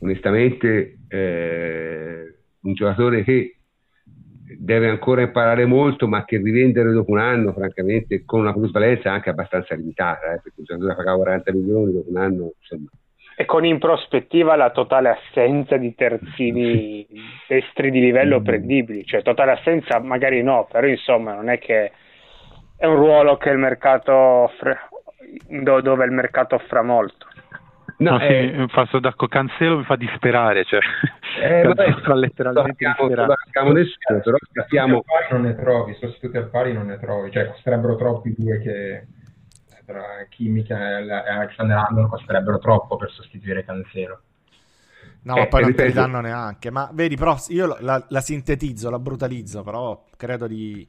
onestamente 0.00 0.98
eh, 1.08 2.39
un 2.62 2.74
giocatore 2.74 3.22
che 3.22 3.56
deve 4.58 4.88
ancora 4.88 5.22
imparare 5.22 5.64
molto, 5.64 6.08
ma 6.08 6.24
che 6.24 6.38
rivendere 6.38 6.92
dopo 6.92 7.12
un 7.12 7.18
anno, 7.18 7.52
francamente, 7.52 8.24
con 8.24 8.40
una 8.40 8.52
plusvalenza 8.52 9.12
anche 9.12 9.30
abbastanza 9.30 9.74
limitata, 9.74 10.34
eh, 10.34 10.40
perché 10.42 10.54
un 10.56 10.64
giocatore 10.64 10.94
pagava 10.94 11.16
40 11.18 11.52
milioni 11.52 11.92
dopo 11.92 12.10
un 12.10 12.16
anno, 12.16 12.52
insomma. 12.58 12.90
E 13.36 13.44
con 13.46 13.64
in 13.64 13.78
prospettiva 13.78 14.54
la 14.54 14.70
totale 14.70 15.08
assenza 15.08 15.76
di 15.76 15.94
terzini 15.94 17.06
destri 17.48 17.90
di 17.90 18.00
livello 18.00 18.40
mm. 18.40 18.44
prendibili, 18.44 19.04
cioè 19.04 19.22
totale 19.22 19.52
assenza 19.52 19.98
magari 19.98 20.42
no, 20.42 20.68
però 20.70 20.86
insomma 20.86 21.34
non 21.34 21.48
è 21.48 21.58
che 21.58 21.92
è 22.76 22.86
un 22.86 22.96
ruolo 22.96 23.36
che 23.38 23.50
il 23.50 23.58
mercato 23.58 24.12
offre. 24.12 24.78
do, 25.48 25.80
dove 25.80 26.04
il 26.04 26.12
mercato 26.12 26.56
offra 26.56 26.82
molto. 26.82 27.28
No, 28.00 28.12
no 28.12 28.20
eh, 28.20 28.54
sì, 28.56 28.66
fa, 28.68 28.98
d'accordo, 28.98 29.28
Cancelo 29.28 29.76
mi 29.78 29.84
fa 29.84 29.96
disperare, 29.96 30.64
cioè, 30.64 30.80
eh, 31.42 31.62
vabbè, 31.68 32.00
fa 32.00 32.14
letteralmente 32.14 32.86
disperare. 32.86 33.34
Non 33.62 33.72
nessuno, 33.74 34.20
però 34.20 34.36
capiamo... 34.52 35.04
non 35.30 35.42
ne 35.42 35.54
trovi, 35.54 35.94
sostituti 36.00 36.38
al 36.38 36.48
pari 36.48 36.72
non 36.72 36.86
ne 36.86 36.98
trovi, 36.98 37.30
cioè 37.30 37.48
costerebbero 37.48 37.96
troppi 37.96 38.34
due 38.36 38.58
che 38.60 39.06
tra 39.84 40.02
Chimica 40.30 40.98
e 40.98 41.30
Alexander 41.30 41.76
Arnold 41.76 42.08
costerebbero 42.08 42.58
troppo 42.58 42.96
per 42.96 43.10
sostituire 43.10 43.64
Cancelo. 43.64 44.22
No, 45.22 45.36
eh, 45.36 45.48
poi 45.48 45.62
non 45.62 45.74
te 45.74 45.86
li 45.86 45.92
danno 45.92 46.20
neanche. 46.20 46.70
Ma 46.70 46.88
vedi, 46.94 47.16
però 47.16 47.36
io 47.48 47.76
la, 47.80 48.02
la, 48.08 48.20
sintetizzo, 48.20 48.88
la 48.88 48.98
brutalizzo, 48.98 49.62
però 49.62 50.06
credo 50.16 50.46
di 50.46 50.88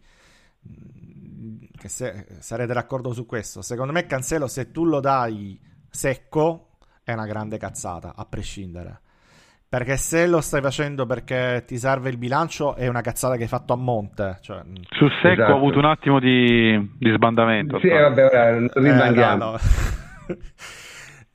che 1.75 1.89
se, 1.89 2.27
sarete 2.39 2.71
d'accordo 2.71 3.11
su 3.11 3.25
questo. 3.25 3.61
Secondo 3.61 3.91
me 3.91 4.05
Cancelo 4.05 4.47
se 4.47 4.71
tu 4.71 4.85
lo 4.85 5.01
dai 5.01 5.59
secco 5.89 6.67
è 7.03 7.13
una 7.13 7.25
grande 7.25 7.57
cazzata, 7.57 8.13
a 8.15 8.25
prescindere. 8.25 8.99
Perché 9.67 9.95
se 9.95 10.27
lo 10.27 10.41
stai 10.41 10.61
facendo 10.61 11.05
perché 11.05 11.63
ti 11.65 11.77
serve 11.77 12.09
il 12.09 12.17
bilancio 12.17 12.75
è 12.75 12.87
una 12.87 12.99
cazzata 12.99 13.37
che 13.37 13.43
hai 13.43 13.47
fatto 13.47 13.71
a 13.71 13.77
monte. 13.77 14.37
Cioè... 14.41 14.61
Su 14.89 15.07
secco 15.21 15.31
esatto. 15.31 15.53
ho 15.53 15.55
avuto 15.55 15.77
un 15.79 15.85
attimo 15.85 16.19
di, 16.19 16.77
di 16.99 17.11
sbandamento. 17.11 17.79
Sì, 17.79 17.87
vabbè, 17.87 18.25
ora 18.25 18.51
non. 18.51 18.69
Eh, 18.75 19.09
no, 19.11 19.35
no. 19.35 19.57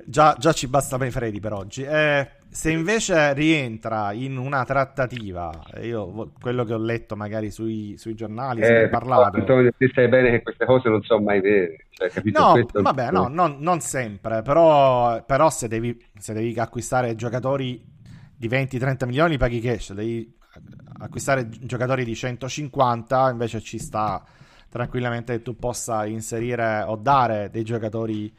già, 0.07 0.37
già, 0.39 0.53
ci 0.53 0.69
basta 0.69 1.05
i 1.05 1.11
Freddy 1.11 1.41
per 1.41 1.53
oggi. 1.53 1.83
Eh, 1.83 2.29
se 2.49 2.71
invece 2.71 3.35
rientra 3.35 4.13
in 4.13 4.37
una 4.37 4.65
trattativa, 4.65 5.53
io 5.83 6.33
quello 6.41 6.65
che 6.65 6.73
ho 6.73 6.79
letto 6.79 7.17
magari 7.17 7.51
sui, 7.51 7.97
sui 7.99 8.15
giornali, 8.15 8.61
eh, 8.63 8.65
si 8.65 8.73
è 8.73 8.89
parlato. 8.89 9.37
Antonio, 9.37 9.71
ti 9.77 9.91
sai 9.93 10.09
bene 10.09 10.31
che 10.31 10.43
queste 10.43 10.65
cose 10.65 10.89
non 10.89 11.03
sono 11.03 11.23
mai 11.23 11.41
vere. 11.41 11.87
Cioè, 11.91 12.11
no, 12.25 12.53
questo? 12.53 12.83
vabbè, 12.83 13.11
no, 13.11 13.29
non, 13.29 13.57
non 13.61 13.81
sempre, 13.81 14.43
però, 14.43 15.23
però 15.25 15.51
se, 15.51 15.69
devi, 15.69 16.03
se, 16.19 16.33
devi, 16.33 16.59
acquistare 16.59 17.15
giocatori 17.15 17.85
di 18.37 18.49
20-30 18.49 19.07
milioni 19.07 19.37
paghi 19.37 19.61
cash, 19.61 19.93
devi 19.93 20.35
acquistare 21.01 21.49
giocatori 21.49 22.05
di 22.05 22.15
150, 22.15 23.31
invece 23.31 23.61
ci 23.61 23.79
sta 23.79 24.25
tranquillamente 24.69 25.37
che 25.37 25.43
tu 25.43 25.57
possa 25.57 26.07
inserire 26.07 26.85
o 26.87 26.97
dare 26.97 27.51
dei 27.51 27.65
giocatori 27.65 28.33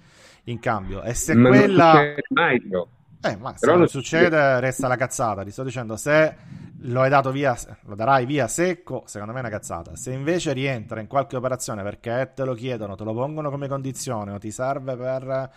in 0.48 0.60
cambio. 0.60 1.02
E 1.04 1.14
se 1.14 1.34
Ma 1.34 1.50
quella... 1.50 1.94
Non 1.94 2.16
mai, 2.30 2.62
no 2.66 2.90
eh, 3.22 3.36
ma 3.36 3.58
se 3.58 3.66
non 3.66 3.88
succede, 3.88 4.60
resta 4.60 4.88
la 4.88 4.96
cazzata. 4.96 5.44
Ti 5.44 5.52
sto 5.52 5.64
dicendo, 5.64 5.98
se 5.98 6.36
lo 6.82 7.02
hai 7.02 7.10
dato 7.10 7.32
via, 7.32 7.58
lo 7.86 7.96
darai 7.96 8.26
via 8.26 8.48
secco, 8.48 9.04
secondo 9.06 9.34
me 9.34 9.40
è 9.40 9.42
una 9.42 9.52
cazzata. 9.52 9.96
Se 9.96 10.12
invece 10.12 10.54
rientra 10.54 11.00
in 11.02 11.08
qualche 11.08 11.36
operazione 11.36 11.84
perché 11.84 12.32
te 12.36 12.46
lo 12.46 12.54
chiedono, 12.54 12.96
te 12.96 13.04
lo 13.04 13.14
pongono 13.14 13.50
come 13.50 13.68
condizione 13.68 14.32
o 14.32 14.38
ti 14.38 14.52
serve 14.52 14.96
per 14.96 15.52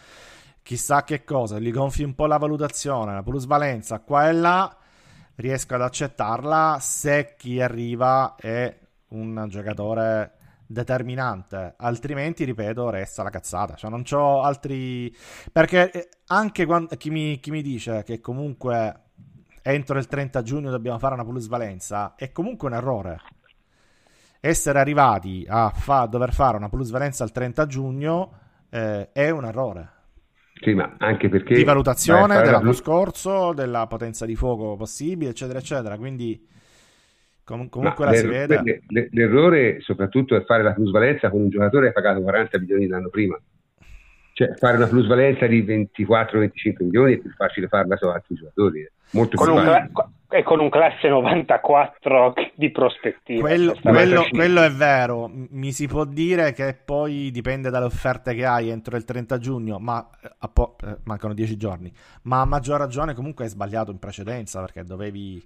chissà 0.62 1.04
che 1.04 1.24
cosa, 1.24 1.58
gli 1.58 1.70
gonfi 1.70 2.02
un 2.02 2.14
po' 2.14 2.26
la 2.26 2.38
valutazione, 2.38 3.14
la 3.14 3.22
plusvalenza 3.22 4.00
qua 4.00 4.28
e 4.28 4.32
là, 4.32 4.76
riesco 5.36 5.74
ad 5.74 5.82
accettarla 5.82 6.78
se 6.80 7.34
chi 7.36 7.60
arriva 7.60 8.34
è 8.36 8.78
un 9.08 9.46
giocatore 9.48 10.32
determinante, 10.70 11.74
altrimenti, 11.78 12.44
ripeto, 12.44 12.90
resta 12.90 13.24
la 13.24 13.30
cazzata. 13.30 13.74
Cioè, 13.74 13.90
non 13.90 14.05
ho 14.12 14.42
altri. 14.42 15.12
Perché 15.51 15.90
eh, 15.90 16.09
anche 16.28 16.64
quando, 16.64 16.97
chi, 16.97 17.10
mi, 17.10 17.40
chi 17.40 17.51
mi 17.51 17.60
dice 17.60 18.05
che 18.05 18.20
comunque 18.20 19.01
entro 19.62 19.98
il 19.98 20.06
30 20.06 20.42
giugno 20.42 20.70
dobbiamo 20.70 20.98
fare 20.98 21.14
una 21.14 21.24
plusvalenza, 21.24 22.14
è 22.14 22.30
comunque 22.30 22.68
un 22.68 22.74
errore. 22.74 23.20
Essere 24.38 24.78
arrivati 24.78 25.44
a 25.48 25.70
fa, 25.70 26.06
dover 26.06 26.32
fare 26.32 26.56
una 26.56 26.68
plusvalenza 26.68 27.24
il 27.24 27.32
30 27.32 27.66
giugno 27.66 28.38
eh, 28.70 29.10
è 29.12 29.28
un 29.28 29.44
errore. 29.44 29.92
Sì, 30.55 30.72
ma 30.72 30.94
anche 30.98 31.28
perché... 31.28 31.55
Di 31.55 31.64
valutazione 31.64 32.40
dell'anno 32.42 32.72
scorso, 32.72 33.52
della 33.52 33.86
potenza 33.88 34.24
di 34.24 34.36
fuoco 34.36 34.76
possibile, 34.76 35.30
eccetera, 35.30 35.59
eccetera. 35.59 35.97
Quindi 35.97 36.47
Com- 37.51 37.68
comunque 37.68 38.05
Ma 38.05 38.10
la 38.12 38.16
si 38.16 38.27
vede. 38.28 38.82
L'errore 39.10 39.81
soprattutto 39.81 40.36
è 40.36 40.44
fare 40.44 40.62
la 40.62 40.72
plusvalenza 40.72 41.31
con 41.31 41.40
un 41.40 41.48
giocatore 41.48 41.86
che 41.86 41.98
ha 41.98 42.01
pagato 42.01 42.22
40 42.22 42.60
milioni 42.60 42.86
l'anno 42.86 43.09
prima. 43.09 43.36
Cioè 44.35 44.55
fare 44.55 44.77
una 44.77 44.86
plusvalenza 44.86 45.48
di 45.48 45.64
24-25 45.64 46.85
milioni 46.85 47.14
è 47.14 47.18
più 47.18 47.31
facile 47.31 47.66
farla 47.66 47.97
su 47.97 48.06
altri 48.06 48.36
giocatori. 48.36 48.82
Eh. 48.82 48.93
Molto 49.10 49.36
con 49.36 49.47
più 49.47 49.56
facile. 49.56 49.90
Cla- 49.93 50.10
e 50.32 50.44
con 50.44 50.60
un 50.60 50.70
classe 50.70 51.09
94 51.09 52.35
di 52.55 52.70
prospettiva. 52.70 53.40
Quello, 53.40 53.74
quello, 53.82 54.24
quello, 54.31 54.62
è 54.62 54.70
vero, 54.70 55.28
mi 55.28 55.72
si 55.72 55.89
può 55.89 56.05
dire 56.05 56.52
che 56.52 56.78
poi 56.85 57.32
dipende 57.32 57.68
dalle 57.68 57.86
offerte 57.86 58.32
che 58.32 58.47
hai 58.47 58.68
entro 58.68 58.97
il 58.97 59.05
30 59.05 59.39
giugno, 59.39 59.81
ma 59.81 60.09
po- 60.52 60.77
eh, 60.85 60.98
mancano 61.02 61.35
10 61.35 61.56
giorni. 61.56 61.93
Ma 62.22 62.43
a 62.43 62.44
maggior 62.44 62.78
ragione 62.78 63.12
comunque 63.12 63.43
hai 63.43 63.51
sbagliato 63.51 63.90
in 63.90 63.98
precedenza 63.98 64.60
perché 64.60 64.85
dovevi 64.85 65.44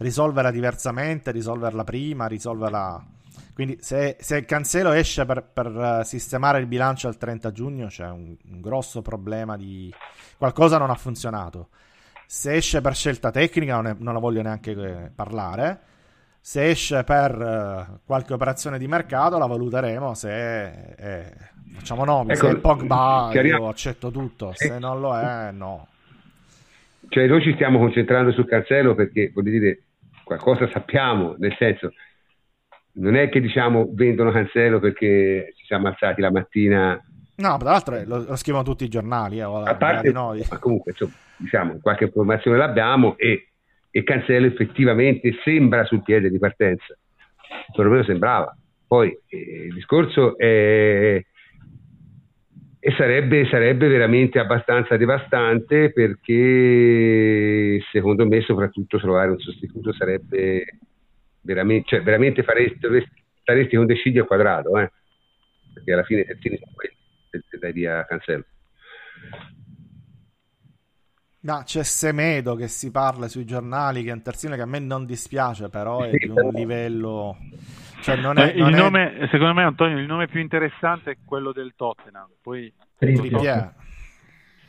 risolverla 0.00 0.50
diversamente, 0.50 1.30
risolverla 1.30 1.84
prima, 1.84 2.26
risolverla... 2.26 3.02
Quindi 3.52 3.78
se, 3.80 4.16
se 4.18 4.38
il 4.38 4.44
Cancelo 4.46 4.92
esce 4.92 5.26
per, 5.26 5.42
per, 5.42 5.66
eh, 5.66 6.04
sistemare 6.04 6.60
il 6.60 6.66
bilancio 6.66 7.08
al 7.08 7.18
30 7.18 7.52
giugno 7.52 7.86
c'è 7.88 8.08
un, 8.08 8.34
un, 8.50 8.60
grosso 8.60 9.02
problema 9.02 9.56
di... 9.56 9.92
qualcosa 10.38 10.78
non 10.78 10.88
ha 10.88 10.94
funzionato. 10.94 11.68
Se 12.26 12.54
esce 12.54 12.80
per 12.80 12.94
scelta 12.94 13.30
tecnica 13.30 13.74
non, 13.74 13.86
è, 13.88 13.94
non 13.98 14.14
la 14.14 14.20
voglio 14.20 14.40
neanche 14.40 14.70
eh, 14.70 15.10
parlare. 15.14 15.80
Se 16.40 16.70
esce 16.70 17.04
per 17.04 17.36
uh, 17.36 17.98
qualche 18.06 18.32
operazione 18.32 18.78
di 18.78 18.88
mercato 18.88 19.36
la 19.36 19.44
valuteremo 19.44 20.14
se 20.14 20.94
eh, 20.96 21.32
facciamo 21.74 22.06
nomi, 22.06 22.32
ecco, 22.32 22.46
se 22.46 22.52
è 22.52 22.56
Pogba 22.56 23.28
io 23.34 23.68
accetto 23.68 24.10
tutto, 24.10 24.52
se 24.54 24.78
non 24.78 25.00
lo 25.00 25.18
è 25.18 25.50
no. 25.52 25.86
Cioè 27.10 27.26
noi 27.26 27.42
ci 27.42 27.52
stiamo 27.52 27.78
concentrando 27.78 28.32
sul 28.32 28.46
Cancelo 28.46 28.94
perché 28.94 29.30
voglio 29.34 29.50
dire 29.50 29.82
qualcosa 30.38 30.70
sappiamo, 30.70 31.34
nel 31.38 31.54
senso, 31.58 31.92
non 32.92 33.16
è 33.16 33.28
che 33.28 33.40
diciamo 33.40 33.90
vendono 33.92 34.30
Cancelo 34.30 34.78
perché 34.78 35.52
ci 35.56 35.64
siamo 35.64 35.88
alzati 35.88 36.20
la 36.20 36.30
mattina. 36.30 37.02
No, 37.36 37.56
tra 37.56 37.70
l'altro 37.70 38.00
lo, 38.04 38.24
lo 38.28 38.36
scrivono 38.36 38.62
tutti 38.62 38.84
i 38.84 38.88
giornali. 38.88 39.38
Eh, 39.38 39.42
a 39.42 39.74
parte 39.76 40.12
noi. 40.12 40.44
Ma 40.48 40.58
comunque, 40.58 40.92
insomma, 40.92 41.12
diciamo, 41.36 41.78
qualche 41.80 42.04
informazione 42.04 42.58
l'abbiamo 42.58 43.16
e, 43.16 43.48
e 43.90 44.02
Cancelo 44.04 44.46
effettivamente 44.46 45.32
sembra 45.42 45.84
sul 45.84 46.02
piede 46.02 46.30
di 46.30 46.38
partenza. 46.38 46.96
Perlomeno 47.74 48.04
sembrava. 48.04 48.54
Poi 48.86 49.08
eh, 49.28 49.66
il 49.66 49.74
discorso 49.74 50.36
è, 50.36 51.24
e 52.82 52.94
sarebbe, 52.96 53.46
sarebbe, 53.50 53.88
veramente 53.88 54.38
abbastanza 54.38 54.96
devastante 54.96 55.92
perché 55.92 57.78
secondo 57.92 58.26
me 58.26 58.40
soprattutto 58.40 58.98
trovare 58.98 59.30
un 59.30 59.38
sostituto 59.38 59.92
sarebbe 59.92 60.78
veramente, 61.42 61.88
cioè 61.88 62.02
veramente 62.02 62.42
faresti, 62.42 62.78
staresti 63.42 63.76
con 63.76 63.84
De 63.84 63.96
Scigli 63.96 64.18
al 64.18 64.26
quadrato 64.26 64.78
eh? 64.78 64.90
perché 65.74 65.92
alla 65.92 66.04
fine 66.04 66.22
i 66.22 66.24
terzini 66.24 66.56
sono 66.56 66.72
quelli 66.74 66.96
se 67.30 67.58
dai 67.58 67.72
via 67.72 68.04
Cancello 68.06 68.44
No, 71.42 71.62
c'è 71.64 71.82
Semedo 71.82 72.54
che 72.54 72.68
si 72.68 72.90
parla 72.90 73.26
sui 73.26 73.46
giornali, 73.46 74.02
che 74.02 74.10
è 74.10 74.12
un 74.12 74.20
terzino 74.20 74.56
che 74.56 74.60
a 74.60 74.66
me 74.66 74.78
non 74.78 75.06
dispiace, 75.06 75.70
però 75.70 76.02
è 76.02 76.10
di 76.10 76.28
un 76.28 76.50
livello... 76.52 77.38
Cioè 78.00 78.16
non 78.16 78.38
è, 78.38 78.54
non 78.54 78.68
il 78.68 78.74
è... 78.74 78.78
nome, 78.78 79.28
secondo 79.30 79.54
me 79.54 79.62
Antonio, 79.62 79.98
il 79.98 80.06
nome 80.06 80.26
più 80.28 80.40
interessante 80.40 81.12
è 81.12 81.16
quello 81.24 81.52
del 81.52 81.74
Tottenham, 81.76 82.28
poi... 82.42 82.72
Trippier. 82.98 83.74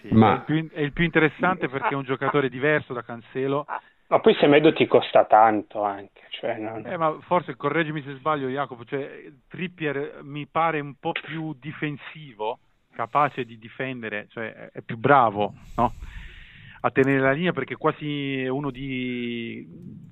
Sì, 0.02 0.14
Ma... 0.14 0.32
è, 0.32 0.36
il 0.36 0.42
più, 0.44 0.70
è, 0.72 0.82
il 0.82 0.92
più, 0.94 1.04
interessante 1.04 1.70
perché 1.70 1.90
è 1.90 1.96
un 1.96 2.04
giocatore 2.04 2.50
diverso 2.50 2.94
da 2.94 3.04
Cancelo. 3.04 3.66
Ma 4.08 4.20
poi 4.20 4.36
Semedo 4.36 4.74
ti 4.74 4.88
costa 4.88 5.26
tanto 5.26 5.84
anche. 5.84 6.22
Cioè 6.30 6.58
non... 6.58 6.86
eh, 6.86 6.98
ma 6.98 7.18
forse, 7.22 7.56
correggimi 7.56 8.02
se 8.02 8.16
sbaglio 8.16 8.48
Jacopo, 8.48 8.84
cioè, 8.86 9.32
Trippier 9.48 10.20
mi 10.24 10.48
pare 10.48 10.80
un 10.80 10.96
po' 11.00 11.12
più 11.12 11.56
difensivo, 11.60 12.60
capace 12.94 13.46
di 13.46 13.58
difendere, 13.58 14.28
cioè 14.30 14.70
è 14.74 14.82
più 14.82 14.98
bravo, 14.98 15.54
no? 15.78 15.94
A 16.84 16.92
tenere 16.92 17.20
la 17.20 17.32
linea 17.32 17.52
perché 17.52 17.76
quasi 17.76 18.46
uno 18.50 18.72
di 18.72 19.68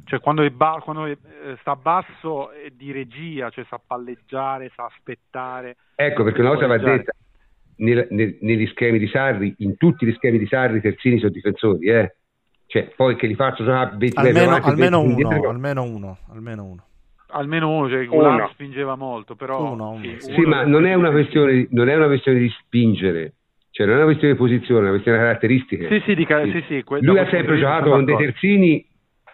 cioè 0.06 0.20
quando, 0.20 0.44
è 0.44 0.50
ba- 0.50 0.82
quando 0.84 1.06
è, 1.06 1.12
eh, 1.12 1.58
sta 1.62 1.76
basso 1.76 2.52
è 2.52 2.70
di 2.72 2.92
regia 2.92 3.50
cioè 3.50 3.66
sa 3.68 3.82
palleggiare 3.86 4.72
sa 4.76 4.86
aspettare. 4.86 5.78
Ecco 5.96 6.24
perché 6.24 6.42
una 6.42 6.54
cosa 6.54 6.68
va 6.68 6.78
detta 6.78 7.12
nel, 7.78 8.08
nel, 8.12 8.38
negli 8.42 8.68
schemi 8.68 9.00
di 9.00 9.08
Sarri 9.08 9.54
in 9.60 9.78
tutti 9.78 10.06
gli 10.06 10.14
schemi 10.14 10.38
di 10.38 10.48
Sarri 10.48 10.82
terzini 10.82 11.18
sono 11.18 11.32
difensori 11.32 11.88
eh. 11.88 12.16
Cioè 12.68 12.92
poi 12.96 13.16
che 13.16 13.26
li 13.26 13.34
faccio 13.34 13.64
giocare 13.64 13.96
20 13.98 14.18
almeno, 14.20 14.40
avanti, 14.52 14.70
almeno, 14.70 15.02
20 15.02 15.24
uno, 15.24 15.50
almeno 15.50 15.84
uno 15.84 16.18
almeno 16.32 16.64
uno. 16.64 16.84
Almeno 17.32 17.70
uno, 17.70 17.90
cioè 17.90 18.06
Gulam 18.06 18.50
spingeva 18.52 18.96
molto, 18.96 19.36
però 19.36 19.72
uno, 19.72 19.92
uno, 19.92 20.02
sì, 20.02 20.18
sì. 20.20 20.42
ma 20.42 20.66
non 20.66 20.88
è, 20.88 20.96
una 20.96 21.12
questione, 21.12 21.68
non 21.70 21.88
è 21.88 21.96
una 21.96 22.08
questione 22.08 22.40
di 22.40 22.50
spingere, 22.50 23.36
cioè 23.80 23.88
non 23.88 23.96
è 23.96 23.98
una 24.00 24.08
questione 24.08 24.34
di 24.34 24.40
posizione, 24.40 24.80
è 24.80 24.82
una 24.82 24.90
questione 24.92 25.18
di 25.18 25.24
caratteristiche. 25.24 25.88
Sì, 25.88 26.02
sì, 26.06 26.16
di 26.16 26.26
ca- 26.26 26.44
sì. 26.44 26.64
sì, 26.68 26.84
Lui 27.00 27.18
ha 27.18 27.30
sempre 27.30 27.58
giocato 27.58 27.92
con 27.92 28.04
dei 28.04 28.18
terzini 28.18 28.86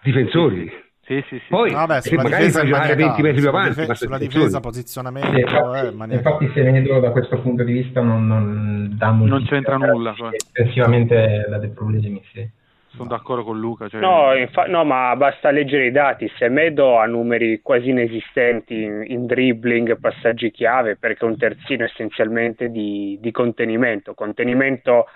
difensori. 0.03 0.71
Sì, 1.01 1.23
sì, 1.27 1.37
sì. 1.37 1.45
Poi, 1.49 1.71
Vabbè, 1.71 2.01
sulla 2.01 2.21
magari 2.21 2.45
difesa 2.45 2.63
giocare 2.63 2.95
20 2.95 3.21
metri 3.23 3.39
più 3.39 3.49
avanti. 3.49 3.81
Sulla, 3.81 3.95
sulla 3.95 4.17
difesa, 4.19 4.59
posizionamento. 4.59 5.31
Sì, 5.33 5.39
infatti, 5.39 6.11
eh, 6.11 6.15
infatti 6.15 6.51
Semedo 6.53 6.99
da 6.99 7.09
questo 7.09 7.39
punto 7.41 7.63
di 7.63 7.73
vista 7.73 8.01
non, 8.01 8.27
non 8.27 8.95
dà 8.95 9.09
Non 9.09 9.43
c'entra 9.45 9.77
nulla. 9.77 10.13
Cioè. 10.13 10.29
Effettivamente 10.51 11.45
dà 11.49 11.57
dei 11.57 11.69
problemi, 11.69 12.21
sì. 12.31 12.47
Sono 12.95 13.09
d'accordo 13.09 13.43
con 13.43 13.59
Luca. 13.59 13.89
Cioè... 13.89 13.99
No, 13.99 14.33
infa- 14.33 14.67
no, 14.67 14.85
ma 14.85 15.15
basta 15.15 15.51
leggere 15.51 15.87
i 15.87 15.91
dati. 15.91 16.31
Semedo 16.37 16.97
ha 16.97 17.05
numeri 17.05 17.61
quasi 17.61 17.89
inesistenti 17.89 18.81
in, 18.81 19.03
in 19.05 19.25
dribbling, 19.25 19.99
passaggi 19.99 20.49
chiave, 20.51 20.95
perché 20.95 21.25
è 21.25 21.29
un 21.29 21.37
terzino 21.37 21.83
essenzialmente 21.83 22.69
di, 22.69 23.17
di 23.19 23.31
contenimento. 23.31 24.13
Contenimento 24.13 25.07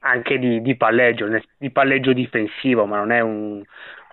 anche 0.00 0.38
di, 0.38 0.60
di, 0.60 0.76
palleggio, 0.76 1.28
di 1.56 1.70
palleggio 1.70 2.12
difensivo, 2.12 2.86
ma 2.86 2.96
non 2.96 3.12
è 3.12 3.20
un, 3.20 3.62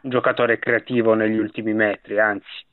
un 0.02 0.10
giocatore 0.10 0.60
creativo 0.60 1.16
negli 1.16 1.38
ultimi 1.38 1.74
metri, 1.74 2.20
anzi. 2.20 2.66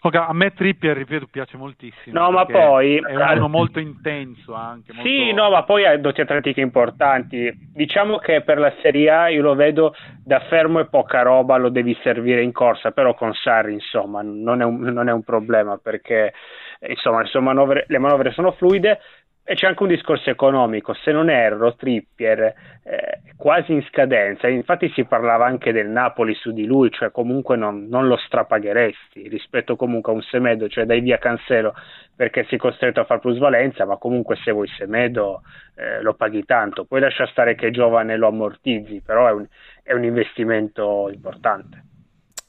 A 0.00 0.32
me 0.32 0.52
Trippier, 0.52 0.96
ripeto, 0.96 1.26
piace 1.30 1.56
moltissimo. 1.56 2.20
No, 2.20 2.30
ma 2.30 2.44
poi 2.44 2.96
è 2.96 3.32
uno 3.34 3.48
molto 3.48 3.80
intenso 3.80 4.54
anche. 4.54 4.92
Molto... 4.92 5.08
Sì, 5.08 5.32
no, 5.32 5.50
ma 5.50 5.64
poi 5.64 5.84
ha 5.84 5.96
doti 5.98 6.20
atletiche 6.20 6.60
importanti. 6.60 7.50
Diciamo 7.72 8.18
che 8.18 8.42
per 8.42 8.58
la 8.58 8.72
Serie 8.82 9.10
A 9.10 9.28
io 9.28 9.42
lo 9.42 9.54
vedo 9.54 9.94
da 10.24 10.40
fermo 10.40 10.78
e 10.78 10.86
poca 10.86 11.22
roba, 11.22 11.56
lo 11.56 11.70
devi 11.70 11.96
servire 12.02 12.42
in 12.42 12.52
corsa, 12.52 12.92
però 12.92 13.14
con 13.14 13.32
Sarri, 13.34 13.72
insomma, 13.72 14.20
non 14.22 14.60
è 14.60 14.64
un, 14.64 14.80
non 14.80 15.08
è 15.08 15.12
un 15.12 15.22
problema 15.22 15.78
perché 15.78 16.32
insomma, 16.80 17.22
le, 17.22 17.40
manovre, 17.40 17.84
le 17.88 17.98
manovre 17.98 18.30
sono 18.32 18.52
fluide. 18.52 19.00
E 19.48 19.54
c'è 19.54 19.68
anche 19.68 19.84
un 19.84 19.90
discorso 19.90 20.28
economico, 20.28 20.92
se 20.92 21.12
non 21.12 21.30
erro, 21.30 21.76
Trippier 21.76 22.52
eh, 22.82 23.20
quasi 23.36 23.74
in 23.74 23.82
scadenza, 23.88 24.48
infatti 24.48 24.90
si 24.90 25.04
parlava 25.04 25.46
anche 25.46 25.70
del 25.70 25.86
Napoli 25.88 26.34
su 26.34 26.50
di 26.50 26.64
lui, 26.64 26.90
cioè 26.90 27.12
comunque 27.12 27.56
non, 27.56 27.86
non 27.86 28.08
lo 28.08 28.16
strapagheresti 28.16 29.28
rispetto 29.28 29.76
comunque 29.76 30.10
a 30.10 30.16
un 30.16 30.22
Semedo, 30.22 30.68
cioè 30.68 30.84
dai 30.84 31.00
via 31.00 31.18
Cancelo 31.18 31.74
perché 32.16 32.44
sei 32.48 32.58
costretto 32.58 32.98
a 32.98 33.04
far 33.04 33.20
plusvalenza, 33.20 33.84
ma 33.84 33.98
comunque 33.98 34.34
se 34.34 34.50
vuoi 34.50 34.66
Semedo 34.66 35.42
eh, 35.76 36.02
lo 36.02 36.14
paghi 36.14 36.44
tanto, 36.44 36.84
poi 36.84 36.98
lascia 36.98 37.28
stare 37.28 37.54
che 37.54 37.68
è 37.68 37.70
giovane 37.70 38.16
lo 38.16 38.26
ammortizzi, 38.26 39.00
però 39.00 39.28
è 39.28 39.32
un, 39.32 39.46
è 39.84 39.92
un 39.92 40.02
investimento 40.02 41.08
importante. 41.12 41.84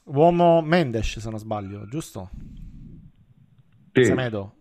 Uomo 0.06 0.62
Mendes 0.62 1.18
se 1.18 1.30
non 1.30 1.38
sbaglio, 1.38 1.86
giusto? 1.86 2.30
Sì. 3.92 4.02
Semedo. 4.02 4.54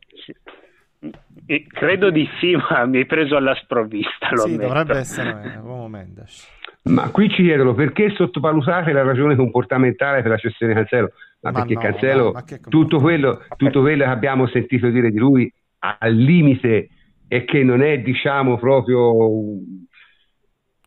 Credo 1.67 2.09
di 2.09 2.27
sì, 2.39 2.55
ma 2.69 2.85
mi 2.85 2.97
hai 2.97 3.05
preso 3.05 3.35
alla 3.35 3.55
sprovvista. 3.55 4.29
Lo 4.31 4.41
sì, 4.41 4.47
ammetto. 4.49 4.67
dovrebbe 4.67 4.97
essere 4.97 5.59
uomo 5.63 5.87
Mendes. 5.87 6.55
Ma 6.83 7.09
qui 7.09 7.29
ci 7.29 7.43
chiedono 7.43 7.73
perché 7.73 8.11
sottovalutate 8.11 8.93
la 8.93 9.03
ragione 9.03 9.35
comportamentale 9.35 10.21
per 10.21 10.31
la 10.31 10.37
cessione 10.37 10.73
di 10.73 10.79
Cancelo? 10.79 11.11
Ma, 11.41 11.51
ma 11.51 11.59
perché 11.59 11.73
no, 11.73 11.79
Cancelo, 11.81 12.31
ma 12.31 12.43
tutto, 12.69 12.99
quello, 12.99 13.43
tutto 13.57 13.81
quello 13.81 14.03
che 14.03 14.09
abbiamo 14.09 14.47
sentito 14.47 14.89
dire 14.89 15.11
di 15.11 15.17
lui 15.17 15.51
al 15.79 16.13
limite 16.13 16.89
e 17.27 17.43
che 17.43 17.63
non 17.63 17.81
è, 17.81 17.99
diciamo, 17.99 18.57
proprio 18.57 19.13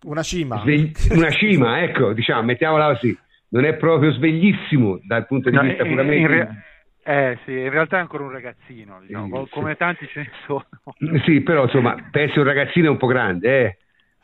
una 0.03 0.23
cima. 0.23 0.61
Svegli- 0.61 0.93
una 1.11 1.31
cima, 1.31 1.83
ecco, 1.83 2.13
diciamo, 2.13 2.43
mettiamola 2.43 2.95
così. 2.95 3.17
Non 3.51 3.65
è 3.65 3.75
proprio 3.75 4.13
sveglissimo 4.13 5.01
dal 5.07 5.27
punto 5.27 5.51
di 5.51 5.57
no, 5.57 5.63
vista 5.63 5.85
puramente. 5.85 6.17
In, 6.17 6.27
re- 6.29 6.65
eh 7.11 7.39
sì, 7.45 7.53
in 7.53 7.71
realtà 7.71 7.97
è 7.97 8.01
ancora 8.01 8.23
un 8.23 8.31
ragazzino, 8.31 9.01
diciamo. 9.05 9.45
sì, 9.45 9.51
come 9.51 9.73
sì. 9.73 9.77
tanti 9.79 10.07
ce 10.07 10.21
ne 10.21 10.31
sono. 10.47 10.67
Sì, 11.25 11.41
però 11.41 11.65
insomma, 11.65 11.97
penso 12.11 12.39
un 12.39 12.47
ragazzino 12.47 12.91
un 12.93 12.97
po' 12.97 13.09
grande, 13.09 13.61
eh. 13.61 13.77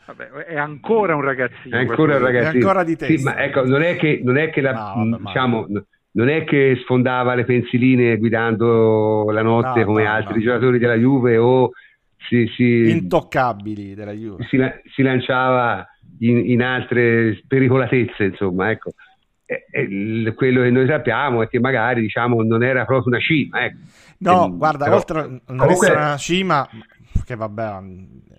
Vabbè, 0.06 0.28
è 0.44 0.56
ancora 0.56 1.16
un 1.16 1.22
ragazzino. 1.22 1.76
È 1.76 1.80
ancora 1.80 2.16
un 2.16 2.22
ragazzino. 2.22 2.52
È 2.52 2.54
ancora 2.54 2.84
di 2.84 2.96
testa. 2.96 3.16
Sì, 3.16 3.24
ma 3.24 3.42
ecco, 3.42 3.66
non 3.66 3.82
è 3.82 3.96
che, 3.96 4.20
non 4.22 4.36
è 4.38 4.50
che, 4.50 4.60
la, 4.60 4.72
no, 4.72 5.08
vabbè, 5.10 5.22
diciamo, 5.24 5.66
non 6.12 6.28
è 6.28 6.44
che 6.44 6.78
sfondava 6.82 7.34
le 7.34 7.44
pensiline 7.44 8.16
guidando 8.18 9.28
la 9.30 9.42
notte 9.42 9.80
no, 9.80 9.86
come 9.86 10.04
no, 10.04 10.10
altri 10.10 10.40
giocatori 10.40 10.78
della 10.78 10.94
Juve 10.94 11.36
o 11.38 11.72
si, 12.28 12.46
si, 12.54 12.88
intoccabili 12.88 13.94
della 13.94 14.12
Juve. 14.12 14.44
Si, 14.44 14.58
si 14.92 15.02
lanciava 15.02 15.84
in, 16.20 16.50
in, 16.50 16.62
altre 16.62 17.42
pericolatezze, 17.48 18.24
insomma, 18.24 18.70
ecco 18.70 18.92
eh, 19.46 20.34
quello 20.34 20.62
che 20.62 20.70
noi 20.70 20.86
sappiamo 20.86 21.42
è 21.42 21.48
che 21.48 21.60
magari 21.60 22.00
diciamo 22.00 22.42
non 22.42 22.62
era 22.64 22.84
proprio 22.84 23.12
una 23.12 23.20
cima. 23.20 23.64
Ecco. 23.64 23.78
No, 24.18 24.46
e, 24.46 24.50
guarda, 24.50 24.84
però, 24.84 24.96
oltre 24.96 25.20
a 25.20 25.26
non 25.26 25.40
comunque... 25.46 25.72
essere 25.72 25.94
una 25.94 26.16
cima, 26.16 26.68
che 27.24 27.36
vabbè, 27.36 27.82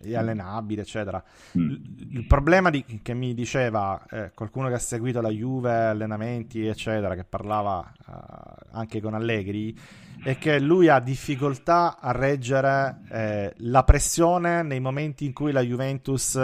è 0.03 0.15
allenabile, 0.15 0.81
eccetera. 0.81 1.23
Mm. 1.57 1.75
Il, 2.11 2.25
problema 2.27 2.69
di, 2.69 2.83
che 3.01 3.13
mi 3.13 3.33
diceva 3.33 4.03
eh, 4.09 4.31
qualcuno 4.33 4.67
che 4.67 4.73
ha 4.73 4.79
seguito 4.79 5.21
la 5.21 5.29
Juve, 5.29 5.71
allenamenti, 5.71 6.65
eccetera, 6.65 7.15
che 7.15 7.23
parlava 7.23 7.89
eh, 7.89 8.67
anche 8.71 8.99
con 8.99 9.13
Allegri, 9.13 9.77
è 10.23 10.37
che 10.37 10.59
lui 10.59 10.89
ha 10.89 10.99
difficoltà 10.99 11.99
a 11.99 12.11
reggere 12.11 13.01
eh, 13.09 13.53
la 13.57 13.83
pressione 13.83 14.63
nei 14.63 14.79
momenti 14.79 15.25
in 15.25 15.31
cui 15.31 15.51
la 15.51 15.61
Juventus 15.61 16.35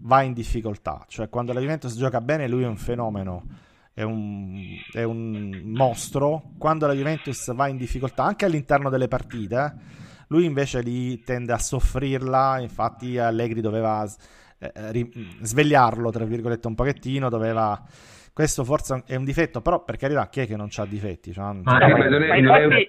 va 0.00 0.22
in 0.22 0.32
difficoltà. 0.32 1.04
Cioè, 1.06 1.28
quando 1.28 1.52
la 1.52 1.60
Juventus 1.60 1.96
gioca 1.96 2.20
bene, 2.20 2.48
lui 2.48 2.64
è 2.64 2.66
un 2.66 2.78
fenomeno 2.78 3.66
è 3.98 4.02
un, 4.02 4.56
è 4.92 5.02
un 5.02 5.60
mostro. 5.64 6.52
Quando 6.56 6.86
la 6.86 6.92
Juventus 6.92 7.52
va 7.52 7.66
in 7.66 7.76
difficoltà, 7.76 8.22
anche 8.22 8.44
all'interno 8.44 8.90
delle 8.90 9.08
partite, 9.08 9.74
lui 10.28 10.44
invece 10.44 10.82
lì 10.82 11.18
tende 11.24 11.52
a 11.52 11.58
soffrirla. 11.58 12.60
Infatti, 12.60 13.18
Allegri 13.18 13.60
doveva 13.60 14.06
eh, 14.60 14.70
ri- 14.92 15.10
svegliarlo, 15.40 16.12
tra 16.12 16.24
virgolette, 16.24 16.68
un 16.68 16.76
pochettino. 16.76 17.28
Doveva. 17.28 17.82
Questo 18.32 18.62
forse 18.62 19.02
è 19.04 19.16
un 19.16 19.24
difetto, 19.24 19.60
però 19.62 19.82
per 19.82 19.96
carità, 19.96 20.28
chi 20.28 20.42
è 20.42 20.46
che 20.46 20.54
non 20.54 20.68
ha 20.72 20.86
difetti? 20.86 21.32
Cioè, 21.32 21.54
ma, 21.54 21.78
ma, 21.78 22.36
infatti, 22.36 22.86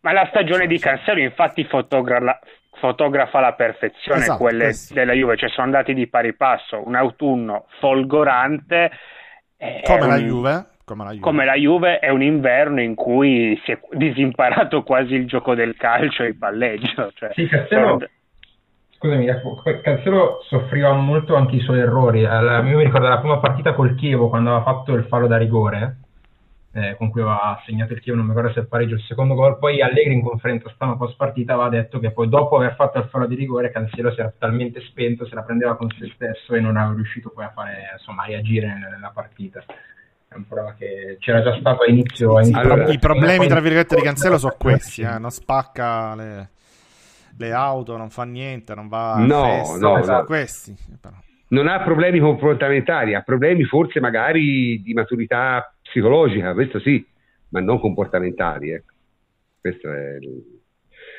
ma, 0.00 0.12
la 0.12 0.26
stagione 0.28 0.66
di 0.66 0.76
Cancelo, 0.80 1.20
infatti, 1.20 1.62
fotogra- 1.66 2.40
fotografa 2.80 3.38
alla 3.38 3.52
perfezione 3.52 4.22
esatto, 4.22 4.38
quelle 4.38 4.64
questo. 4.64 4.92
della 4.92 5.12
Juve, 5.12 5.36
cioè 5.36 5.50
sono 5.50 5.66
andati 5.66 5.94
di 5.94 6.08
pari 6.08 6.34
passo. 6.34 6.84
Un 6.84 6.96
autunno 6.96 7.66
folgorante 7.78 8.90
come, 9.84 10.02
un, 10.02 10.08
la 10.08 10.18
Juve, 10.18 10.66
come, 10.84 11.04
la 11.04 11.10
Juve. 11.10 11.22
come 11.22 11.44
la 11.44 11.54
Juve 11.54 11.98
è 11.98 12.10
un 12.10 12.22
inverno 12.22 12.80
in 12.80 12.94
cui 12.94 13.60
si 13.64 13.72
è 13.72 13.78
disimparato 13.92 14.82
quasi 14.82 15.14
il 15.14 15.26
gioco 15.26 15.54
del 15.54 15.76
calcio 15.76 16.22
e 16.22 16.28
il 16.28 16.36
palleggio. 16.36 17.12
Cioè, 17.14 17.30
sì, 17.34 17.46
Castello, 17.46 17.98
scusami, 18.98 19.26
Cancelo 19.82 20.40
soffriva 20.42 20.92
molto 20.92 21.34
anche 21.34 21.56
i 21.56 21.60
suoi 21.60 21.80
errori. 21.80 22.20
Io 22.20 22.62
mi 22.62 22.84
ricordo 22.84 23.08
la 23.08 23.18
prima 23.18 23.38
partita 23.38 23.72
col 23.72 23.94
Chievo 23.94 24.28
quando 24.28 24.50
aveva 24.50 24.64
fatto 24.64 24.94
il 24.94 25.04
fallo 25.04 25.26
da 25.26 25.36
rigore. 25.36 25.96
Eh, 26.76 26.94
con 26.98 27.08
cui 27.08 27.22
aveva 27.22 27.58
segnato 27.64 27.94
il 27.94 28.00
Chievo, 28.00 28.18
non 28.18 28.26
mi 28.26 28.34
ricordo 28.34 28.52
se 28.52 28.60
il 28.60 28.68
pareggio 28.68 28.96
il 28.96 29.04
secondo 29.08 29.32
gol. 29.32 29.58
Poi 29.58 29.80
Allegri 29.80 30.12
in 30.12 30.20
conferenza 30.20 30.68
stampa 30.74 30.96
post 30.96 31.16
partita 31.16 31.54
aveva 31.54 31.70
detto 31.70 31.98
che 31.98 32.10
poi 32.10 32.28
dopo 32.28 32.56
aver 32.56 32.74
fatto 32.74 32.98
il 32.98 33.08
fallo 33.10 33.26
di 33.26 33.34
rigore, 33.34 33.70
Cancelo 33.70 34.12
si 34.12 34.20
era 34.20 34.30
talmente 34.36 34.82
spento, 34.82 35.26
se 35.26 35.34
la 35.34 35.40
prendeva 35.40 35.74
con 35.74 35.88
se 35.98 36.12
stesso 36.14 36.54
e 36.54 36.60
non 36.60 36.76
aveva 36.76 36.94
riuscito 36.94 37.30
poi 37.34 37.44
a 37.44 37.52
fare, 37.54 37.92
insomma, 37.96 38.24
a 38.24 38.26
reagire 38.26 38.66
nella 38.66 39.10
partita. 39.14 39.64
È 40.28 40.34
un 40.34 40.46
prova 40.46 40.74
che 40.76 41.16
c'era 41.18 41.42
già 41.42 41.56
stato 41.58 41.82
a 41.82 41.88
inizio. 41.88 42.42
Sì, 42.42 42.52
allora, 42.52 42.88
I 42.88 42.98
problemi, 42.98 43.46
tra 43.46 43.60
virgolette, 43.60 43.96
di 43.96 44.02
Cancelo 44.02 44.36
sono 44.36 44.56
questi: 44.58 45.00
eh? 45.00 45.18
non 45.18 45.30
spacca 45.30 46.14
le, 46.14 46.48
le, 47.38 47.52
auto, 47.54 47.96
non 47.96 48.10
fa 48.10 48.24
niente, 48.24 48.74
non 48.74 48.88
va 48.88 49.14
a 49.14 49.18
no, 49.24 49.44
festa, 49.44 49.78
no, 49.78 50.02
sono 50.02 50.18
no. 50.18 50.24
questi. 50.24 50.76
Però. 51.00 51.14
Non 51.48 51.68
ha 51.68 51.80
problemi 51.80 52.18
comportamentali, 52.18 53.14
ha 53.14 53.22
problemi 53.22 53.64
forse 53.64 53.98
magari 53.98 54.82
di 54.82 54.92
maturità 54.92 55.70
psicologica, 55.96 56.52
questo 56.52 56.78
sì, 56.80 57.04
ma 57.48 57.60
non 57.60 57.80
comportamentali. 57.80 58.70
Ecco. 58.70 58.92
Questo 59.60 59.90
è 59.90 60.18
il, 60.20 60.60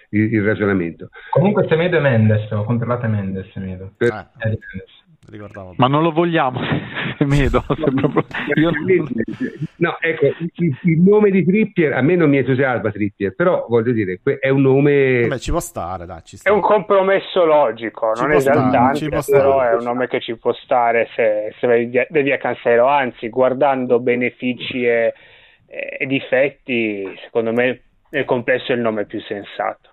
il, 0.10 0.34
il, 0.34 0.44
ragionamento. 0.44 1.10
Comunque 1.32 1.68
Semedo 1.68 1.98
e 1.98 2.02
Mendes, 2.02 2.49
ho 2.52 2.64
controllato 2.64 3.08
Mendes. 3.08 3.52
Semedo. 3.52 3.94
Per... 3.98 4.14
Eh. 4.14 4.45
Mendes. 4.45 4.97
Ricordavo. 5.30 5.74
Ma 5.76 5.88
non 5.88 6.04
lo 6.04 6.12
vogliamo, 6.12 6.60
Semedo. 7.18 7.62
proprio... 7.68 8.26
Io... 8.56 8.72
No, 9.78 9.98
ecco, 9.99 10.26
il, 10.26 10.78
il, 10.84 10.99
nome 11.02 11.32
di 11.32 11.44
Trippier, 11.44 11.94
a 11.94 12.02
me 12.02 12.16
non 12.16 12.30
mi 12.30 12.38
entusiasma 12.38 12.91
Trippier, 12.91 13.36
però 13.36 13.66
voglio 13.68 13.91
dire, 13.91 14.22
è 14.40 14.48
un 14.49 14.62
nome... 14.62 15.28
Beh, 15.28 15.40
ci 15.40 15.52
può 15.52 15.60
stare, 15.60 16.06
dai, 16.06 16.22
ci 16.24 16.38
sta. 16.38 16.49
È 16.49 16.54
un 16.54 16.62
compromesso 16.62 17.44
logico, 17.44 18.14
ci 18.16 18.22
non 18.22 18.32
esaltante, 18.32 19.10
però 19.30 19.62
è 19.62 19.76
un 19.76 19.84
nome 19.84 20.08
che 20.08 20.22
ci 20.22 20.38
può 20.38 20.54
stare 20.54 21.10
se, 21.14 21.54
se 21.60 21.68
vai 21.68 21.86
via, 21.88 22.08
via 22.10 22.38
Cancelo, 22.38 22.86
anzi, 22.86 23.28
guardando 23.28 23.99
benefici 23.99 24.86
e, 24.86 25.14
e 25.68 26.06
difetti, 26.06 27.04
secondo 27.24 27.52
me 27.52 27.82
nel 28.12 28.24
complesso 28.24 28.72
è 28.72 28.76
il 28.76 28.82
nome 28.82 29.06
più 29.06 29.20
sensato. 29.22 29.90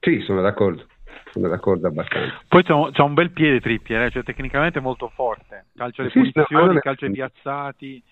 Sì, 0.00 0.20
sono 0.20 0.42
d'accordo 0.42 0.84
sono 1.32 1.48
d'accordo 1.48 1.88
abbastanza. 1.88 2.40
Poi 2.48 2.62
c'è 2.62 2.72
un, 2.72 2.90
c'è 2.92 3.02
un 3.02 3.14
bel 3.14 3.30
piede 3.30 3.60
Trippier, 3.60 4.02
eh? 4.02 4.10
cioè 4.10 4.22
tecnicamente 4.22 4.80
molto 4.80 5.08
forte, 5.08 5.66
calcio 5.76 6.02
alle 6.02 6.10
sì, 6.10 6.18
posizioni, 6.18 6.74
no, 6.74 6.80
calcio 6.80 7.04
ai 7.06 7.12
piazzati, 7.12 8.02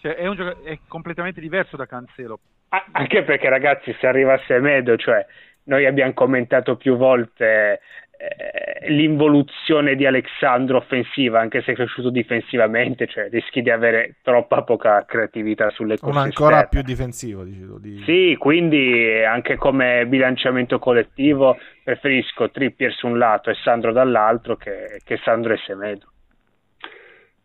cioè, 0.00 0.14
è, 0.14 0.26
un 0.26 0.36
gioc- 0.36 0.62
è 0.62 0.78
completamente 0.86 1.40
diverso 1.40 1.76
da 1.76 1.86
Cancelo. 1.86 2.38
Ah, 2.68 2.84
anche 2.92 3.22
perché 3.22 3.48
ragazzi 3.48 3.94
se 3.98 4.06
arriva 4.06 4.34
a 4.34 4.40
Semedo, 4.46 4.96
cioè 4.96 5.24
noi 5.64 5.86
abbiamo 5.86 6.12
commentato 6.12 6.76
più 6.76 6.96
volte 6.96 7.80
eh, 8.24 8.90
l'involuzione 8.90 9.94
di 9.94 10.06
Alexandro 10.06 10.78
offensiva, 10.78 11.40
anche 11.40 11.62
se 11.62 11.72
è 11.72 11.74
cresciuto 11.74 12.10
difensivamente, 12.10 13.06
cioè 13.06 13.28
rischi 13.28 13.62
di 13.62 13.70
avere 13.70 14.16
troppa 14.22 14.62
poca 14.62 15.04
creatività 15.04 15.70
sulle 15.70 15.98
cose. 15.98 16.12
Un 16.12 16.18
ancora 16.18 16.62
esterne. 16.62 16.68
più 16.70 16.82
difensivo, 16.82 17.44
dici 17.44 17.60
tu. 17.60 17.78
Di... 17.78 18.02
Sì, 18.04 18.36
quindi 18.38 19.22
anche 19.22 19.56
come 19.56 20.06
bilanciamento 20.06 20.78
collettivo 20.78 21.56
preferisco 21.82 22.50
Trippier 22.50 22.92
su 22.92 23.06
un 23.06 23.18
lato 23.18 23.50
e 23.50 23.54
Sandro 23.62 23.92
dall'altro 23.92 24.56
che, 24.56 25.00
che 25.04 25.18
Sandro 25.22 25.52
e 25.52 25.58
Semedo. 25.58 26.06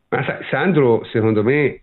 Ma 0.10 0.24
sa, 0.24 0.40
Sandro, 0.50 1.04
secondo 1.06 1.44
me, 1.44 1.82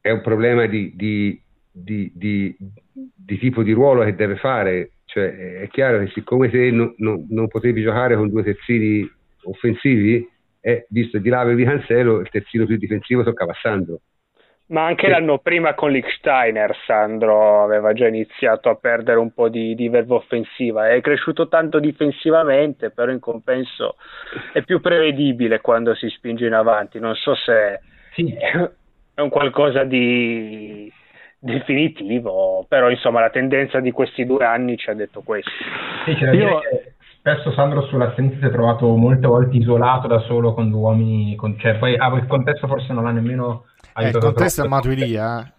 è 0.00 0.10
un 0.10 0.22
problema 0.22 0.66
di, 0.66 0.92
di, 0.96 1.40
di, 1.70 2.10
di, 2.14 3.38
tipo 3.38 3.62
di 3.62 3.72
ruolo 3.72 4.02
che 4.04 4.14
deve 4.14 4.36
fare. 4.36 4.92
Cioè, 5.12 5.62
è 5.62 5.68
chiaro 5.68 5.98
che 5.98 6.10
siccome 6.14 6.48
te 6.50 6.70
non, 6.70 6.94
non, 6.98 7.26
non 7.30 7.48
potevi 7.48 7.82
giocare 7.82 8.14
con 8.14 8.28
due 8.28 8.44
terzini 8.44 9.08
offensivi, 9.42 10.24
eh, 10.60 10.86
visto 10.90 11.18
di 11.18 11.28
là 11.28 11.40
avevi 11.40 11.64
Cancelo, 11.64 12.20
il 12.20 12.28
terzino 12.30 12.64
più 12.64 12.76
difensivo 12.76 13.24
toccava 13.24 13.50
a 13.50 13.58
Sandro. 13.60 14.00
Ma 14.66 14.86
anche 14.86 15.06
sì. 15.06 15.10
l'anno 15.10 15.38
prima 15.38 15.74
con 15.74 15.90
Lichsteiner 15.90 16.76
Sandro 16.86 17.64
aveva 17.64 17.92
già 17.92 18.06
iniziato 18.06 18.68
a 18.68 18.76
perdere 18.76 19.18
un 19.18 19.32
po' 19.32 19.48
di, 19.48 19.74
di, 19.74 19.88
verbo 19.88 20.14
offensiva. 20.14 20.90
È 20.90 21.00
cresciuto 21.00 21.48
tanto 21.48 21.80
difensivamente, 21.80 22.90
però 22.90 23.10
in 23.10 23.18
compenso 23.18 23.96
è 24.52 24.62
più 24.62 24.80
prevedibile 24.80 25.60
quando 25.60 25.96
si 25.96 26.08
spinge 26.08 26.46
in 26.46 26.52
avanti. 26.52 27.00
Non 27.00 27.16
so 27.16 27.34
se 27.34 27.80
sì. 28.12 28.32
è 28.32 29.20
un 29.20 29.28
qualcosa 29.28 29.82
di 29.82 30.88
definitivo, 31.40 32.64
però 32.68 32.90
insomma 32.90 33.20
la 33.20 33.30
tendenza 33.30 33.80
di 33.80 33.90
questi 33.90 34.24
due 34.24 34.44
anni 34.44 34.76
ci 34.76 34.90
ha 34.90 34.94
detto 34.94 35.22
questo. 35.22 35.50
Sì, 36.04 36.14
c'è 36.14 36.26
da 36.26 36.32
Io... 36.32 36.60
dire 36.60 36.94
spesso 37.18 37.52
Sandro 37.52 37.82
sulla 37.82 38.14
sinistra 38.14 38.40
si 38.40 38.46
è 38.46 38.50
trovato 38.50 38.94
molte 38.96 39.26
volte 39.26 39.56
isolato 39.56 40.06
da 40.06 40.20
solo 40.20 40.54
con 40.54 40.70
due 40.70 40.80
uomini, 40.80 41.34
con... 41.36 41.58
cioè 41.58 41.76
poi 41.76 41.96
ah, 41.96 42.14
il 42.14 42.26
contesto 42.26 42.66
forse 42.66 42.92
non 42.92 43.04
l'ha 43.04 43.10
nemmeno 43.10 43.64
eh, 43.96 44.08
il 44.08 44.18
contesto 44.18 44.64
è 44.64 44.68
Maturia, 44.68 45.42
eh. 45.44 45.58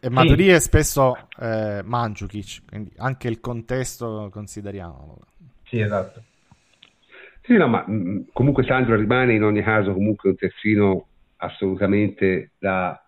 E 0.00 0.10
Maturia 0.10 0.52
sì. 0.52 0.56
è 0.56 0.60
spesso 0.60 1.16
eh, 1.38 1.82
Mandzukic, 1.84 2.64
quindi 2.66 2.92
anche 2.96 3.28
il 3.28 3.40
contesto 3.40 4.28
consideriamo. 4.32 5.18
Sì, 5.64 5.80
esatto. 5.80 6.22
Sì, 7.42 7.56
no, 7.56 7.68
ma 7.68 7.84
mm, 7.88 8.22
comunque 8.32 8.64
Sandro 8.64 8.96
rimane 8.96 9.34
in 9.34 9.44
ogni 9.44 9.62
caso 9.62 9.92
comunque 9.92 10.30
un 10.30 10.36
terzino 10.36 11.06
assolutamente 11.36 12.52
da 12.58 13.03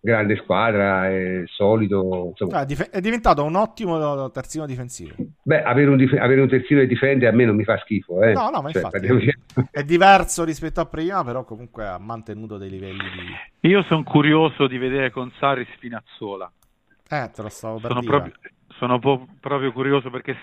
grande 0.00 0.36
squadra, 0.36 1.08
è 1.08 1.42
solido. 1.46 2.32
Ah, 2.50 2.64
dif- 2.64 2.88
è 2.90 3.00
diventato 3.00 3.44
un 3.44 3.54
ottimo 3.54 4.30
terzino 4.30 4.66
difensivo. 4.66 5.14
Beh, 5.42 5.62
avere 5.62 5.90
un, 5.90 5.96
dif- 5.96 6.18
avere 6.18 6.40
un, 6.40 6.48
terzino 6.48 6.80
che 6.80 6.86
difende 6.86 7.28
a 7.28 7.32
me 7.32 7.44
non 7.44 7.54
mi 7.54 7.64
fa 7.64 7.76
schifo. 7.78 8.22
Eh. 8.22 8.32
No, 8.32 8.48
no, 8.50 8.62
ma 8.62 8.70
cioè, 8.70 8.82
infatti 8.82 9.06
è, 9.06 9.34
è 9.80 9.84
diverso 9.84 10.44
rispetto 10.44 10.80
a 10.80 10.86
prima, 10.86 11.22
però 11.22 11.44
comunque 11.44 11.86
ha 11.86 11.98
mantenuto 11.98 12.56
dei 12.56 12.70
livelli 12.70 13.02
di... 13.60 13.68
Io 13.68 13.82
sono 13.84 14.02
curioso 14.02 14.66
di 14.66 14.78
vedere 14.78 15.10
con 15.10 15.30
Sarri 15.38 15.66
Spinazzola. 15.74 16.50
Eh, 17.08 17.30
te 17.34 17.42
lo 17.42 17.48
stavo 17.48 17.78
per 17.78 17.90
sono 17.90 18.00
dire. 18.00 18.12
Proprio, 18.12 18.34
sono 18.78 18.98
po- 18.98 19.26
proprio 19.38 19.72
curioso 19.72 20.10
perché 20.10 20.36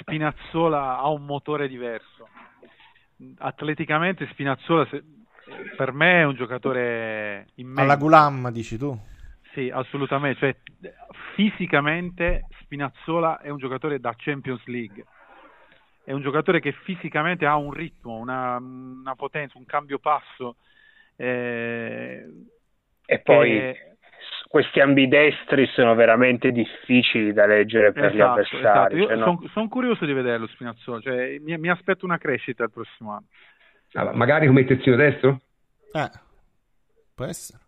Spinazzola 0.00 0.98
ha 0.98 1.08
un 1.10 1.24
motore 1.24 1.68
diverso. 1.68 2.28
Atleticamente 3.38 4.26
Spinazzola... 4.30 4.86
Se 4.86 5.02
per 5.76 5.92
me 5.92 6.20
è 6.20 6.24
un 6.24 6.34
giocatore 6.34 7.46
immenso. 7.56 7.80
Alla 7.82 7.96
Gulam, 7.96 8.50
dici 8.50 8.78
tu? 8.78 8.96
Sì, 9.52 9.70
assolutamente. 9.72 10.38
Cioè, 10.38 10.56
fisicamente 11.34 12.46
Spinazzola 12.60 13.40
è 13.40 13.48
un 13.50 13.58
giocatore 13.58 14.00
da 14.00 14.14
Champions 14.16 14.64
League. 14.66 15.04
È 16.04 16.12
un 16.12 16.20
giocatore 16.20 16.60
che 16.60 16.72
fisicamente 16.72 17.46
ha 17.46 17.56
un 17.56 17.72
ritmo, 17.72 18.16
una, 18.16 18.56
una 18.58 19.14
potenza, 19.14 19.56
un 19.56 19.64
cambio 19.64 19.98
passo. 19.98 20.56
Eh, 21.16 22.24
e 23.06 23.18
poi 23.20 23.50
che... 23.50 23.96
questi 24.48 24.80
ambidestri 24.80 25.66
sono 25.68 25.94
veramente 25.94 26.50
difficili 26.50 27.32
da 27.32 27.46
leggere 27.46 27.92
per 27.92 28.06
esatto, 28.06 28.16
gli 28.16 28.20
avversari. 28.20 28.96
Esatto. 28.96 29.06
Cioè, 29.06 29.16
no... 29.16 29.24
sono 29.24 29.48
son 29.52 29.68
curioso 29.68 30.04
di 30.04 30.12
vederlo 30.12 30.46
Spinazzola, 30.48 31.00
cioè, 31.00 31.38
mi, 31.38 31.56
mi 31.58 31.70
aspetto 31.70 32.04
una 32.04 32.18
crescita 32.18 32.64
il 32.64 32.70
prossimo 32.70 33.12
anno. 33.12 33.26
Allora, 33.94 34.16
magari 34.16 34.46
come 34.46 34.64
terzino 34.64 34.96
destro? 34.96 35.40
Eh, 35.92 36.10
può 37.14 37.24
essere. 37.24 37.62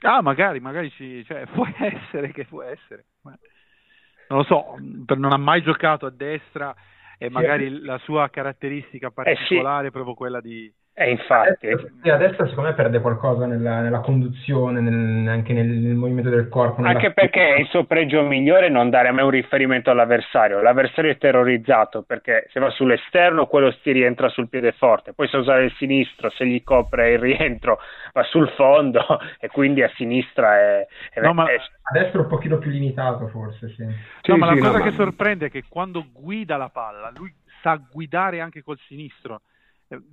Ah, 0.00 0.20
magari, 0.22 0.60
magari 0.60 0.90
ci, 0.90 1.24
cioè, 1.24 1.46
può 1.52 1.66
essere 1.78 2.32
che 2.32 2.44
può 2.44 2.62
essere. 2.62 3.06
Non 3.22 4.38
lo 4.38 4.44
so, 4.44 4.76
non 4.78 5.32
ha 5.32 5.36
mai 5.36 5.62
giocato 5.62 6.06
a 6.06 6.10
destra 6.10 6.74
e 7.18 7.28
magari 7.28 7.68
sì. 7.68 7.82
la 7.82 7.98
sua 7.98 8.30
caratteristica 8.30 9.10
particolare 9.10 9.80
eh 9.80 9.82
sì. 9.82 9.88
è 9.88 9.92
proprio 9.92 10.14
quella 10.14 10.40
di, 10.40 10.72
eh, 10.94 11.10
infatti. 11.10 11.68
A 11.68 12.16
destra, 12.16 12.46
secondo 12.46 12.68
me 12.68 12.74
perde 12.74 13.00
qualcosa 13.00 13.46
nella, 13.46 13.80
nella 13.80 14.00
conduzione, 14.00 14.78
nel, 14.80 15.26
anche 15.26 15.54
nel, 15.54 15.66
nel, 15.66 15.94
movimento 15.94 16.28
del 16.28 16.50
corpo. 16.50 16.82
Anche 16.82 17.14
perché 17.14 17.54
è 17.54 17.60
il 17.60 17.66
suo 17.68 17.84
pregio 17.84 18.20
migliore 18.22 18.68
non 18.68 18.90
dare 18.90 19.10
mai 19.10 19.24
un 19.24 19.30
riferimento 19.30 19.90
all'avversario. 19.90 20.60
L'avversario 20.60 21.10
è 21.10 21.16
terrorizzato 21.16 22.02
perché 22.02 22.46
se 22.52 22.60
va 22.60 22.68
sull'esterno 22.68 23.46
quello 23.46 23.74
si 23.82 23.90
rientra 23.90 24.28
sul 24.28 24.50
piede 24.50 24.72
forte, 24.72 25.14
poi 25.14 25.28
sa 25.28 25.38
usare 25.38 25.64
il 25.64 25.72
sinistro, 25.78 26.28
se 26.28 26.46
gli 26.46 26.62
copre 26.62 27.12
il 27.12 27.18
rientro 27.18 27.78
va 28.12 28.22
sul 28.24 28.50
fondo 28.50 29.02
e 29.40 29.48
quindi 29.48 29.82
a 29.82 29.90
sinistra 29.94 30.58
è... 30.58 30.86
è 31.10 31.20
no, 31.20 31.32
ma... 31.32 31.44
A 31.44 31.92
destra 31.98 32.20
è 32.20 32.22
un 32.22 32.28
pochino 32.28 32.58
più 32.58 32.70
limitato 32.70 33.28
forse, 33.28 33.70
sì. 33.70 33.82
No, 33.82 33.92
sì, 34.20 34.32
ma 34.34 34.48
sì, 34.48 34.54
la 34.56 34.60
cosa 34.60 34.78
no, 34.78 34.84
che 34.84 34.90
ma... 34.90 34.96
sorprende 34.96 35.46
è 35.46 35.50
che 35.50 35.64
quando 35.66 36.04
guida 36.12 36.58
la 36.58 36.68
palla, 36.68 37.10
lui 37.16 37.32
sa 37.62 37.80
guidare 37.90 38.40
anche 38.40 38.62
col 38.62 38.78
sinistro 38.86 39.40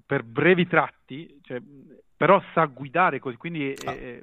per 0.06 0.24
brevi 0.24 0.68
tratti, 0.68 1.40
cioè, 1.42 1.62
però 2.16 2.42
sa 2.54 2.66
guidare 2.66 3.20
così, 3.20 3.38
quindi 3.38 3.74
ah, 3.86 3.92
eh, 3.92 4.22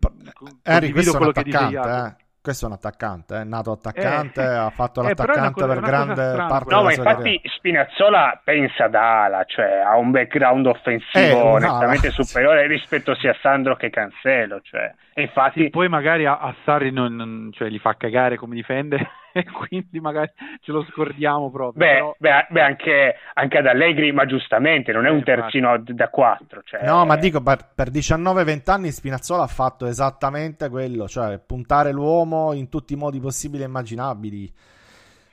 Henry, 0.62 0.92
questo 0.92 1.16
quello 1.16 1.32
che 1.32 1.42
dice 1.42 1.58
eh. 1.58 2.25
Questo 2.46 2.66
è 2.66 2.68
un 2.68 2.74
attaccante, 2.74 3.40
è 3.40 3.42
nato 3.42 3.72
attaccante, 3.72 4.40
eh, 4.40 4.44
ha 4.44 4.70
fatto 4.70 5.00
eh, 5.00 5.08
l'attaccante 5.08 5.62
cosa, 5.62 5.66
per 5.66 5.80
grande 5.80 6.34
parte 6.36 6.72
no, 6.72 6.82
della 6.82 6.92
sua 6.92 7.02
infatti 7.02 7.16
carriera. 7.16 7.48
Spinazzola 7.56 8.40
pensa 8.44 8.86
da 8.86 9.24
ala, 9.24 9.44
cioè 9.46 9.78
ha 9.84 9.96
un 9.96 10.12
background 10.12 10.66
offensivo 10.66 11.58
nettamente 11.58 12.10
superiore 12.12 12.68
rispetto 12.68 13.16
sia 13.16 13.32
a 13.32 13.36
Sandro 13.42 13.74
che 13.74 13.90
Cancelo, 13.90 14.60
cioè. 14.62 14.94
E 15.18 15.22
infatti... 15.22 15.62
Sì, 15.62 15.70
poi 15.70 15.88
magari 15.88 16.26
a, 16.26 16.38
a 16.38 16.54
Sarri 16.62 16.92
non, 16.92 17.16
non, 17.16 17.50
cioè, 17.54 17.68
gli 17.68 17.78
fa 17.78 17.94
cagare 17.96 18.36
come 18.36 18.54
difende 18.54 18.98
e 19.32 19.44
quindi 19.44 19.98
magari 19.98 20.30
ce 20.60 20.72
lo 20.72 20.84
scordiamo 20.90 21.50
proprio. 21.50 21.84
Beh, 21.84 21.94
però... 21.94 22.14
beh, 22.18 22.46
beh 22.50 22.60
anche, 22.60 23.14
anche, 23.32 23.56
ad 23.56 23.66
Allegri, 23.66 24.12
ma 24.12 24.26
giustamente, 24.26 24.92
non 24.92 25.06
è 25.06 25.08
un 25.08 25.24
terzino 25.24 25.82
da 25.82 26.08
4. 26.10 26.60
Cioè... 26.66 26.84
No, 26.84 27.06
ma 27.06 27.16
dico, 27.16 27.40
per, 27.40 27.66
per 27.74 27.88
19-20 27.88 28.70
anni 28.70 28.90
Spinazzola 28.90 29.44
ha 29.44 29.48
fatto 29.48 29.86
esattamente 29.86 30.68
quello, 30.68 31.08
cioè 31.08 31.38
puntare 31.38 31.92
l'uomo 31.92 32.35
in 32.54 32.68
tutti 32.68 32.94
i 32.94 32.96
modi 32.96 33.20
possibili 33.20 33.62
e 33.62 33.66
immaginabili 33.66 34.52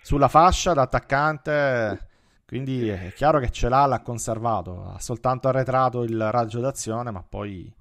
sulla 0.02 0.28
fascia 0.28 0.74
da 0.74 0.84
attaccante. 0.84 2.08
Quindi 2.46 2.88
è 2.88 3.12
chiaro 3.16 3.40
che 3.40 3.50
ce 3.50 3.70
l'ha, 3.70 3.86
l'ha 3.86 4.02
conservato, 4.02 4.94
ha 4.94 5.00
soltanto 5.00 5.48
arretrato 5.48 6.04
il 6.04 6.32
raggio 6.32 6.60
d'azione, 6.60 7.10
ma 7.10 7.24
poi, 7.28 7.72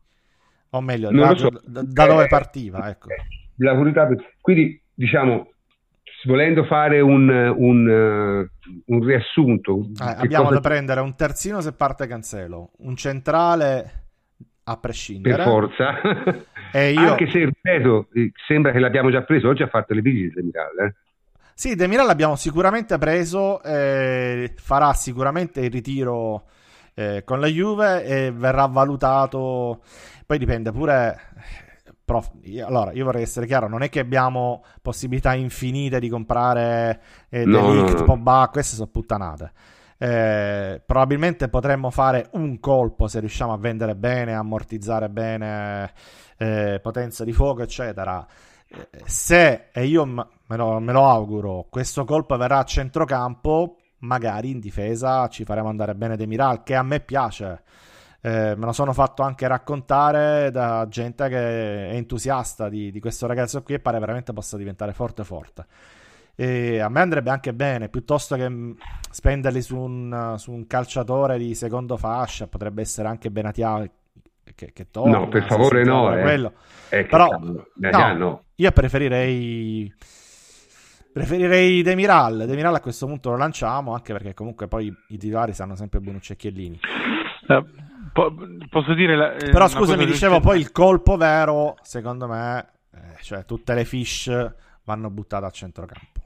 o 0.71 0.81
meglio, 0.81 1.11
il 1.11 1.21
raggio 1.21 1.51
so. 1.53 1.63
da, 1.67 1.83
da, 1.83 2.07
dove 2.07 2.25
eh, 2.25 2.29
partiva. 2.29 2.89
Ecco. 2.89 3.09
La 3.57 3.77
quindi 4.41 4.81
diciamo 4.95 5.53
volendo 6.25 6.65
fare 6.65 7.01
un, 7.01 7.29
un, 7.29 8.49
un 8.87 9.05
riassunto, 9.05 9.89
eh, 10.01 10.15
abbiamo 10.19 10.45
cosa... 10.45 10.55
da 10.55 10.61
prendere 10.61 11.01
un 11.01 11.15
terzino 11.15 11.61
se 11.61 11.73
parte 11.73 12.07
Cancelo, 12.07 12.71
un 12.79 12.97
centrale 12.97 14.03
a 14.65 14.77
prescindere. 14.77 15.37
Per 15.37 15.45
forza. 15.45 16.01
e 16.73 16.93
io... 16.93 17.11
Anche 17.11 17.31
se, 17.31 17.45
ripeto, 17.45 18.09
sembra 18.47 18.73
che 18.73 18.79
l'abbiamo 18.79 19.11
già 19.11 19.23
preso, 19.23 19.49
oggi 19.49 19.63
ha 19.63 19.69
fatto 19.69 19.95
le 19.95 20.01
visite 20.01 20.41
Demiral. 20.41 20.79
Eh? 20.79 20.95
Sì, 21.55 21.75
Demiral 21.75 22.07
l'abbiamo 22.07 22.35
sicuramente 22.35 22.99
preso, 22.99 23.63
eh, 23.63 24.53
farà 24.57 24.93
sicuramente 24.95 25.61
il 25.61 25.71
ritiro 25.71 26.47
eh, 26.95 27.23
con 27.25 27.41
la 27.41 27.47
Juve 27.47 28.05
e 28.05 28.33
verrà 28.33 28.67
valutato, 28.67 29.83
poi 30.27 30.39
dipende 30.39 30.73
pure 30.73 31.19
Prof, 32.05 32.33
allora, 32.67 32.93
io 32.93 33.05
vorrei 33.05 33.23
essere 33.23 33.47
chiaro, 33.47 33.69
non 33.69 33.83
è 33.83 33.89
che 33.89 34.01
abbiamo 34.01 34.65
possibilità 34.83 35.35
infinite 35.35 36.01
di 36.01 36.09
comprare 36.09 37.01
eh, 37.29 37.45
no, 37.45 37.71
Delict, 37.71 37.93
no, 37.93 37.99
no. 38.01 38.05
Pogba, 38.05 38.49
queste 38.51 38.75
sono 38.75 38.89
puttanate. 38.89 39.53
Eh, 39.99 40.83
probabilmente 40.85 41.49
potremmo 41.49 41.91
fare 41.91 42.29
un 42.33 42.59
colpo 42.59 43.07
se 43.07 43.21
riusciamo 43.21 43.53
a 43.53 43.57
vendere 43.57 43.95
bene, 43.95 44.35
ammortizzare 44.35 45.09
bene 45.09 45.93
eh, 46.43 46.81
potenza 46.81 47.25
di 47.25 47.33
fuoco, 47.33 47.63
eccetera. 47.63 48.27
Eh, 48.67 48.89
se, 49.05 49.69
e 49.73 49.87
io 49.87 50.05
me 50.05 50.27
lo, 50.57 50.81
me 50.81 50.93
lo 50.93 51.09
auguro, 51.09 51.67
questo 51.71 52.05
colpo 52.05 52.37
verrà 52.37 52.59
a 52.59 52.65
centrocampo, 52.65 53.77
magari 53.99 54.51
in 54.51 54.59
difesa 54.59 55.29
ci 55.29 55.45
faremo 55.45 55.69
andare 55.69 55.95
bene 55.95 56.17
Demiral, 56.17 56.63
che 56.63 56.75
a 56.75 56.83
me 56.83 57.01
piace. 57.01 57.63
Eh, 58.25 58.55
me 58.57 58.67
lo 58.67 58.73
sono 58.73 58.93
fatto 58.93 59.23
anche 59.23 59.49
raccontare 59.49 60.51
da 60.53 60.87
gente 60.89 61.29
che 61.29 61.91
è 61.91 61.95
entusiasta 61.95 62.69
di, 62.69 62.93
di, 62.93 63.01
questo 63.01 63.27
ragazzo 63.27 63.63
qui 63.65 63.75
e 63.75 63.81
pare 63.81 63.99
veramente 63.99 64.33
possa 64.33 64.57
diventare 64.57 64.93
forte 64.93 65.25
forte. 65.25 65.67
E 66.35 66.79
a 66.81 66.89
me 66.89 67.01
andrebbe 67.01 67.31
anche 67.31 67.53
bene, 67.53 67.89
piuttosto 67.89 68.37
che 68.37 68.49
mm, 68.49 68.73
spenderli 69.11 69.61
su 69.63 69.77
un, 69.77 70.35
su 70.39 70.51
un 70.53 70.67
calciatore 70.67 71.37
di 71.39 71.55
secondo 71.55 71.97
fascia, 71.97 72.47
potrebbe 72.47 72.81
essere 72.83 73.09
anche 73.09 73.31
Benatia 73.31 73.89
che, 74.63 74.73
che 74.73 74.91
torna. 74.91 75.19
No, 75.19 75.29
per 75.29 75.45
favore 75.45 75.85
no. 75.85 76.17
Eh. 76.17 76.23
Quello. 76.23 76.53
Eh, 76.89 77.05
Però 77.05 77.29
no, 77.39 78.15
no. 78.15 78.45
io 78.55 78.71
preferirei 78.71 79.93
preferirei 81.13 81.83
Demiral. 81.83 82.45
Demiral 82.47 82.75
a 82.75 82.81
questo 82.81 83.07
punto 83.07 83.31
lo 83.31 83.37
lanciamo, 83.37 83.93
anche 83.93 84.13
perché 84.13 84.35
comunque 84.35 84.69
poi 84.69 84.95
i 85.09 85.19
titolari 85.19 85.53
sanno 85.53 85.75
sempre 85.75 86.01
Bonucci 86.01 86.33
e 86.33 86.37
Chiellini. 86.37 86.79
Uh, 87.49 87.65
po- 88.13 88.35
posso 88.71 88.95
dire... 88.95 89.17
La, 89.17 89.35
eh, 89.35 89.51
Però 89.51 89.67
scusami, 89.67 90.07
dicevo 90.07 90.41
poi 90.41 90.59
il 90.59 90.71
colpo 90.71 91.17
vero, 91.17 91.77
secondo 91.83 92.29
me, 92.29 92.67
eh, 92.95 93.23
cioè 93.23 93.45
tutte 93.45 93.75
le 93.75 93.85
fish 93.85 94.55
vanno 94.85 95.11
buttate 95.11 95.47
a 95.47 95.51
centrocampo. 95.51 96.21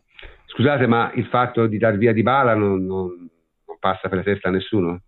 Scusate, 0.46 0.86
ma 0.86 1.10
il 1.14 1.26
fatto 1.26 1.66
di 1.66 1.78
dar 1.78 1.96
via 1.96 2.12
di 2.12 2.22
bala 2.22 2.54
non, 2.54 2.84
non, 2.84 3.08
non 3.66 3.76
passa 3.78 4.08
per 4.08 4.18
la 4.18 4.24
testa 4.24 4.48
a 4.48 4.52
nessuno? 4.52 5.00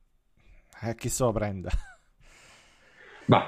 Eh, 0.82 0.94
chi 0.94 1.08
se 1.08 1.24
lo 1.24 1.32
prende? 1.32 1.68
Bah. 3.28 3.46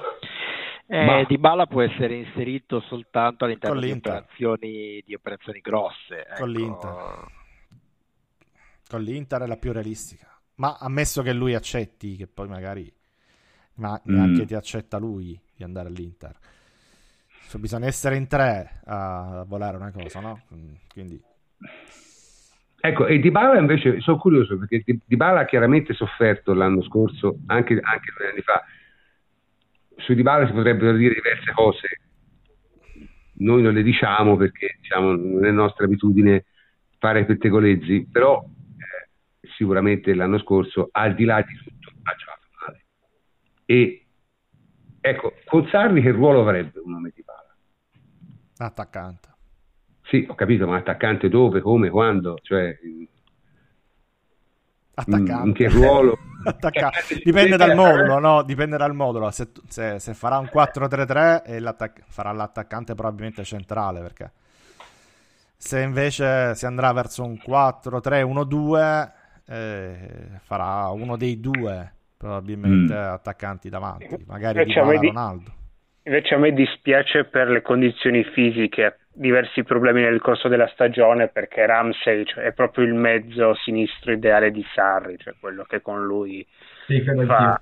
Eh, 0.86 1.04
Ma- 1.04 1.24
Di 1.24 1.38
Bala 1.38 1.66
può 1.66 1.80
essere 1.82 2.14
inserito 2.16 2.80
soltanto 2.80 3.44
all'interno 3.44 3.78
Con 3.78 3.84
di 3.86 3.92
operazioni, 3.92 5.02
di 5.06 5.14
operazioni 5.14 5.60
grosse. 5.60 6.26
Con 6.36 6.50
ecco. 6.50 6.58
l'Inter. 6.58 7.26
Con 8.88 9.02
l'Inter 9.02 9.40
è 9.42 9.46
la 9.46 9.56
più 9.56 9.72
realistica. 9.72 10.26
Ma 10.56 10.76
ammesso 10.78 11.22
che 11.22 11.32
lui 11.32 11.54
accetti, 11.54 12.16
che 12.16 12.26
poi 12.26 12.48
magari 12.48 12.92
ma 13.74 13.98
neanche 14.04 14.42
Mm. 14.42 14.46
ti 14.46 14.54
accetta 14.54 14.98
lui 14.98 15.40
di 15.56 15.62
andare 15.64 15.88
all'Inter. 15.88 16.36
Cioè, 17.48 17.58
bisogna 17.60 17.86
essere 17.86 18.16
in 18.16 18.26
tre 18.26 18.80
a 18.84 19.44
volare 19.48 19.76
una 19.78 19.90
cosa, 19.90 20.20
no? 20.20 20.42
Quindi 20.92 21.18
Ecco, 22.82 23.06
e 23.06 23.18
Di 23.18 23.30
Bala 23.30 23.58
invece 23.58 24.00
sono 24.00 24.18
curioso 24.18 24.58
perché 24.58 24.82
Di 24.84 25.00
Di 25.04 25.16
Bala 25.16 25.40
ha 25.40 25.44
chiaramente 25.46 25.94
sofferto 25.94 26.52
l'anno 26.52 26.82
scorso, 26.82 27.38
anche, 27.46 27.78
anche 27.80 28.12
due 28.16 28.28
anni 28.30 28.40
fa. 28.42 28.62
Su 29.96 30.14
Di 30.14 30.22
Bala 30.22 30.46
si 30.46 30.52
potrebbero 30.52 30.96
dire 30.96 31.14
diverse 31.14 31.52
cose, 31.52 32.00
noi 33.34 33.62
non 33.62 33.72
le 33.72 33.82
diciamo 33.82 34.36
perché 34.36 34.76
diciamo, 34.80 35.14
non 35.14 35.44
è 35.44 35.50
nostra 35.50 35.84
abitudine 35.84 36.44
fare 36.98 37.24
pettegolezzi, 37.24 38.08
però 38.10 38.42
eh, 38.42 39.48
sicuramente 39.56 40.14
l'anno 40.14 40.38
scorso, 40.38 40.88
al 40.92 41.14
di 41.14 41.24
là 41.24 41.42
di 41.42 41.54
tutto, 41.54 41.92
ha 42.02 42.14
giocato 42.14 42.46
male. 42.64 42.84
E 43.64 44.06
ecco, 45.00 45.34
con 45.46 45.66
Sarri 45.68 46.02
che 46.02 46.10
ruolo 46.10 46.40
avrebbe 46.40 46.80
un 46.80 46.92
nome 46.92 47.12
Di 47.14 47.22
Bala? 47.24 47.54
attaccante. 48.58 49.28
Sì, 50.02 50.26
ho 50.28 50.34
capito, 50.34 50.66
ma 50.66 50.76
attaccante 50.76 51.28
dove, 51.28 51.60
come, 51.60 51.88
quando? 51.88 52.38
Cioè, 52.42 52.78
Attaccante. 55.00 55.46
in 55.48 55.52
che 55.54 55.68
ruolo? 55.68 56.18
Attacca- 56.44 56.90
Dipende 57.22 57.56
dal 57.56 57.74
modulo, 57.74 58.18
no? 58.18 58.42
Dipende 58.42 58.76
dal 58.76 58.94
modulo. 58.94 59.30
Se, 59.30 59.48
se- 59.68 59.98
se 59.98 60.14
farà 60.14 60.38
un 60.38 60.48
4-3-3 60.52 61.42
e 61.44 61.58
l'attac- 61.60 62.02
farà 62.08 62.32
l'attaccante 62.32 62.94
probabilmente 62.94 63.44
centrale 63.44 64.00
perché 64.00 64.30
se 65.56 65.80
invece 65.80 66.54
si 66.54 66.64
andrà 66.64 66.90
verso 66.92 67.22
un 67.22 67.34
4-3-1-2 67.34 69.10
eh, 69.46 69.98
farà 70.42 70.88
uno 70.88 71.16
dei 71.16 71.40
due 71.40 71.92
probabilmente 72.16 72.94
Mm. 72.94 73.12
attaccanti 73.12 73.68
davanti, 73.68 74.24
magari 74.26 74.60
Invece 74.62 74.98
di- 74.98 75.06
Ronaldo. 75.08 75.52
Invece 76.04 76.34
a 76.34 76.38
me 76.38 76.52
dispiace 76.52 77.24
per 77.24 77.48
le 77.48 77.60
condizioni 77.62 78.22
fisiche, 78.24 78.99
diversi 79.12 79.64
problemi 79.64 80.02
nel 80.02 80.20
corso 80.20 80.48
della 80.48 80.68
stagione 80.68 81.28
perché 81.28 81.66
Ramsey 81.66 82.24
cioè, 82.24 82.44
è 82.44 82.52
proprio 82.52 82.84
il 82.84 82.94
mezzo 82.94 83.54
sinistro 83.54 84.12
ideale 84.12 84.50
di 84.50 84.64
Sarri, 84.74 85.16
cioè 85.18 85.34
quello 85.40 85.64
che 85.64 85.80
con 85.80 86.04
lui 86.04 86.46
Sì, 86.86 87.02
fa, 87.26 87.60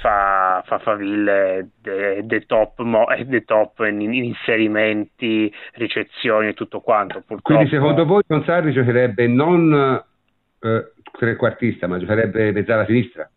fa, 0.00 0.62
fa 0.66 0.78
faville 0.78 1.70
de, 1.80 2.24
de 2.24 2.46
top, 2.46 2.80
mo- 2.80 3.06
de 3.24 3.44
top 3.44 3.80
in, 3.80 4.00
in 4.00 4.24
inserimenti, 4.24 5.52
ricezioni 5.74 6.48
e 6.48 6.54
tutto 6.54 6.80
quanto. 6.80 7.20
Purtroppo, 7.20 7.42
Quindi 7.42 7.68
secondo 7.68 8.04
voi 8.04 8.22
con 8.26 8.42
Sarri 8.44 8.72
giocherebbe 8.72 9.26
non 9.26 10.02
eh, 10.60 10.92
trequartista, 11.12 11.86
ma 11.86 11.98
giocherebbe 11.98 12.52
mezzala 12.52 12.84
sinistra? 12.86 13.28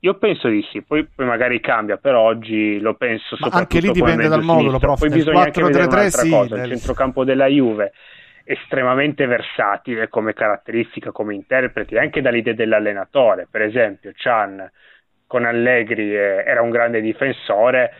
Io 0.00 0.14
penso 0.18 0.48
di 0.48 0.62
sì, 0.70 0.82
poi, 0.82 1.06
poi 1.06 1.26
magari 1.26 1.60
cambia, 1.60 1.96
però 1.96 2.20
oggi 2.20 2.78
lo 2.80 2.94
penso 2.94 3.36
Ma 3.36 3.46
soprattutto 3.46 3.58
anche 3.58 3.80
lì 3.80 3.92
dipende 3.92 4.28
dal 4.28 4.42
modulo, 4.42 4.78
prof. 4.78 5.00
Poi 5.00 5.08
bisogna 5.08 5.44
anche 5.44 5.62
vedere 5.62 5.84
4-3-3 5.84 5.98
un'altra 6.00 6.22
sì, 6.22 6.28
cosa, 6.30 6.54
nel- 6.56 6.64
il 6.64 6.68
centrocampo 6.68 7.24
della 7.24 7.46
Juve 7.46 7.92
estremamente 8.44 9.26
versatile 9.26 10.08
come 10.08 10.32
caratteristica, 10.32 11.10
come 11.10 11.34
interpreti, 11.34 11.96
anche 11.96 12.20
dall'idea 12.20 12.54
dell'allenatore. 12.54 13.48
Per 13.50 13.62
esempio, 13.62 14.12
Chan 14.14 14.70
con 15.26 15.44
Allegri 15.44 16.14
eh, 16.14 16.44
era 16.46 16.62
un 16.62 16.70
grande 16.70 17.00
difensore, 17.00 17.92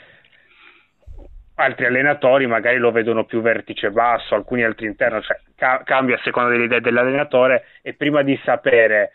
altri 1.55 1.87
allenatori 1.87 2.47
magari 2.47 2.77
lo 2.77 2.91
vedono 2.93 3.25
più 3.25 3.41
vertice 3.41 3.91
basso, 3.91 4.35
alcuni 4.35 4.63
altri 4.63 4.87
interno, 4.87 5.21
cioè 5.23 5.39
ca- 5.57 5.83
cambia 5.85 6.17
a 6.17 6.21
seconda 6.23 6.51
delle 6.51 6.65
idee 6.65 6.81
dell'allenatore 6.81 7.65
e 7.83 7.95
prima 7.95 8.23
di 8.23 8.39
sapere 8.45 9.13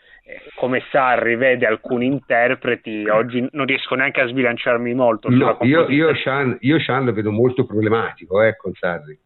come 0.56 0.82
Sarri 0.90 1.36
vede 1.36 1.66
alcuni 1.66 2.06
interpreti, 2.06 3.06
oggi 3.08 3.46
non 3.52 3.66
riesco 3.66 3.94
neanche 3.94 4.20
a 4.20 4.26
sbilanciarmi 4.26 4.94
molto. 4.94 5.28
No, 5.28 5.58
io, 5.62 5.88
io, 5.88 6.14
Sean, 6.16 6.56
io 6.60 6.78
Sean 6.80 7.04
lo 7.04 7.12
vedo 7.12 7.30
molto 7.30 7.64
problematico 7.66 8.42
eh, 8.42 8.56
con 8.56 8.72
Sarri. 8.74 9.18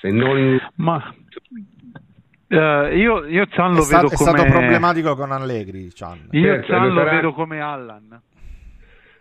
Se 0.00 0.10
non... 0.10 0.58
Ma 0.76 1.14
eh, 2.48 2.96
io, 2.96 3.24
io 3.26 3.46
Chan 3.46 3.72
È, 3.72 3.76
lo 3.76 3.80
sta- 3.82 4.00
vedo 4.00 4.10
è 4.12 4.16
come... 4.16 4.30
stato 4.30 4.50
problematico 4.50 5.14
con 5.16 5.32
Allegri, 5.32 5.90
Chan. 5.92 6.28
Io 6.30 6.42
Certo, 6.42 6.66
Chan 6.72 6.88
lo 6.88 6.98
sarà- 6.98 7.10
vedo 7.16 7.32
come 7.32 7.60
Allan. 7.60 8.20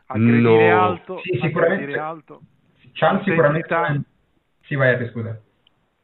Aggredire 0.06 0.70
No. 0.70 0.84
alto, 0.84 1.20
Sì, 1.24 1.40
sicuramente. 1.42 1.74
aggredire 1.84 2.00
alto. 2.00 2.42
Chan 2.94 3.24
sicuramente... 3.24 4.02
Sì, 4.64 4.76
vai 4.76 5.10
scusa. 5.10 5.40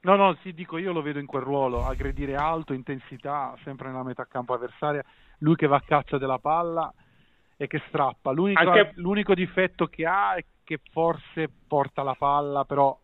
No, 0.02 0.16
no, 0.16 0.38
sì, 0.42 0.54
dico 0.54 0.78
io 0.78 0.94
lo 0.94 1.02
vedo 1.02 1.20
in 1.20 1.26
quel 1.26 1.42
ruolo, 1.44 1.86
aggredire 1.86 2.36
alto, 2.36 2.72
intensità, 2.72 3.54
sempre 3.64 3.90
nella 3.90 4.04
metà 4.04 4.26
campo 4.26 4.54
avversaria, 4.54 5.04
lui 5.40 5.56
che 5.56 5.68
va 5.68 5.76
a 5.76 5.84
caccia 5.86 6.18
della 6.18 6.38
palla 6.40 6.92
e 7.58 7.68
che 7.68 7.82
strappa. 7.88 8.32
L'unico, 8.32 8.62
Anche- 8.62 8.94
l'unico 8.96 9.34
difetto 9.34 9.88
che 9.88 10.06
ha 10.06 10.36
è 10.36 10.46
che 10.64 10.80
forse 10.92 11.50
porta 11.68 12.04
la 12.04 12.16
palla, 12.18 12.64
però 12.64 12.98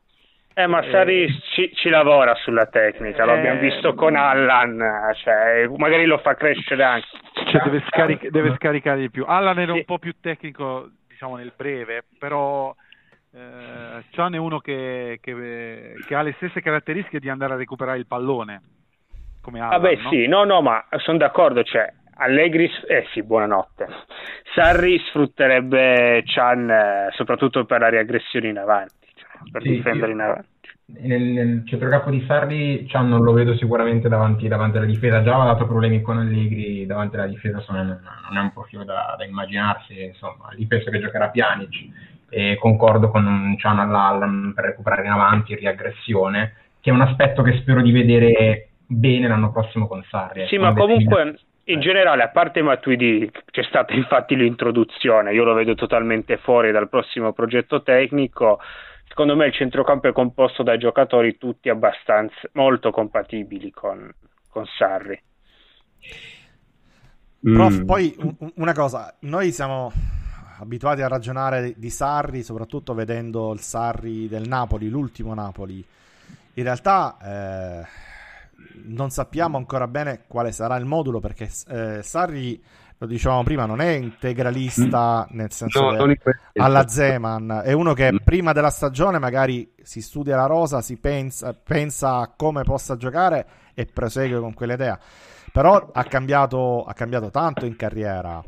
Eh, 0.58 0.68
ma 0.68 0.80
Eh, 0.80 0.90
Sarri 0.90 1.40
ci, 1.54 1.70
ci 1.76 1.90
lavora 1.90 2.34
sulla 2.36 2.68
tecnica, 2.68 3.26
eh, 3.26 3.30
abbiamo 3.38 3.60
visto 3.60 3.94
con 3.94 4.16
Allan, 4.16 5.12
cioè, 5.16 5.68
magari 5.76 6.06
lo 6.06 6.18
fa 6.20 6.36
crescere 6.36 6.82
anche. 6.82 7.08
cioè, 7.52 7.62
deve, 7.64 7.84
scaric- 7.88 8.30
deve 8.30 8.56
scaricare 8.56 9.02
di 9.02 9.10
più. 9.10 9.26
Allan 9.28 9.60
era 9.60 9.74
Sì. 9.74 9.80
un 9.80 9.84
po' 9.84 10.00
più 10.00 10.16
tecnico, 10.22 10.92
diciamo, 11.10 11.36
nel 11.36 11.52
breve, 11.54 12.06
però 12.18 12.74
eh, 13.36 14.06
Chan 14.10 14.34
è 14.36 14.38
uno 14.38 14.60
che, 14.60 15.20
che- 15.22 16.02
che 16.06 16.16
ha 16.16 16.22
le 16.22 16.34
stesse 16.34 16.62
caratteristiche 16.62 17.20
di 17.20 17.30
andare 17.30 17.54
a 17.54 17.58
recuperare 17.58 17.98
il 18.00 18.08
pallone, 18.08 18.62
come 19.42 19.60
Allan, 19.62 19.80
Vabbè 19.80 20.00
no? 20.02 20.10
sì, 20.10 20.28
no 20.28 20.44
no, 20.44 20.62
ma 20.62 20.86
sono 20.98 21.18
d'accordo, 21.18 21.64
cioè, 21.64 21.92
Allegri, 22.18 22.70
eh 22.88 23.06
sì, 23.14 23.24
buonanotte. 23.24 23.88
Sarri 24.54 25.00
sfrutterebbe 25.00 26.24
Chan 26.26 26.70
eh, 26.70 27.10
soprattutto 27.12 27.66
per 27.66 27.80
la 27.82 27.90
riaggressione 27.90 28.48
in 28.50 28.58
avanti, 28.58 29.08
cioè, 29.16 29.30
per 29.50 29.64
Sì, 29.64 29.68
difendere 29.68 30.12
io- 30.12 30.14
in 30.14 30.22
avanti. 30.22 30.50
Nel, 30.88 31.22
nel 31.24 31.64
centrocampo 31.66 32.12
di 32.12 32.24
Sarri 32.28 32.86
Chan 32.88 33.08
non 33.10 33.24
lo 33.24 33.34
vedo 33.34 33.56
sicuramente 33.58 34.08
davanti, 34.08 34.48
davanti 34.48 34.78
alla 34.78 34.86
difesa, 34.86 35.24
già 35.24 35.34
aveva 35.34 35.52
dato 35.54 35.66
problemi 35.66 36.02
con 36.02 36.20
Allegri 36.20 36.86
davanti 36.86 37.16
alla 37.16 37.26
difesa, 37.26 37.58
insomma, 37.58 37.82
non, 37.82 38.00
non 38.30 38.38
è 38.38 38.42
un 38.42 38.54
profilo 38.54 38.84
da, 38.84 39.16
da 39.18 39.26
immaginarsi, 39.26 40.04
insomma, 40.04 40.50
lì 40.52 40.68
penso 40.68 40.92
che 40.92 41.00
giocherà 41.00 41.30
Pjanic 41.30 41.90
e 42.36 42.58
concordo 42.60 43.10
con 43.12 43.26
un 43.26 43.56
Chan 43.56 43.80
all'Allan 43.80 44.52
per 44.54 44.66
recuperare 44.66 45.06
in 45.06 45.12
avanti, 45.12 45.56
riaggressione, 45.56 46.56
che 46.82 46.90
è 46.90 46.94
un 46.94 47.00
aspetto 47.00 47.42
che 47.44 47.58
spero 47.62 47.82
di 47.82 47.94
vedere 47.94 48.72
bene 48.86 49.30
l'anno 49.30 49.54
prossimo 49.54 49.88
con 49.88 50.04
Sarri. 50.10 50.46
Sì, 50.48 50.56
ecco, 50.56 50.64
ma 50.66 50.74
comunque 50.74 51.40
in 51.64 51.80
generale, 51.80 52.24
a 52.24 52.28
parte 52.28 52.62
Matuidi, 52.62 53.32
c'è 53.52 53.64
stata 53.64 53.94
infatti 53.94 54.36
l'introduzione, 54.36 55.32
io 55.34 55.46
lo 55.46 55.54
vedo 55.54 55.76
totalmente 55.76 56.36
fuori 56.36 56.74
dal 56.74 56.90
prossimo 56.90 57.32
progetto 57.32 57.82
tecnico. 57.84 58.60
Secondo 59.08 59.38
me 59.38 59.46
il 59.46 59.54
centrocampo 59.54 60.10
è 60.10 60.12
composto 60.12 60.62
da 60.62 60.76
giocatori 60.76 61.38
tutti 61.38 61.70
abbastanza 61.70 62.36
molto 62.52 62.92
compatibili 62.92 63.72
con, 63.72 64.12
con 64.50 64.66
Sarri. 64.78 65.18
Prof, 67.42 67.80
Mm. 67.80 67.86
poi 67.86 68.14
un- 68.18 68.52
una 68.56 68.74
cosa, 68.74 69.16
noi 69.22 69.52
siamo 69.52 69.92
abituati 70.60 71.02
a 71.02 71.08
ragionare 71.08 71.74
di 71.78 71.90
Sarri, 71.90 72.44
soprattutto 72.44 72.94
vedendo 72.94 73.52
il 73.54 73.60
Sarri 73.60 74.28
del 74.28 74.48
Napoli, 74.48 74.90
l'ultimo 74.90 75.34
Napoli. 75.34 75.86
In 76.58 76.64
realtà 76.64 77.18
eh, 77.22 77.86
non 78.86 79.10
sappiamo 79.10 79.58
ancora 79.58 79.88
bene 79.88 80.24
quale 80.28 80.52
sarà 80.52 80.76
il 80.78 80.86
modulo 80.86 81.20
perché 81.20 81.50
eh, 81.68 82.00
Sarri 82.02 82.64
lo 82.98 83.08
dicevamo 83.08 83.44
prima, 83.44 83.66
non 83.66 83.82
è 83.82 83.90
integralista 83.90 85.28
nel 85.32 85.52
senso 85.52 85.82
No, 85.82 85.90
alla 86.56 86.88
Zeman, 86.88 87.62
è 87.66 87.74
uno 87.74 87.94
che 87.94 88.12
Mm. 88.14 88.18
prima 88.24 88.54
della 88.54 88.70
stagione 88.70 89.20
magari 89.20 89.74
si 89.82 90.02
studia 90.02 90.38
la 90.38 90.46
rosa, 90.46 90.82
si 90.82 90.96
pensa, 90.98 91.54
pensa 91.54 92.20
a 92.20 92.32
come 92.36 92.64
possa 92.64 92.96
giocare 92.96 93.46
e 93.74 93.86
prosegue 93.86 94.40
con 94.40 94.54
quell'idea. 94.54 94.98
Però 95.52 95.90
ha 95.94 96.04
cambiato, 96.06 96.84
ha 96.86 96.94
cambiato 96.94 97.30
tanto 97.32 97.66
in 97.66 97.76
carriera. 97.76 98.42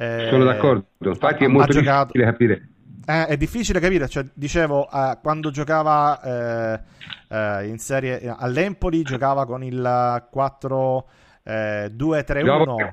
Eh, 0.00 0.28
Sono 0.30 0.44
d'accordo, 0.44 0.86
infatti 0.98 1.44
è 1.44 1.46
molto 1.46 1.72
giocato- 1.72 2.12
difficile 2.12 2.24
capire. 2.24 2.68
eh, 3.06 3.26
è 3.26 3.36
difficile 3.36 3.80
capire, 3.80 4.08
cioè, 4.08 4.24
dicevo, 4.32 4.88
eh, 4.90 5.18
quando 5.20 5.50
giocava 5.50 6.22
eh, 6.22 6.80
eh, 7.28 7.66
in 7.66 7.76
serie 7.76 8.34
all'Empoli 8.34 9.02
giocava 9.02 9.44
con 9.44 9.62
il 9.62 10.26
4 10.30 11.08
eh, 11.42 11.92
2-3-1 11.94 12.88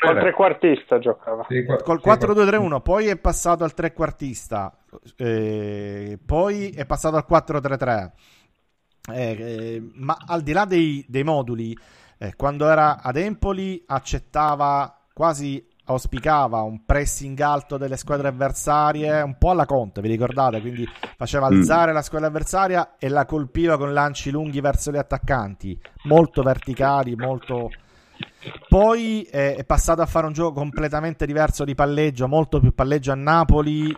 Col 0.00 0.18
trequartista 0.18 0.98
giocava. 0.98 1.46
Col 1.82 2.00
sì, 2.02 2.08
4-2-3-1, 2.08 2.80
poi 2.80 3.06
è 3.08 3.18
passato 3.18 3.64
al 3.64 3.74
trequartista, 3.74 4.74
eh, 5.16 6.18
poi 6.24 6.70
è 6.70 6.86
passato 6.86 7.16
al 7.16 7.26
4-3-3. 7.28 8.10
Eh, 9.12 9.36
eh, 9.38 9.90
ma 9.94 10.16
al 10.26 10.42
di 10.42 10.52
là 10.52 10.64
dei, 10.66 11.04
dei 11.08 11.22
moduli, 11.22 11.76
eh, 12.18 12.34
quando 12.36 12.68
era 12.68 13.02
ad 13.02 13.16
Empoli 13.16 13.82
accettava 13.86 15.06
quasi 15.12 15.66
auspicava 15.92 16.62
un 16.62 16.84
pressing 16.84 17.38
alto 17.40 17.76
delle 17.76 17.96
squadre 17.96 18.28
avversarie, 18.28 19.20
un 19.22 19.36
po' 19.38 19.50
alla 19.50 19.66
Conte, 19.66 20.00
vi 20.00 20.08
ricordate? 20.08 20.60
Quindi 20.60 20.88
faceva 21.16 21.46
alzare 21.46 21.92
la 21.92 22.02
squadra 22.02 22.28
avversaria 22.28 22.96
e 22.98 23.08
la 23.08 23.24
colpiva 23.24 23.76
con 23.76 23.92
lanci 23.92 24.30
lunghi 24.30 24.60
verso 24.60 24.90
gli 24.90 24.96
attaccanti, 24.96 25.78
molto 26.04 26.42
verticali, 26.42 27.14
molto... 27.16 27.70
Poi 28.68 29.22
eh, 29.22 29.56
è 29.56 29.64
passato 29.64 30.02
a 30.02 30.06
fare 30.06 30.26
un 30.26 30.32
gioco 30.32 30.52
completamente 30.52 31.26
diverso 31.26 31.64
di 31.64 31.74
palleggio, 31.74 32.28
molto 32.28 32.60
più 32.60 32.74
palleggio 32.74 33.12
a 33.12 33.16
Napoli, 33.16 33.94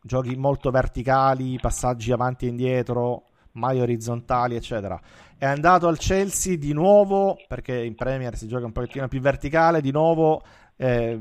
giochi 0.00 0.36
molto 0.36 0.70
verticali, 0.70 1.58
passaggi 1.60 2.12
avanti 2.12 2.46
e 2.46 2.50
indietro, 2.50 3.28
mai 3.52 3.80
orizzontali, 3.80 4.56
eccetera. 4.56 5.00
È 5.36 5.46
andato 5.46 5.88
al 5.88 5.98
Chelsea 5.98 6.56
di 6.56 6.72
nuovo, 6.72 7.36
perché 7.48 7.82
in 7.82 7.94
Premier 7.94 8.36
si 8.36 8.46
gioca 8.46 8.66
un 8.66 8.72
pochettino 8.72 9.08
più 9.08 9.20
verticale, 9.20 9.80
di 9.80 9.90
nuovo 9.90 10.42
eh, 10.76 11.18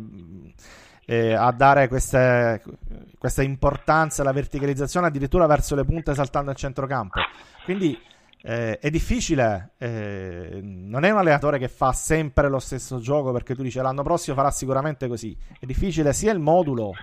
eh, 1.06 1.34
a 1.34 1.52
dare 1.52 1.88
queste- 1.88 2.62
questa 3.18 3.42
importanza 3.44 4.22
alla 4.22 4.32
verticalizzazione 4.32 5.08
addirittura 5.08 5.46
verso 5.46 5.76
le 5.76 5.84
punte 5.84 6.14
saltando 6.14 6.52
al 6.52 6.56
centrocampo. 6.56 7.20
Quindi 7.64 8.00
eh, 8.44 8.80
è 8.80 8.90
difficile, 8.90 9.72
eh, 9.78 10.60
non 10.62 11.04
è 11.04 11.12
un 11.12 11.20
allenatore 11.20 11.60
che 11.60 11.68
fa 11.68 11.92
sempre 11.92 12.50
lo 12.50 12.60
stesso 12.60 13.00
gioco 13.00 13.32
perché 13.32 13.56
tu 13.56 13.62
dici 13.62 13.80
l'anno 13.80 14.04
prossimo 14.04 14.36
farà 14.36 14.52
sicuramente 14.52 15.08
così. 15.08 15.38
È 15.60 15.66
difficile 15.66 16.14
sia 16.14 16.32
il 16.32 16.40
modulo 16.40 16.94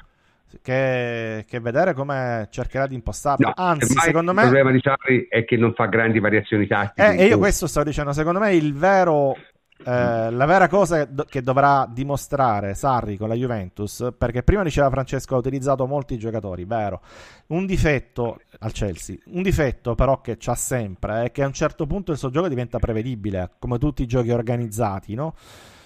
che, 0.63 1.45
che 1.47 1.61
vedere 1.61 1.93
come 1.93 2.49
cercherà 2.51 2.87
di 2.87 2.95
impostarlo. 2.95 3.47
No, 3.47 3.53
Anzi, 3.57 3.95
secondo 3.99 4.31
il 4.31 4.37
me... 4.37 4.43
problema 4.43 4.71
di 4.71 4.81
Sarri 4.83 5.27
è 5.29 5.45
che 5.45 5.57
non 5.57 5.75
fa 5.75 5.87
grandi 5.87 6.19
variazioni 6.19 6.67
tattiche. 6.67 7.09
Eh, 7.09 7.23
e 7.23 7.27
io 7.27 7.39
questo 7.39 7.67
stavo 7.67 7.87
dicendo, 7.87 8.13
secondo 8.13 8.41
me 8.41 8.55
il 8.55 8.75
vero, 8.75 9.37
eh, 9.85 10.31
la 10.31 10.45
vera 10.45 10.69
cosa 10.69 11.05
do- 11.05 11.25
che 11.25 11.41
dovrà 11.41 11.89
dimostrare 11.91 12.75
Sarri 12.75 13.17
con 13.17 13.29
la 13.29 13.35
Juventus, 13.35 14.09
perché 14.17 14.43
prima 14.43 14.63
diceva 14.63 14.91
Francesco 14.91 15.35
ha 15.35 15.39
utilizzato 15.39 15.87
molti 15.87 16.19
giocatori, 16.19 16.65
vero, 16.65 17.01
un 17.49 17.65
difetto 17.65 18.41
al 18.59 18.73
Chelsea, 18.73 19.17
un 19.27 19.43
difetto 19.43 19.95
però 19.95 20.21
che 20.21 20.37
c'ha 20.39 20.55
sempre 20.55 21.25
è 21.25 21.31
che 21.31 21.43
a 21.43 21.47
un 21.47 21.53
certo 21.53 21.87
punto 21.87 22.13
il 22.13 22.19
suo 22.19 22.31
gioco 22.31 22.49
diventa 22.49 22.79
prevedibile, 22.79 23.53
come 23.59 23.79
tutti 23.79 24.03
i 24.03 24.07
giochi 24.07 24.31
organizzati, 24.31 25.15
no? 25.15 25.35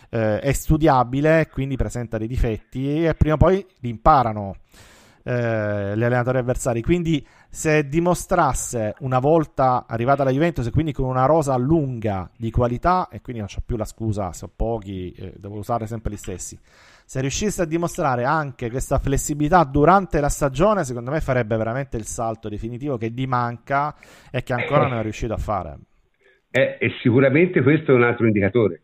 Eh, 0.09 0.41
è 0.41 0.53
studiabile, 0.53 1.49
quindi 1.51 1.77
presenta 1.77 2.19
dei 2.19 2.29
difetti 2.29 3.07
e 3.07 3.15
prima 3.15 3.35
o 3.35 3.39
poi 3.39 3.65
li 3.81 3.89
imparano 3.89 4.57
eh, 5.25 5.97
gli 5.97 6.03
allenatori 6.03 6.39
avversari. 6.39 6.83
Quindi, 6.83 7.25
se 7.49 7.87
dimostrasse 7.87 8.95
una 9.01 9.19
volta 9.19 9.85
arrivata 9.87 10.23
alla 10.23 10.31
Juventus 10.31 10.67
e 10.67 10.71
quindi 10.71 10.93
con 10.93 11.07
una 11.07 11.27
rosa 11.27 11.57
lunga 11.57 12.31
di 12.37 12.51
qualità, 12.51 13.09
e 13.11 13.21
quindi 13.21 13.41
non 13.41 13.51
c'ho 13.53 13.63
più 13.65 13.77
la 13.77 13.85
scusa 13.85 14.33
se 14.33 14.47
ho 14.47 14.51
pochi, 14.55 15.13
eh, 15.13 15.35
devo 15.37 15.57
usare 15.57 15.87
sempre 15.87 16.13
gli 16.13 16.17
stessi. 16.17 16.59
Se 17.05 17.21
riuscisse 17.21 17.63
a 17.63 17.67
dimostrare 17.67 18.25
anche 18.25 18.71
questa 18.71 18.99
flessibilità 18.99 19.65
durante 19.65 20.21
la 20.21 20.29
stagione, 20.29 20.85
secondo 20.85 21.11
me 21.11 21.21
farebbe 21.21 21.57
veramente 21.57 21.97
il 21.97 22.07
salto 22.07 22.49
definitivo 22.49 22.97
che 22.97 23.11
gli 23.11 23.27
manca 23.27 23.95
e 24.31 24.43
che 24.43 24.53
ancora 24.53 24.87
non 24.89 24.99
è 24.99 25.03
riuscito 25.03 25.35
a 25.35 25.39
fare. 25.39 25.79
Eh, 26.51 26.79
e 26.81 26.93
sicuramente 27.03 27.63
questo 27.63 27.93
è 27.93 27.95
un 27.95 28.05
altro 28.05 28.27
indicatore. 28.27 28.83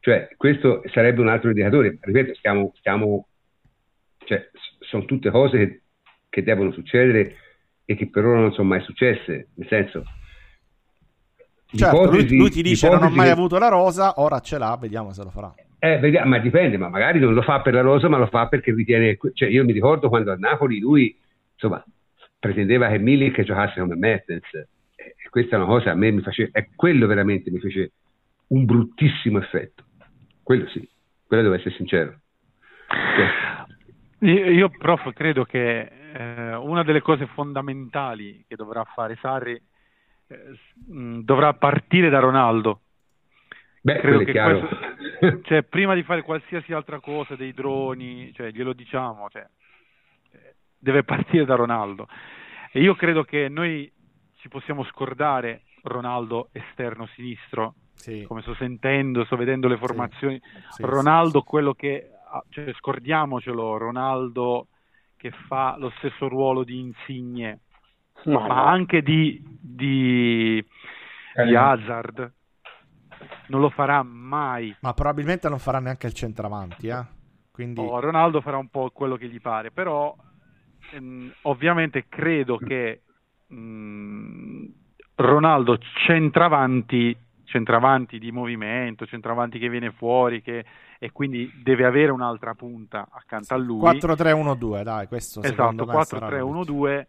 Cioè, 0.00 0.28
questo 0.36 0.82
sarebbe 0.92 1.20
un 1.20 1.28
altro 1.28 1.48
indicatore. 1.48 1.96
Ripeto, 2.00 2.34
stiamo, 2.34 2.72
stiamo 2.76 3.26
cioè, 4.24 4.50
sono 4.94 5.04
tutte 5.06 5.30
cose 5.30 5.56
che, 5.58 5.82
che 6.28 6.42
devono 6.44 6.70
succedere 6.70 7.36
e 7.84 7.96
che 7.96 8.08
per 8.08 8.24
ora 8.24 8.38
non 8.40 8.52
sono 8.52 8.68
mai 8.68 8.80
successe. 8.82 9.48
Nel 9.54 9.66
senso, 9.68 10.04
Certo, 11.66 12.08
lui, 12.08 12.36
lui 12.36 12.50
ti 12.50 12.62
dice 12.62 12.88
non 12.88 13.02
ho 13.02 13.10
mai 13.10 13.26
che- 13.26 13.32
avuto 13.32 13.58
la 13.58 13.66
rosa, 13.68 14.20
ora 14.20 14.38
ce 14.38 14.58
l'ha, 14.58 14.78
vediamo 14.80 15.12
se 15.12 15.24
lo 15.24 15.30
farà. 15.30 15.52
Eh, 15.80 15.98
vediamo, 15.98 16.28
ma 16.28 16.38
dipende, 16.38 16.76
ma 16.78 16.88
magari 16.88 17.18
non 17.18 17.34
lo 17.34 17.42
fa 17.42 17.60
per 17.60 17.74
la 17.74 17.80
rosa, 17.80 18.08
ma 18.08 18.16
lo 18.16 18.26
fa 18.28 18.46
perché 18.46 18.72
ritiene. 18.72 19.18
Cioè, 19.34 19.48
io 19.48 19.64
mi 19.64 19.72
ricordo 19.72 20.08
quando 20.08 20.30
a 20.30 20.36
Napoli 20.36 20.78
lui, 20.78 21.14
insomma, 21.52 21.84
pretendeva 22.38 22.88
che 22.88 22.98
Milik 22.98 23.42
giocasse 23.42 23.80
come 23.80 23.96
Mertens. 23.96 24.44
E 24.94 25.28
questa 25.28 25.56
è 25.56 25.58
una 25.58 25.66
cosa 25.68 25.90
a 25.90 25.94
me 25.94 26.10
mi 26.12 26.22
faceva. 26.22 26.50
E 26.52 26.70
quello 26.76 27.06
veramente 27.08 27.50
mi 27.50 27.58
fece 27.58 27.92
un 28.48 28.64
bruttissimo 28.64 29.38
effetto. 29.38 29.82
Quello 30.42 30.68
sì, 30.68 30.88
quello 31.26 31.42
devo 31.42 31.54
essere 31.56 31.74
sincero. 31.74 32.20
Cioè, 32.86 33.28
Io, 34.20 34.70
prof, 34.70 35.12
credo 35.12 35.44
che 35.44 35.80
eh, 36.14 36.54
una 36.54 36.82
delle 36.82 37.00
cose 37.02 37.26
fondamentali 37.26 38.44
che 38.48 38.56
dovrà 38.56 38.84
fare 38.84 39.16
Sarri 39.20 39.52
eh, 40.28 40.58
dovrà 40.86 41.52
partire 41.54 42.08
da 42.08 42.20
Ronaldo. 42.20 42.80
beh, 43.82 43.98
Credo 43.98 44.18
che 44.20 44.32
chiaro. 44.32 44.58
questo- 44.60 44.92
cioè, 45.44 45.62
prima 45.62 45.94
di 45.94 46.02
fare 46.02 46.22
qualsiasi 46.22 46.72
altra 46.72 47.00
cosa, 47.00 47.36
dei 47.36 47.52
droni, 47.52 48.32
cioè, 48.34 48.50
glielo 48.50 48.72
diciamo, 48.72 49.28
cioè, 49.30 49.46
deve 50.78 51.02
partire 51.04 51.44
da 51.44 51.54
Ronaldo. 51.54 52.08
E 52.72 52.80
io 52.80 52.94
credo 52.94 53.24
che 53.24 53.48
noi 53.48 53.90
ci 54.36 54.48
possiamo 54.48 54.84
scordare 54.84 55.62
Ronaldo 55.82 56.48
esterno 56.52 57.06
sinistro, 57.08 57.74
Sì, 57.94 58.24
come 58.26 58.42
sto 58.42 58.54
sentendo, 58.54 59.24
sto 59.24 59.36
vedendo 59.36 59.68
le 59.68 59.76
formazioni. 59.78 60.40
sì, 60.70 60.82
Ronaldo, 60.82 61.42
quello 61.42 61.72
che 61.74 62.10
cioè, 62.50 62.72
scordiamocelo, 62.74 63.76
Ronaldo 63.76 64.68
che 65.16 65.30
fa 65.48 65.76
lo 65.78 65.90
stesso 65.98 66.28
ruolo 66.28 66.64
di 66.64 66.78
Insigne, 66.78 67.60
Ma, 68.24 68.46
ma 68.46 68.54
no. 68.54 68.64
anche 68.64 69.02
di, 69.02 69.42
di, 69.60 70.64
Eh, 71.36 71.44
di 71.46 71.54
Hazard. 71.54 72.32
Non 73.46 73.60
lo 73.60 73.70
farà 73.70 74.02
mai. 74.02 74.74
Ma 74.80 74.92
probabilmente 74.94 75.48
non 75.48 75.58
farà 75.58 75.78
neanche 75.80 76.06
il 76.06 76.14
centravanti, 76.14 76.88
eh? 76.88 77.04
Quindi 77.50 77.80
Oh, 77.80 78.00
Ronaldo 78.00 78.40
farà 78.40 78.56
un 78.56 78.68
po' 78.68 78.90
quello 78.90 79.16
che 79.16 79.28
gli 79.28 79.40
pare, 79.40 79.70
però 79.70 80.14
ehm, 80.92 81.32
ovviamente 81.42 82.06
credo 82.08 82.58
che 82.58 83.02
mh, 83.46 84.66
Ronaldo 85.16 85.78
centravanti, 86.06 87.16
centravanti 87.44 88.18
di 88.18 88.32
movimento, 88.32 89.06
centravanti 89.06 89.58
che 89.58 89.68
viene 89.68 89.92
fuori 89.92 90.42
che, 90.42 90.64
e 90.98 91.10
quindi 91.12 91.50
deve 91.62 91.84
avere 91.84 92.10
un'altra 92.12 92.54
punta 92.54 93.06
accanto 93.10 93.54
a 93.54 93.56
lui. 93.56 93.80
4-3-1-2, 93.80 94.82
dai, 94.82 95.06
questo 95.06 95.42
secondo 95.42 95.82
esatto, 95.84 95.98
me 95.98 96.04
sarà 96.04 96.28
4-3-1-2 96.42 97.06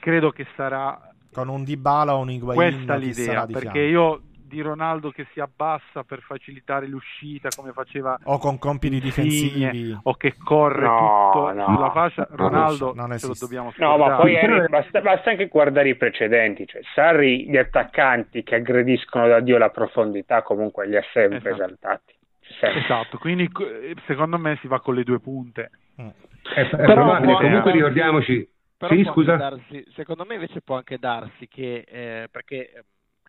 credo 0.00 0.30
che 0.30 0.46
sarà 0.56 1.00
con 1.32 1.48
un 1.48 1.64
Dybala 1.64 2.14
o 2.16 2.20
un 2.20 2.30
Higuain 2.30 2.56
questa 2.74 2.94
l'idea 2.96 3.24
sarà 3.24 3.46
di 3.46 3.52
perché 3.52 3.70
fianco. 3.70 3.88
io 3.90 4.22
di 4.52 4.60
Ronaldo 4.60 5.10
che 5.12 5.26
si 5.32 5.40
abbassa 5.40 6.04
per 6.04 6.20
facilitare 6.20 6.86
l'uscita 6.86 7.48
come 7.56 7.72
faceva 7.72 8.18
o 8.24 8.36
con 8.36 8.58
compiti 8.58 8.96
Insigne, 8.96 9.70
difensivi. 9.70 9.98
o 10.02 10.14
che 10.14 10.34
corre 10.36 10.82
No, 10.84 11.30
tutto 11.32 11.52
no. 11.54 11.64
sulla 11.74 11.90
fascia 11.90 12.26
No, 12.28 12.36
Ronaldo 12.36 12.92
non 12.94 13.16
ce 13.18 13.26
lo 13.28 13.34
dobbiamo 13.38 13.66
No, 13.68 13.72
scordare 13.72 14.10
ma 14.10 14.16
poi 14.18 14.32
Però- 14.34 14.54
Henry, 14.56 14.68
basta, 14.68 15.00
basta 15.00 15.30
anche 15.30 15.46
guardare 15.46 15.88
i 15.88 15.96
precedenti, 15.96 16.66
cioè 16.66 16.82
Sarri 16.94 17.48
gli 17.48 17.56
attaccanti 17.56 18.42
che 18.42 18.56
aggrediscono 18.56 19.26
da 19.26 19.40
Dio 19.40 19.56
la 19.56 19.70
profondità 19.70 20.42
comunque 20.42 20.86
li 20.86 20.96
ha 20.96 21.04
sempre 21.14 21.38
Esatto. 21.38 21.54
esaltati. 21.54 22.14
Esatto 22.60 23.18
quindi 23.18 23.48
co- 23.50 23.66
secondo 24.06 24.38
me 24.38 24.56
si 24.60 24.66
va 24.66 24.80
con 24.80 24.94
le 24.94 25.04
due 25.04 25.20
punte 25.20 25.70
Mm. 26.00 26.08
È, 26.54 26.60
è 26.60 26.68
Però 26.68 26.94
probabile, 26.94 27.32
può- 27.32 27.40
comunque 27.42 27.72
ricordiamoci. 27.72 28.48
Però 28.78 28.94
Sì, 28.94 29.04
scusa. 29.04 29.36
darsi, 29.36 29.84
secondo 29.94 30.24
me 30.24 30.34
invece 30.34 30.62
può 30.62 30.76
anche 30.76 30.98
darsi 30.98 31.46
che, 31.48 31.84
eh, 31.86 32.28
perché 32.30 32.72
eh, 32.72 32.84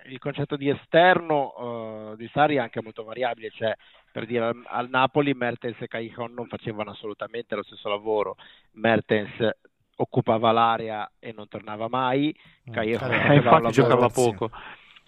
il 0.10 0.18
concetto 0.18 0.56
di 0.56 0.69
esterno 0.69 2.11
eh, 2.14 2.15
di 2.15 2.27
Sari 2.34 2.56
è 2.56 2.60
anche 2.60 2.81
molto 2.81 3.03
variabile, 3.03 3.49
cioè 3.52 3.76
per 4.11 4.26
dire 4.26 4.45
al, 4.45 4.64
al 4.65 4.90
Napoli 4.90 5.34
Mertens 5.34 5.80
e 5.81 5.88
Cajon 5.88 6.34
non 6.34 6.48
facevano 6.48 6.91
assolutamente 6.91 7.53
lo 7.56 7.64
stesso 7.64 7.90
lavoro, 7.90 8.35
Mertens 8.72 9.48
occupava 9.98 10.52
l'area 10.52 11.10
e 11.19 11.34
non 11.34 11.48
tornava 11.48 11.88
mai, 11.90 12.34
Mm, 12.69 12.73
Caio- 12.73 12.98
Caio- 12.98 13.22
Eh, 13.31 13.35
infatti 13.35 13.72
giocava 13.73 14.07
sì. 14.10 14.14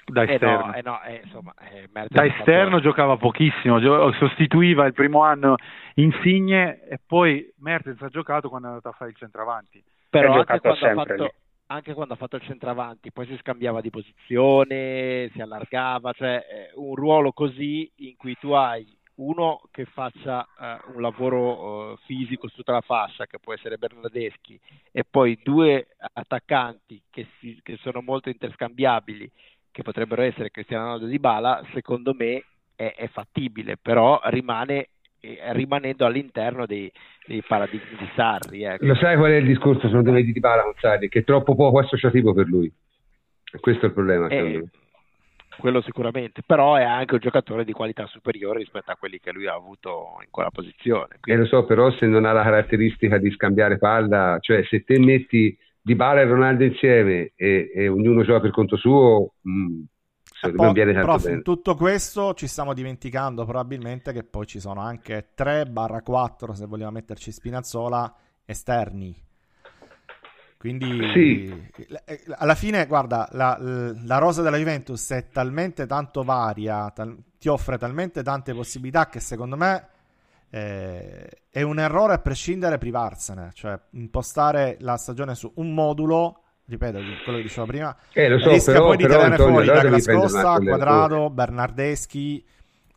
Da 0.06 0.24
esterno. 0.24 0.74
Eh 0.74 0.82
no, 0.84 1.02
eh 1.04 1.12
no, 1.12 1.20
insomma, 1.24 1.54
eh, 1.72 1.90
da 2.08 2.26
esterno 2.26 2.80
giocava 2.80 3.18
pochissimo, 3.18 3.80
sostituiva 4.14 4.86
il 4.86 4.94
primo 4.94 5.24
anno 5.24 5.56
Insigne 5.96 6.86
e 6.88 7.00
poi 7.06 7.52
Mertens 7.58 8.02
ha 8.02 8.10
giocato 8.10 8.50
quando 8.50 8.68
è 8.68 8.70
andato 8.72 8.90
a 8.90 8.94
fare 8.94 9.12
il 9.12 9.18
centravanti. 9.18 9.84
Però 10.10 10.34
anche 10.34 10.60
quando, 10.60 11.04
fatto, 11.04 11.34
anche 11.68 11.94
quando, 11.94 12.14
ha 12.14 12.18
fatto, 12.18 12.36
il 12.36 12.44
centravanti, 12.44 13.12
poi 13.12 13.26
si 13.26 13.38
scambiava 13.38 13.82
di 13.82 13.90
posizione, 13.90 15.30
si 15.34 15.42
allargava, 15.42 16.14
cioè 16.14 16.46
eh, 16.50 16.72
un 16.76 16.96
ruolo 16.96 17.32
così 17.32 17.92
in 17.98 18.16
cui 18.16 18.36
tu 18.40 18.52
hai 18.52 18.86
uno 19.16 19.62
che 19.72 19.86
faccia 19.86 20.46
uh, 20.58 20.96
un 20.96 21.02
lavoro 21.02 21.98
fisico 22.06 22.48
su 22.50 22.58
tutta 22.58 22.74
la 22.74 22.82
fascia, 22.82 23.26
che 23.26 23.40
può 23.40 23.54
essere 23.54 23.78
Bernardeschi, 23.78 24.60
e 24.92 25.04
poi 25.10 25.40
due 25.42 25.88
attaccanti 26.14 27.02
che, 27.10 27.28
si, 27.40 27.60
che 27.64 27.78
sono 27.78 28.02
molto 28.02 28.30
interscambiabili, 28.30 29.32
che 29.76 29.84
potrebbero 29.84 30.22
essere 30.22 30.52
Cristiano 30.52 30.86
Ronaldo 30.86 31.06
di 31.08 31.20
Bala, 31.20 31.62
secondo 31.74 32.14
me 32.18 32.46
è, 32.78 32.94
è 32.96 33.10
fattibile, 33.10 33.76
però 33.76 34.22
rimane 34.24 34.88
eh, 35.20 35.38
rimanendo 35.52 36.06
all'interno 36.06 36.66
dei, 36.66 36.90
dei, 37.26 37.44
paradigmi 37.46 37.98
di 37.98 38.10
Sarri. 38.16 38.64
Ecco. 38.64 38.86
Lo 38.86 38.96
sai 38.96 39.18
qual 39.18 39.32
è 39.32 39.36
il 39.36 39.46
discorso 39.46 39.88
secondo 39.88 40.14
me 40.14 40.24
di 40.24 40.32
Dybala 40.32 40.64
con 40.64 40.76
Sarri? 40.78 41.10
Che 41.10 41.20
è 41.20 41.24
troppo 41.26 41.56
poco 41.56 41.80
associativo 41.80 42.34
per 42.34 42.48
lui. 42.48 42.72
Questo 43.60 43.84
è 43.84 43.88
il 43.90 43.94
problema. 43.94 44.30
Eh, 44.30 44.64
quello 45.58 45.82
sicuramente, 45.82 46.42
però 46.46 46.76
è 46.76 46.84
anche 46.84 47.16
un 47.16 47.20
giocatore 47.20 47.66
di 47.66 47.74
qualità 47.74 48.06
superiore 48.06 48.60
rispetto 48.60 48.92
a 48.92 48.96
quelli 48.96 49.20
che 49.20 49.34
lui 49.34 49.48
ha 49.48 49.56
avuto 49.56 50.20
in 50.22 50.30
quella 50.32 50.52
posizione. 50.52 51.18
Quindi... 51.20 51.32
Eh, 51.32 51.44
lo 51.44 51.46
so, 51.48 51.66
però 51.66 51.92
se 51.92 52.06
non 52.06 52.24
ha 52.24 52.32
la 52.32 52.44
caratteristica 52.44 53.18
di 53.18 53.30
scambiare 53.32 53.78
palla, 53.78 54.38
cioè 54.40 54.64
se 54.64 54.86
te 54.86 54.98
metti 55.00 55.58
Di 55.86 55.94
Bala 55.94 56.22
e 56.22 56.26
Ronaldo 56.26 56.64
insieme 56.64 57.34
e, 57.36 57.72
e 57.72 57.88
ognuno 57.88 58.24
gioca 58.24 58.40
per 58.40 58.50
conto 58.50 58.76
suo, 58.76 59.36
mh, 59.42 59.52
mm, 59.52 59.82
secondo 60.42 60.72
viene 60.72 60.94
tanto 60.94 61.08
prof, 61.08 61.24
bene. 61.24 61.36
In 61.36 61.44
tutto 61.44 61.76
questo 61.76 62.34
ci 62.34 62.48
stiamo 62.48 62.74
dimenticando 62.74 63.46
probabilmente 63.46 64.12
che 64.12 64.24
poi 64.24 64.48
ci 64.48 64.60
sono 64.60 64.82
anche 64.82 65.30
3-4, 65.38 66.54
se 66.54 66.66
vogliamo 66.66 66.90
metterci 66.90 67.32
Spinazzola, 67.32 68.16
esterni 68.46 69.16
quindi 70.66 71.12
sì. 71.14 71.70
Eh, 72.06 72.24
alla 72.38 72.56
fine, 72.56 72.88
guarda, 72.88 73.30
la, 73.34 73.56
la, 73.60 74.18
rosa 74.18 74.42
della 74.42 74.58
Juventus 74.58 75.12
è 75.12 75.28
talmente 75.30 75.86
tanto 75.86 76.24
varia, 76.24 76.90
tal, 76.90 77.16
ti 77.38 77.50
offre 77.50 77.78
talmente 77.78 78.24
tante 78.24 78.52
possibilità 78.56 79.08
che 79.08 79.20
secondo 79.20 79.58
me 79.58 79.90
eh, 80.50 81.28
è 81.50 81.62
un 81.62 81.80
errore 81.80 82.14
a 82.14 82.20
prescindere 82.20 82.78
privarsene, 82.78 83.52
cioè 83.54 83.80
impostare 83.92 84.78
la 84.80 84.98
stagione 84.98 85.36
su 85.36 85.52
un 85.56 85.74
modulo, 85.74 86.44
ripeto 86.66 87.00
quello 87.24 87.38
che 87.38 87.44
dicevo 87.44 87.66
prima, 87.66 87.96
eh, 88.14 88.30
lo 88.30 88.40
so, 88.40 88.50
rischia 88.50 88.74
però, 88.74 88.86
poi 88.86 88.98
di 88.98 89.04
però, 89.04 89.22
tenere 89.22 89.36
fuori 89.44 89.66
Douglas 89.66 90.06
Costa, 90.08 90.58
Quadrado, 90.60 91.30
Bernardeschi, 91.30 92.46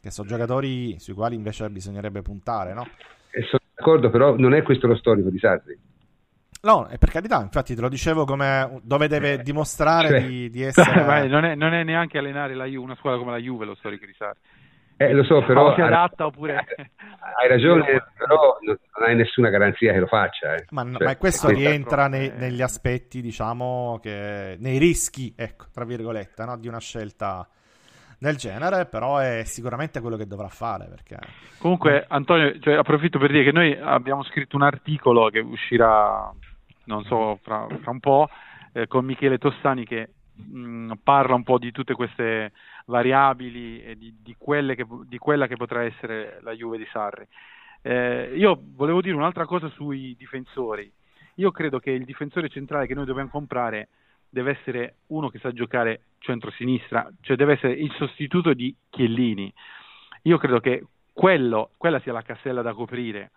che 0.01 0.11
sono 0.11 0.29
giocatori 0.29 0.99
sui 0.99 1.15
quali 1.15 1.35
invece 1.35 1.69
bisognerebbe 1.70 2.23
puntare, 2.23 2.75
no? 2.75 2.89
Eh, 3.31 3.43
sono 3.43 3.61
d'accordo, 3.75 4.11
però 4.11 4.37
non 4.37 4.55
è 4.55 4.62
questo 4.62 4.87
lo 4.87 4.97
storico 4.97 5.31
di 5.31 5.39
Sarri. 5.39 5.79
No, 6.61 6.87
è 6.87 6.99
per 6.99 7.11
carità, 7.11 7.41
infatti 7.41 7.75
te 7.77 7.81
lo 7.81 7.89
dicevo 7.89 8.25
come 8.25 8.81
dove 8.83 9.07
deve 9.07 9.35
eh, 9.35 9.43
dimostrare 9.43 10.09
cioè, 10.09 10.27
di, 10.27 10.51
di, 10.51 10.62
essere... 10.62 11.03
Vai, 11.05 11.29
non, 11.29 11.45
è, 11.45 11.55
non, 11.55 11.73
è, 11.73 11.85
neanche 11.85 12.19
allenare 12.19 12.55
la 12.55 12.65
Juve, 12.65 12.85
una 12.85 12.97
squadra 12.97 13.20
come 13.20 13.31
la 13.31 13.39
Juve 13.39 13.65
lo 13.65 13.77
storico 13.77 14.05
di 14.07 14.15
Sarri. 14.16 14.41
Eh, 14.99 15.12
lo 15.12 15.25
so, 15.25 15.43
però... 15.45 15.70
O 15.70 15.75
si 15.75 15.81
adatta 15.81 16.27
oppure... 16.27 16.65
Hai 17.41 17.49
ragione, 17.49 18.03
però 18.16 18.59
non 18.62 18.79
hai 19.07 19.15
nessuna 19.15 19.49
garanzia 19.49 19.93
che 19.93 20.01
lo 20.01 20.07
faccia. 20.07 20.55
Eh. 20.55 20.65
Ma, 20.70 20.83
cioè, 20.91 21.05
ma, 21.05 21.16
questo 21.16 21.49
rientra 21.49 22.09
nei, 22.09 22.33
negli 22.35 22.62
aspetti, 22.62 23.20
diciamo, 23.20 24.01
che, 24.03 24.57
nei 24.59 24.79
rischi, 24.79 25.33
ecco, 25.37 25.66
tra 25.73 25.85
virgolette, 25.85 26.45
no? 26.45 26.57
di 26.57 26.66
una 26.66 26.81
scelta 26.81 27.47
del 28.19 28.37
genere, 28.37 28.87
però 28.87 29.19
è 29.19 29.45
sicuramente 29.45 30.01
quello 30.01 30.16
che 30.16 30.27
dovrà 30.27 30.49
fare. 30.49 30.87
Perché... 30.87 31.19
Comunque, 31.59 32.07
Antonio, 32.09 32.59
cioè, 32.59 32.75
approfitto 32.75 33.20
per 33.20 33.31
dire 33.31 33.45
che 33.45 33.53
noi 33.53 33.79
abbiamo 33.79 34.25
scritto 34.25 34.57
un 34.57 34.62
articolo 34.62 35.29
che 35.29 35.39
uscirà 35.39 36.33
non 36.89 37.05
so, 37.05 37.39
fra, 37.43 37.66
fra 37.83 37.91
un 37.91 38.01
po', 38.01 38.29
eh, 38.73 38.87
con 38.89 39.05
Michele 39.05 39.39
Tossani 39.39 39.85
che 39.85 40.09
mh, 40.35 40.59
mm, 40.59 40.93
parla 41.03 41.35
un 41.35 41.45
po' 41.45 41.59
di 41.59 41.70
tutte 41.70 41.95
queste 41.95 42.53
variabili 42.89 43.82
e 43.82 43.97
di, 43.97 44.15
di, 44.20 44.35
che, 44.39 44.86
di, 45.06 45.19
quella 45.19 45.47
che 45.47 45.56
potrà 45.56 45.82
essere 45.82 46.39
la 46.43 46.52
Juve 46.52 46.78
di 46.78 46.86
Sarri. 46.90 47.27
Eh, 47.82 48.32
io 48.35 48.60
volevo 48.74 49.01
dire 49.01 49.15
un'altra 49.15 49.47
cosa 49.47 49.69
sui 49.69 50.15
difensori. 50.16 50.90
Io 51.35 51.51
credo 51.51 51.78
che 51.78 51.90
il 51.90 52.05
difensore 52.05 52.48
centrale 52.48 52.86
che 52.86 52.94
noi 52.94 53.05
dobbiamo 53.05 53.28
comprare 53.28 53.89
deve 54.28 54.59
essere 54.59 54.97
uno 55.09 55.28
che 55.28 55.39
sa 55.39 55.52
giocare 55.52 56.02
centro-sinistra, 56.19 57.09
cioè 57.20 57.36
deve 57.36 57.55
essere 57.55 57.73
il 57.74 57.93
sostituto 57.93 58.52
di 58.52 58.74
Chiellini. 58.90 59.52
Io 60.23 60.39
credo 60.39 60.59
che 60.59 60.85
quello, 61.12 61.70
quella 61.77 62.01
sia 62.01 62.12
la 62.12 62.23
cassella 62.23 62.62
da 62.62 62.73
coprire 62.73 63.31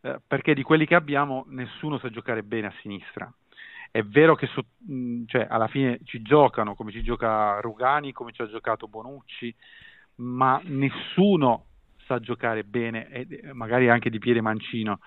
eh, 0.00 0.20
perché 0.26 0.54
di 0.54 0.62
quelli 0.62 0.86
che 0.86 0.94
abbiamo 0.94 1.44
nessuno 1.48 1.98
sa 1.98 2.10
giocare 2.10 2.42
bene 2.42 2.66
a 2.66 2.74
sinistra. 2.80 3.32
È 3.94 4.02
vero 4.02 4.34
che 4.34 4.48
so, 4.48 4.64
mh, 4.88 5.26
cioè, 5.26 5.46
alla 5.48 5.68
fine 5.68 6.00
ci 6.02 6.20
giocano 6.20 6.74
come 6.74 6.90
ci 6.90 7.00
gioca 7.00 7.60
Rugani, 7.60 8.10
come 8.10 8.32
ci 8.32 8.42
ha 8.42 8.48
giocato 8.48 8.88
Bonucci, 8.88 9.54
ma 10.16 10.60
nessuno 10.64 11.66
sa 12.04 12.18
giocare 12.18 12.64
bene, 12.64 13.08
e 13.08 13.52
magari 13.52 13.88
anche 13.88 14.10
di 14.10 14.18
piede 14.18 14.40
mancino 14.40 14.98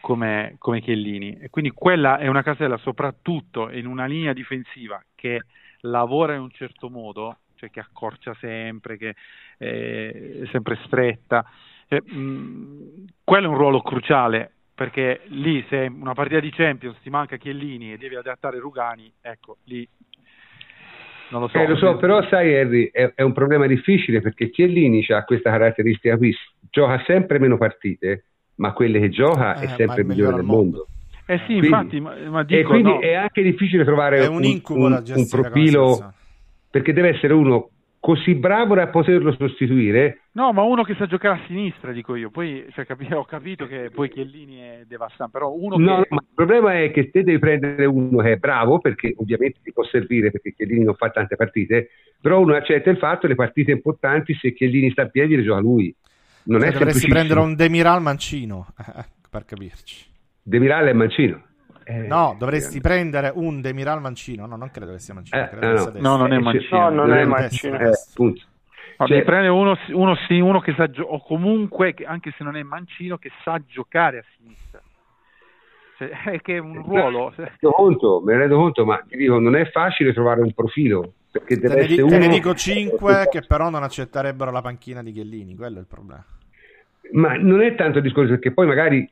come, 0.00 0.54
come 0.56 0.80
Chiellini. 0.80 1.38
E 1.38 1.50
quindi 1.50 1.70
quella 1.70 2.16
è 2.16 2.28
una 2.28 2.42
casella 2.42 2.78
soprattutto 2.78 3.68
in 3.68 3.84
una 3.84 4.06
linea 4.06 4.32
difensiva 4.32 5.04
che 5.14 5.42
lavora 5.80 6.32
in 6.32 6.40
un 6.40 6.50
certo 6.50 6.88
modo, 6.88 7.40
cioè 7.56 7.68
che 7.68 7.80
accorcia 7.80 8.32
sempre, 8.40 8.96
che 8.96 9.16
è 9.58 10.48
sempre 10.50 10.78
stretta 10.86 11.44
eh, 11.88 12.02
mh, 12.02 13.04
quello 13.22 13.46
è 13.48 13.50
un 13.50 13.56
ruolo 13.58 13.82
cruciale 13.82 14.52
perché 14.80 15.20
lì 15.26 15.62
se 15.68 15.92
una 15.94 16.14
partita 16.14 16.40
di 16.40 16.48
Champions 16.48 16.96
ti 17.02 17.10
manca 17.10 17.36
Chiellini 17.36 17.92
e 17.92 17.98
devi 17.98 18.16
adattare 18.16 18.58
Rugani, 18.58 19.12
ecco, 19.20 19.58
lì 19.64 19.86
non 21.28 21.42
lo 21.42 21.48
so. 21.48 21.58
Eh, 21.58 21.66
lo 21.66 21.76
so, 21.76 21.98
però 21.98 22.26
sai 22.30 22.54
Henry, 22.54 22.88
è, 22.90 23.12
è, 23.14 23.20
un 23.20 23.34
problema 23.34 23.66
difficile 23.66 24.22
perché 24.22 24.48
Chiellini 24.48 25.04
ha 25.08 25.22
questa 25.24 25.50
caratteristica 25.50 26.16
qui, 26.16 26.34
gioca 26.70 27.02
sempre 27.04 27.38
meno 27.38 27.58
partite, 27.58 28.24
ma 28.54 28.72
quelle 28.72 29.00
che 29.00 29.10
gioca 29.10 29.60
eh, 29.60 29.64
è 29.64 29.68
sempre 29.76 30.00
il 30.00 30.06
migliore 30.06 30.36
del 30.36 30.46
mondo. 30.46 30.86
mondo. 30.86 30.86
Eh 31.26 31.38
sì, 31.40 31.58
quindi, 31.58 31.66
infatti, 31.66 32.00
ma, 32.00 32.14
ma 32.30 32.42
dico, 32.42 32.60
e 32.60 32.64
quindi 32.64 32.90
no. 32.90 33.00
è 33.00 33.12
anche 33.12 33.42
difficile 33.42 33.84
trovare 33.84 34.26
un, 34.28 34.42
un, 34.42 34.62
un, 34.66 35.02
un 35.14 35.28
profilo 35.28 36.14
perché 36.70 36.94
deve 36.94 37.10
essere 37.10 37.34
uno 37.34 37.68
così 38.00 38.34
bravo 38.34 38.74
da 38.74 38.88
poterlo 38.88 39.34
sostituire. 39.38 40.22
No, 40.32 40.52
ma 40.52 40.62
uno 40.62 40.82
che 40.82 40.94
sa 40.94 41.06
giocare 41.06 41.38
a 41.38 41.46
sinistra, 41.46 41.92
dico 41.92 42.16
io. 42.16 42.30
Poi 42.30 42.66
cioè, 42.72 42.86
capi- 42.86 43.12
ho 43.12 43.24
capito 43.24 43.66
che 43.66 43.90
poi 43.94 44.08
Chiellini 44.08 44.56
è 44.56 44.84
devastante, 44.88 45.32
però 45.32 45.52
uno 45.52 45.76
no, 45.76 46.00
che... 46.02 46.06
ma 46.08 46.20
il 46.22 46.34
problema 46.34 46.80
è 46.80 46.90
che 46.90 47.10
te 47.10 47.22
devi 47.22 47.38
prendere 47.38 47.84
uno 47.84 48.22
che 48.22 48.32
è 48.32 48.36
bravo, 48.36 48.78
perché 48.78 49.12
ovviamente 49.18 49.60
ti 49.62 49.72
può 49.72 49.84
servire, 49.84 50.30
perché 50.30 50.54
Chiellini 50.54 50.84
non 50.84 50.94
fa 50.94 51.10
tante 51.10 51.36
partite, 51.36 51.90
però 52.20 52.40
uno 52.40 52.54
accetta 52.54 52.90
il 52.90 52.96
fatto 52.96 53.20
che 53.22 53.28
le 53.28 53.34
partite 53.34 53.70
importanti, 53.70 54.34
se 54.34 54.54
Chiellini 54.54 54.90
sta 54.90 55.02
a 55.02 55.08
piedi, 55.08 55.36
le 55.36 55.44
gioca 55.44 55.60
lui. 55.60 55.94
Non 56.44 56.60
cioè, 56.60 56.70
è 56.70 56.72
dovresti 56.72 57.06
prendere 57.06 57.40
un 57.40 57.54
Demiral 57.54 58.00
Mancino, 58.00 58.68
per 59.30 59.44
capirci. 59.44 60.06
Demiral 60.42 60.86
è 60.86 60.92
Mancino. 60.94 61.48
Eh, 61.90 62.06
no, 62.06 62.36
dovresti 62.38 62.78
eh, 62.78 62.80
prendere 62.80 63.32
un 63.34 63.60
Demiral 63.60 64.00
Mancino. 64.00 64.46
No, 64.46 64.54
non 64.54 64.70
credo 64.70 64.92
che 64.92 65.00
sia 65.00 65.12
Mancino. 65.12 65.50
Eh, 65.50 65.56
no, 65.58 65.92
no, 65.98 66.16
non 66.16 66.32
è 66.32 66.38
Mancino. 66.38 66.88
No, 66.88 66.90
non 66.90 67.12
è 67.12 67.24
Mancino. 67.24 67.78
Eh, 67.80 67.90
no, 68.16 69.06
cioè, 69.06 69.22
prendere 69.24 69.48
uno, 69.48 69.76
uno, 69.88 70.14
sì, 70.28 70.38
uno 70.38 70.60
che 70.60 70.72
sa 70.76 70.88
giocare, 70.88 71.16
o 71.16 71.22
comunque, 71.24 71.96
anche 72.04 72.32
se 72.38 72.44
non 72.44 72.54
è 72.54 72.62
Mancino, 72.62 73.18
che 73.18 73.32
sa 73.42 73.60
giocare 73.66 74.18
a 74.18 74.24
sinistra. 74.36 74.80
Cioè, 75.98 76.10
è 76.36 76.40
che 76.40 76.56
è 76.56 76.58
un 76.58 76.80
ruolo. 76.80 77.32
Me 77.36 77.42
ne 77.42 77.48
rendo 77.58 77.70
conto, 77.72 78.20
me 78.24 78.32
ne 78.34 78.38
rendo 78.38 78.56
conto, 78.56 78.84
ma 78.84 79.04
ti 79.08 79.16
dico, 79.16 79.40
non 79.40 79.56
è 79.56 79.68
facile 79.70 80.12
trovare 80.12 80.42
un 80.42 80.52
profilo. 80.52 81.14
Perché 81.32 81.58
deve 81.58 81.86
te, 81.86 81.96
ne, 81.96 82.02
uno... 82.02 82.10
te 82.10 82.18
ne 82.18 82.28
dico 82.28 82.54
5 82.54 83.28
che 83.32 83.42
però 83.42 83.68
non 83.68 83.82
accetterebbero 83.82 84.52
la 84.52 84.60
panchina 84.60 85.02
di 85.02 85.10
Ghellini, 85.10 85.56
quello 85.56 85.78
è 85.78 85.80
il 85.80 85.86
problema. 85.88 86.24
Ma 87.12 87.34
non 87.34 87.62
è 87.62 87.74
tanto 87.74 87.98
il 87.98 88.04
discorso 88.04 88.30
perché 88.30 88.52
poi 88.52 88.68
magari 88.68 89.10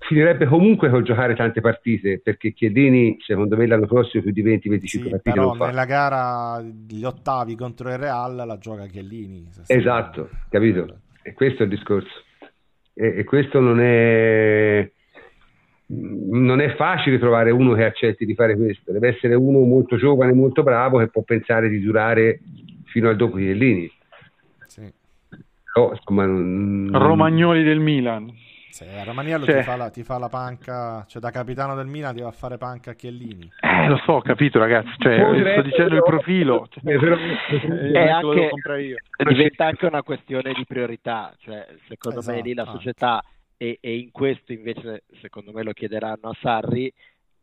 finirebbe 0.00 0.46
comunque 0.46 0.90
col 0.90 1.02
giocare 1.02 1.34
tante 1.34 1.60
partite 1.60 2.20
perché 2.20 2.52
Chiedini 2.52 3.16
secondo 3.20 3.56
me 3.56 3.66
l'anno 3.66 3.86
prossimo 3.86 4.22
più 4.22 4.32
di 4.32 4.42
20-25 4.42 4.86
sì, 4.86 4.98
partite 5.08 5.30
però 5.32 5.54
nella 5.54 5.84
gara 5.84 6.60
gli 6.60 7.04
ottavi 7.04 7.54
contro 7.54 7.90
il 7.90 7.98
Real 7.98 8.34
la 8.34 8.58
gioca 8.58 8.86
Chiellini 8.86 9.48
esatto 9.66 10.28
capito? 10.48 11.00
E 11.22 11.34
questo 11.34 11.62
è 11.62 11.66
il 11.66 11.70
discorso. 11.70 12.22
E, 12.94 13.18
e, 13.18 13.24
questo 13.24 13.60
non 13.60 13.80
è 13.80 14.90
non 15.92 16.60
è 16.60 16.74
facile 16.76 17.18
trovare 17.18 17.50
uno 17.50 17.74
che 17.74 17.84
accetti 17.84 18.24
di 18.24 18.34
fare 18.34 18.56
questo. 18.56 18.92
Deve 18.92 19.08
essere 19.08 19.34
uno 19.34 19.60
molto 19.60 19.96
giovane 19.96 20.32
molto 20.32 20.62
bravo 20.62 20.98
che 20.98 21.08
può 21.08 21.22
pensare 21.22 21.68
di 21.68 21.80
durare 21.80 22.40
fino 22.84 23.08
al 23.08 23.16
dopo 23.16 23.36
Chiellini. 23.36 23.90
Sì. 24.66 24.92
oh, 25.74 25.90
insomma, 25.92 26.26
non... 26.26 26.90
Romagnoli 26.92 27.62
del 27.64 27.80
Milan 27.80 28.32
Sì, 28.70 28.86
Romaniello 29.04 29.44
cioè, 29.44 29.58
ti, 29.58 29.62
fa 29.62 29.76
la, 29.76 29.90
ti, 29.90 30.04
fa 30.04 30.18
la, 30.18 30.28
panca, 30.28 31.04
cioè 31.08 31.20
da 31.20 31.30
capitano 31.30 31.74
del 31.74 31.86
Milan 31.86 32.14
ti 32.14 32.20
va 32.20 32.28
a 32.28 32.32
fare 32.32 32.56
panca 32.56 32.92
a 32.92 32.94
Chiellini. 32.94 33.50
Eh, 33.60 33.88
lo 33.88 33.96
so, 34.04 34.12
ho 34.12 34.22
capito 34.22 34.58
ragazzi, 34.58 34.90
cioè, 34.98 35.18
sto 35.18 35.62
dicendo 35.62 35.96
il 35.96 36.02
profilo. 36.02 36.68
Cioè, 36.80 36.94
è 37.92 38.08
anche, 38.08 38.50
diventa 39.26 39.66
anche 39.66 39.86
una 39.86 40.02
questione 40.02 40.52
di 40.52 40.64
priorità, 40.64 41.34
cioè, 41.38 41.66
secondo 41.88 42.20
esatto, 42.20 42.36
me 42.36 42.42
lì 42.42 42.54
la 42.54 42.64
società, 42.64 43.22
e, 43.56 43.78
e, 43.80 43.96
in 43.96 44.10
questo 44.10 44.52
invece 44.52 45.04
secondo 45.20 45.52
me 45.52 45.62
lo 45.62 45.72
chiederanno 45.72 46.28
a 46.28 46.36
Sarri, 46.40 46.92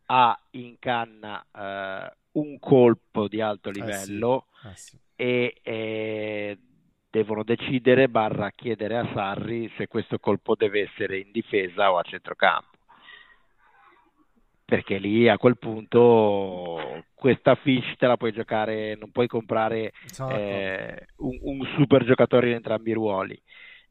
ha 0.08 0.40
in 0.52 0.76
canna 0.80 1.46
eh, 1.54 2.12
un 2.32 2.60
colpo 2.60 3.28
di 3.28 3.42
alto 3.42 3.70
livello 3.70 4.46
eh 4.66 4.76
sì, 4.76 4.96
eh 4.96 4.98
sì. 4.98 5.00
e... 5.16 5.56
e 5.62 6.58
devono 7.10 7.44
decidere 7.44 8.10
barra 8.10 8.52
chiedere 8.52 8.98
a 8.98 9.10
Sarri 9.14 9.72
se 9.78 9.88
questo 9.88 10.20
colpo 10.20 10.56
deve 10.56 10.82
essere 10.82 11.20
in 11.20 11.32
difesa 11.32 11.92
o 11.92 11.98
a 11.98 12.04
centrocampo. 12.04 12.76
Perché 14.66 14.98
lì 14.98 15.30
a 15.30 15.38
quel 15.38 15.58
punto 15.58 17.06
questa 17.14 17.56
fish 17.56 17.96
te 17.98 18.06
la 18.06 18.18
puoi 18.18 18.34
giocare 18.34 18.96
non 18.96 19.12
puoi 19.12 19.28
comprare 19.28 19.94
esatto. 20.06 20.36
eh, 20.36 21.08
un, 21.18 21.38
un, 21.42 21.66
super 21.78 22.04
giocatore 22.04 22.50
in 22.50 22.56
entrambi 22.56 22.90
i 22.90 22.94
ruoli. 22.94 23.42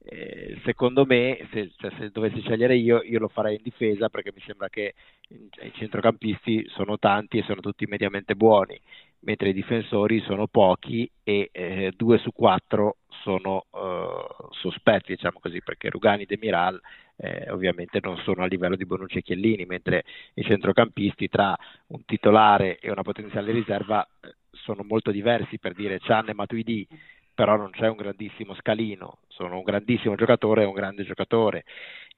Eh, 0.08 0.60
secondo 0.64 1.04
me 1.06 1.48
se, 1.50 1.72
cioè, 1.78 1.90
se, 1.98 2.10
dovessi 2.10 2.40
scegliere 2.40 2.76
io 2.76 3.02
io 3.02 3.18
lo 3.18 3.26
farei 3.26 3.56
in 3.56 3.62
difesa 3.62 4.08
perché 4.08 4.30
mi 4.32 4.42
sembra 4.46 4.68
che 4.68 4.94
i 5.30 5.72
centrocampisti 5.74 6.68
sono 6.68 6.96
tanti 6.96 7.38
e 7.38 7.42
sono 7.42 7.60
tutti 7.60 7.86
mediamente 7.86 8.36
buoni 8.36 8.80
mentre 9.26 9.48
i 9.48 9.52
difensori 9.52 10.20
sono 10.20 10.46
pochi 10.46 11.10
e 11.24 11.48
eh, 11.50 11.92
due 11.96 12.16
su 12.18 12.30
quattro 12.32 12.98
sono 13.22 13.64
uh, 13.70 14.52
sospetti, 14.52 15.14
diciamo 15.14 15.40
così, 15.40 15.60
perché 15.62 15.90
Rugani 15.90 16.22
e 16.22 16.26
Demiral 16.26 16.80
eh, 17.16 17.50
ovviamente 17.50 17.98
non 18.00 18.16
sono 18.18 18.44
a 18.44 18.46
livello 18.46 18.76
di 18.76 18.86
Bonucci 18.86 19.18
e 19.18 19.22
Chiellini, 19.22 19.64
mentre 19.64 20.04
i 20.34 20.44
centrocampisti 20.44 21.28
tra 21.28 21.56
un 21.88 22.04
titolare 22.04 22.78
e 22.78 22.88
una 22.88 23.02
potenziale 23.02 23.50
riserva 23.50 24.06
eh, 24.20 24.34
sono 24.52 24.84
molto 24.84 25.10
diversi, 25.10 25.58
per 25.58 25.74
dire 25.74 25.98
Chan 25.98 26.28
e 26.28 26.34
Matuidi, 26.34 26.86
però 27.34 27.56
non 27.56 27.70
c'è 27.70 27.88
un 27.88 27.96
grandissimo 27.96 28.54
scalino, 28.54 29.18
sono 29.26 29.56
un 29.56 29.64
grandissimo 29.64 30.14
giocatore 30.14 30.62
e 30.62 30.66
un 30.66 30.72
grande 30.72 31.02
giocatore, 31.02 31.64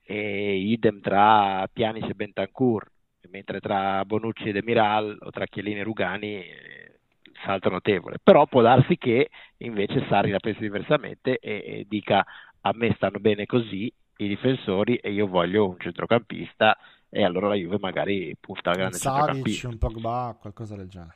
e 0.03 0.57
idem 0.57 1.01
tra 1.01 1.67
Pianic 1.73 2.11
e 2.11 2.15
Bentancur, 2.15 2.87
mentre 3.31 3.61
tra 3.61 4.05
Bonucci 4.05 4.51
e 4.51 4.53
Demiral 4.53 5.17
o 5.21 5.31
tra 5.31 5.47
Chiellini 5.47 5.81
e 5.81 5.83
Rugani 5.83 6.35
eh, 6.35 6.98
salto 7.45 7.69
notevole, 7.69 8.17
però 8.23 8.47
può 8.47 8.63
darsi 8.63 8.97
che 8.97 9.31
invece 9.59 10.05
Sarri 10.09 10.31
la 10.31 10.39
pensi 10.39 10.61
diversamente 10.61 11.39
e, 11.39 11.63
e 11.65 11.87
dica 11.89 12.25
a 12.61 12.73
me 12.75 12.93
stanno 12.95 13.19
bene 13.19 13.47
così 13.47 13.93
i 14.19 14.29
difensori 14.29 14.97
e 14.97 15.13
io 15.13 15.27
voglio 15.27 15.69
un 15.69 15.77
centrocampista 15.79 16.77
e 17.09 17.25
allora 17.25 17.49
la 17.49 17.55
Juve 17.55 17.79
magari 17.81 18.37
punta 18.39 18.71
al 18.71 18.77
grande 18.77 18.97
Savic, 18.97 19.19
centrocampista. 19.19 19.69
un 19.69 19.79
Pogba, 19.79 20.37
qualcosa 20.39 20.77
del 20.77 20.89
genere. 20.89 21.15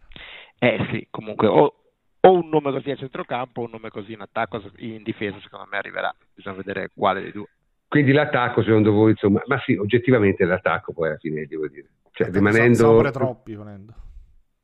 Eh 0.59 0.87
sì, 0.91 1.07
comunque 1.11 1.49
o, 1.49 1.75
o, 2.21 2.33
un 2.33 2.49
nome 2.49 2.71
così 2.71 2.91
a 2.91 2.97
centrocampo 2.97 3.61
o 3.61 3.65
un 3.65 3.71
nome 3.73 3.91
così 3.91 4.13
in 4.13 4.21
attacco, 4.21 4.63
in 4.79 5.03
difesa 5.03 5.39
secondo 5.41 5.67
me 5.71 5.77
arriverà, 5.77 6.15
bisogna 6.33 6.57
vedere 6.57 6.91
quale 6.95 7.21
dei 7.21 7.33
due. 7.33 7.49
Quindi 7.89 8.13
l'attacco 8.13 8.63
secondo 8.63 8.91
voi, 8.93 9.11
insomma, 9.11 9.43
ma 9.47 9.61
sì, 9.67 9.75
oggettivamente 9.75 10.45
l'attacco 10.45 10.93
poi 10.93 11.09
alla 11.09 11.19
fine 11.19 11.45
devo 11.45 11.69
dire. 11.69 11.89
Cioè, 12.13 12.31
rimanendo... 12.31 12.75
Sono 12.75 12.97
pure 12.97 13.11
troppi 13.11 13.55
volendo. 13.55 13.95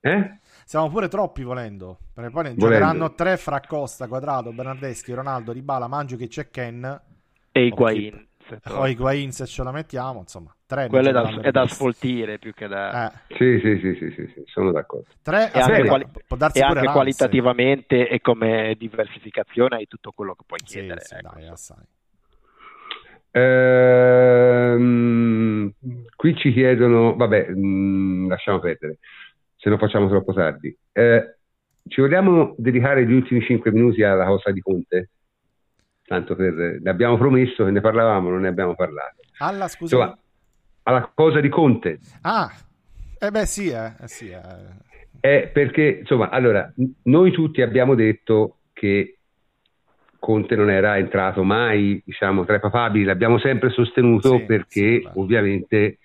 Eh? 0.01 0.39
Siamo 0.69 0.91
pure 0.91 1.09
troppi 1.09 1.43
volendo. 1.45 1.97
Perché 2.13 2.29
poi 2.29 2.43
ne 2.43 2.55
giocheranno 2.55 3.15
tre 3.15 3.39
fra 3.39 3.59
Costa, 3.67 4.07
Quadrato, 4.07 4.53
Bernardeschi, 4.53 5.15
Ronaldo, 5.15 5.51
Ribala, 5.53 5.89
Mandzukic 5.89 6.37
e 6.37 6.51
Ken. 6.51 7.01
E 7.53 7.65
Higuain. 7.65 8.29
O 8.73 8.87
Higuain 8.87 9.33
se 9.33 9.47
ce 9.47 9.63
la 9.63 9.73
mettiamo, 9.73 10.19
insomma. 10.21 10.55
Tre 10.67 10.89
Quello 10.89 11.09
è 11.09 11.13
da, 11.13 11.41
è 11.41 11.51
da 11.51 11.67
sfoltire 11.67 12.37
più 12.39 12.53
che 12.53 12.67
da... 12.67 13.11
Eh. 13.11 13.13
Sì, 13.29 13.59
sì, 13.63 13.79
sì, 13.81 13.95
sì, 13.95 14.11
sì, 14.15 14.31
sì, 14.35 14.43
sono 14.45 14.71
d'accordo. 14.71 15.07
Tre, 15.23 15.51
e 15.55 15.59
anche, 15.59 15.87
quali... 15.87 16.07
e 16.53 16.61
anche 16.61 16.87
qualitativamente 16.93 18.07
e 18.07 18.21
come 18.21 18.75
diversificazione 18.79 19.77
hai 19.77 19.87
tutto 19.87 20.13
quello 20.15 20.35
che 20.35 20.43
puoi 20.47 20.61
chiedere. 20.63 21.01
Sì, 21.01 21.15
ecco. 21.15 21.31
dai, 21.33 21.47
assai. 21.47 21.83
Ehm, 24.51 24.83
qui 26.15 26.37
ci 26.37 26.53
chiedono, 26.53 27.17
vabbè, 27.17 27.49
mh, 27.53 27.59
mm, 27.59 28.29
lasciamo 28.29 28.59
perdere 28.59 28.99
se 29.59 29.69
lo 29.69 29.77
facciamo 29.77 30.09
troppo 30.09 30.33
tardi. 30.33 30.75
Eh, 30.93 31.37
ci 31.89 32.01
vogliamo 32.01 32.55
dedicare 32.57 33.05
gli 33.05 33.13
ultimi 33.13 33.43
cinque 33.43 33.73
minuti 33.73 34.03
alla 34.03 34.25
cosa 34.25 34.53
di 34.53 34.61
Conte? 34.61 35.11
Tanto 36.05 36.37
per... 36.37 36.79
Ne 36.81 36.91
abbiamo 36.91 37.19
promesso 37.19 37.65
che 37.65 37.71
ne 37.71 37.81
parlavamo, 37.81 38.31
non 38.31 38.43
ne 38.43 38.49
abbiamo 38.49 38.75
parlato. 38.75 39.17
Alla, 39.39 39.67
scusa? 39.67 39.97
Insomma, 39.97 40.19
alla 40.85 41.11
cosa 41.13 41.41
di 41.41 41.49
Conte. 41.49 41.99
Ah, 42.23 42.51
eh 43.19 43.31
beh 43.31 43.47
sì, 43.47 43.69
eh, 43.69 43.93
eh 44.01 44.09
sì. 44.09 44.31
Eh. 44.31 44.41
È 45.21 45.51
perché, 45.53 45.99
insomma, 46.01 46.29
allora, 46.29 46.73
noi 47.05 47.33
tutti 47.33 47.61
abbiamo 47.61 47.97
detto 47.97 48.59
che 48.73 49.19
Conte 50.21 50.55
non 50.55 50.71
era 50.71 50.99
entrato 50.99 51.43
mai, 51.43 52.01
diciamo, 52.05 52.45
tra 52.45 52.57
i 52.57 52.61
papabili, 52.61 53.05
l'abbiamo 53.05 53.39
sempre 53.39 53.71
sostenuto 53.71 54.39
sì, 54.39 54.45
perché 54.45 55.01
sì, 55.01 55.09
ovviamente 55.15 55.99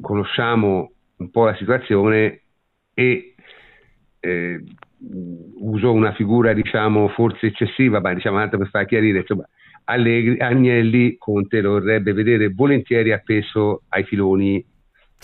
conosciamo 0.00 0.92
un 1.16 1.30
po' 1.30 1.44
la 1.44 1.54
situazione 1.56 2.41
e 2.94 3.34
eh, 4.20 4.64
uso 5.58 5.92
una 5.92 6.12
figura 6.12 6.52
diciamo 6.52 7.08
forse 7.08 7.46
eccessiva, 7.46 8.00
ma 8.00 8.14
diciamo 8.14 8.38
tanto 8.38 8.58
per 8.58 8.68
far 8.68 8.86
chiarire, 8.86 9.20
insomma, 9.20 9.48
Allegri, 9.84 10.38
Agnelli 10.38 11.16
Conte 11.18 11.60
lo 11.60 11.72
vorrebbe 11.72 12.12
vedere 12.12 12.48
volentieri 12.48 13.12
appeso 13.12 13.82
ai 13.88 14.04
filoni 14.04 14.64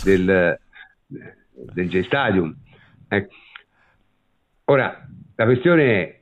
del, 0.02 0.58
del 1.06 1.88
J-Stadium. 1.88 2.56
Ecco. 3.08 3.34
Ora, 4.64 5.08
la 5.36 5.44
questione 5.44 5.84
è 5.84 6.20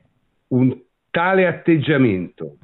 un 0.49 0.79
tale 1.09 1.47
atteggiamento 1.47 2.57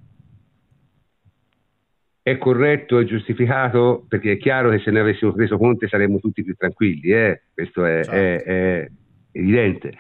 è 2.24 2.38
corretto 2.38 3.00
e 3.00 3.06
giustificato 3.06 4.06
perché 4.08 4.32
è 4.32 4.38
chiaro 4.38 4.70
che 4.70 4.80
se 4.80 4.92
ne 4.92 5.02
avessimo 5.02 5.34
preso 5.34 5.58
Conte 5.58 5.90
saremmo 5.90 6.20
tutti 6.20 6.42
più 6.42 6.56
tranquilli, 6.56 7.12
eh? 7.12 7.44
questo 7.54 7.84
è, 7.84 8.02
certo. 8.02 8.12
è, 8.12 8.44
è, 8.44 8.92
evidente. 9.34 9.94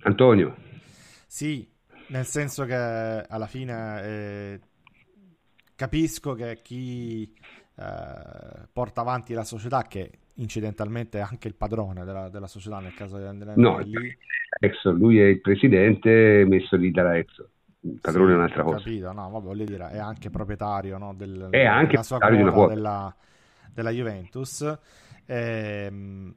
Antonio. 0.00 0.56
Sì, 1.26 1.68
nel 2.08 2.24
senso 2.24 2.64
che 2.64 2.74
alla 2.74 3.46
fine 3.46 4.02
eh, 4.02 4.60
capisco 5.74 6.32
che 6.32 6.60
chi 6.62 7.30
eh, 7.78 8.66
porta 8.72 9.02
avanti 9.02 9.34
la 9.34 9.44
società, 9.44 9.82
che 9.82 10.10
incidentalmente 10.36 11.18
è 11.18 11.20
anche 11.20 11.48
il 11.48 11.54
padrone 11.54 12.06
della, 12.06 12.30
della 12.30 12.46
società 12.46 12.78
nel 12.78 12.94
caso 12.94 13.18
di 13.18 13.24
Andrea 13.24 13.52
No, 13.56 13.78
Exxon, 14.58 14.96
lui 14.96 15.18
è 15.18 15.24
il 15.24 15.40
presidente 15.42 16.44
messo 16.46 16.76
lì 16.76 16.90
dalla 16.90 17.18
Exxon 17.18 17.46
il 17.92 18.00
padrone 18.00 18.28
sì, 18.28 18.32
è 18.32 18.36
un'altra 18.36 18.62
cosa. 18.62 18.76
Capito, 18.78 19.12
no, 19.12 19.30
vabbè, 19.30 19.44
voglio 19.44 19.64
dire, 19.64 19.88
è 19.90 19.98
anche 19.98 20.30
proprietario 20.30 20.98
no, 20.98 21.14
del, 21.14 21.48
è 21.50 21.64
anche 21.64 21.92
della 21.92 22.02
sua 22.02 22.18
quota, 22.18 22.50
quota. 22.50 22.74
Della, 22.74 23.16
della, 23.72 23.90
Juventus. 23.90 24.78
Ehm, 25.26 26.34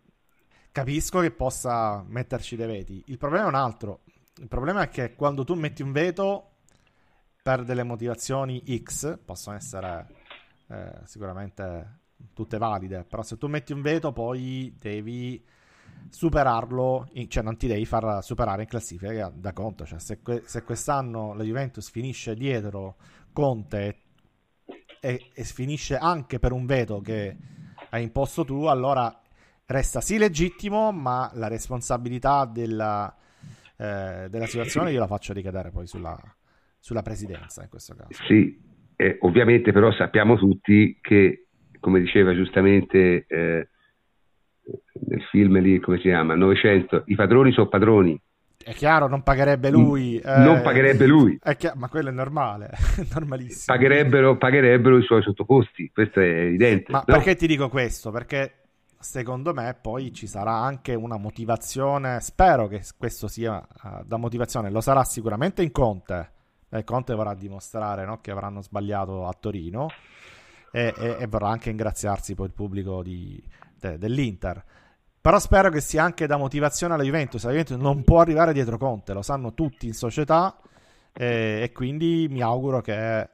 capisco 0.71 1.19
che 1.19 1.31
possa 1.31 2.03
metterci 2.07 2.55
dei 2.55 2.67
veti. 2.67 3.03
Il 3.07 3.17
problema 3.17 3.45
è 3.45 3.47
un 3.47 3.55
altro. 3.55 4.01
Il 4.37 4.47
problema 4.47 4.83
è 4.83 4.89
che 4.89 5.15
quando 5.15 5.43
tu 5.43 5.53
metti 5.55 5.81
un 5.81 5.91
veto 5.91 6.51
per 7.41 7.63
delle 7.63 7.83
motivazioni 7.83 8.63
X, 8.83 9.17
possono 9.23 9.55
essere 9.55 10.07
eh, 10.67 10.91
sicuramente 11.05 11.99
tutte 12.33 12.57
valide, 12.57 13.03
però 13.03 13.21
se 13.21 13.37
tu 13.37 13.47
metti 13.47 13.73
un 13.73 13.81
veto 13.81 14.11
poi 14.11 14.75
devi 14.77 15.43
superarlo, 16.09 17.09
cioè 17.27 17.43
non 17.43 17.57
ti 17.57 17.67
devi 17.67 17.85
far 17.85 18.23
superare 18.23 18.63
in 18.63 18.67
classifica 18.67 19.31
da 19.33 19.53
conto. 19.53 19.85
Cioè, 19.85 19.99
se, 19.99 20.21
que- 20.21 20.43
se 20.45 20.63
quest'anno 20.63 21.33
la 21.33 21.43
Juventus 21.43 21.89
finisce 21.89 22.35
dietro 22.35 22.95
Conte 23.33 24.01
e-, 24.99 25.25
e 25.33 25.43
finisce 25.43 25.97
anche 25.97 26.39
per 26.39 26.51
un 26.51 26.65
veto 26.65 27.01
che 27.01 27.35
hai 27.89 28.03
imposto 28.03 28.45
tu, 28.45 28.65
allora 28.65 29.21
resta 29.65 30.01
sì 30.01 30.17
legittimo, 30.17 30.91
ma 30.91 31.29
la 31.33 31.47
responsabilità 31.47 32.45
della, 32.45 33.15
eh, 33.77 34.27
della 34.29 34.45
situazione 34.45 34.91
io 34.91 34.99
la 34.99 35.07
faccio 35.07 35.33
ricadere 35.33 35.71
poi 35.71 35.87
sulla, 35.87 36.17
sulla 36.79 37.01
presidenza 37.01 37.63
in 37.63 37.69
questo 37.69 37.95
caso. 37.95 38.23
Sì, 38.27 38.59
eh, 38.95 39.17
ovviamente 39.21 39.71
però 39.71 39.91
sappiamo 39.93 40.37
tutti 40.37 40.97
che, 41.01 41.47
come 41.79 41.99
diceva 41.99 42.33
giustamente 42.33 43.25
eh, 43.27 43.69
nel 45.07 45.21
film 45.29 45.59
lì, 45.59 45.79
come 45.79 45.97
si 45.97 46.03
chiama, 46.03 46.35
900, 46.35 47.03
i 47.05 47.15
padroni 47.15 47.51
sono 47.51 47.67
padroni. 47.67 48.19
È 48.61 48.73
chiaro, 48.73 49.07
non 49.07 49.23
pagherebbe 49.23 49.69
lui. 49.69 50.17
Eh, 50.17 50.37
non 50.39 50.61
pagherebbe 50.61 51.07
lui. 51.07 51.39
Chiaro, 51.57 51.79
ma 51.79 51.87
quello 51.87 52.09
è 52.09 52.11
normale, 52.11 52.71
normalissimo. 53.13 53.75
Pagherebbero, 53.75 54.37
pagherebbero, 54.37 54.97
i 54.97 55.03
suoi 55.03 55.21
sottoposti, 55.21 55.89
questo 55.93 56.19
è 56.19 56.27
evidente. 56.27 56.91
Ma 56.91 57.03
no? 57.05 57.13
perché 57.13 57.35
ti 57.35 57.47
dico 57.47 57.69
questo? 57.69 58.11
Perché 58.11 58.55
secondo 58.99 59.53
me 59.53 59.77
poi 59.79 60.11
ci 60.13 60.27
sarà 60.27 60.55
anche 60.55 60.93
una 60.93 61.17
motivazione, 61.17 62.19
spero 62.19 62.67
che 62.67 62.83
questo 62.97 63.29
sia 63.29 63.65
uh, 63.83 64.03
da 64.03 64.17
motivazione, 64.17 64.69
lo 64.69 64.81
sarà 64.81 65.05
sicuramente 65.05 65.63
in 65.63 65.71
Conte, 65.71 66.31
eh, 66.69 66.83
Conte 66.83 67.15
vorrà 67.15 67.33
dimostrare 67.33 68.05
no, 68.05 68.19
che 68.19 68.31
avranno 68.31 68.61
sbagliato 68.61 69.25
a 69.25 69.33
Torino 69.39 69.87
e, 70.71 70.93
e, 70.97 71.15
e, 71.19 71.27
vorrà 71.27 71.47
anche 71.47 71.69
ingraziarsi 71.69 72.35
poi 72.35 72.47
il 72.47 72.53
pubblico 72.53 73.01
di, 73.01 73.41
de, 73.79 73.97
dell'Inter. 73.97 74.63
Però 75.21 75.37
spero 75.39 75.69
che 75.69 75.81
sia 75.81 76.03
anche 76.03 76.27
da 76.27 76.37
motivazione 76.37 76.93
alla 76.93 77.03
Juventus. 77.03 77.43
La 77.43 77.51
Juventus 77.51 77.77
non 77.77 78.03
può 78.03 78.21
arrivare 78.21 78.53
dietro 78.53 78.77
Conte, 78.77 79.13
lo 79.13 79.21
sanno 79.21 79.53
tutti 79.53 79.85
in 79.85 79.93
società 79.93 80.57
e, 81.13 81.61
e 81.63 81.71
quindi 81.73 82.27
mi 82.29 82.41
auguro 82.41 82.79
che 82.81 83.19
eh, 83.21 83.27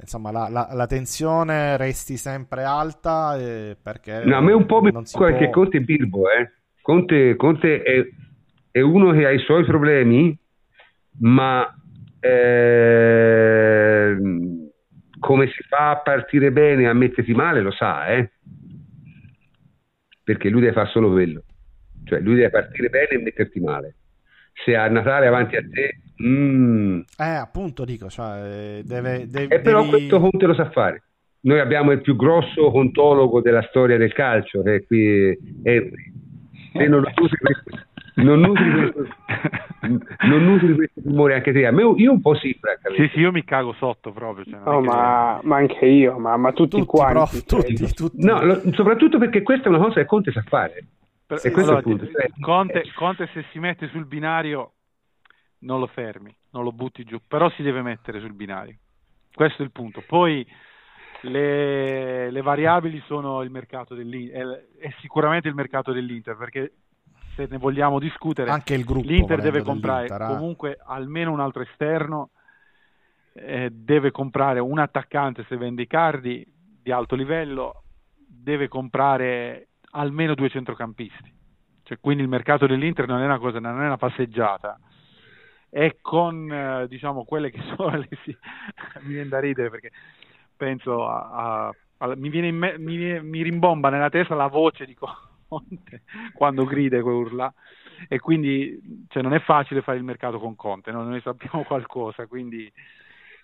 insomma 0.00 0.30
la, 0.30 0.48
la, 0.48 0.68
la, 0.72 0.86
tensione 0.86 1.76
resti 1.76 2.16
sempre 2.16 2.64
alta 2.64 3.36
eh, 3.36 3.76
perché 3.80 4.22
no, 4.24 4.36
a 4.36 4.40
me 4.40 4.52
un 4.52 4.64
po' 4.64 4.80
mi 4.80 4.90
può... 4.90 5.36
che 5.36 5.50
Conte 5.50 5.78
è 5.78 5.80
birbo 5.80 6.30
eh. 6.30 6.50
Conte, 6.80 7.36
Conte 7.36 7.82
è, 7.82 8.08
è, 8.70 8.80
uno 8.80 9.12
che 9.12 9.26
ha 9.26 9.30
i 9.30 9.40
suoi 9.40 9.64
problemi 9.64 10.36
ma 11.18 11.72
eh, 12.20 14.16
come 15.18 15.46
si 15.48 15.62
fa 15.68 15.90
a 15.90 15.98
partire 15.98 16.50
bene 16.52 16.82
e 16.82 16.86
a 16.86 16.94
mettersi 16.94 17.32
male 17.32 17.60
lo 17.60 17.72
sa 17.72 18.06
eh 18.06 18.30
perché 20.22 20.48
lui 20.48 20.60
deve 20.60 20.72
fare 20.72 20.88
solo 20.90 21.10
quello. 21.10 21.42
Cioè 22.04 22.20
lui 22.20 22.34
deve 22.34 22.50
partire 22.50 22.88
bene 22.88 23.08
e 23.08 23.18
metterti 23.18 23.60
male. 23.60 23.94
Se 24.64 24.76
a 24.76 24.88
Natale 24.88 25.26
avanti 25.26 25.56
a 25.56 25.62
te 25.62 25.98
mm. 26.22 27.00
eh 27.18 27.24
appunto 27.24 27.86
dico 27.86 28.10
cioè, 28.10 28.80
deve, 28.84 29.26
deve, 29.26 29.54
e 29.54 29.60
però 29.60 29.78
devi... 29.78 29.90
questo 29.90 30.20
Conte 30.20 30.46
lo 30.46 30.54
sa 30.54 30.70
fare. 30.70 31.02
Noi 31.40 31.58
abbiamo 31.58 31.90
il 31.90 32.00
più 32.00 32.14
grosso 32.14 32.70
contologo 32.70 33.40
della 33.40 33.62
storia 33.68 33.96
del 33.96 34.12
calcio 34.12 34.62
che 34.62 34.74
è 34.76 34.84
qui 34.84 35.30
è, 35.62 35.88
se 36.72 36.86
non 36.86 37.00
lo 37.00 37.10
usi 37.20 37.36
questo 37.36 37.70
non 38.16 38.40
nutri 38.40 38.70
questo, 38.70 39.06
non 40.26 40.44
nutri 40.44 40.74
questo 40.74 41.00
timore 41.00 41.34
anche 41.34 41.52
te. 41.52 41.66
A 41.66 41.70
me, 41.70 41.82
io 41.96 42.12
un 42.12 42.20
po' 42.20 42.34
sì, 42.34 42.56
francamente. 42.60 43.06
Sì, 43.06 43.12
sì, 43.14 43.20
io 43.20 43.32
mi 43.32 43.44
cago 43.44 43.72
sotto 43.74 44.12
proprio. 44.12 44.44
Cioè, 44.44 44.60
no, 44.64 44.80
ma, 44.80 45.40
ma, 45.42 45.56
anche 45.56 45.86
io, 45.86 46.18
ma, 46.18 46.36
ma 46.36 46.52
tutti, 46.52 46.76
tutti 46.76 46.86
quanti. 46.86 47.14
Prof, 47.14 47.44
tutti, 47.44 47.92
tutti. 47.94 48.24
No, 48.24 48.42
lo, 48.44 48.60
soprattutto 48.72 49.18
perché 49.18 49.42
questa 49.42 49.66
è 49.66 49.68
una 49.68 49.78
cosa 49.78 50.00
che 50.00 50.06
Conte 50.06 50.32
sa 50.32 50.42
fare. 50.42 50.84
Per, 51.26 51.40
e 51.42 51.50
questo 51.50 51.72
allora, 51.72 51.86
è 51.86 51.90
il 51.90 51.96
punto. 51.98 52.12
Cioè, 52.12 52.30
Conte, 52.40 52.92
Conte 52.94 53.28
se 53.32 53.44
si 53.50 53.58
mette 53.58 53.88
sul 53.88 54.06
binario 54.06 54.72
non 55.60 55.80
lo 55.80 55.86
fermi, 55.86 56.34
non 56.50 56.64
lo 56.64 56.72
butti 56.72 57.04
giù, 57.04 57.18
però 57.26 57.48
si 57.50 57.62
deve 57.62 57.82
mettere 57.82 58.20
sul 58.20 58.34
binario. 58.34 58.76
Questo 59.32 59.62
è 59.62 59.64
il 59.64 59.72
punto. 59.72 60.02
Poi 60.06 60.46
le, 61.22 62.30
le 62.30 62.42
variabili 62.42 63.02
sono 63.06 63.42
il 63.42 63.50
mercato 63.50 63.94
dell'Inter, 63.94 64.66
è, 64.78 64.86
è 64.88 64.94
sicuramente 65.00 65.48
il 65.48 65.54
mercato 65.54 65.92
dell'Inter, 65.92 66.36
perché 66.36 66.72
se 67.34 67.46
ne 67.48 67.56
vogliamo 67.58 67.98
discutere, 67.98 68.50
anche 68.50 68.74
il 68.74 68.84
gruppo 68.84 69.08
l'Inter 69.08 69.40
deve 69.40 69.62
comprare 69.62 70.06
eh. 70.06 70.26
comunque 70.26 70.78
almeno 70.84 71.32
un 71.32 71.40
altro 71.40 71.62
esterno, 71.62 72.30
eh, 73.34 73.70
deve 73.70 74.10
comprare 74.10 74.60
un 74.60 74.78
attaccante 74.78 75.44
se 75.48 75.56
vende 75.56 75.82
i 75.82 75.86
cardi 75.86 76.44
di 76.82 76.90
alto 76.90 77.14
livello, 77.14 77.84
deve 78.16 78.68
comprare 78.68 79.68
almeno 79.92 80.34
due 80.34 80.48
centrocampisti. 80.48 81.40
Cioè, 81.84 81.98
quindi 82.00 82.22
il 82.22 82.28
mercato 82.28 82.66
dell'Inter 82.66 83.06
non 83.06 83.20
è 83.20 83.24
una 83.24 83.38
cosa, 83.38 83.58
non 83.58 83.82
è 83.82 83.86
una 83.86 83.96
passeggiata. 83.96 84.78
E 85.68 85.98
con 86.02 86.52
eh, 86.52 86.86
diciamo 86.86 87.24
quelle 87.24 87.50
che 87.50 87.60
sono 87.76 87.96
le 87.96 88.08
mi 89.00 89.14
viene 89.14 89.28
da 89.28 89.40
ridere 89.40 89.70
perché 89.70 89.90
penso 90.54 91.06
a, 91.08 91.30
a, 91.30 91.74
a 91.98 92.14
mi, 92.14 92.28
viene 92.28 92.52
me, 92.52 92.78
mi, 92.78 93.20
mi 93.22 93.42
rimbomba 93.42 93.88
nella 93.88 94.10
testa 94.10 94.34
la 94.34 94.48
voce 94.48 94.84
di 94.84 94.94
Conte 95.52 96.02
quando 96.32 96.64
grida 96.64 96.96
e 96.96 97.00
urla 97.00 97.52
e 98.08 98.18
quindi 98.18 99.06
cioè, 99.08 99.22
non 99.22 99.34
è 99.34 99.40
facile 99.40 99.82
fare 99.82 99.98
il 99.98 100.04
mercato 100.04 100.38
con 100.38 100.56
Conte, 100.56 100.90
no? 100.90 101.02
noi 101.02 101.20
sappiamo 101.20 101.62
qualcosa, 101.68 102.26
quindi... 102.26 102.70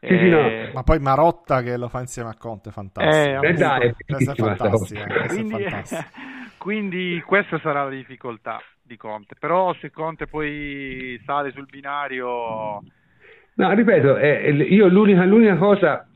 Sì, 0.00 0.16
sì, 0.16 0.28
no. 0.28 0.38
Eh, 0.38 0.70
Ma 0.72 0.84
poi 0.84 1.00
Marotta 1.00 1.60
che 1.60 1.76
lo 1.76 1.88
fa 1.88 1.98
insieme 2.00 2.30
a 2.30 2.36
Conte, 2.36 2.70
fantastico. 2.70 3.42
Eh, 3.42 3.52
dai, 3.54 3.94
questa 4.06 4.32
è 4.32 4.34
fantastica. 4.36 5.26
Quindi, 5.26 5.64
quindi 6.56 7.22
questa 7.26 7.58
sarà 7.58 7.82
la 7.82 7.90
difficoltà 7.90 8.60
di 8.80 8.96
Conte, 8.96 9.34
però 9.36 9.74
se 9.74 9.90
Conte 9.90 10.28
poi 10.28 11.20
sale 11.24 11.50
sul 11.50 11.66
binario... 11.66 12.80
No, 13.54 13.72
ripeto, 13.74 14.18
eh, 14.18 14.52
io 14.52 14.86
l'unica, 14.86 15.24
l'unica 15.24 15.56
cosa 15.56 16.08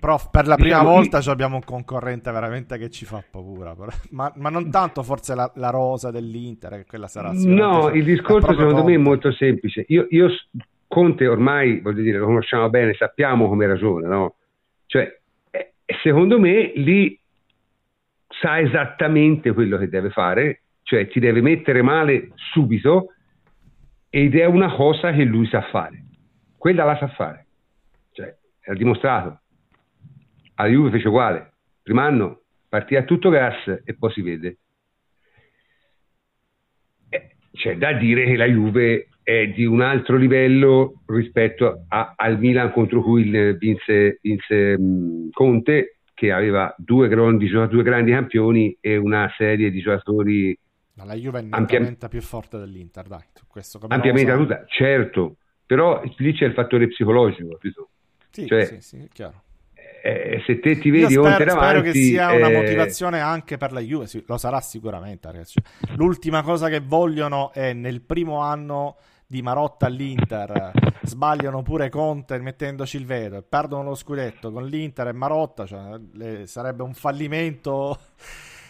Prof, 0.00 0.30
per 0.30 0.46
la 0.46 0.56
prima 0.56 0.82
volta 0.82 1.18
abbiamo 1.30 1.56
un 1.56 1.62
concorrente 1.62 2.32
veramente 2.32 2.78
che 2.78 2.88
ci 2.88 3.04
fa 3.04 3.22
paura, 3.30 3.76
ma, 4.12 4.32
ma 4.36 4.48
non 4.48 4.70
tanto 4.70 5.02
forse 5.02 5.34
la, 5.34 5.52
la, 5.56 5.68
rosa 5.68 6.10
dell'Inter, 6.10 6.76
che 6.76 6.86
quella 6.86 7.06
sarà 7.06 7.32
No, 7.34 7.90
il 7.90 8.02
discorso 8.02 8.48
secondo 8.48 8.76
Conte. 8.76 8.90
me 8.90 8.94
è 8.94 8.98
molto 8.98 9.30
semplice. 9.30 9.84
Io, 9.88 10.06
io, 10.08 10.30
Conte 10.88 11.26
ormai, 11.26 11.80
voglio 11.80 12.00
dire, 12.00 12.16
lo 12.16 12.24
conosciamo 12.24 12.70
bene, 12.70 12.94
sappiamo 12.94 13.46
come 13.46 13.66
ragiona, 13.66 14.08
no? 14.08 14.36
Cioè, 14.86 15.20
eh, 15.50 15.74
secondo 16.02 16.40
me 16.40 16.72
lì 16.76 17.20
sa 18.40 18.58
esattamente 18.58 19.52
quello 19.52 19.76
che 19.76 19.90
deve 19.90 20.08
fare, 20.08 20.62
cioè 20.82 21.08
ti 21.08 21.20
deve 21.20 21.42
mettere 21.42 21.82
male 21.82 22.30
subito 22.52 23.12
ed 24.08 24.34
è 24.34 24.46
una 24.46 24.74
cosa 24.74 25.12
che 25.12 25.24
lui 25.24 25.46
sa 25.46 25.60
fare. 25.70 26.02
Quella 26.56 26.84
la 26.84 26.96
sa 26.96 27.08
fare. 27.08 27.46
Cioè, 28.12 28.34
è 28.60 28.72
dimostrato 28.72 29.39
alla 30.60 30.68
Juve 30.68 30.90
fece 30.90 31.08
uguale. 31.08 31.52
Primo 31.82 32.00
anno 32.00 32.42
partì 32.68 32.96
a 32.96 33.04
tutto 33.04 33.30
gas 33.30 33.82
e 33.84 33.96
poi 33.98 34.12
si 34.12 34.22
vede. 34.22 34.58
Eh, 37.08 37.36
c'è 37.52 37.76
da 37.76 37.92
dire 37.94 38.26
che 38.26 38.36
la 38.36 38.44
Juve 38.44 39.08
è 39.22 39.48
di 39.48 39.64
un 39.64 39.80
altro 39.80 40.16
livello 40.16 41.02
rispetto 41.06 41.84
a, 41.88 42.14
al 42.16 42.38
Milan 42.38 42.72
contro 42.72 43.02
cui 43.02 43.24
vinse, 43.56 44.18
vinse 44.20 44.78
mh, 44.78 45.30
Conte, 45.30 45.98
che 46.14 46.30
aveva 46.30 46.72
due 46.76 47.08
grandi, 47.08 47.48
due 47.48 47.82
grandi 47.82 48.10
campioni 48.10 48.76
e 48.80 48.96
una 48.96 49.32
serie 49.36 49.70
di 49.70 49.80
giocatori. 49.80 50.56
Ma 50.94 51.04
la 51.04 51.14
Juve 51.14 51.40
è 51.40 51.46
ampiamente 51.48 52.08
più 52.08 52.20
forte 52.20 52.58
dell'Inter, 52.58 53.06
dai. 53.06 53.24
Questo 53.48 53.80
ampiamente 53.88 54.32
cosa... 54.32 54.64
certo, 54.66 55.38
però 55.64 56.02
lì 56.18 56.32
c'è 56.34 56.44
il 56.44 56.52
fattore 56.52 56.88
psicologico. 56.88 57.58
Sì, 58.30 58.46
cioè, 58.46 58.64
sì, 58.66 58.80
sì, 58.80 58.96
è 58.98 59.08
chiaro 59.08 59.44
eh, 60.02 60.42
se 60.46 60.58
te 60.60 60.78
ti 60.78 60.90
vedi 60.90 61.12
Io 61.12 61.22
spero, 61.22 61.34
spero 61.34 61.60
davanti, 61.60 61.92
che 61.92 61.98
sia 61.98 62.32
una 62.32 62.48
eh, 62.48 62.54
motivazione 62.54 63.20
anche 63.20 63.56
per 63.56 63.72
la 63.72 63.80
Juve, 63.80 64.06
lo 64.26 64.38
sarà 64.38 64.60
sicuramente. 64.60 65.30
Ragazzi. 65.30 65.60
L'ultima 65.96 66.42
cosa 66.42 66.68
che 66.68 66.80
vogliono 66.80 67.52
è 67.52 67.72
nel 67.72 68.00
primo 68.00 68.40
anno 68.40 68.96
di 69.26 69.42
Marotta 69.42 69.86
all'Inter 69.86 70.72
sbagliano 71.02 71.62
pure 71.62 71.88
Conte 71.88 72.38
mettendoci 72.40 72.96
il 72.96 73.06
veto 73.06 73.36
e 73.36 73.42
perdono 73.48 73.90
lo 73.90 73.94
scudetto 73.94 74.50
con 74.50 74.66
l'Inter 74.66 75.08
e 75.08 75.12
Marotta, 75.12 75.66
cioè, 75.66 75.98
le, 76.14 76.46
sarebbe 76.46 76.82
un 76.82 76.94
fallimento 76.94 77.96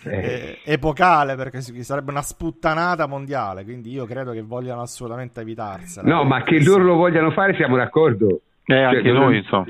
eh. 0.05 0.11
eh 0.11 0.59
epocale 0.65 1.35
perché 1.37 1.61
sarebbe 1.61 2.11
una 2.11 2.23
sputtanata 2.23 3.07
mondiale, 3.07 3.65
quindi 3.65 3.91
io 3.91 4.05
credo 4.05 4.33
che 4.33 4.43
vogliano 4.43 4.83
assolutamente 4.83 5.41
evitarsela. 5.41 6.07
No, 6.07 6.25
ma 6.25 6.43
che 6.43 6.63
loro 6.63 6.83
lo 6.83 6.97
vogliano 6.97 7.31
fare 7.31 7.55
siamo 7.55 7.77
d'accordo. 7.77 8.41
Eh, 8.65 8.83
anche 8.83 9.03
cioè, 9.03 9.13
noi, 9.13 9.39
insomma. 9.39 9.65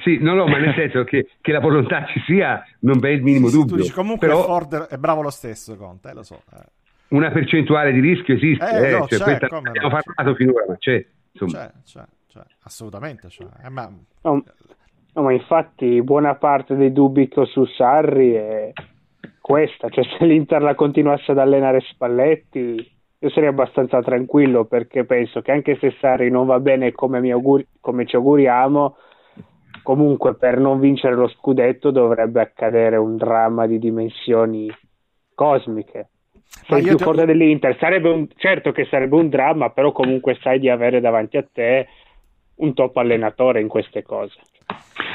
Sì, 0.00 0.18
no, 0.20 0.34
no, 0.34 0.46
ma 0.46 0.58
nel 0.58 0.74
senso 0.76 1.04
che, 1.04 1.28
che, 1.40 1.52
la 1.52 1.60
volontà 1.60 2.06
ci 2.06 2.20
sia, 2.26 2.62
non 2.80 2.98
v'è 2.98 3.10
il 3.10 3.22
minimo 3.22 3.50
dubbio. 3.50 3.76
Dici, 3.76 3.92
comunque 3.92 4.26
Però... 4.26 4.42
Ford 4.42 4.86
è 4.86 4.96
bravo 4.96 5.22
lo 5.22 5.30
stesso, 5.30 5.76
Conte, 5.76 6.10
eh, 6.10 6.14
lo 6.14 6.22
so. 6.22 6.42
Eh. 6.52 6.64
Una 7.08 7.30
percentuale 7.30 7.92
di 7.92 8.00
rischio 8.00 8.34
esiste, 8.34 8.64
eh, 8.64 8.88
eh, 8.88 8.98
no, 8.98 9.06
cioè, 9.06 9.20
questa 9.20 9.46
abbiamo 9.46 9.88
no, 9.88 9.88
parlato 9.88 10.34
finora, 10.34 10.64
ma 10.68 10.76
c'è. 10.76 11.04
C'è, 11.32 11.46
c'è, 11.84 12.04
c'è, 12.26 12.42
assolutamente 12.64 13.28
c'è. 13.28 13.46
Eh, 13.64 13.70
ma... 13.70 13.90
No, 14.22 14.42
no, 15.14 15.22
ma 15.22 15.32
infatti 15.32 16.02
buona 16.02 16.34
parte 16.34 16.74
dei 16.76 16.92
dubbi 16.92 17.28
che 17.28 17.40
ho 17.40 17.46
su 17.46 17.64
Sarri 17.64 18.32
è 18.32 18.72
questa, 19.40 19.88
cioè 19.88 20.04
se 20.04 20.24
l'Inter 20.26 20.60
la 20.60 20.74
continuasse 20.74 21.30
ad 21.30 21.38
allenare 21.38 21.80
Spalletti 21.80 22.96
io 23.20 23.30
sarei 23.30 23.48
abbastanza 23.48 24.00
tranquillo 24.00 24.64
perché 24.64 25.04
penso 25.04 25.40
che 25.42 25.50
anche 25.50 25.76
se 25.80 25.96
Sarri 26.00 26.30
non 26.30 26.46
va 26.46 26.60
bene 26.60 26.92
come, 26.92 27.18
auguri, 27.30 27.66
come 27.80 28.06
ci 28.06 28.14
auguriamo, 28.14 28.96
comunque 29.88 30.34
per 30.34 30.58
non 30.58 30.80
vincere 30.80 31.14
lo 31.14 31.28
scudetto 31.28 31.90
dovrebbe 31.90 32.42
accadere 32.42 32.98
un 32.98 33.16
dramma 33.16 33.66
di 33.66 33.78
dimensioni 33.78 34.70
cosmiche. 35.34 36.10
Sei 36.68 36.82
più 36.82 36.98
forte 36.98 37.22
ti... 37.22 37.28
dell'Inter, 37.28 37.74
sarebbe 37.78 38.10
un, 38.10 38.28
certo 38.36 38.70
che 38.70 38.84
sarebbe 38.84 39.14
un 39.14 39.30
dramma, 39.30 39.70
però 39.70 39.90
comunque 39.92 40.36
sai 40.42 40.58
di 40.58 40.68
avere 40.68 41.00
davanti 41.00 41.38
a 41.38 41.46
te 41.50 41.88
un 42.56 42.74
top 42.74 42.98
allenatore 42.98 43.62
in 43.62 43.68
queste 43.68 44.02
cose. 44.02 44.38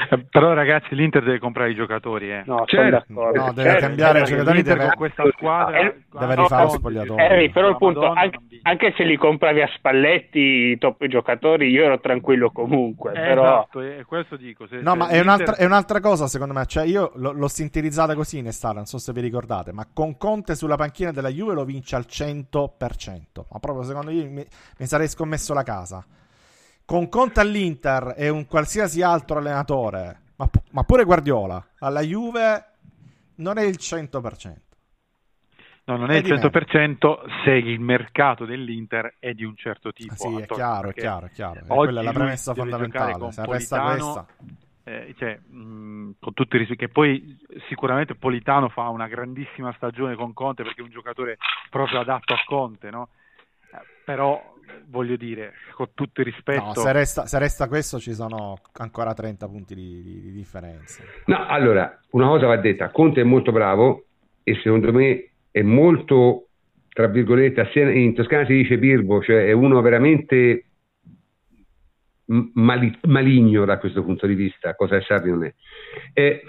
Eh, 0.09 0.25
però 0.30 0.53
ragazzi 0.53 0.95
l'Inter 0.95 1.23
deve 1.23 1.39
comprare 1.39 1.71
i 1.71 1.75
giocatori 1.75 2.31
eh. 2.31 2.43
no, 2.45 2.63
certo. 2.65 3.05
no 3.07 3.31
deve 3.53 3.69
certo. 3.69 3.85
cambiare 3.85 4.21
i 4.21 4.23
giocatori 4.23 4.61
deve... 4.61 4.85
con 4.85 4.95
questa 4.95 5.23
squadra 5.31 5.80
eh, 5.80 6.03
deve 6.11 6.35
rifare 6.35 6.63
lo 6.63 6.69
spogliatoio 6.69 7.17
eh, 7.17 7.49
però 7.51 7.69
il 7.69 7.77
punto 7.77 8.11
anche, 8.11 8.39
anche, 8.63 8.93
se 8.95 9.03
li 9.03 9.17
compravi 9.17 9.61
a 9.61 9.69
Spalletti 9.75 10.39
i 10.39 10.77
top 10.77 11.05
giocatori 11.07 11.69
io 11.69 11.85
ero 11.85 11.99
tranquillo 11.99 12.51
comunque 12.51 13.11
eh, 13.11 13.19
però... 13.19 13.43
esatto 13.43 13.81
è 13.81 14.03
questo 14.05 14.35
dico 14.35 14.67
se, 14.67 14.77
no 14.81 14.91
se 14.91 14.97
ma 14.97 15.07
è 15.09 15.19
un'altra, 15.19 15.55
è 15.55 15.65
un'altra, 15.65 15.99
cosa 15.99 16.27
secondo 16.27 16.53
me 16.53 16.65
cioè 16.65 16.85
io 16.85 17.11
l- 17.15 17.31
l'ho 17.34 17.47
sintetizzata 17.47 18.15
così 18.15 18.38
in 18.38 18.47
estate 18.47 18.75
non 18.75 18.85
so 18.85 18.97
se 18.97 19.13
vi 19.13 19.21
ricordate 19.21 19.71
ma 19.71 19.88
con 19.91 20.17
Conte 20.17 20.55
sulla 20.55 20.75
panchina 20.75 21.11
della 21.11 21.30
Juve 21.30 21.53
lo 21.53 21.65
vince 21.65 21.95
al 21.95 22.05
100% 22.07 22.39
ma 23.51 23.59
proprio 23.59 23.84
secondo 23.84 24.11
me 24.11 24.23
mi, 24.25 24.45
mi 24.77 24.85
sarei 24.85 25.07
scommesso 25.07 25.53
la 25.53 25.63
casa 25.63 26.05
con 26.85 27.10
Conte 27.10 27.39
all'Inter 27.39 28.14
e 28.18 28.30
un 28.30 28.45
qualsiasi 28.45 29.01
altro 29.01 29.38
allenatore, 29.38 30.22
ma, 30.35 30.49
ma 30.72 30.84
pure 30.84 31.03
Guardiola, 31.03 31.65
alla 31.80 32.01
Juve 32.01 32.65
non 33.35 33.57
è 33.57 33.64
il 33.64 33.77
100%. 33.80 34.53
No, 35.85 35.97
non 35.97 36.11
è, 36.11 36.15
è 36.15 36.18
il 36.19 36.34
100% 36.34 37.43
se 37.43 37.51
il 37.51 37.80
mercato 37.81 38.45
dell'Inter 38.45 39.15
è 39.19 39.34
di 39.34 39.43
un 39.43 39.55
certo 39.57 39.91
tipo. 39.91 40.14
Ah, 40.14 40.15
sì, 40.15 40.35
è 40.41 40.45
chiaro, 40.45 40.89
è 40.89 40.93
chiaro, 40.93 41.26
è 41.26 41.31
chiaro. 41.31 41.65
Quella 41.68 41.99
è 41.99 42.03
la 42.03 42.14
premessa 42.14 42.53
fondamentale. 42.53 43.31
Se 43.31 43.45
resta 43.45 43.81
questa... 43.81 44.26
Eh, 44.85 45.15
cioè, 45.18 45.38
mh, 45.38 46.15
con 46.19 46.34
tutti 46.34 46.55
i 46.57 46.60
rischi, 46.60 46.76
che 46.76 46.89
poi 46.89 47.38
sicuramente 47.69 48.15
Politano 48.15 48.68
fa 48.68 48.89
una 48.89 49.07
grandissima 49.07 49.72
stagione 49.77 50.15
con 50.15 50.34
Conte 50.34 50.64
perché 50.64 50.81
è 50.81 50.84
un 50.84 50.89
giocatore 50.89 51.38
proprio 51.69 52.01
adatto 52.01 52.34
a 52.34 52.41
Conte, 52.45 52.89
no? 52.89 53.10
Eh, 53.72 53.80
però 54.03 54.52
voglio 54.87 55.15
dire, 55.15 55.53
con 55.73 55.89
tutto 55.93 56.21
il 56.21 56.27
rispetto. 56.27 56.63
No, 56.63 56.73
se 56.73 56.91
resta, 56.91 57.25
se 57.25 57.39
resta 57.39 57.67
questo 57.67 57.99
ci 57.99 58.13
sono 58.13 58.57
ancora 58.73 59.13
30 59.13 59.47
punti 59.47 59.75
di, 59.75 60.01
di, 60.03 60.21
di, 60.21 60.31
differenza. 60.31 61.03
No, 61.25 61.45
allora, 61.47 61.99
una 62.11 62.27
cosa 62.27 62.47
va 62.47 62.57
detta, 62.57 62.89
Conte 62.89 63.21
è 63.21 63.23
molto 63.23 63.51
bravo 63.51 64.05
e 64.43 64.55
secondo 64.61 64.91
me 64.91 65.31
è 65.51 65.61
molto, 65.61 66.47
tra 66.89 67.07
virgolette, 67.07 67.69
in 67.79 68.13
Toscana 68.13 68.45
si 68.45 68.53
dice 68.53 68.77
birbo, 68.77 69.21
cioè 69.21 69.45
è 69.45 69.51
uno 69.51 69.81
veramente 69.81 70.65
mali, 72.25 72.97
maligno 73.03 73.65
da 73.65 73.77
questo 73.77 74.03
punto 74.03 74.27
di 74.27 74.35
vista, 74.35 74.75
cosa 74.75 74.97
è 74.97 75.01
Sarri 75.01 75.29
non 75.29 75.43
è. 75.45 75.53
E 76.13 76.43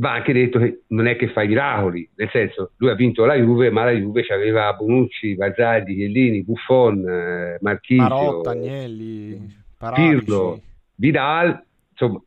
va 0.00 0.12
anche 0.12 0.32
detto 0.32 0.58
che 0.58 0.82
non 0.88 1.06
è 1.06 1.16
che 1.16 1.28
fa 1.28 1.42
i 1.42 1.48
miracoli, 1.48 2.08
nel 2.14 2.30
senso, 2.30 2.72
lui 2.76 2.90
ha 2.90 2.94
vinto 2.94 3.24
la 3.24 3.34
Juve, 3.34 3.70
ma 3.70 3.84
la 3.84 3.90
Juve 3.90 4.24
aveva 4.28 4.72
Bonucci, 4.72 5.34
Bazzagli, 5.34 5.96
Chiellini, 5.96 6.44
Buffon, 6.44 7.04
eh, 7.08 7.58
Marchisio, 7.60 8.02
Marotta, 8.02 8.50
Agnelli, 8.50 9.56
Pirlo, 9.94 10.60
Vidal, 10.94 11.64
insomma, 11.90 12.20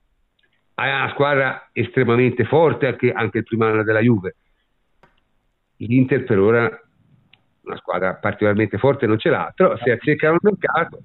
ha 0.75 0.95
una 1.03 1.09
squadra 1.11 1.69
estremamente 1.71 2.43
forte 2.43 2.87
anche, 2.87 3.11
anche 3.11 3.37
il 3.39 3.43
primo 3.45 3.65
anno 3.65 3.83
della 3.83 4.01
Juve. 4.01 4.35
l'Inter 5.77 6.23
per 6.25 6.39
ora 6.39 6.81
una 7.63 7.77
squadra 7.77 8.15
particolarmente 8.15 8.77
forte 8.79 9.05
non 9.05 9.17
ce 9.17 9.29
l'ha, 9.29 9.51
però 9.55 9.77
se 9.77 9.91
azzeccano 9.91 10.33
il 10.33 10.39
mercato... 10.41 10.99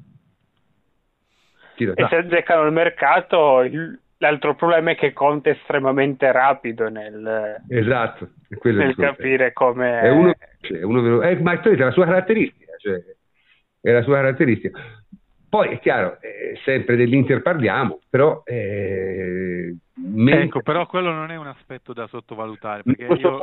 E 1.79 2.07
se 2.09 2.17
azzeccano 2.17 2.65
il 2.65 2.73
mercato, 2.73 3.61
il, 3.61 4.01
l'altro 4.31 4.55
problema 4.55 4.91
è 4.91 4.97
che 4.97 5.13
Conte 5.13 5.51
è 5.51 5.53
estremamente 5.55 6.31
rapido 6.33 6.89
nel, 6.89 7.63
esatto, 7.69 8.31
nel 8.63 8.95
capire 8.95 9.53
come... 9.53 10.01
È 10.01 10.11
uno, 10.11 10.33
cioè, 10.61 10.83
uno 10.83 11.21
è, 11.23 11.35
ma 11.37 11.61
è 11.61 11.77
la 11.77 11.91
sua 11.91 12.05
caratteristica, 12.05 12.73
cioè, 12.79 13.03
è 13.81 13.91
la 13.91 14.03
sua 14.03 14.17
caratteristica. 14.17 14.81
Poi 15.49 15.69
è 15.69 15.79
chiaro, 15.79 16.19
eh, 16.21 16.59
sempre 16.65 16.97
dell'Inter 16.97 17.41
parliamo, 17.41 18.01
però... 18.11 18.43
Eh, 18.45 19.75
ecco, 20.27 20.61
però 20.61 20.87
quello 20.87 21.13
non 21.13 21.31
è 21.31 21.37
un 21.37 21.47
aspetto 21.47 21.93
da 21.93 22.07
sottovalutare, 22.07 22.83
perché 22.83 23.05
io... 23.05 23.39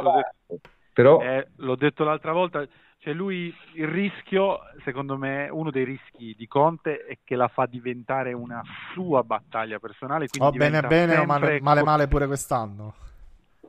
Però... 0.93 1.21
Eh, 1.21 1.47
l'ho 1.57 1.75
detto 1.75 2.03
l'altra 2.03 2.33
volta, 2.33 2.63
cioè 3.03 3.13
lui 3.13 3.53
il 3.73 3.85
rischio, 3.85 4.59
secondo 4.85 5.17
me, 5.17 5.49
uno 5.51 5.71
dei 5.71 5.83
rischi 5.83 6.33
di 6.37 6.47
Conte 6.47 7.05
è 7.05 7.17
che 7.21 7.35
la 7.35 7.49
fa 7.49 7.65
diventare 7.65 8.31
una 8.31 8.61
sua 8.93 9.23
battaglia 9.23 9.77
personale. 9.77 10.27
O 10.39 10.51
bene 10.51 10.79
bene 10.83 11.17
o 11.17 11.25
male, 11.25 11.59
male 11.59 11.83
male 11.83 12.07
pure 12.07 12.27
quest'anno. 12.27 12.93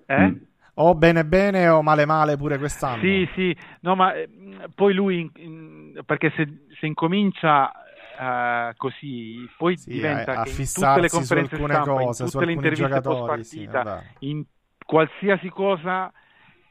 Eh? 0.06 0.28
Mm. 0.28 0.36
O 0.74 0.94
bene 0.94 1.24
bene 1.24 1.68
o 1.68 1.82
male 1.82 2.06
male 2.06 2.36
pure 2.36 2.58
quest'anno. 2.58 3.00
Sì, 3.00 3.28
sì, 3.34 3.56
no, 3.80 3.96
ma 3.96 4.14
eh, 4.14 4.28
poi 4.72 4.94
lui, 4.94 5.18
in, 5.18 5.30
in, 5.34 6.00
perché 6.06 6.32
se, 6.36 6.66
se 6.78 6.86
incomincia 6.86 7.72
uh, 8.16 8.72
così, 8.76 9.50
poi 9.56 9.76
sì, 9.76 9.94
diventa 9.94 10.32
a, 10.32 10.40
a 10.42 10.44
che 10.44 10.50
in 10.50 10.72
tutte 10.72 11.00
le 11.00 11.08
conferenze 11.08 11.56
stampa, 11.56 11.82
cose, 11.82 12.22
in 12.22 12.30
tutte 12.30 12.44
le 12.44 12.52
interviste 12.52 13.00
post 13.00 13.26
partita, 13.26 14.04
sì, 14.16 14.28
in 14.28 14.44
qualsiasi 14.86 15.48
cosa 15.48 16.12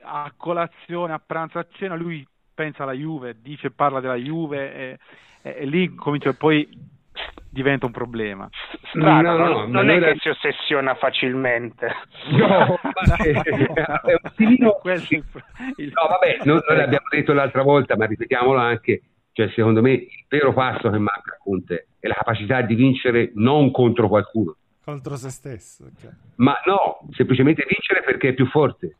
a 0.05 0.31
colazione, 0.37 1.11
a 1.11 1.19
pranzo, 1.19 1.59
a 1.59 1.65
cena, 1.71 1.95
lui 1.95 2.25
pensa 2.53 2.83
alla 2.83 2.93
Juve, 2.93 3.35
dice, 3.41 3.71
parla 3.71 3.99
della 3.99 4.15
Juve 4.15 4.73
e, 4.73 4.99
e, 5.41 5.55
e 5.59 5.65
lì 5.65 5.93
comincia 5.95 6.33
poi 6.33 6.67
diventa 7.49 7.85
un 7.85 7.91
problema. 7.91 8.49
Strano, 8.89 9.37
no, 9.37 9.37
no, 9.37 9.49
no, 9.59 9.65
non 9.67 9.89
è 9.89 9.99
che 9.99 10.15
si 10.19 10.29
ossessiona 10.29 10.95
facilmente. 10.95 11.87
No, 12.31 12.79
è, 13.23 13.31
è 13.31 14.19
un 14.21 14.31
filino... 14.35 14.79
il... 15.77 15.91
No, 15.93 16.07
vabbè, 16.09 16.39
noi, 16.45 16.59
noi 16.67 16.77
l'abbiamo 16.77 17.07
detto 17.09 17.33
l'altra 17.33 17.61
volta, 17.61 17.95
ma 17.95 18.05
ripetiamolo 18.05 18.59
anche, 18.59 19.01
cioè 19.33 19.49
secondo 19.49 19.81
me 19.81 19.91
il 19.91 20.25
vero 20.27 20.53
passo 20.53 20.89
che 20.89 20.97
manca 20.97 21.35
a 21.35 21.37
Conte 21.41 21.87
è 21.99 22.07
la 22.07 22.15
capacità 22.15 22.61
di 22.61 22.75
vincere 22.75 23.31
non 23.35 23.71
contro 23.71 24.07
qualcuno. 24.07 24.55
Contro 24.83 25.15
se 25.15 25.29
stesso. 25.29 25.85
Cioè. 25.99 26.11
Ma 26.37 26.55
no, 26.65 27.07
semplicemente 27.11 27.65
vincere 27.67 28.03
perché 28.03 28.29
è 28.29 28.33
più 28.33 28.47
forte 28.47 28.97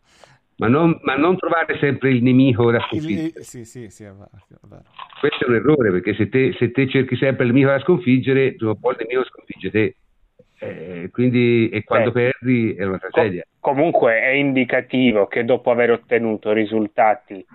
ma 0.58 0.68
non, 0.68 1.00
ma 1.02 1.16
non, 1.16 1.38
trovare 1.38 1.78
sempre 1.80 2.12
il 2.12 2.22
nemico 2.24 2.72
da 2.72 2.80
sconfiggere. 2.80 3.44
Sì, 3.44 3.66
sì, 3.66 3.90
sì, 3.90 4.04
è 4.04 4.12
vero, 4.12 4.30
è 4.34 4.68
vero. 4.68 4.84
Questo 5.20 5.46
è 5.46 5.50
un 5.50 5.56
errore 5.56 5.92
perché 5.92 6.14
se 6.14 6.30
te, 6.30 6.54
se 6.58 6.72
te, 6.72 6.88
cerchi 6.88 7.16
sempre 7.16 7.46
il 7.46 7.52
nemico 7.52 7.72
da 7.72 7.80
sconfiggere, 7.80 8.54
prima 8.56 8.72
o 8.72 8.76
poi 8.76 8.92
il 8.94 9.06
nemico 9.08 9.26
sconfigge 9.26 9.72
te. 9.72 9.96
Eh, 10.60 11.10
quindi, 11.12 11.70
e 11.70 11.84
quando 11.84 12.12
Beh, 12.12 12.32
perdi 12.32 12.74
è 12.76 12.86
una 12.86 12.98
tragedia. 12.98 13.46
Com- 13.60 13.76
comunque 13.76 14.20
è 14.22 14.30
indicativo 14.30 15.28
che 15.28 15.44
dopo 15.44 15.72
aver 15.72 15.92
ottenuto 15.92 16.52
risultati 16.54 17.46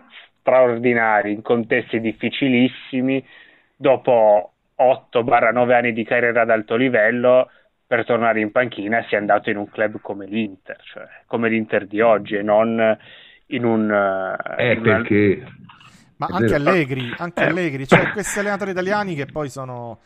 straordinari 0.41 1.33
in 1.33 1.43
contesti 1.43 2.01
difficilissimi, 2.01 3.25
dopo 3.77 4.53
8-9 4.77 5.73
anni 5.73 5.93
di 5.93 6.05
carriera 6.05 6.43
ad 6.43 6.51
alto 6.51 6.77
livello, 6.77 7.51
per 7.89 8.05
tornare 8.05 8.41
in 8.41 8.53
panchina 8.53 9.03
sia 9.09 9.17
andato 9.17 9.49
in 9.49 9.57
un 9.57 9.67
club 9.71 9.99
come 10.03 10.27
l'Inter, 10.27 10.77
cioè 10.85 11.09
come 11.25 11.49
l'Inter 11.49 11.87
di 11.87 12.03
oggi 12.03 12.35
e 12.35 12.43
non 12.43 12.99
in 13.47 13.65
un... 13.65 13.91
Eh, 14.59 14.73
in 14.75 14.83
perché... 14.83 15.39
Una... 15.41 15.57
Ma 16.17 16.27
anche 16.31 16.55
Allegri, 16.55 17.11
anche 17.17 17.43
eh. 17.43 17.47
Allegri, 17.47 17.87
cioè 17.87 18.11
questi 18.13 18.41
allenatori 18.41 18.73
italiani 18.73 19.15
che 19.15 19.25
poi 19.25 19.49
sono... 19.49 20.01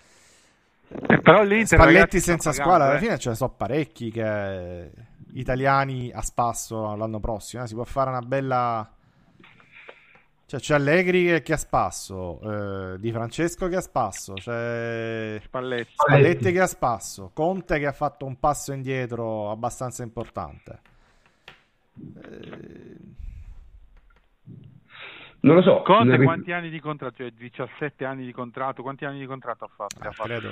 Eh, 0.90 1.20
però 1.20 1.42
l'Inter, 1.42 1.66
Spalletti 1.66 1.94
ragazzi, 1.94 2.20
senza 2.20 2.52
squadra, 2.52 2.84
alla 2.84 2.96
eh. 2.96 3.00
fine 3.00 3.18
ce 3.18 3.30
ne 3.30 3.34
sono 3.34 3.52
parecchi 3.56 4.12
che 4.12 4.90
italiani 5.32 6.12
a 6.14 6.22
spasso 6.22 6.94
l'anno 6.94 7.18
prossimo, 7.18 7.64
eh? 7.64 7.66
si 7.66 7.74
può 7.74 7.82
fare 7.82 8.10
una 8.10 8.20
bella 8.20 8.88
cioè, 10.52 10.60
c'è 10.60 10.74
Allegri 10.74 11.40
che, 11.40 11.52
ha 11.54 11.56
spasso, 11.56 12.40
eh, 12.42 12.98
Di 12.98 13.10
Francesco 13.10 13.68
che 13.68 13.76
ha 13.76 13.80
spasso, 13.80 14.34
c'è 14.34 15.38
Spalletti. 15.42 15.92
Spalletti 15.94 16.52
che 16.52 16.60
ha 16.60 16.66
spasso, 16.66 17.30
Conte 17.32 17.78
che 17.78 17.86
ha 17.86 17.92
fatto 17.92 18.26
un 18.26 18.38
passo 18.38 18.74
indietro 18.74 19.50
abbastanza 19.50 20.02
importante. 20.02 20.80
Eh... 22.22 22.96
Non 25.40 25.56
lo 25.56 25.62
so. 25.62 25.80
Conte 25.80 26.18
ne... 26.18 26.24
quanti 26.24 26.52
anni 26.52 26.68
di 26.68 26.80
contratto? 26.80 27.16
Cioè 27.16 27.30
17 27.30 28.04
anni 28.04 28.26
di 28.26 28.32
contratto, 28.32 28.82
quanti 28.82 29.06
anni 29.06 29.20
di 29.20 29.26
contratto 29.26 29.64
ha 29.64 29.70
fatto? 29.74 29.96
Ah, 30.00 30.08
ha 30.08 30.12
fatto? 30.12 30.28
Credo... 30.28 30.50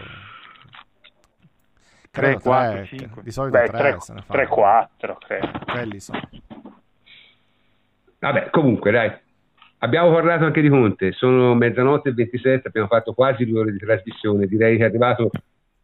3, 2.10 2.40
4, 2.40 2.84
5. 2.86 3.22
Di 3.22 3.30
solito 3.30 3.58
Beh, 3.58 3.68
3, 3.68 3.78
3, 3.78 4.00
se 4.00 4.12
ne 4.14 4.24
3 4.26 4.46
4, 4.46 5.18
credo. 5.18 5.60
Quelli 5.66 6.00
sono. 6.00 6.20
Vabbè, 8.18 8.50
comunque, 8.50 8.90
dai, 8.90 9.16
Abbiamo 9.82 10.12
parlato 10.12 10.44
anche 10.44 10.60
di 10.60 10.68
Conte, 10.68 11.12
sono 11.12 11.54
mezzanotte 11.54 12.10
e 12.10 12.12
27, 12.12 12.68
abbiamo 12.68 12.86
fatto 12.86 13.14
quasi 13.14 13.46
due 13.46 13.60
ore 13.60 13.72
di 13.72 13.78
trasmissione, 13.78 14.46
direi 14.46 14.76
che 14.76 14.82
è 14.82 14.86
arrivato 14.86 15.30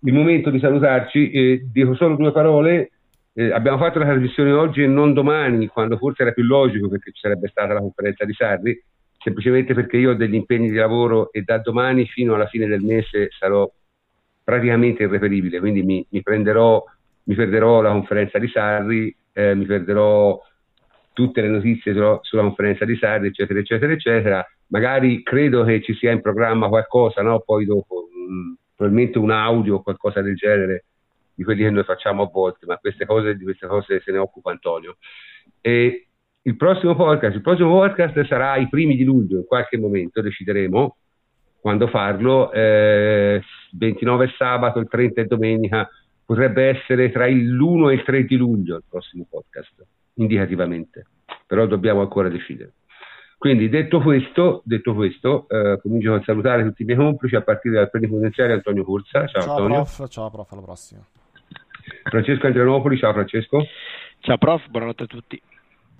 il 0.00 0.12
momento 0.12 0.50
di 0.50 0.58
salutarci. 0.58 1.30
Eh, 1.30 1.66
dico 1.72 1.94
solo 1.94 2.14
due 2.16 2.30
parole, 2.30 2.90
eh, 3.32 3.50
abbiamo 3.52 3.78
fatto 3.78 3.98
la 3.98 4.04
trasmissione 4.04 4.52
oggi 4.52 4.82
e 4.82 4.86
non 4.86 5.14
domani, 5.14 5.66
quando 5.68 5.96
forse 5.96 6.22
era 6.22 6.32
più 6.32 6.42
logico 6.42 6.88
perché 6.88 7.10
ci 7.12 7.20
sarebbe 7.20 7.48
stata 7.48 7.72
la 7.72 7.80
conferenza 7.80 8.26
di 8.26 8.34
Sarri, 8.34 8.82
semplicemente 9.18 9.72
perché 9.72 9.96
io 9.96 10.10
ho 10.10 10.14
degli 10.14 10.34
impegni 10.34 10.68
di 10.68 10.76
lavoro 10.76 11.32
e 11.32 11.40
da 11.40 11.56
domani 11.56 12.04
fino 12.04 12.34
alla 12.34 12.48
fine 12.48 12.66
del 12.66 12.82
mese 12.82 13.30
sarò 13.30 13.70
praticamente 14.44 15.04
irreperibile, 15.04 15.58
quindi 15.58 15.82
mi, 15.82 16.06
mi, 16.10 16.20
prenderò, 16.20 16.84
mi 17.24 17.34
perderò 17.34 17.80
la 17.80 17.92
conferenza 17.92 18.38
di 18.38 18.48
Sarri, 18.48 19.16
eh, 19.32 19.54
mi 19.54 19.64
perderò 19.64 20.38
tutte 21.16 21.40
le 21.40 21.48
notizie 21.48 21.94
sulla, 21.94 22.18
sulla 22.20 22.42
conferenza 22.42 22.84
di 22.84 22.94
Sardi, 22.96 23.28
eccetera, 23.28 23.58
eccetera, 23.58 23.90
eccetera. 23.90 24.46
Magari 24.66 25.22
credo 25.22 25.64
che 25.64 25.80
ci 25.80 25.94
sia 25.94 26.12
in 26.12 26.20
programma 26.20 26.68
qualcosa, 26.68 27.22
no? 27.22 27.40
poi 27.40 27.64
dopo, 27.64 28.08
mh, 28.12 28.54
probabilmente 28.76 29.16
un 29.16 29.30
audio 29.30 29.76
o 29.76 29.82
qualcosa 29.82 30.20
del 30.20 30.36
genere 30.36 30.84
di 31.32 31.42
quelli 31.42 31.62
che 31.62 31.70
noi 31.70 31.84
facciamo 31.84 32.24
a 32.24 32.30
volte, 32.30 32.66
ma 32.66 32.76
queste 32.76 33.06
cose, 33.06 33.34
di 33.34 33.44
queste 33.44 33.66
cose 33.66 34.02
se 34.04 34.12
ne 34.12 34.18
occupa 34.18 34.50
Antonio. 34.50 34.98
E 35.62 36.08
il 36.42 36.56
prossimo 36.56 36.94
podcast, 36.94 37.34
il 37.34 37.42
prossimo 37.42 37.70
podcast 37.70 38.22
sarà 38.26 38.52
ai 38.52 38.68
primi 38.68 38.94
di 38.94 39.04
luglio, 39.04 39.38
in 39.38 39.46
qualche 39.46 39.78
momento 39.78 40.20
decideremo 40.20 40.96
quando 41.58 41.86
farlo, 41.86 42.52
eh, 42.52 43.42
29 43.72 44.34
sabato, 44.36 44.80
il 44.80 44.88
30 44.88 45.22
e 45.22 45.24
domenica, 45.24 45.88
potrebbe 46.26 46.68
essere 46.68 47.10
tra 47.10 47.26
l'1 47.26 47.90
e 47.90 47.94
il 47.94 48.02
3 48.02 48.24
di 48.24 48.36
luglio 48.36 48.76
il 48.76 48.84
prossimo 48.86 49.26
podcast 49.30 49.86
indicativamente, 50.16 51.06
però 51.46 51.66
dobbiamo 51.66 52.00
ancora 52.00 52.28
decidere. 52.28 52.72
Quindi 53.38 53.68
detto 53.68 54.00
questo, 54.00 54.62
detto 54.64 54.94
questo 54.94 55.46
eh, 55.48 55.78
comincio 55.80 56.14
a 56.14 56.22
salutare 56.24 56.62
tutti 56.64 56.82
i 56.82 56.84
miei 56.86 56.96
complici 56.96 57.36
a 57.36 57.42
partire 57.42 57.76
dal 57.76 57.90
plenipotenziario 57.90 58.54
Antonio 58.54 58.82
Corsa. 58.82 59.26
Ciao, 59.26 59.42
Ciao 59.42 59.52
Antonio. 59.52 59.76
prof, 59.76 60.08
ciao 60.08 60.30
prof, 60.30 60.52
alla 60.52 60.62
prossima. 60.62 61.04
Francesco 62.04 62.46
Andrianopoli, 62.46 62.96
ciao 62.96 63.12
Francesco. 63.12 63.66
Ciao 64.20 64.38
prof, 64.38 64.66
buonanotte 64.68 65.02
a 65.02 65.06
tutti. 65.06 65.40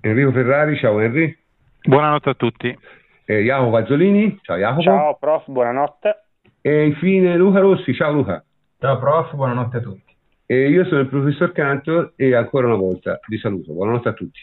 Enrico 0.01 0.33
Ferrari, 0.33 0.77
ciao 0.79 0.99
Henry. 0.99 1.37
Buonanotte 1.83 2.31
a 2.31 2.35
tutti. 2.35 2.79
Eh, 3.27 3.43
Jacopo 3.43 3.71
Pazzolini, 3.71 4.39
ciao 4.43 4.57
Jacopo. 4.57 4.83
Ciao 4.83 5.17
prof, 5.17 5.45
buonanotte. 5.47 6.25
E 6.63 6.87
infine 6.87 7.37
Luca 7.37 7.61
Rossi, 7.61 7.93
ciao 7.95 8.13
Luca. 8.13 8.43
Ciao 8.79 8.99
prof, 8.99 9.35
buonanotte 9.35 9.77
a 9.77 9.81
tutti. 9.81 10.06
E 10.49 10.69
io 10.71 10.85
sono 10.85 11.01
il 11.01 11.09
professor 11.09 11.51
Cantor 11.51 12.13
e 12.15 12.33
ancora 12.35 12.69
una 12.69 12.77
volta 12.77 13.19
vi 13.27 13.37
saluto. 13.37 13.73
Buonanotte 13.73 14.09
a 14.11 14.13
tutti. 14.13 14.39